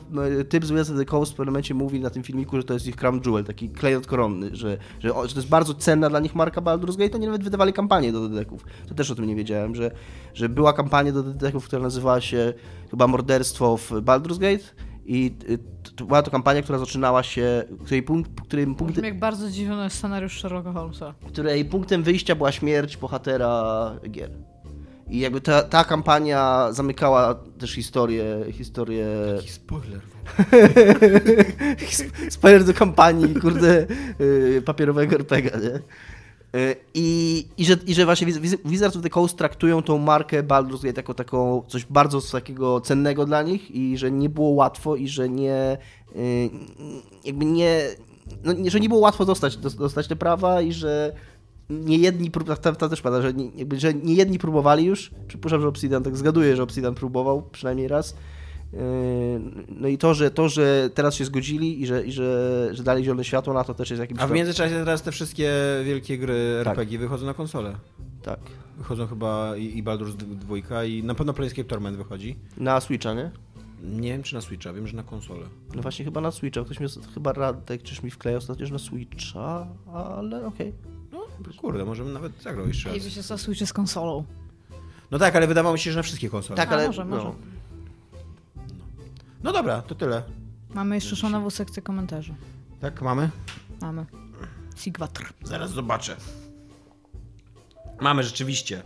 typ 0.50 0.66
z 0.66 0.72
Wizards 0.72 0.90
of 0.92 0.98
the 0.98 1.06
Coast 1.06 1.32
w 1.32 1.36
pewnym 1.36 1.54
momencie 1.54 1.74
mówi 1.74 2.00
na 2.00 2.10
tym 2.10 2.24
filmiku, 2.24 2.58
że 2.58 2.64
to 2.64 2.74
jest 2.74 2.88
ich 2.88 2.96
crown 2.96 3.22
jewel, 3.26 3.44
taki 3.44 3.70
klejnot 3.70 4.08
koronny, 4.08 4.50
że, 4.56 4.78
że, 5.00 5.08
że 5.10 5.14
to 5.14 5.36
jest 5.36 5.50
bardzo 5.50 5.74
cenna 5.74 6.10
dla 6.10 6.20
nich 6.20 6.36
marka 6.36 6.62
Baldur's 6.62 6.98
Gate, 6.98 7.16
oni 7.16 7.26
nawet 7.26 7.44
wydawali 7.44 7.74
kampanię 7.74 8.12
do 8.12 8.30
dedeków. 8.30 8.66
To 8.88 8.96
też 8.96 9.12
o 9.12 9.16
tym 9.16 9.26
nie 9.26 9.36
wiedziałem, 9.36 9.76
że, 9.76 9.92
że 10.34 10.50
była 10.50 10.74
kampania 10.74 11.12
do 11.12 11.24
dedeków, 11.24 11.66
która 11.66 11.82
nazywała 11.82 12.22
się 12.22 12.49
chyba 12.92 13.08
Morderstwo 13.08 13.78
w 13.78 13.92
Baldur's 13.92 14.40
Gate 14.40 14.64
i 15.06 15.36
y, 15.50 15.60
to 15.96 16.06
była 16.06 16.22
to 16.22 16.32
kampania, 16.32 16.62
która 16.62 16.80
zaczynała 16.80 17.24
się, 17.24 17.64
której, 17.86 18.04
punkt, 18.04 18.42
którym 18.42 18.76
punkt, 18.76 18.94
Brzmi 18.94 19.08
jak 19.08 19.20
bardzo 19.20 19.50
dziwny 19.50 19.90
scenariusz 19.90 20.42
Sherlocka 20.42 20.72
Holmesa. 20.72 21.14
której 21.28 21.66
punktem 21.66 22.04
wyjścia 22.04 22.36
była 22.36 22.52
śmierć 22.52 22.98
bohatera 22.98 23.96
gier. 24.10 24.32
I 25.10 25.20
jakby 25.20 25.42
ta, 25.42 25.64
ta 25.64 25.84
kampania 25.84 26.68
zamykała 26.72 27.36
też 27.60 27.72
historię, 27.72 28.46
historię 28.52 29.08
Taki 29.38 29.50
spoiler. 29.50 30.02
spoiler 32.30 32.64
do 32.64 32.74
kampanii, 32.74 33.36
kurde, 33.36 33.88
y, 34.22 34.62
papierowego 34.66 35.16
RPGa, 35.16 35.58
nie? 35.58 35.80
I, 36.94 37.46
i, 37.58 37.66
że, 37.66 37.78
I 37.88 37.94
że 37.94 38.06
właśnie 38.06 38.28
Wiz- 38.28 38.38
Wiz- 38.40 38.58
Wizards 38.66 38.96
of 38.98 39.04
the 39.04 39.10
Coast 39.10 39.38
traktują 39.38 39.82
tą 39.82 39.98
markę 39.98 40.44
Baldur's 40.44 40.84
Gate 40.84 41.00
jako 41.02 41.14
taką 41.14 41.64
coś 41.68 41.86
bardzo 41.86 42.22
takiego 42.22 42.82
cennego 42.82 43.26
dla 43.26 43.42
nich 43.44 43.72
i 43.72 43.98
że 43.98 44.12
nie 44.12 44.30
było 44.30 44.50
łatwo 44.50 44.96
i 44.96 45.08
że 45.08 45.30
nie 45.30 45.78
y, 46.16 46.50
jakby 47.26 47.46
nie, 47.46 47.82
no, 48.44 48.54
że 48.68 48.80
nie 48.80 48.90
było 48.90 49.02
łatwo 49.02 49.26
dostać, 49.26 49.58
dos- 49.58 49.76
dostać 49.76 50.08
te 50.08 50.16
prawa 50.16 50.62
i 50.62 50.74
że 50.74 51.14
nie 51.70 51.98
jedni, 51.98 52.32
tam, 52.62 52.76
tam 52.76 52.90
też 52.90 53.02
pada, 53.02 53.22
że 53.22 53.34
nie, 53.34 53.50
jakby, 53.56 53.80
że 53.80 53.94
nie 53.94 54.14
jedni 54.14 54.40
próbowali 54.40 54.86
już, 54.86 55.12
przypuszczam, 55.28 55.62
że 55.62 55.68
Obsidian, 55.68 56.04
tak 56.04 56.18
zgaduję, 56.18 56.56
że 56.56 56.64
Obsidian 56.64 56.96
próbował 56.96 57.42
przynajmniej 57.52 57.88
raz, 57.88 58.16
No 59.70 59.88
i 59.88 59.98
to, 59.98 60.14
że 60.14 60.32
to, 60.32 60.50
że 60.50 60.90
teraz 60.94 61.16
się 61.16 61.26
zgodzili 61.26 61.82
i 61.82 61.88
że, 61.88 62.06
i 62.06 62.12
że, 62.12 62.70
że 62.72 62.84
dali 62.84 63.04
zielone 63.04 63.24
światło 63.24 63.54
na 63.54 63.64
to 63.64 63.74
też 63.74 63.90
jest 63.90 64.00
jakimś 64.00 64.20
A 64.20 64.28
w 64.28 64.32
międzyczasie 64.32 64.76
teraz 64.76 65.02
te 65.02 65.12
wszystkie 65.12 65.52
wielkie 65.86 66.18
gry 66.18 66.62
Tak. 66.64 66.72
RPG 66.78 67.00
wychodzą 67.00 67.26
na 67.26 67.34
konsolę. 67.34 67.76
Tak. 68.22 68.40
Wychodzą 68.78 69.08
chyba 69.08 69.58
i, 69.58 69.78
i 69.78 69.84
Baldur's 69.84 70.14
2 70.14 70.84
i 70.84 71.04
na 71.04 71.16
pewno 71.16 71.34
Planescape 71.34 71.68
Torment 71.68 71.98
wychodzi. 71.98 72.40
Na 72.58 72.82
Switcha, 72.82 73.14
nie? 73.14 73.32
Nie 73.84 74.12
wiem 74.12 74.24
czy 74.24 74.36
na 74.36 74.42
Switcha, 74.42 74.74
wiem, 74.74 74.88
że 74.88 74.96
na 74.96 75.04
konsolę. 75.04 75.46
No 75.76 75.82
właśnie 75.82 76.06
chyba 76.06 76.22
na 76.22 76.32
Switcha. 76.32 76.64
Ktoś 76.64 76.80
mi 76.80 76.88
chyba 77.14 77.34
Radek 77.34 77.84
czyż 77.84 78.04
mi 78.04 78.12
wklejał 78.12 78.38
ostatnio, 78.38 78.66
że 78.66 78.74
na 78.74 78.80
Switcha, 78.80 79.68
ale 79.94 80.46
okej. 80.46 80.74
No 81.12 81.20
kurde, 81.58 81.86
może 81.86 82.04
bym 82.04 82.14
nawet 82.14 82.42
zagrał 82.42 82.68
jeszcze 82.68 82.90
raz. 82.90 83.04
wiecie 83.04 83.24
co, 83.24 83.38
Switch 83.38 83.64
z 83.66 83.74
konsolą. 83.74 84.24
No 85.12 85.20
tak, 85.20 85.36
ale 85.36 85.48
wydawało 85.48 85.74
mi 85.74 85.80
się, 85.80 85.92
że 85.92 86.00
na 86.00 86.04
wszystkie 86.04 86.30
konsole. 86.30 86.58
Tak, 86.58 86.70
A, 86.70 86.72
ale 86.72 86.88
może, 86.88 87.06
no, 87.06 87.16
może. 87.18 87.32
No 89.44 89.54
dobra, 89.54 89.82
to 89.82 89.96
tyle. 89.96 90.24
Mamy 90.74 90.96
jeszcze 90.96 91.16
szanową 91.16 91.50
sekcję 91.50 91.82
komentarzy. 91.82 92.34
Tak, 92.82 93.02
mamy? 93.02 93.30
Mamy. 93.82 94.06
Sigwatr. 94.76 95.34
Zaraz 95.44 95.72
zobaczę. 95.72 96.16
Mamy 98.02 98.24
rzeczywiście. 98.24 98.84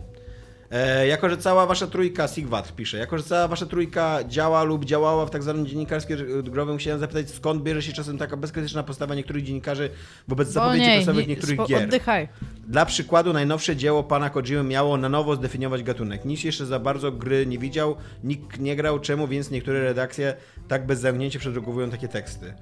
E, 0.74 1.06
jako, 1.06 1.28
że 1.28 1.36
cała 1.36 1.66
wasza 1.66 1.86
trójka, 1.86 2.28
Sigwat 2.28 2.76
pisze, 2.76 2.98
jako, 2.98 3.18
że 3.18 3.24
cała 3.24 3.48
wasza 3.48 3.66
trójka 3.66 4.18
działa 4.28 4.62
lub 4.62 4.84
działała 4.84 5.26
w 5.26 5.30
tak 5.30 5.42
zwanym 5.42 5.66
dziennikarskiej 5.66 6.16
growym, 6.42 6.78
chciałem 6.78 7.00
zapytać, 7.00 7.30
skąd 7.30 7.62
bierze 7.62 7.82
się 7.82 7.92
czasem 7.92 8.18
taka 8.18 8.36
bezkrytyczna 8.36 8.82
postawa 8.82 9.14
niektórych 9.14 9.44
dziennikarzy 9.44 9.90
wobec 10.28 10.48
zapowiedzi 10.48 10.78
Wolniej, 10.84 10.98
prasowych 10.98 11.26
nie- 11.28 11.34
niektórych 11.34 11.58
gier. 11.68 11.84
Oddychaj. 11.84 12.28
Dla 12.68 12.86
przykładu, 12.86 13.32
najnowsze 13.32 13.76
dzieło 13.76 14.02
pana 14.02 14.30
Kojimy 14.30 14.64
miało 14.64 14.96
na 14.96 15.08
nowo 15.08 15.36
zdefiniować 15.36 15.82
gatunek. 15.82 16.24
Nikt 16.24 16.44
jeszcze 16.44 16.66
za 16.66 16.78
bardzo 16.78 17.12
gry 17.12 17.46
nie 17.46 17.58
widział, 17.58 17.96
nikt 18.24 18.58
nie 18.60 18.76
grał, 18.76 18.98
czemu 19.00 19.28
więc 19.28 19.50
niektóre 19.50 19.80
redakcje 19.80 20.34
tak 20.68 20.86
bez 20.86 21.00
zamknięcia 21.00 21.38
przedrukowują 21.38 21.90
takie 21.90 22.08
teksty. 22.08 22.54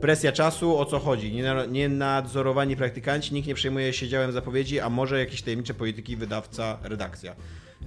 Presja 0.00 0.32
czasu, 0.32 0.78
o 0.78 0.84
co 0.84 0.98
chodzi? 0.98 1.32
Nie- 1.32 1.54
Nienadzorowani 1.68 2.76
praktykanci, 2.76 3.34
nikt 3.34 3.48
nie 3.48 3.54
przejmuje 3.54 3.92
się 3.92 4.08
działem 4.08 4.32
zapowiedzi, 4.32 4.80
a 4.80 4.90
może 4.90 5.18
jakieś 5.18 5.42
tajemnicze 5.42 5.74
polityki, 5.74 6.16
wydawca, 6.16 6.78
redakcja. 6.82 7.34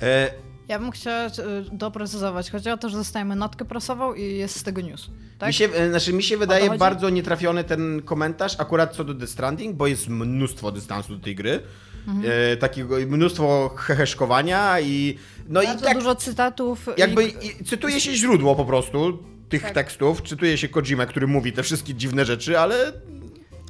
E, 0.02 0.32
Ja 0.68 0.80
bym 0.80 0.92
chciała 0.92 1.26
y, 1.28 1.32
doprecyzować. 1.72 2.52
Chodzi 2.52 2.70
o 2.70 2.78
to, 2.78 2.90
że 2.90 2.98
dostajemy 2.98 3.36
notkę 3.36 3.66
prasową 3.66 4.14
i 4.14 4.38
jest 4.38 4.56
z 4.60 4.64
tego 4.64 4.82
news. 4.82 5.10
Tak? 5.40 5.48
Mi 5.48 5.54
się, 5.54 5.66
e, 5.66 5.90
znaczy, 5.90 6.14
mi 6.14 6.24
się 6.24 6.38
wydaje 6.38 6.78
bardzo 6.78 7.10
nietrafiony 7.10 7.64
ten 7.64 8.02
komentarz 8.06 8.60
akurat 8.60 8.96
co 8.96 9.04
do 9.04 9.16
The 9.16 9.28
Stranding, 9.28 9.76
bo 9.76 9.88
jest 9.88 10.08
mnóstwo 10.10 10.72
dystansu 10.72 11.16
do 11.16 11.24
tej 11.24 11.36
gry. 11.36 11.60
Mhm. 12.08 12.26
E, 12.54 12.58
takiego 12.58 12.96
mnóstwo 13.08 13.70
heheszkowania 13.78 14.80
i 14.80 15.18
no 15.50 15.62
i 15.62 15.68
tak 15.84 15.98
dużo 15.98 16.16
cytatów. 16.16 16.90
jakby 16.98 17.24
i... 17.26 17.66
cytuje 17.66 18.00
się 18.00 18.14
źródło 18.16 18.56
po 18.56 18.66
prostu 18.66 19.24
tych 19.50 19.62
Tak. 19.62 19.72
tekstów, 19.74 20.22
czytuje 20.24 20.58
się 20.58 20.70
Kojima, 20.70 21.06
który 21.06 21.28
mówi 21.28 21.54
te 21.54 21.64
wszystkie 21.64 21.94
dziwne 21.94 22.26
rzeczy, 22.26 22.60
ale 22.60 22.94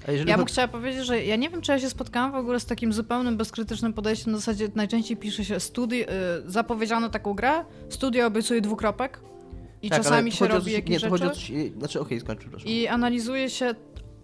Ja 0.08 0.24
bym 0.26 0.36
chod- 0.38 0.48
chciała 0.52 0.68
powiedzieć, 0.68 1.06
że 1.06 1.24
ja 1.26 1.36
nie 1.36 1.50
wiem, 1.50 1.62
czy 1.62 1.72
ja 1.72 1.80
się 1.80 1.90
spotkałam 1.90 2.32
w 2.32 2.36
ogóle 2.36 2.60
z 2.60 2.66
takim 2.66 2.94
zupełnym, 2.94 3.38
bezkrytycznym 3.38 3.94
podejściem. 3.94 4.32
Na 4.34 4.38
zasadzie 4.40 4.68
najczęściej 4.76 5.18
pisze 5.18 5.46
się 5.46 5.56
studi- 5.56 6.04
y, 6.48 6.52
zapowiedziano 6.52 7.10
taką 7.10 7.34
grę, 7.34 7.66
studio 7.90 8.26
obiecuje 8.28 8.62
dwukropek 8.62 9.20
i 9.82 9.90
tak, 9.90 10.04
czasami 10.04 10.32
się 10.32 10.48
robi 10.48 10.64
coś- 10.64 10.74
jakieś 10.74 11.04
Nie, 11.04 11.10
to 11.10 11.18
rzeczy 11.18 11.30
coś, 11.30 11.52
znaczy 11.78 12.00
okej, 12.00 12.20
skończ, 12.20 12.40
przepraszam. 12.40 12.68
i 12.70 12.88
analizuje 12.88 13.50
się, 13.50 13.76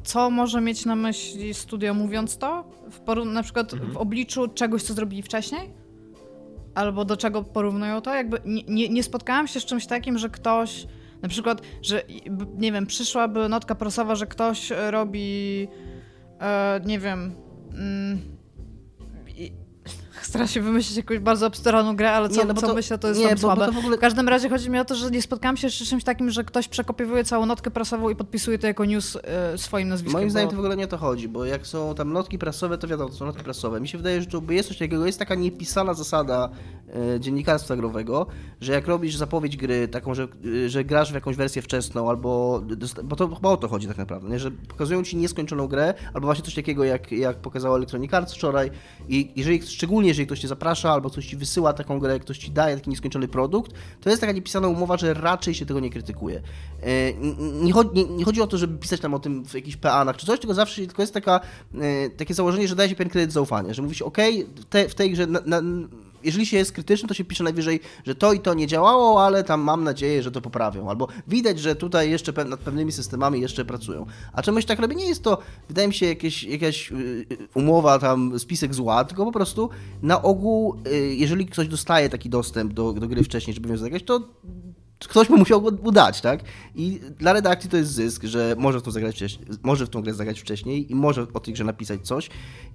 co 0.03 0.29
może 0.29 0.61
mieć 0.61 0.85
na 0.85 0.95
myśli 0.95 1.53
studio 1.53 1.93
mówiąc 1.93 2.37
to, 2.37 2.63
w 2.91 2.99
poró- 3.01 3.25
na 3.25 3.43
przykład 3.43 3.73
Mhm. 3.73 3.91
w 3.91 3.97
obliczu 3.97 4.47
czegoś, 4.47 4.83
co 4.83 4.93
zrobili 4.93 5.21
wcześniej, 5.23 5.69
albo 6.75 7.05
do 7.05 7.17
czego 7.17 7.43
porównują 7.43 8.01
to. 8.01 8.15
Jakby 8.15 8.37
nie, 8.45 8.63
nie, 8.67 8.89
nie 8.89 9.03
spotkałam 9.03 9.47
się 9.47 9.59
z 9.59 9.65
czymś 9.65 9.85
takim, 9.87 10.17
że 10.17 10.29
ktoś, 10.29 10.87
na 11.21 11.29
przykład, 11.29 11.61
że 11.81 12.03
nie 12.57 12.71
wiem, 12.71 12.85
przyszłaby 12.85 13.49
notka 13.49 13.75
prasowa, 13.75 14.15
że 14.15 14.27
ktoś 14.27 14.71
robi, 14.89 15.67
e, 16.39 16.81
nie 16.85 16.99
wiem, 16.99 17.35
mm, 17.73 18.38
Staram 20.21 20.47
się 20.47 20.61
wymyślić 20.61 20.97
jakąś 20.97 21.19
bardzo 21.19 21.45
abstrakcyjną 21.45 21.95
grę, 21.95 22.11
ale 22.11 22.29
co, 22.29 22.41
Nie, 22.41 22.45
no 22.47 22.53
bo 22.53 22.61
co 22.61 22.67
to- 22.67 22.73
myślę, 22.73 22.97
to 22.97 23.07
jest 23.07 23.19
nie, 23.19 23.27
tam 23.29 23.35
bo- 23.35 23.41
bo 23.47 23.55
słabe. 23.55 23.65
to 23.65 23.71
w 23.71 23.77
ogóle- 23.77 23.97
W 23.97 23.99
każdym 23.99 24.29
razie 24.29 24.49
chodzi 24.49 24.69
mi 24.69 24.79
o 24.79 24.85
to, 24.85 24.95
że 24.95 25.11
nie 25.11 25.21
spotkałam 25.21 25.57
się 25.57 25.67
jeszcze 25.67 25.85
z 25.85 25.87
czymś 25.89 26.03
takim, 26.03 26.29
że 26.29 26.43
ktoś 26.43 26.67
przekopiowuje 26.67 27.23
całą 27.23 27.45
notkę 27.45 27.71
prasową 27.71 28.09
i 28.09 28.15
podpisuje 28.15 28.59
to 28.59 28.67
jako 28.67 28.85
news 28.85 29.17
e, 29.23 29.57
swoim 29.57 29.87
nazwiskiem. 29.89 30.19
Moim 30.19 30.29
zdaniem 30.29 30.47
bo- 30.47 30.51
to 30.51 30.55
w 30.55 30.59
ogóle 30.59 30.77
nie 30.77 30.83
o 30.83 30.87
to 30.87 30.97
chodzi, 30.97 31.27
bo 31.27 31.45
jak 31.45 31.67
są 31.67 31.95
tam 31.95 32.13
notki 32.13 32.37
prasowe, 32.39 32.77
to 32.77 32.87
wiadomo, 32.87 33.09
to 33.09 33.15
są 33.15 33.25
notki 33.25 33.43
prasowe. 33.43 33.81
Mi 33.81 33.87
się 33.87 33.97
wydaje, 33.97 34.21
że 34.21 34.27
to 34.27 34.41
jest 34.49 34.69
coś 34.69 34.77
takiego, 34.77 35.05
jest 35.05 35.19
taka 35.19 35.35
niepisana 35.35 35.93
zasada 35.93 36.49
e, 37.15 37.19
dziennikarstwa 37.19 37.75
growego, 37.75 38.25
że 38.61 38.73
jak 38.73 38.87
robisz 38.87 39.15
zapowiedź 39.15 39.57
gry, 39.57 39.87
taką, 39.87 40.13
że, 40.13 40.27
e, 40.65 40.69
że 40.69 40.83
grasz 40.83 41.11
w 41.11 41.15
jakąś 41.15 41.35
wersję 41.35 41.61
wczesną, 41.61 42.09
albo, 42.09 42.61
bo 43.03 43.15
to 43.15 43.35
chyba 43.35 43.49
o 43.49 43.57
to 43.57 43.67
chodzi 43.67 43.87
tak 43.87 43.97
naprawdę, 43.97 44.29
nie? 44.29 44.39
że 44.39 44.51
pokazują 44.51 45.03
ci 45.03 45.17
nieskończoną 45.17 45.67
grę, 45.67 45.93
albo 46.13 46.27
właśnie 46.27 46.43
coś 46.45 46.55
takiego, 46.55 46.83
jak, 46.83 47.11
jak 47.11 47.37
pokazało 47.37 47.77
Electronic 47.77 48.13
Arts 48.13 48.33
wczoraj 48.33 48.71
i 49.09 49.31
jeżeli, 49.35 49.61
szczególnie 49.67 50.08
jeżeli 50.09 50.25
ktoś 50.25 50.39
cię 50.39 50.47
zaprasza, 50.47 50.91
albo 50.91 51.09
ktoś 51.09 51.25
ci 51.25 51.37
wysyła 51.37 51.73
taką 51.73 51.99
grę, 51.99 52.19
ktoś 52.19 52.37
ci 52.37 52.51
daje 52.51 52.75
taki 52.75 52.89
nieskończony 52.89 53.27
produkt, 53.27 53.71
to 54.01 54.09
jest 54.09 54.21
taka 54.21 54.33
niepisana 54.33 54.67
umowa, 54.67 54.97
że 54.97 55.13
raczej 55.13 55.53
się 55.55 55.65
tego 55.65 55.79
nie 55.79 55.89
krytykuje. 55.89 56.41
E, 56.83 57.13
Nie 57.63 57.73
chodzi, 57.73 57.89
nie, 57.93 58.05
nie 58.05 58.25
chodzi 58.25 58.41
o 58.41 58.47
to, 58.47 58.57
żeby 58.57 58.77
pisać 58.77 58.99
tam 58.99 59.13
o 59.13 59.19
tym 59.19 59.45
w 59.45 59.53
jakichś 59.53 59.77
peanach 59.77 60.17
czy 60.17 60.25
coś, 60.25 60.39
tylko 60.39 60.53
zawsze 60.53 60.81
tylko 60.81 61.01
jest 61.03 61.13
taka, 61.13 61.39
e, 61.81 62.09
takie 62.09 62.33
założenie, 62.33 62.67
że 62.67 62.75
daje 62.75 62.89
się 62.89 62.95
pewien 62.95 63.11
kredyt 63.11 63.31
zaufania, 63.31 63.73
że 63.73 63.81
mówi 63.81 63.95
się, 63.95 64.05
ok, 64.05 64.17
te, 64.69 64.89
w 64.89 64.95
tej 64.95 65.11
grze, 65.11 65.27
na, 65.27 65.39
na, 65.45 65.61
jeżeli 66.23 66.45
się 66.45 66.57
jest 66.57 66.71
krytyczny, 66.71 67.07
to 67.07 67.13
się 67.13 67.23
pisze 67.23 67.43
najwyżej, 67.43 67.79
że 68.05 68.15
to 68.15 68.33
i 68.33 68.39
to 68.39 68.53
nie 68.53 68.67
działało, 68.67 69.25
ale 69.25 69.43
tam 69.43 69.61
mam 69.61 69.83
nadzieję, 69.83 70.23
że 70.23 70.31
to 70.31 70.41
poprawią. 70.41 70.89
Albo 70.89 71.07
widać, 71.27 71.59
że 71.59 71.75
tutaj 71.75 72.11
jeszcze 72.11 72.31
pe- 72.31 72.49
nad 72.49 72.59
pewnymi 72.59 72.91
systemami 72.91 73.41
jeszcze 73.41 73.65
pracują. 73.65 74.05
A 74.33 74.41
czemuś 74.41 74.65
tak 74.65 74.79
robi? 74.79 74.95
Nie 74.95 75.07
jest 75.07 75.23
to, 75.23 75.37
wydaje 75.67 75.87
mi 75.87 75.93
się, 75.93 76.05
jakieś, 76.05 76.43
jakaś 76.43 76.91
y, 76.91 77.25
umowa, 77.53 77.99
tam 77.99 78.39
spisek 78.39 78.73
zła, 78.73 79.03
tylko 79.03 79.25
po 79.25 79.31
prostu 79.31 79.69
na 80.01 80.21
ogół, 80.21 80.75
y, 80.87 81.15
jeżeli 81.15 81.45
ktoś 81.45 81.67
dostaje 81.67 82.09
taki 82.09 82.29
dostęp 82.29 82.73
do, 82.73 82.93
do 82.93 83.07
gry 83.07 83.23
wcześniej, 83.23 83.53
żeby 83.53 83.69
ją 83.69 83.77
zagrać, 83.77 84.03
to 84.03 84.19
ktoś 85.07 85.29
mu 85.29 85.37
musiał 85.37 85.61
go 85.61 85.69
udać, 85.83 86.21
tak? 86.21 86.39
I 86.75 86.99
dla 87.19 87.33
redakcji 87.33 87.69
to 87.69 87.77
jest 87.77 87.91
zysk, 87.91 88.23
że 88.23 88.55
może 88.57 88.79
w 88.79 88.81
tą, 88.81 88.91
zagrać 88.91 89.15
wcześniej, 89.15 89.47
może 89.63 89.85
w 89.85 89.89
tą 89.89 90.01
grę 90.01 90.13
zagrać 90.13 90.39
wcześniej 90.41 90.91
i 90.91 90.95
może 90.95 91.27
o 91.33 91.39
tej 91.39 91.53
grze 91.53 91.63
napisać 91.63 92.01
coś. 92.01 92.29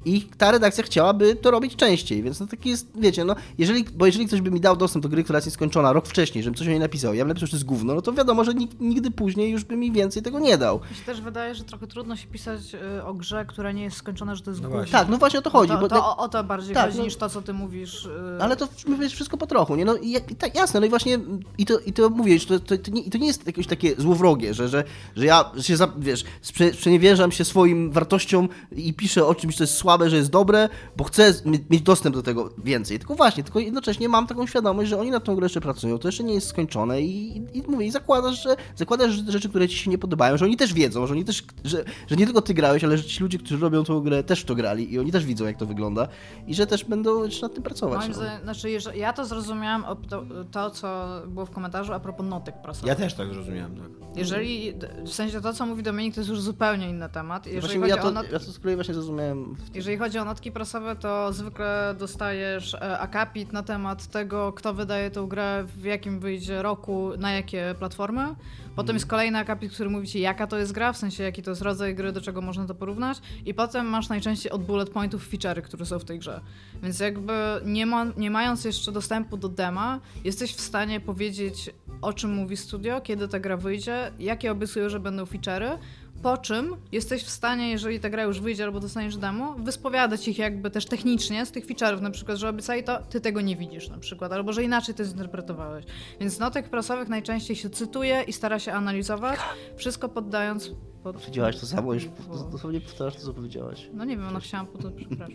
I 0.04 0.20
ta 0.38 0.50
redakcja 0.50 0.84
chciałaby 0.84 1.36
to 1.36 1.50
robić 1.50 1.76
częściej, 1.76 2.22
więc 2.22 2.40
no 2.40 2.46
taki 2.46 2.68
jest, 2.70 2.88
wiecie, 3.00 3.24
no, 3.24 3.34
jeżeli, 3.58 3.84
bo 3.84 4.06
jeżeli 4.06 4.26
ktoś 4.26 4.40
by 4.40 4.50
mi 4.50 4.60
dał 4.60 4.76
dostęp 4.76 5.02
do 5.02 5.08
gry, 5.08 5.24
która 5.24 5.36
jest 5.36 5.46
nieskończona 5.46 5.92
rok 5.92 6.06
wcześniej, 6.06 6.44
żebym 6.44 6.56
coś 6.58 6.66
o 6.66 6.70
niej 6.70 6.78
napisał, 6.80 7.14
ja 7.14 7.24
bym 7.24 7.28
napisał, 7.28 7.46
że 7.46 7.50
to 7.50 7.56
jest 7.56 7.66
gówno, 7.66 7.94
no 7.94 8.02
to 8.02 8.12
wiadomo, 8.12 8.44
że 8.44 8.52
nig- 8.52 8.80
nigdy 8.80 9.10
później 9.10 9.50
już 9.50 9.64
by 9.64 9.76
mi 9.76 9.92
więcej 9.92 10.22
tego 10.22 10.38
nie 10.38 10.58
dał. 10.58 10.80
Mi 10.90 10.96
się 10.96 11.04
też 11.04 11.20
wydaje, 11.20 11.54
że 11.54 11.64
trochę 11.64 11.86
trudno 11.86 12.16
się 12.16 12.26
pisać 12.26 12.60
y, 12.98 13.04
o 13.04 13.14
grze, 13.14 13.44
która 13.44 13.72
nie 13.72 13.82
jest 13.82 13.96
skończona, 13.96 14.34
że 14.34 14.42
to 14.42 14.50
jest 14.50 14.62
No 14.62 14.68
gówno. 14.68 14.84
Tak, 14.92 15.08
no 15.08 15.18
właśnie 15.18 15.38
o 15.38 15.42
to 15.42 15.50
chodzi. 15.50 15.72
To, 15.72 15.78
bo 15.78 15.88
to 15.88 16.06
o, 16.06 16.16
o 16.16 16.28
to 16.28 16.44
bardziej 16.44 16.74
Tak, 16.74 16.84
chodzi 16.86 16.98
no- 16.98 17.04
niż 17.04 17.16
to, 17.16 17.28
co 17.28 17.42
ty 17.42 17.52
mówisz. 17.52 18.04
y, 18.06 18.10
Ale 18.40 18.56
to 18.56 18.68
wiesz, 19.00 19.12
wszystko 19.12 19.36
po 19.36 19.46
trochu, 19.46 19.76
nie? 19.76 19.84
No 19.84 19.96
i 19.96 20.14
tak 20.38 20.54
jasne, 20.54 20.80
no 20.80 20.86
i 20.86 20.88
właśnie 20.90 21.18
i 21.58 21.66
to, 21.66 21.78
i 21.78 21.92
to 21.92 22.10
mówię, 22.14 22.38
że 22.38 22.46
to, 22.46 22.60
to, 22.60 22.78
to, 22.78 22.90
nie, 22.90 23.10
to 23.10 23.18
nie 23.18 23.26
jest 23.26 23.46
jakieś 23.46 23.66
takie 23.66 23.94
złowrogie, 23.98 24.54
że, 24.54 24.68
że, 24.68 24.84
że 25.16 25.24
ja 25.24 25.50
się, 25.60 25.76
za, 25.76 25.92
wiesz, 25.98 26.24
sprze, 26.42 26.72
sprzeniewierzam 26.72 27.32
się 27.32 27.44
swoim 27.44 27.90
wartościom 27.90 28.48
i 28.76 28.94
piszę 28.94 29.26
o 29.26 29.34
czymś, 29.34 29.56
co 29.56 29.64
jest 29.64 29.74
słabe, 29.74 30.10
że 30.10 30.16
jest 30.16 30.30
dobre, 30.30 30.68
bo 30.96 31.04
chcę 31.04 31.34
mie- 31.44 31.58
mieć 31.70 31.82
dostęp 31.82 32.16
do 32.16 32.22
tego 32.22 32.50
więcej. 32.64 32.98
Tylko 32.98 33.14
właśnie, 33.14 33.44
tylko 33.44 33.58
jednocześnie 33.58 34.08
mam 34.08 34.26
taką 34.26 34.46
świadomość, 34.46 34.90
że 34.90 35.00
oni 35.00 35.10
nad 35.10 35.24
tą 35.24 35.34
grę 35.36 35.44
jeszcze 35.44 35.60
pracują, 35.60 35.98
to 35.98 36.08
jeszcze 36.08 36.24
nie 36.24 36.34
jest 36.34 36.46
skończone 36.46 37.02
i, 37.02 37.36
i, 37.36 37.58
i 37.58 37.62
mówię, 37.68 37.86
i 37.86 37.90
zakładasz, 37.90 38.42
że 38.42 38.56
zakładasz 38.76 39.12
rzeczy, 39.28 39.48
które 39.48 39.68
ci 39.68 39.76
się 39.76 39.90
nie 39.90 39.98
podobają, 39.98 40.36
że 40.36 40.44
oni 40.44 40.56
też 40.56 40.74
wiedzą, 40.74 41.06
że 41.06 41.12
oni 41.12 41.24
też, 41.24 41.44
że, 41.64 41.84
że 42.06 42.16
nie 42.16 42.24
tylko 42.26 42.42
ty 42.42 42.54
grałeś, 42.54 42.84
ale 42.84 42.98
że 42.98 43.04
ci 43.04 43.22
ludzie, 43.22 43.38
którzy 43.38 43.58
robią 43.58 43.84
tą 43.84 44.00
grę 44.00 44.22
też 44.22 44.40
w 44.40 44.44
to 44.44 44.54
grali 44.54 44.92
i 44.92 44.98
oni 44.98 45.12
też 45.12 45.24
widzą, 45.24 45.44
jak 45.44 45.56
to 45.56 45.66
wygląda 45.66 46.08
i 46.46 46.54
że 46.54 46.66
też 46.66 46.84
będą 46.84 47.24
jeszcze 47.24 47.46
nad 47.46 47.54
tym 47.54 47.62
pracować. 47.62 47.98
Moim 47.98 48.12
no. 48.12 48.42
znaczy, 48.42 48.70
ja 48.94 49.12
to 49.12 49.26
zrozumiałam, 49.26 49.84
to, 50.08 50.24
to, 50.50 50.70
co 50.70 51.06
było 51.26 51.46
w 51.46 51.50
komentarzu 51.50 51.92
a 51.92 52.00
propos 52.04 52.26
notek 52.26 52.62
prasowych. 52.62 52.88
Ja 52.88 52.94
też 52.94 53.14
tak 53.14 53.28
zrozumiałem, 53.28 53.76
tak. 53.76 53.86
Jeżeli, 54.16 54.72
w 55.06 55.12
sensie 55.12 55.40
to, 55.40 55.52
co 55.52 55.66
mówi 55.66 55.82
Dominik, 55.82 56.14
to 56.14 56.20
jest 56.20 56.30
już 56.30 56.40
zupełnie 56.40 56.90
inny 56.90 57.08
temat. 57.08 57.46
Jeżeli, 57.46 57.80
chodzi, 57.80 57.90
ja 57.90 57.96
to, 57.96 58.08
o 58.08 58.10
not, 58.10 58.32
ja 58.32 58.38
to 58.38 58.44
z 58.44 58.58
kolei 58.58 58.74
właśnie 58.74 58.94
zrozumiałem. 58.94 59.56
Jeżeli 59.74 59.96
chodzi 59.96 60.18
o 60.18 60.24
notki 60.24 60.52
prasowe, 60.52 60.96
to 60.96 61.32
zwykle 61.32 61.94
dostajesz 61.98 62.74
e, 62.74 62.98
akapit 62.98 63.52
na 63.52 63.62
temat 63.62 64.06
tego, 64.06 64.52
kto 64.52 64.74
wydaje 64.74 65.10
tą 65.10 65.26
grę, 65.26 65.64
w 65.76 65.84
jakim 65.84 66.20
wyjdzie 66.20 66.62
roku, 66.62 67.10
na 67.18 67.32
jakie 67.32 67.74
platformy. 67.78 68.34
Potem 68.76 68.96
jest 68.96 69.06
kolejny 69.06 69.38
akapit, 69.38 69.72
który 69.72 69.90
mówi 69.90 70.08
ci, 70.08 70.20
jaka 70.20 70.46
to 70.46 70.58
jest 70.58 70.72
gra, 70.72 70.92
w 70.92 70.96
sensie 70.96 71.22
jaki 71.22 71.42
to 71.42 71.50
jest 71.50 71.62
rodzaj 71.62 71.94
gry, 71.94 72.12
do 72.12 72.20
czego 72.20 72.40
można 72.40 72.66
to 72.66 72.74
porównać. 72.74 73.18
I 73.46 73.54
potem 73.54 73.86
masz 73.86 74.08
najczęściej 74.08 74.52
od 74.52 74.64
bullet 74.64 74.90
pointów 74.90 75.30
feature'y, 75.30 75.62
które 75.62 75.86
są 75.86 75.98
w 75.98 76.04
tej 76.04 76.18
grze. 76.18 76.40
Więc 76.82 77.00
jakby 77.00 77.32
nie, 77.64 77.86
ma, 77.86 78.04
nie 78.16 78.30
mając 78.30 78.64
jeszcze 78.64 78.92
dostępu 78.92 79.36
do 79.36 79.48
dema, 79.48 80.00
jesteś 80.24 80.54
w 80.54 80.60
stanie 80.60 81.00
powiedzieć, 81.00 81.70
o 82.02 82.12
czym 82.12 82.34
mówi 82.34 82.56
studio, 82.56 83.00
kiedy 83.00 83.28
ta 83.28 83.40
gra 83.40 83.56
wyjdzie, 83.56 84.12
jakie 84.18 84.52
obiecują, 84.52 84.88
że 84.88 85.00
będą 85.00 85.24
feature'y, 85.24 85.78
po 86.24 86.36
czym 86.36 86.76
jesteś 86.92 87.24
w 87.24 87.30
stanie, 87.30 87.70
jeżeli 87.70 88.00
ta 88.00 88.10
gra 88.10 88.22
już 88.22 88.40
wyjdzie 88.40 88.64
albo 88.64 88.80
dostaniesz 88.80 89.16
demo, 89.16 89.54
wyspowiadać 89.58 90.28
ich 90.28 90.38
jakby 90.38 90.70
też 90.70 90.86
technicznie 90.86 91.46
z 91.46 91.50
tych 91.50 91.66
feature'ów, 91.66 92.00
na 92.00 92.10
przykład, 92.10 92.38
że 92.38 92.48
obiecali 92.48 92.84
to, 92.84 93.02
ty 93.02 93.20
tego 93.20 93.40
nie 93.40 93.56
widzisz 93.56 93.88
na 93.88 93.98
przykład, 93.98 94.32
albo 94.32 94.52
że 94.52 94.62
inaczej 94.62 94.94
to 94.94 95.04
zinterpretowałeś. 95.04 95.84
Więc 96.20 96.38
notek 96.38 96.68
prasowych 96.68 97.08
najczęściej 97.08 97.56
się 97.56 97.70
cytuje 97.70 98.22
i 98.26 98.32
stara 98.32 98.58
się 98.58 98.72
analizować, 98.72 99.38
wszystko 99.76 100.08
poddając... 100.08 100.70
Pod... 101.02 101.16
Powiedziałaś 101.16 101.60
to 101.60 101.66
samo, 101.66 101.94
już 101.94 102.08
dosłownie 102.52 102.80
powtarzasz 102.80 103.16
to, 103.16 103.22
co 103.22 103.34
powiedziałaś. 103.34 103.90
No 103.92 104.04
nie 104.04 104.16
wiem, 104.16 104.26
no 104.32 104.40
chciałam 104.40 104.66
po 104.66 104.78
to 104.78 104.90
przepraszam. 104.90 105.34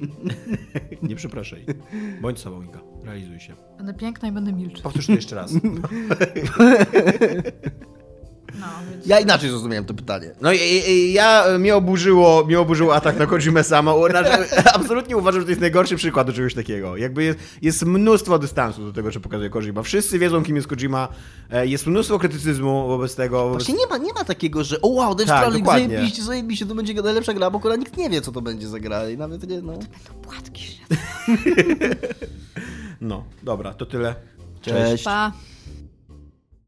Nie 1.10 1.16
przepraszaj. 1.16 1.66
Bądź 2.22 2.40
sobą, 2.40 2.62
Inga. 2.62 2.80
Realizuj 3.04 3.40
się. 3.40 3.56
Będę 3.78 3.94
piękna 3.94 4.28
i 4.28 4.32
będę 4.32 4.54
milczeć. 4.54 4.82
Powtórz 4.82 5.08
to 5.08 5.12
jeszcze 5.12 5.36
raz. 5.36 5.54
No, 8.60 8.68
więc... 8.92 9.08
Ja 9.08 9.20
inaczej 9.20 9.50
zrozumiałem 9.50 9.86
to 9.86 9.94
pytanie. 9.94 10.32
No 10.42 10.54
i, 10.54 10.58
i, 10.88 11.14
ja, 11.14 11.44
e, 11.44 11.60
mnie 11.60 11.76
oburzyło, 11.76 12.46
mnie 12.46 12.60
oburzył 12.60 12.92
atak 12.92 13.20
na 13.20 13.26
Kojimę 13.26 13.64
sama. 13.64 13.94
Absolutnie 14.74 15.18
uważam, 15.18 15.42
że 15.42 15.46
to 15.46 15.52
jest 15.52 15.62
najgorszy 15.62 15.96
przykład 15.96 16.28
do 16.28 16.34
czegoś 16.34 16.54
takiego. 16.54 16.98
Jakby 16.98 17.24
jest, 17.24 17.40
jest 17.62 17.86
mnóstwo 17.86 18.40
dystansu 18.40 18.86
do 18.86 18.94
tego, 18.94 19.12
co 19.12 19.20
pokazuje 19.20 19.50
Kojima. 19.50 19.84
Wszyscy 19.84 20.20
wiedzą, 20.20 20.44
kim 20.44 20.56
jest 20.56 20.68
Kojima. 20.68 21.08
E, 21.52 21.68
Jest 21.68 21.88
mnóstwo 21.88 22.20
krytycyzmu 22.20 22.88
wobec 22.88 23.16
tego. 23.16 23.38
Wobec... 23.50 23.66
Właśnie 23.66 23.74
nie 23.74 23.88
ma, 23.88 23.98
nie 23.98 24.14
ma 24.14 24.24
takiego, 24.24 24.64
że 24.64 24.82
o 24.82 24.88
wow, 24.88 25.16
Death 25.16 25.30
Tak, 25.30 25.40
Stranding, 25.40 25.68
zajebiście, 25.68 26.24
zajebiście, 26.24 26.66
to 26.66 26.76
będzie 26.76 26.94
najlepsza 26.94 27.34
gra, 27.34 27.52
bo 27.52 27.58
akurat 27.58 27.80
nikt 27.80 27.98
nie 27.98 28.10
wie, 28.10 28.22
co 28.22 28.32
to 28.32 28.42
będzie 28.42 28.68
za 28.68 28.80
gra 28.80 29.10
i 29.10 29.18
nawet 29.18 29.50
nie, 29.50 29.62
no. 29.62 29.74
Płatki. 30.22 30.64
No, 33.02 33.24
dobra, 33.44 33.74
to 33.74 33.86
tyle. 33.86 34.16
Cześć. 34.62 35.04
Pa. 35.04 35.32